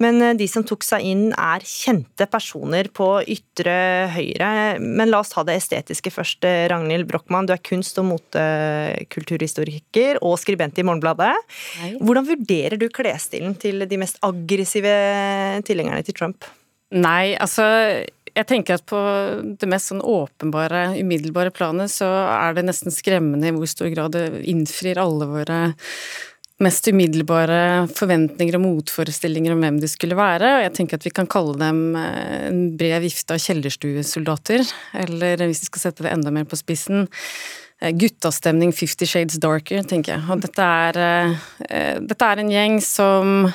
Men 0.00 0.22
eh, 0.24 0.36
de 0.38 0.46
som 0.50 0.64
tok 0.66 0.84
seg 0.86 1.04
inn 1.06 1.30
er 1.34 1.60
kjente 1.66 2.26
personer 2.30 2.88
på 2.94 3.08
ytre 3.22 4.06
høyre. 4.14 4.50
Men 4.80 5.10
la 5.10 5.18
oss 5.22 5.32
ta 5.34 5.44
det 5.46 5.56
estetiske 5.60 6.10
først. 6.14 6.44
Ragnhild 6.72 7.06
Brochmann, 7.10 7.46
du 7.48 7.52
er 7.54 7.64
kunst- 7.64 7.98
og 8.02 8.06
motekulturhistoriker 8.12 10.12
og 10.24 10.34
skribent 10.40 10.78
i 10.80 10.86
Morgenbladet. 10.86 11.34
Hei. 11.80 11.90
Hvordan 12.00 12.28
vurderer 12.30 12.76
du 12.80 12.86
klesstilen 12.92 13.54
til 13.60 13.76
de 13.88 14.00
mest 14.00 14.16
aggressive 14.26 14.94
tilhengerne 15.68 16.02
til 16.06 16.16
Trump? 16.16 16.38
Nei, 16.90 17.36
altså 17.38 17.64
jeg 18.36 18.46
tenker 18.46 18.78
at 18.78 18.86
på 18.88 18.98
det 19.58 19.68
mest 19.70 19.90
sånn 19.90 20.02
åpenbare, 20.06 20.90
umiddelbare 21.00 21.52
planet, 21.54 21.92
så 21.92 22.08
er 22.30 22.56
det 22.56 22.66
nesten 22.68 22.94
skremmende 22.94 23.50
i 23.50 23.54
hvor 23.54 23.70
stor 23.70 23.90
grad 23.92 24.14
det 24.16 24.42
innfrir 24.50 25.00
alle 25.02 25.28
våre 25.30 25.60
mest 26.60 26.88
umiddelbare 26.90 27.88
forventninger 27.96 28.56
og 28.58 28.64
motforestillinger 28.64 29.54
om 29.54 29.64
hvem 29.64 29.80
de 29.80 29.88
skulle 29.90 30.18
være. 30.18 30.56
Og 30.58 30.64
jeg 30.66 30.74
tenker 30.76 31.00
at 31.00 31.06
vi 31.06 31.12
kan 31.16 31.28
kalle 31.30 31.56
dem 31.60 31.96
eh, 31.98 32.48
en 32.50 32.62
bred 32.80 33.00
vifte 33.04 33.36
av 33.36 33.42
kjellerstuesoldater. 33.42 34.64
Eller 35.04 35.46
hvis 35.46 35.64
vi 35.64 35.70
skal 35.70 35.86
sette 35.86 36.06
det 36.06 36.12
enda 36.12 36.32
mer 36.34 36.48
på 36.48 36.58
spissen, 36.60 37.06
eh, 37.80 37.94
guttastemning 37.96 38.74
Fifty 38.76 39.08
Shades 39.08 39.40
Darker, 39.40 39.86
tenker 39.88 40.16
jeg. 40.18 40.26
Og 40.28 40.44
dette 40.44 40.68
er, 40.84 41.00
eh, 41.64 41.96
dette 42.04 42.28
er 42.28 42.44
en 42.44 42.52
gjeng 42.52 42.78
som 42.84 43.48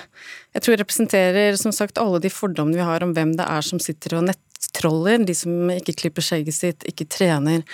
jeg 0.55 0.63
tror 0.63 0.79
representerer 0.79 1.57
som 1.59 1.73
sagt 1.75 1.99
alle 1.99 2.21
de 2.23 2.31
fordommene 2.31 2.79
vi 2.79 2.87
har 2.87 3.03
om 3.03 3.13
hvem 3.13 3.35
det 3.35 3.45
er 3.45 3.65
som 3.65 3.81
sitter 3.83 4.17
og 4.17 4.29
nettroller, 4.29 5.25
de 5.27 5.35
som 5.35 5.67
ikke 5.73 5.97
klipper 5.99 6.23
skjegget 6.23 6.55
sitt, 6.55 6.85
ikke 6.87 7.09
trener 7.11 7.65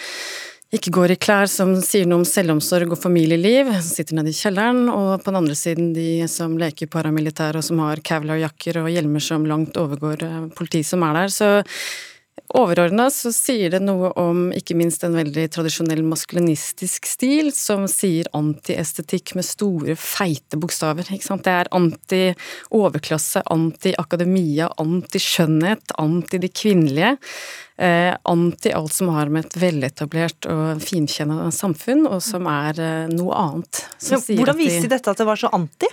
ikke 0.71 0.93
går 0.95 1.11
i 1.11 1.17
klær 1.19 1.49
som 1.51 1.73
sier 1.83 2.07
noe 2.07 2.21
om 2.21 2.27
selvomsorg 2.27 2.93
og 2.95 2.99
familieliv, 3.01 3.73
som 3.73 3.89
sitter 3.91 4.15
nede 4.15 4.31
i 4.31 4.37
kjelleren, 4.37 4.85
og 4.87 5.19
på 5.19 5.27
den 5.27 5.39
andre 5.41 5.55
siden 5.59 5.89
de 5.95 6.23
som 6.31 6.55
leker 6.59 6.87
paramilitære 6.91 7.59
og 7.59 7.65
som 7.67 7.81
har 7.83 7.99
Kevlar-jakker 8.07 8.79
og 8.79 8.87
hjelmer 8.93 9.23
som 9.25 9.47
langt 9.49 9.79
overgår 9.79 10.23
eh, 10.23 10.39
politiet 10.55 10.87
som 10.87 11.03
er 11.03 11.19
der. 11.19 11.33
Så 11.35 11.49
Overordna 12.51 13.05
så 13.13 13.31
sier 13.31 13.71
det 13.71 13.79
noe 13.83 14.09
om 14.19 14.49
ikke 14.55 14.75
minst 14.75 15.05
en 15.07 15.15
veldig 15.15 15.45
tradisjonell 15.53 16.01
maskulinistisk 16.03 17.07
stil, 17.07 17.51
som 17.55 17.85
sier 17.91 18.27
antiestetikk 18.35 19.35
med 19.37 19.47
store, 19.47 19.95
feite 19.95 20.59
bokstaver. 20.59 21.07
ikke 21.07 21.29
sant? 21.29 21.45
Det 21.47 21.53
er 21.53 21.71
anti-overklasse, 21.77 23.45
anti-akademia, 23.55 24.67
anti-skjønnhet, 24.83 25.95
anti 26.01 26.41
det 26.43 26.51
kvinnelige. 26.57 27.15
Eh, 27.81 28.11
anti 28.29 28.75
alt 28.75 28.93
som 28.93 29.13
har 29.15 29.31
med 29.31 29.47
et 29.47 29.57
veletablert 29.61 30.45
og 30.51 30.83
finkjennende 30.83 31.49
samfunn, 31.55 32.03
og 32.09 32.19
som 32.25 32.51
er 32.51 32.83
eh, 32.83 33.11
noe 33.15 33.37
annet. 33.47 33.85
Ja, 34.11 34.19
hvordan 34.19 34.59
viste 34.59 34.85
de 34.89 34.95
dette 34.97 35.15
at 35.15 35.23
det 35.23 35.29
var 35.29 35.39
så 35.39 35.49
anti? 35.55 35.89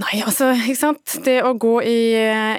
Nei, 0.00 0.24
altså, 0.24 0.48
ikke 0.56 0.80
sant. 0.80 1.20
Det 1.22 1.36
å 1.46 1.52
gå 1.54 1.76
i, 1.86 1.98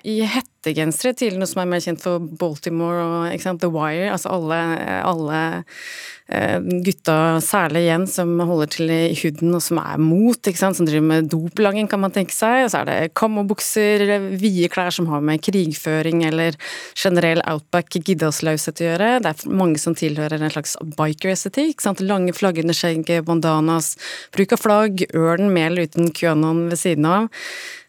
i 0.07 0.21
hettegensere 0.65 1.13
til 1.17 1.37
noe 1.37 1.49
som 1.49 1.61
er 1.61 1.69
mer 1.69 1.83
kjent 1.83 2.01
for 2.01 2.19
Baltimore 2.19 3.05
og 3.05 3.41
sant, 3.41 3.61
The 3.61 3.69
Wire, 3.69 4.11
altså 4.15 4.33
alle, 4.33 4.59
alle 5.05 5.41
Eh, 6.25 6.57
gutta 6.81 7.37
særlig 7.37 7.83
igjen 7.83 8.07
som 8.09 8.31
holder 8.49 8.69
til 8.73 8.89
i 8.89 9.13
huden 9.19 9.53
og 9.53 9.61
som 9.61 9.77
er 9.77 9.99
mot, 10.01 10.47
sant? 10.57 10.77
som 10.79 10.87
driver 10.87 11.05
med 11.05 11.27
doplanging, 11.29 11.85
kan 11.89 12.01
man 12.01 12.13
tenke 12.15 12.33
seg. 12.33 12.63
Og 12.65 12.71
så 12.73 12.81
er 12.81 12.89
det 12.89 13.13
kammobukser, 13.19 14.05
vide 14.33 14.71
klær 14.73 14.89
som 14.95 15.09
har 15.11 15.21
med 15.21 15.43
krigføring 15.45 16.25
eller 16.25 16.57
generell 16.97 17.43
outback 17.45 17.99
giddaslaushet 17.99 18.81
å 18.81 18.89
gjøre. 18.89 19.11
Det 19.21 19.35
er 19.35 19.53
mange 19.61 19.81
som 19.81 19.97
tilhører 19.97 20.41
en 20.41 20.53
slags 20.55 20.73
biker-estetikk. 20.97 21.85
Lange 22.05 22.33
flaggende 22.33 22.73
skjegg, 22.73 23.05
bandanas, 23.25 23.93
bruk 24.33 24.57
av 24.57 24.65
flagg, 24.65 25.05
ørnen 25.13 25.53
eller 25.55 25.85
uten 25.85 26.09
QAnon 26.09 26.65
ved 26.71 26.81
siden 26.81 27.05
av. 27.05 27.29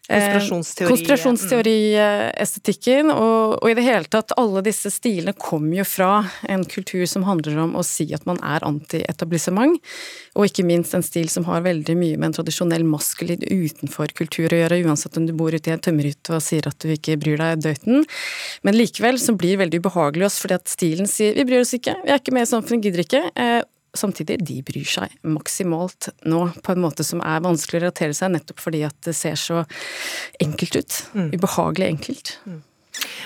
Konspirasjonsteori. 0.07 0.87
Konspirasjonsteoriestetikken, 0.93 3.09
og, 3.11 3.59
og, 3.59 3.67
i 3.67 3.75
det 3.75 3.83
hele 3.83 4.07
tatt, 4.07 4.31
alle 4.39 4.63
disse 4.63 4.87
stilene 4.93 5.33
kommer 5.35 5.81
jo 5.81 5.85
fra 5.87 6.23
en 6.47 6.63
kultur 6.69 7.05
som 7.11 7.23
handler 7.27 7.57
om 7.65 7.75
å 7.75 7.83
si 7.83 8.13
at 8.15 8.23
man 8.29 8.39
er 8.39 8.63
anti-etablissement, 8.67 9.75
og 10.37 10.45
ikke 10.47 10.63
minst 10.67 10.93
en 10.95 11.03
stil 11.03 11.29
som 11.33 11.43
har 11.49 11.65
veldig 11.67 11.95
mye 11.99 12.15
med 12.15 12.27
en 12.29 12.37
tradisjonell 12.39 12.85
maskulin 12.87 13.43
utenfor 13.43 14.07
kultur 14.17 14.53
å 14.53 14.59
gjøre, 14.61 14.83
uansett 14.87 15.17
om 15.19 15.25
du 15.27 15.33
bor 15.35 15.51
ute 15.51 15.69
i 15.69 15.73
en 15.75 15.83
tømmerhytte 15.83 16.29
og 16.37 16.43
sier 16.45 16.63
at 16.71 16.79
du 16.79 16.87
ikke 16.95 17.19
bryr 17.19 17.37
deg 17.43 17.63
døyten. 17.67 17.95
Men 18.63 18.79
likevel 18.79 19.19
så 19.19 19.31
blir 19.35 19.51
det 19.57 19.63
veldig 19.65 19.79
ubehagelig 19.83 20.25
oss 20.29 20.39
fordi 20.43 20.55
at 20.55 20.71
stilen 20.71 21.07
sier 21.11 21.35
vi 21.35 21.47
bryr 21.47 21.61
oss 21.65 21.75
ikke, 21.75 21.95
vi 22.05 22.11
er 22.13 22.19
ikke 22.21 22.35
med 22.37 22.43
i 22.47 22.53
samfunnet, 22.55 22.83
gidder 22.87 23.01
ikke. 23.03 23.23
Samtidig, 23.97 24.39
de 24.45 24.61
bryr 24.65 24.87
seg 24.87 25.13
maksimalt 25.27 26.11
nå 26.27 26.45
på 26.63 26.73
en 26.73 26.83
måte 26.83 27.05
som 27.07 27.23
er 27.25 27.43
vanskelig 27.45 27.81
å 27.81 27.85
relatere 27.87 28.17
seg, 28.17 28.33
nettopp 28.35 28.61
fordi 28.63 28.83
at 28.87 28.97
det 29.07 29.15
ser 29.17 29.37
så 29.41 29.63
enkelt 30.43 30.79
ut. 30.79 31.01
Mm. 31.17 31.29
Ubehagelig 31.35 31.91
enkelt. 31.95 32.33
Mm. 32.45 32.61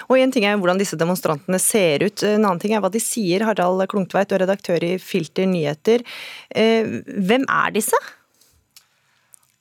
Og 0.10 0.18
En 0.20 0.34
ting 0.34 0.46
er 0.48 0.58
hvordan 0.60 0.80
disse 0.82 0.98
demonstrantene 1.00 1.60
ser 1.62 2.04
ut, 2.04 2.24
en 2.28 2.44
annen 2.44 2.62
ting 2.62 2.74
er 2.76 2.82
hva 2.84 2.92
de 2.92 3.00
sier. 3.04 3.46
Harald 3.48 3.84
Klungtveit, 3.92 4.30
du 4.30 4.36
er 4.36 4.44
redaktør 4.46 4.84
i 4.84 4.98
Filter 5.02 5.48
nyheter. 5.48 6.04
Eh, 6.50 7.00
hvem 7.08 7.48
er 7.48 7.78
disse? 7.78 8.00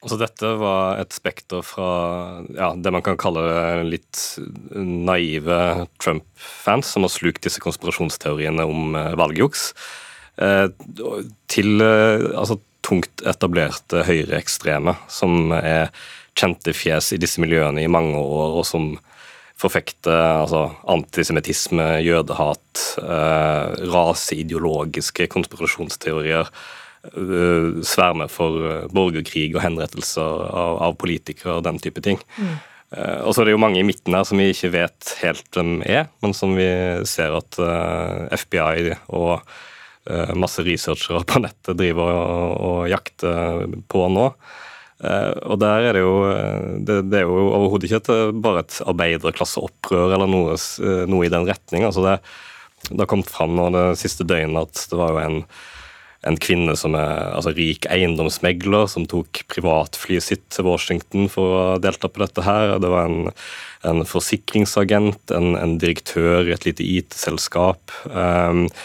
Altså 0.00 0.16
Dette 0.16 0.50
var 0.56 0.96
et 1.02 1.12
spekter 1.12 1.60
fra 1.66 1.88
ja, 2.56 2.70
det 2.72 2.92
man 2.94 3.04
kan 3.04 3.18
kalle 3.20 3.42
litt 3.84 4.38
naive 4.72 5.86
Trump-fans, 6.00 6.94
som 6.94 7.04
har 7.04 7.12
slukt 7.12 7.44
disse 7.44 7.60
konspirasjonsteoriene 7.60 8.64
om 8.64 8.96
eh, 8.96 9.12
valgjuks. 9.20 9.74
Eh, 10.40 10.66
til 11.50 11.84
eh, 11.84 12.26
altså, 12.38 12.58
tungt 12.86 13.24
etablerte 13.28 14.04
høyreekstreme, 14.08 14.96
som 15.12 15.52
er 15.56 15.90
kjente 16.38 16.72
fjes 16.76 17.12
i 17.12 17.20
disse 17.20 17.42
miljøene 17.42 17.84
i 17.84 17.90
mange 17.90 18.18
år, 18.18 18.60
og 18.60 18.66
som 18.68 18.94
forfekter 19.60 20.40
altså, 20.40 20.70
antisemittisme, 20.88 21.86
jødehat, 22.06 22.84
eh, 23.04 23.86
raseideologiske 23.94 25.28
konspirasjonsteorier. 25.32 26.52
sverme 27.80 28.26
for 28.28 28.84
borgerkrig 28.92 29.54
og 29.54 29.62
henrettelser 29.64 30.20
av, 30.52 30.74
av 30.84 30.96
politikere 31.00 31.54
og 31.56 31.62
den 31.64 31.78
type 31.80 32.02
ting. 32.04 32.18
Mm. 32.36 32.58
Eh, 32.90 33.20
og 33.22 33.34
så 33.34 33.42
er 33.42 33.50
det 33.50 33.54
jo 33.54 33.62
mange 33.62 33.78
i 33.80 33.86
midten 33.86 34.14
her 34.16 34.26
som 34.26 34.40
vi 34.40 34.50
ikke 34.50 34.72
vet 34.74 35.12
helt 35.22 35.46
hvem 35.54 35.78
er, 35.86 36.08
men 36.24 36.34
som 36.34 36.56
vi 36.58 36.66
ser 37.08 37.36
at 37.38 37.58
eh, 37.62 38.38
FBI 38.40 38.96
og 39.14 39.44
masse 40.34 40.62
researchere 40.64 41.22
på 41.28 41.42
nettet 41.44 41.76
driver 41.76 42.08
og, 42.08 42.52
og 42.66 42.78
jakter 42.90 43.66
på 43.90 44.06
nå. 44.08 44.26
og 45.50 45.58
der 45.60 45.88
er 45.88 45.96
det 45.96 46.00
jo 46.02 46.14
Det, 46.84 46.96
det 47.08 47.18
er 47.20 47.26
jo 47.28 47.36
overhodet 47.50 47.88
ikke 47.88 48.00
et, 48.00 48.10
bare 48.42 48.64
et 48.64 48.78
arbeiderklasseopprør 48.84 50.16
eller 50.16 50.28
noe, 50.28 50.56
noe, 51.08 51.26
i 51.26 51.32
den 51.32 51.46
retning. 51.48 51.84
altså 51.84 52.06
det, 52.06 52.16
det 52.88 52.98
har 52.98 53.10
kommet 53.12 53.30
fram 53.30 53.54
nå 53.56 53.68
det 53.76 53.84
siste 54.00 54.24
døgnet 54.24 54.72
at 54.72 54.88
det 54.90 55.00
var 55.00 55.14
jo 55.14 55.22
en 55.26 55.44
en 56.28 56.36
kvinne 56.36 56.74
som 56.76 56.94
er 56.98 57.32
altså, 57.32 57.54
rik 57.56 57.86
eiendomsmegler, 57.88 58.84
som 58.92 59.06
tok 59.08 59.42
privatflyet 59.48 60.26
sitt 60.26 60.42
til 60.52 60.66
Washington 60.68 61.30
for 61.32 61.56
å 61.56 61.62
delta 61.80 62.10
på 62.12 62.20
dette 62.20 62.44
her. 62.44 62.76
Det 62.82 62.90
var 62.92 63.08
en, 63.08 63.30
en 63.88 64.04
forsikringsagent, 64.04 65.32
en, 65.32 65.54
en, 65.56 65.78
direktør 65.80 66.44
i 66.44 66.52
et 66.56 66.66
lite 66.68 66.84
IT-selskap. 66.84 67.94
Um, 68.12 68.66
Eh, 68.68 68.76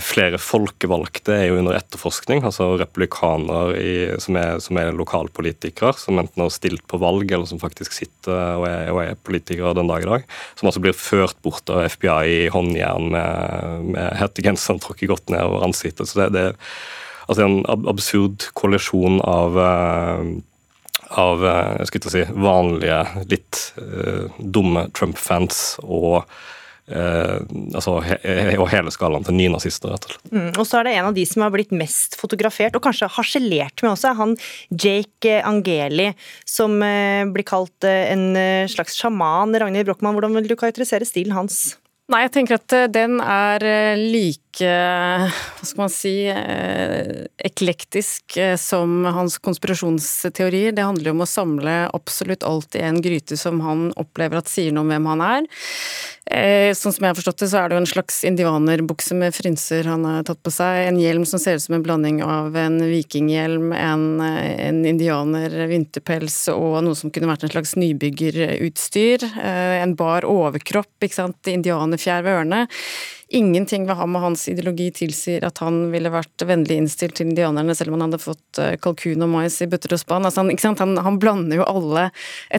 flere 0.00 0.38
folkevalgte 0.40 1.34
er 1.34 1.46
jo 1.50 1.58
under 1.60 1.76
etterforskning, 1.76 2.40
altså 2.46 2.70
republikanere 2.80 3.76
i, 3.76 3.94
som, 4.22 4.38
er, 4.40 4.62
som, 4.64 4.78
er, 4.80 4.94
lokalpolitikere, 4.96 5.92
som 6.00 6.20
enten 6.20 6.44
har 6.44 6.52
stilt 6.54 6.84
på 6.88 7.00
valg, 7.02 7.28
eller 7.28 7.48
som 7.50 7.60
faktisk 7.60 7.96
sitter 7.96 8.58
og 8.58 8.66
er, 8.68 8.92
og 8.94 9.02
er 9.02 9.20
politikere 9.28 9.74
den 9.76 9.90
dag 9.90 10.06
i 10.06 10.10
dag. 10.10 10.28
Som 10.58 10.70
altså 10.70 10.82
blir 10.84 10.96
ført 10.96 11.36
bort 11.44 11.68
av 11.72 11.84
FBI 11.92 12.46
i 12.46 12.52
håndjern 12.54 13.10
med, 13.12 13.88
med 13.92 14.16
hettegenseren 14.20 14.80
trukket 14.84 15.12
godt 15.12 15.34
ned 15.34 15.44
over 15.44 15.68
ansiktet. 15.68 16.08
Så 16.08 16.22
det, 16.22 16.30
det 16.36 16.46
altså 17.28 17.44
en 17.44 17.62
absurd 17.68 18.48
koalisjon 18.58 19.20
av 19.26 19.58
uh, 19.60 20.36
av 21.08 21.44
eh, 21.46 21.74
jeg 21.80 21.88
skulle 21.88 22.12
si, 22.12 22.22
vanlige, 22.36 22.98
litt 23.30 23.60
uh, 23.80 24.28
dumme 24.38 24.88
Trump-fans 24.96 25.78
og 25.80 26.28
Eh, 26.88 27.40
altså, 27.76 27.98
he, 28.04 28.16
og 28.56 28.70
hele 28.72 28.92
skalaen 28.94 29.26
til 29.26 29.36
nynazister, 29.36 29.92
rett 29.92 30.06
og 30.06 30.14
slett. 30.14 30.30
Mm, 30.32 30.50
og 30.54 30.64
så 30.64 30.80
er 30.80 30.88
det 30.88 30.94
en 30.96 31.10
av 31.10 31.18
de 31.18 31.24
som 31.28 31.44
har 31.44 31.52
blitt 31.54 31.74
mest 31.76 32.16
fotografert, 32.20 32.76
og 32.78 32.84
kanskje 32.84 33.10
harselert 33.18 33.84
med 33.84 33.92
også, 33.92 34.14
han 34.18 34.36
Jake 34.72 35.38
Angeli, 35.44 36.10
som 36.48 36.78
eh, 36.84 37.26
blir 37.28 37.46
kalt 37.48 37.88
eh, 37.88 38.08
en 38.14 38.30
eh, 38.38 38.70
slags 38.72 38.96
sjaman. 38.98 39.56
Ragnhild 39.58 39.90
Brochmann, 39.90 40.16
hvordan 40.16 40.38
vil 40.38 40.48
du 40.48 40.56
karakterisere 40.56 41.08
stilen 41.08 41.36
hans? 41.36 41.76
Nei, 42.08 42.22
jeg 42.24 42.36
tenker 42.38 42.56
at 42.56 42.76
eh, 42.76 42.88
den 42.88 43.18
er 43.20 43.68
like 44.00 44.47
hva 44.64 45.64
skal 45.64 45.82
man 45.82 45.92
si 45.92 46.14
eklektisk 47.48 48.38
som 48.60 49.04
hans 49.04 49.38
konspirasjonsteorier. 49.42 50.72
Det 50.76 50.86
handler 50.86 51.12
om 51.12 51.24
å 51.24 51.28
samle 51.30 51.76
absolutt 51.94 52.46
alt 52.46 52.78
i 52.78 52.84
en 52.86 53.00
gryte 53.04 53.38
som 53.38 53.60
han 53.64 53.88
opplever 54.00 54.40
at 54.40 54.50
sier 54.50 54.74
noe 54.74 54.86
om 54.86 54.92
hvem 54.92 55.10
han 55.12 55.24
er. 55.28 55.48
Eh, 56.28 56.74
sånn 56.76 56.92
som 56.92 57.06
jeg 57.06 57.14
har 57.14 57.16
forstått 57.16 57.40
det, 57.40 57.48
så 57.48 57.60
er 57.60 57.70
det 57.70 57.76
jo 57.76 57.80
en 57.80 57.88
slags 57.88 58.18
indianerbukse 58.28 59.16
med 59.16 59.32
frynser 59.32 59.86
han 59.88 60.04
har 60.04 60.26
tatt 60.28 60.42
på 60.44 60.52
seg. 60.52 60.82
En 60.90 61.00
hjelm 61.00 61.24
som 61.28 61.40
ser 61.40 61.56
ut 61.56 61.64
som 61.64 61.78
en 61.78 61.84
blanding 61.84 62.20
av 62.24 62.56
en 62.58 62.76
vikinghjelm, 62.84 63.72
en, 63.72 64.20
eh, 64.20 64.68
en 64.68 64.82
indianer 64.84 65.54
vinterpels 65.70 66.36
og 66.52 66.82
noe 66.84 66.98
som 66.98 67.10
kunne 67.10 67.30
vært 67.30 67.46
en 67.48 67.54
slags 67.54 67.76
nybyggerutstyr. 67.80 69.24
Eh, 69.24 69.82
en 69.82 69.94
bar 69.96 70.28
overkropp, 70.28 70.92
ikke 71.00 71.20
sant, 71.22 71.40
indianerfjær 71.48 72.26
ved 72.26 72.36
ørene. 72.36 72.66
Ingenting 73.28 73.84
ved 73.84 73.98
ham 73.98 74.14
og 74.16 74.22
hans 74.22 74.46
ideologi 74.48 74.86
tilsier 75.02 75.44
at 75.44 75.58
han 75.60 75.90
ville 75.92 76.08
vært 76.08 76.40
vennlig 76.48 76.78
innstilt 76.80 77.18
til 77.18 77.26
indianerne, 77.28 77.74
selv 77.76 77.92
om 77.92 77.98
han 77.98 78.06
hadde 78.06 78.22
fått 78.22 78.60
eh, 78.62 78.76
kalkun 78.80 79.20
og 79.26 79.28
mais 79.28 79.58
i 79.60 79.66
bøtter 79.68 79.92
og 79.92 80.00
spann. 80.00 80.24
Altså 80.24 80.40
han, 80.40 80.78
han, 80.80 80.94
han, 81.04 81.18
blander 81.20 81.60
jo 81.60 81.66
alle 81.68 82.06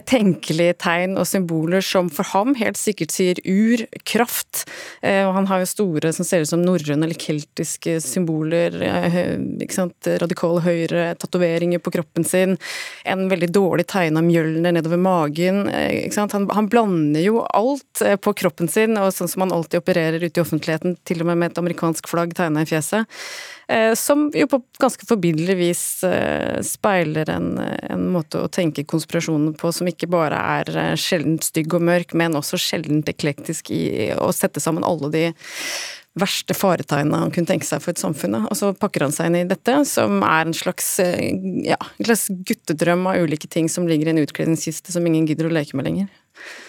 tenkelige 0.06 0.76
tegn 0.84 1.16
og 1.18 1.26
symboler 1.26 1.82
som 1.82 2.06
for 2.14 2.28
ham 2.30 2.54
helt 2.60 2.78
sikkert 2.78 3.10
sier 3.10 3.40
ur, 3.42 3.82
kraft. 4.06 4.62
Eh, 5.02 5.24
og 5.26 5.34
han 5.40 5.48
har 5.50 5.64
jo 5.64 5.72
store 5.72 6.12
som 6.14 6.28
ser 6.28 6.46
ut 6.46 6.52
som 6.52 6.62
norrøne 6.62 7.02
eller 7.08 7.18
keltiske 7.18 7.96
symboler. 8.06 8.78
Eh, 8.78 9.18
ikke 9.66 9.74
sant? 9.80 10.10
Radikale 10.22 10.62
høyre, 10.68 11.08
tatoveringer 11.18 11.82
på 11.82 11.96
kroppen 11.98 12.22
sin. 12.22 12.54
En 13.02 13.26
veldig 13.32 13.50
dårlig 13.50 13.88
tegna 13.90 14.22
mjølner 14.22 14.78
nedover 14.78 15.02
magen. 15.02 15.64
Ikke 15.66 16.14
sant? 16.14 16.38
Han, 16.38 16.46
han 16.54 16.70
blander 16.70 17.26
jo 17.26 17.42
alt 17.50 18.06
på 18.22 18.38
kroppen 18.38 18.70
sin, 18.70 18.94
og 19.02 19.10
sånn 19.18 19.34
som 19.34 19.48
han 19.48 19.58
alltid 19.58 19.82
opererer 19.82 20.22
ute 20.22 20.30
i 20.38 20.38
offentligheten 20.38 20.59
offentligheten, 20.60 20.96
til 21.04 21.22
og 21.22 21.30
med 21.30 21.38
med 21.40 21.50
et 21.50 21.58
amerikansk 21.58 22.08
flagg 22.08 22.34
tegna 22.36 22.62
i 22.62 22.68
fjeset. 22.68 23.06
Eh, 23.68 23.94
som 23.94 24.30
jo 24.34 24.46
på 24.50 24.60
ganske 24.80 25.06
forbilledlig 25.06 25.56
vis 25.56 26.02
eh, 26.04 26.60
speiler 26.62 27.30
en, 27.30 27.58
en, 27.58 28.08
måte 28.10 28.40
å 28.42 28.50
tenke 28.50 28.84
konspirasjonen 28.84 29.54
på 29.54 29.70
som 29.72 29.86
ikke 29.86 30.10
bare 30.10 30.36
er 30.58 30.72
eh, 30.74 30.96
sjeldent 30.98 31.44
stygg 31.46 31.74
og 31.74 31.82
mørk, 31.86 32.14
men 32.14 32.36
også 32.36 32.58
sjeldent 32.58 33.08
eklektisk 33.08 33.70
i 33.70 34.12
å 34.18 34.32
sette 34.32 34.60
sammen 34.60 34.84
alle 34.84 35.10
de 35.10 35.24
verste 36.18 36.56
faretegnene 36.58 37.20
han 37.22 37.30
kunne 37.30 37.46
tenke 37.46 37.64
seg 37.68 37.80
for 37.84 37.94
et 37.94 38.02
samfunn. 38.02 38.34
Og 38.42 38.56
så 38.58 38.72
pakker 38.74 39.06
han 39.06 39.14
seg 39.14 39.30
inn 39.30 39.44
i 39.44 39.48
dette, 39.48 39.76
som 39.86 40.24
er 40.26 40.48
en 40.48 40.56
slags, 40.56 40.96
ja, 40.98 41.78
en 41.78 42.08
slags 42.08 42.26
guttedrøm 42.48 43.06
av 43.06 43.22
ulike 43.22 43.46
ting 43.46 43.70
som 43.70 43.86
ligger 43.88 44.10
i 44.10 44.16
en 44.16 44.24
utkledningskiste 44.24 44.90
som 44.90 45.06
ingen 45.06 45.30
gidder 45.30 45.46
å 45.46 45.54
leke 45.54 45.78
med 45.78 45.86
lenger. 45.86 46.10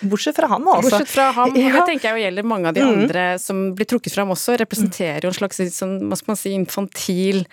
Bortsett 0.01 0.35
fra 0.37 0.49
han, 0.51 0.67
altså. 0.67 0.89
Bortsett 0.89 1.13
fra 1.13 1.29
ham. 1.37 1.55
Ja. 1.57 1.73
Det 1.77 1.85
tenker 1.91 2.09
jeg 2.09 2.17
jo 2.17 2.25
gjelder 2.25 2.47
mange 2.51 2.71
av 2.71 2.77
de 2.77 2.83
mm. 2.85 2.91
andre 2.91 3.25
som 3.41 3.63
blir 3.77 3.89
trukket 3.89 4.15
fram 4.15 4.33
også. 4.33 4.57
Representerer 4.61 5.27
jo 5.27 5.31
en 5.31 5.37
slags 5.37 5.61
sånn, 5.77 5.97
hva 6.09 6.19
skal 6.19 6.33
man 6.33 6.41
si, 6.41 6.53
infantil 6.57 7.43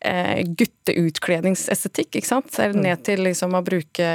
eh, 0.00 0.40
gutteutkledningsestetikk, 0.46 2.20
ikke 2.20 2.30
sant. 2.30 2.52
Eller 2.58 2.80
ned 2.88 3.04
til 3.06 3.24
liksom 3.26 3.56
å 3.58 3.64
bruke, 3.66 4.12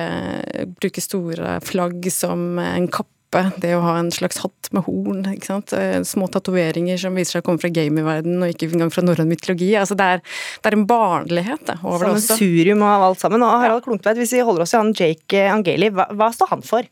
bruke 0.80 1.03
store 1.03 1.60
flagg 1.66 2.10
som 2.14 2.56
en 2.62 2.89
kappe 2.89 3.12
det 3.60 3.74
å 3.76 3.82
ha 3.84 3.95
en 3.99 4.12
slags 4.14 4.39
hatt 4.43 4.70
med 4.76 4.86
horn, 4.86 5.24
ikke 5.34 5.49
sant? 5.49 5.74
Eh, 5.76 5.99
små 6.08 6.28
tatoveringer 6.32 6.99
som 7.01 7.16
viser 7.18 7.38
seg 7.38 7.43
å 7.43 7.47
komme 7.49 7.62
fra 7.62 7.72
gamingverdenen 7.74 8.43
og 8.45 8.53
ikke 8.53 8.70
engang 8.72 8.93
fra 8.93 9.03
norrøn 9.06 9.30
mytologi. 9.30 9.74
Altså 9.80 9.97
det, 9.99 10.06
er, 10.06 10.24
det 10.62 10.72
er 10.72 10.78
en 10.78 10.88
barnlighet 10.89 11.66
det, 11.68 11.78
over 11.84 12.08
det 12.08 12.14
også. 12.16 12.36
Sammensurium 12.36 12.86
av 12.88 13.08
alt 13.10 13.24
sammen. 13.24 13.43
Og 13.45 13.64
Harald 13.64 13.84
Klungtveit, 13.86 14.20
hvis 14.22 14.36
vi 14.38 14.45
holder 14.45 14.66
oss 14.66 14.76
til 14.76 14.84
han 14.84 14.93
Jake 14.95 15.47
Angeli, 15.51 15.91
hva, 15.95 16.08
hva 16.16 16.32
står 16.36 16.53
han 16.53 16.64
for? 16.66 16.88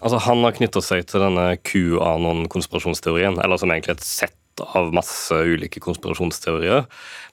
Altså, 0.00 0.18
Han 0.26 0.44
har 0.46 0.56
knytta 0.56 0.82
seg 0.84 1.06
til 1.10 1.22
denne 1.24 1.54
QAnon-konspirasjonsteorien, 1.68 3.38
eller 3.42 3.60
som 3.60 3.72
egentlig 3.72 3.98
et 3.98 4.06
sett 4.06 4.36
av 4.60 4.90
masse 4.96 5.32
ulike 5.32 5.80
konspirasjonsteorier. 5.80 6.84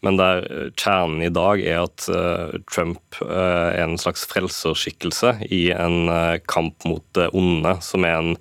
Men 0.05 0.19
der 0.19 0.45
eh, 0.45 0.69
kjernen 0.79 1.25
i 1.25 1.33
dag 1.33 1.63
er 1.63 1.81
at 1.83 2.07
uh, 2.11 2.55
Trump 2.71 3.19
uh, 3.19 3.73
er 3.73 3.83
en 3.83 3.97
slags 3.99 4.23
frelserskikkelse 4.29 5.33
i 5.51 5.67
en 5.75 6.07
kamp 6.47 6.87
mot 6.87 7.03
det 7.17 7.29
onde, 7.35 7.77
som 7.83 8.07
er 8.07 8.19
en 8.19 8.33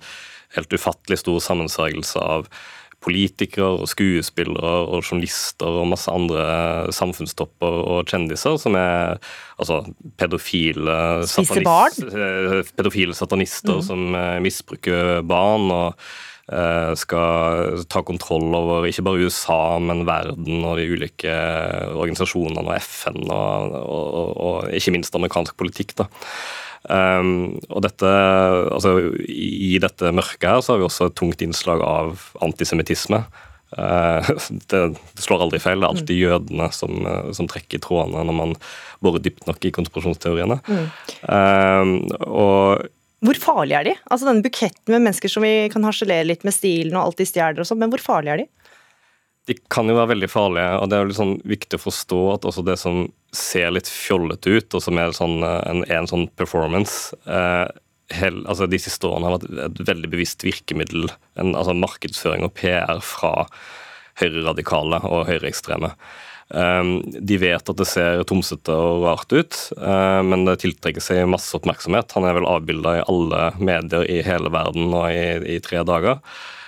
helt 0.55 0.73
ufattelig 0.73 1.19
stor 1.23 1.41
sammensvergelse 1.43 2.21
av 2.23 2.47
politikere 3.03 3.83
og 3.83 3.89
skuespillere 3.91 4.71
og 4.89 5.03
journalister 5.05 5.79
og 5.81 5.89
masse 5.91 6.11
andre 6.11 6.91
samfunnstopper 6.95 7.81
og 7.93 8.09
kjendiser 8.09 8.57
som 8.61 8.77
er 8.79 9.17
altså, 9.57 9.83
pedofile, 10.17 11.25
satanist, 11.29 12.01
eh, 12.07 12.63
pedofile 12.77 13.17
satanister 13.17 13.79
mm. 13.79 13.85
som 13.85 14.17
eh, 14.17 14.39
misbruker 14.43 15.21
barn. 15.27 15.69
og 15.71 16.07
eh, 16.51 16.93
skal 16.97 17.83
ta 17.91 18.01
kontroll 18.07 18.49
over 18.55 18.87
ikke 18.89 19.05
bare 19.05 19.27
USA, 19.27 19.77
men 19.83 20.05
verden 20.07 20.63
og 20.65 20.77
de 20.79 20.87
ulike 20.95 21.39
organisasjonene 21.93 22.63
og 22.65 22.77
FN, 22.81 23.19
og, 23.27 23.75
og, 23.83 24.31
og 24.37 24.71
ikke 24.73 24.95
minst 24.95 25.15
amerikansk 25.15 25.57
politikk. 25.59 25.97
da. 26.01 26.09
Um, 26.87 27.57
og 27.67 27.83
dette, 27.83 28.07
altså 28.71 28.95
I 29.27 29.75
dette 29.83 30.13
mørket 30.15 30.47
her 30.47 30.63
så 30.63 30.73
har 30.73 30.81
vi 30.81 30.87
også 30.87 31.09
et 31.09 31.17
tungt 31.19 31.43
innslag 31.43 31.83
av 31.83 32.29
antisemittisme. 32.45 33.21
Uh, 33.75 34.23
det, 34.71 34.83
det, 34.95 35.23
slår 35.23 35.47
aldri 35.47 35.61
feil. 35.63 35.81
Det 35.81 35.87
er 35.87 35.93
alltid 35.93 36.15
mm. 36.15 36.21
jødene 36.23 36.69
som, 36.75 37.09
som 37.35 37.49
trekker 37.51 37.83
trådene 37.83 38.23
når 38.29 38.39
man 38.41 38.53
borer 39.03 39.23
dypt 39.23 39.49
nok 39.49 39.67
i 39.67 39.73
konspirasjonsteoriene. 39.75 40.61
Mm. 40.67 40.85
Um, 41.27 41.97
og 42.27 42.87
hvor 43.25 43.39
farlige 43.41 43.79
er 43.79 43.85
de? 43.87 43.93
Altså 44.13 44.27
Denne 44.27 44.45
buketten 44.45 44.93
med 44.93 45.01
mennesker 45.01 45.31
som 45.31 45.41
vi 45.41 45.53
kan 45.73 45.85
harselere 45.87 46.27
litt 46.27 46.43
med 46.45 46.53
stilen 46.53 46.93
og 46.93 47.07
alt 47.07 47.21
de 47.21 47.25
stjeler 47.25 47.63
og 47.63 47.65
sånn, 47.65 47.79
men 47.81 47.89
hvor 47.89 48.03
farlige 48.03 48.35
er 48.35 48.43
de? 48.43 48.66
De 49.47 49.55
kan 49.71 49.87
jo 49.87 49.95
være 49.95 50.11
veldig 50.11 50.27
farlige, 50.27 50.69
og 50.81 50.89
det 50.89 50.97
er 50.97 51.03
jo 51.03 51.09
litt 51.09 51.19
sånn 51.21 51.37
viktig 51.47 51.79
å 51.79 51.85
forstå 51.85 52.21
at 52.33 52.47
også 52.49 52.65
det 52.67 52.75
som 52.81 53.05
ser 53.35 53.71
litt 53.71 53.87
fjollete 53.87 54.57
ut, 54.57 54.75
og 54.75 54.83
som 54.83 54.99
er 54.99 55.15
sånn, 55.15 55.39
eh, 55.45 55.59
en, 55.71 55.83
en, 55.87 56.09
sånn 56.09 56.27
performance 56.39 57.15
eh, 57.23 57.65
hel, 58.17 58.41
altså 58.47 58.67
De 58.67 58.79
siste 58.79 59.07
årene 59.07 59.27
har 59.29 59.37
vært 59.37 59.49
et 59.67 59.83
veldig 59.87 60.11
bevisst 60.11 60.43
virkemiddel, 60.47 61.07
en, 61.39 61.53
altså 61.55 61.75
markedsføring 61.77 62.47
og 62.47 62.55
PR 62.59 62.99
fra 63.03 63.47
høyreradikale 64.19 64.99
og 65.07 65.27
høyreekstreme. 65.29 65.93
Um, 66.47 67.01
de 67.03 67.35
vet 67.41 67.69
at 67.69 67.79
det 67.79 67.87
ser 67.89 68.21
tomsete 68.27 68.71
og 68.71 69.03
rart 69.03 69.33
ut, 69.35 69.57
uh, 69.81 70.23
men 70.23 70.45
det 70.47 70.61
tiltrekker 70.63 71.03
seg 71.03 71.27
masse 71.27 71.51
oppmerksomhet. 71.57 72.15
Han 72.15 72.27
er 72.27 72.37
vel 72.37 72.47
avbilda 72.47 72.93
i 72.97 73.03
alle 73.11 73.49
medier 73.59 74.07
i 74.07 74.21
hele 74.23 74.51
verden 74.55 74.87
nå 74.93 75.03
i, 75.11 75.25
i 75.55 75.59
tre 75.63 75.83
dager. 75.87 76.23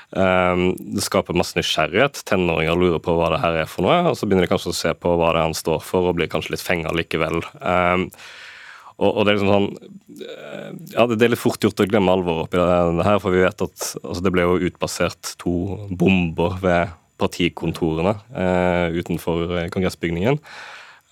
Um, 0.10 0.72
det 0.96 1.04
skaper 1.06 1.38
masse 1.38 1.58
nysgjerrighet. 1.58 2.24
Tenåringer 2.26 2.78
lurer 2.80 3.02
på 3.04 3.14
hva 3.18 3.30
det 3.34 3.42
her 3.44 3.62
er 3.62 3.70
for 3.70 3.86
noe, 3.86 4.02
og 4.10 4.18
så 4.18 4.26
begynner 4.26 4.48
de 4.48 4.52
kanskje 4.52 4.74
å 4.74 4.78
se 4.80 4.94
på 4.98 5.14
hva 5.14 5.34
det 5.34 5.42
er 5.42 5.50
han 5.50 5.58
står 5.58 5.82
for, 5.86 6.10
og 6.10 6.18
blir 6.18 6.32
kanskje 6.32 6.56
litt 6.56 6.66
fenga 6.66 6.94
likevel. 6.98 7.44
Um, 7.62 8.08
og, 9.00 9.22
det 9.24 9.32
er 9.32 9.38
liksom 9.38 9.52
sånn 9.54 9.68
eh, 10.28 10.72
Ja, 10.92 11.06
det 11.08 11.24
er 11.24 11.32
litt 11.32 11.40
fort 11.40 11.64
gjort 11.64 11.80
å 11.80 11.88
glemme 11.88 12.12
alvoret 12.12 12.50
oppi 12.50 12.60
det 12.60 13.06
her, 13.08 13.20
for 13.24 13.32
vi 13.32 13.46
vet 13.46 13.64
at 13.64 13.86
altså, 14.02 14.24
det 14.26 14.34
ble 14.36 14.44
jo 14.44 14.58
utplassert 14.68 15.36
to 15.40 15.54
bomber 15.88 16.58
ved 16.60 16.92
partikontorene 17.20 18.18
eh, 18.36 18.98
utenfor 19.00 19.70
kongressbygningen. 19.72 20.40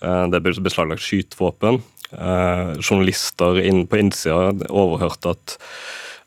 Eh, 0.04 0.24
det 0.32 0.42
ble 0.44 0.54
beslaglagt 0.64 1.04
skytevåpen. 1.04 1.80
Eh, 2.12 2.74
journalister 2.80 3.60
inn 3.60 3.86
på 3.88 4.00
innsida 4.00 4.52
overhørte 4.68 5.34
at, 5.36 5.56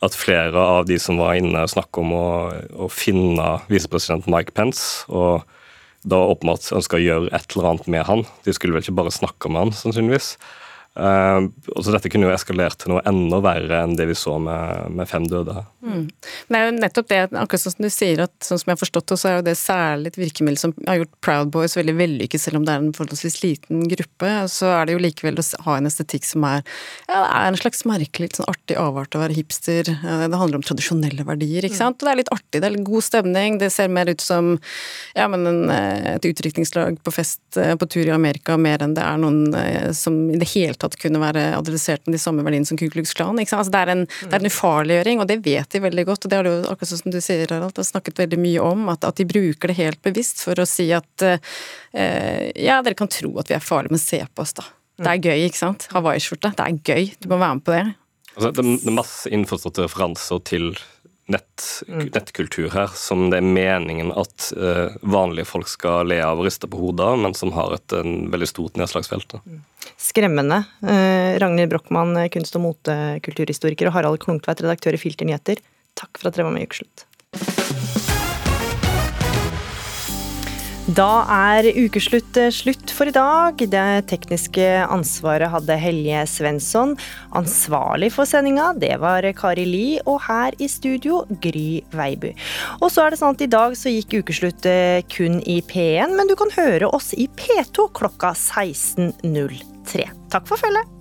at 0.01 0.17
flere 0.17 0.57
av 0.57 0.87
de 0.89 0.97
som 0.99 1.19
var 1.21 1.37
inne, 1.37 1.67
snakket 1.69 2.01
om 2.01 2.13
å, 2.17 2.27
å 2.85 2.87
finne 2.89 3.47
visepresident 3.69 4.29
Mike 4.31 4.55
Pence. 4.57 5.05
og 5.07 5.45
da 6.01 6.17
åpenbart 6.17 6.71
ønska 6.73 6.97
å 6.97 7.03
gjøre 7.03 7.29
et 7.35 7.53
eller 7.53 7.67
annet 7.69 7.89
med 7.93 8.05
han. 8.07 8.23
De 8.45 8.53
skulle 8.55 8.73
vel 8.73 8.81
ikke 8.81 8.97
bare 8.97 9.13
snakke 9.13 9.51
med 9.51 9.67
han, 9.67 9.73
sannsynligvis. 9.77 10.33
Uh, 10.91 11.47
så 11.80 11.93
Dette 11.93 12.09
kunne 12.11 12.27
jo 12.27 12.34
eskalert 12.34 12.76
til 12.81 12.91
noe 12.91 13.03
enda 13.07 13.38
verre 13.43 13.77
enn 13.85 13.93
det 13.95 14.09
vi 14.09 14.15
så 14.18 14.35
med, 14.43 14.91
med 14.91 15.07
fem 15.07 15.23
døde. 15.30 15.55
Mm. 15.81 16.09
Det 16.11 16.59
er 16.59 16.68
jo 16.68 16.73
nettopp 16.76 17.07
det, 17.11 17.22
akkurat 17.30 17.63
sånn 17.63 17.76
som 17.77 17.85
du 17.85 17.91
sier, 17.93 18.23
at 18.26 18.34
sånn 18.43 18.59
som 18.59 18.72
jeg 18.72 18.76
har 18.76 18.81
forstått 18.81 19.13
det, 19.13 19.19
så 19.22 19.30
er 19.30 19.38
jo 19.38 19.45
det 19.47 19.55
særlig 19.59 20.11
et 20.11 20.19
virkemiddel 20.19 20.59
som 20.59 20.76
har 20.88 20.99
gjort 20.99 21.13
Proud 21.23 21.53
Boys 21.53 21.77
veldig 21.80 21.95
vellykket, 21.95 22.43
selv 22.43 22.59
om 22.59 22.68
det 22.68 22.76
er 22.76 22.84
en 22.84 22.95
forholdsvis 22.97 23.39
liten 23.45 23.85
gruppe. 23.91 24.34
Så 24.51 24.68
er 24.73 24.89
det 24.89 24.97
jo 24.97 25.03
likevel 25.05 25.39
å 25.39 25.47
ha 25.68 25.77
en 25.80 25.88
estetikk 25.89 26.27
som 26.27 26.43
er 26.49 26.59
ja, 26.61 27.22
det 27.22 27.23
er 27.23 27.47
en 27.47 27.59
slags 27.61 27.85
merkelig, 27.88 28.27
litt 28.27 28.38
sånn 28.41 28.51
artig 28.51 28.77
avart 28.80 29.15
å 29.15 29.23
være 29.23 29.35
hipster. 29.38 29.88
Det 29.88 30.41
handler 30.41 30.59
om 30.59 30.65
tradisjonelle 30.65 31.26
verdier, 31.27 31.65
ikke 31.65 31.80
sant. 31.80 32.01
Og 32.01 32.07
det 32.07 32.13
er 32.13 32.19
litt 32.22 32.34
artig, 32.35 32.59
det 32.59 32.68
er 32.68 32.76
litt 32.76 32.88
god 32.88 33.07
stemning. 33.07 33.57
Det 33.61 33.72
ser 33.73 33.91
mer 33.91 34.11
ut 34.11 34.23
som 34.23 34.53
ja, 35.15 35.27
men 35.31 35.47
en, 35.47 35.63
eh, 35.72 36.15
et 36.15 36.27
utdrikningslag 36.27 36.99
på 37.03 37.15
fest 37.15 37.59
eh, 37.59 37.73
på 37.80 37.88
tur 37.91 38.05
i 38.07 38.13
Amerika, 38.13 38.57
mer 38.59 38.84
enn 38.84 38.95
det 38.97 39.03
er 39.05 39.19
noen 39.22 39.55
eh, 39.57 39.89
som 39.97 40.19
i 40.31 40.39
det 40.41 40.51
hele 40.53 40.77
tatt 40.81 40.97
kunne 41.01 41.21
være 41.21 41.45
adressert 41.57 42.03
med 42.07 42.17
de 42.17 42.21
samme 42.23 42.45
verdiene 42.45 42.67
som 42.67 42.79
Ku 42.79 42.87
Klux 42.91 43.13
Klan. 43.17 43.39
Altså, 43.41 43.69
det, 43.71 43.81
er 43.81 43.93
en, 43.93 44.03
det, 44.07 44.31
er 44.31 44.39
en, 44.39 44.51
ufarliggjøring, 44.51 45.23
og 45.23 45.29
det 45.29 45.39
vet 45.45 45.71
de 45.71 45.83
veldig 45.85 46.07
godt. 46.09 46.25
og 46.25 46.33
Det 46.33 46.39
har 46.39 46.49
du 46.49 46.67
akkurat 46.71 46.91
sånn 46.91 47.03
som 47.03 47.15
du 47.15 47.19
sier, 47.23 47.45
Harald, 47.47 47.77
har 47.77 47.87
snakket 47.87 48.21
veldig 48.23 48.41
mye 48.41 48.67
om. 48.71 48.85
At, 48.93 49.07
at, 49.07 49.21
de 49.21 49.27
bruker 49.29 49.71
det 49.71 49.79
helt 49.79 50.01
bevisst 50.05 50.43
for 50.45 50.59
å 50.59 50.67
si 50.69 50.89
at 50.95 51.25
uh, 51.27 51.39
ja, 52.57 52.81
dere 52.81 52.97
kan 52.97 53.11
tro 53.11 53.33
at 53.41 53.51
vi 53.51 53.57
er 53.57 53.63
farlige, 53.63 53.95
men 53.95 54.03
se 54.03 54.21
på 54.25 54.45
oss, 54.45 54.55
da. 54.57 54.67
Det 55.01 55.09
er 55.09 55.31
gøy, 55.31 55.47
ikke 55.47 55.61
sant? 55.61 55.87
Hawaiiskjorte. 55.95 56.53
Det 56.57 56.65
er 56.65 56.79
gøy. 56.85 57.11
Du 57.21 57.31
må 57.31 57.39
være 57.41 57.57
med 57.57 57.65
på 57.65 57.73
det. 57.73 57.85
Altså, 58.35 58.51
det 58.55 58.63
er 58.63 58.95
masse 58.95 59.31
innforståtte 59.33 59.87
referanser 59.87 60.43
til 60.47 60.71
nett, 61.31 61.65
mm. 61.88 62.10
nettkultur 62.14 62.69
her 62.73 62.91
som 62.98 63.30
det 63.31 63.39
er 63.41 63.45
meningen 63.45 64.11
at 64.18 64.48
uh, 64.57 64.95
vanlige 65.02 65.48
folk 65.49 65.69
skal 65.72 66.10
le 66.10 66.19
av 66.26 66.41
og 66.41 66.48
riste 66.48 66.69
på 66.72 66.80
hodet 66.80 67.11
men 67.22 67.35
som 67.38 67.53
har 67.56 67.76
et 67.77 67.95
en 67.95 68.31
veldig 68.34 68.49
stort 68.49 68.80
nedslagsfelt. 68.80 69.35
Da. 69.35 69.60
Skremmende. 70.02 70.64
Uh, 70.84 71.38
Ragnhild 71.41 71.72
Brochmann, 71.73 72.18
kunst- 72.34 72.57
og 72.60 72.65
motekulturhistoriker, 72.65 73.89
og 73.89 73.98
Harald 73.98 74.23
Klungtveit, 74.23 74.64
redaktør 74.65 74.98
i 74.98 75.02
Filter 75.02 75.30
Nyheter. 75.30 75.61
Takk 75.99 76.18
for 76.18 76.30
at 76.30 76.38
dere 76.38 76.48
var 76.48 76.56
med 76.56 76.65
i 76.65 76.69
Ukeslutt. 76.69 77.06
Da 80.91 81.23
er 81.30 81.68
ukeslutt 81.77 82.35
eh, 82.41 82.49
slutt 82.51 82.91
for 82.91 83.07
i 83.07 83.13
dag. 83.15 83.59
Det 83.69 83.84
tekniske 84.09 84.65
ansvaret 84.91 85.51
hadde 85.53 85.77
Helje 85.80 86.23
Svensson. 86.27 86.95
Ansvarlig 87.38 88.09
for 88.15 88.27
sendinga, 88.27 88.72
det 88.81 88.97
var 88.99 89.23
Kari 89.38 89.63
Li, 89.69 89.85
og 90.09 90.19
her 90.26 90.57
i 90.59 90.68
studio 90.72 91.22
Gry 91.43 91.84
Veiby. 91.95 92.34
Og 92.81 92.89
så 92.91 93.05
er 93.05 93.13
det 93.13 93.22
sånn 93.22 93.38
at 93.38 93.45
i 93.45 93.49
dag 93.53 93.77
så 93.77 93.93
gikk 93.93 94.18
ukeslutt 94.19 94.68
eh, 94.68 95.05
kun 95.13 95.39
i 95.45 95.61
P1, 95.69 96.18
men 96.18 96.27
du 96.27 96.35
kan 96.39 96.51
høre 96.57 96.91
oss 96.91 97.13
i 97.15 97.30
P2 97.39 97.88
klokka 97.95 98.34
16.03. 98.35 100.09
Takk 100.34 100.49
for 100.49 100.59
følget. 100.59 100.91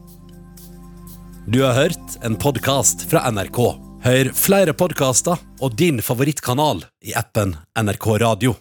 Du 1.51 1.65
har 1.65 1.75
hørt 1.75 2.21
en 2.23 2.39
podkast 2.39 3.09
fra 3.11 3.27
NRK. 3.33 3.65
Hør 4.07 4.35
flere 4.39 4.77
podkaster 4.77 5.41
og 5.59 5.79
din 5.81 5.99
favorittkanal 6.05 6.87
i 7.03 7.17
appen 7.19 7.59
NRK 7.81 8.13
Radio. 8.23 8.61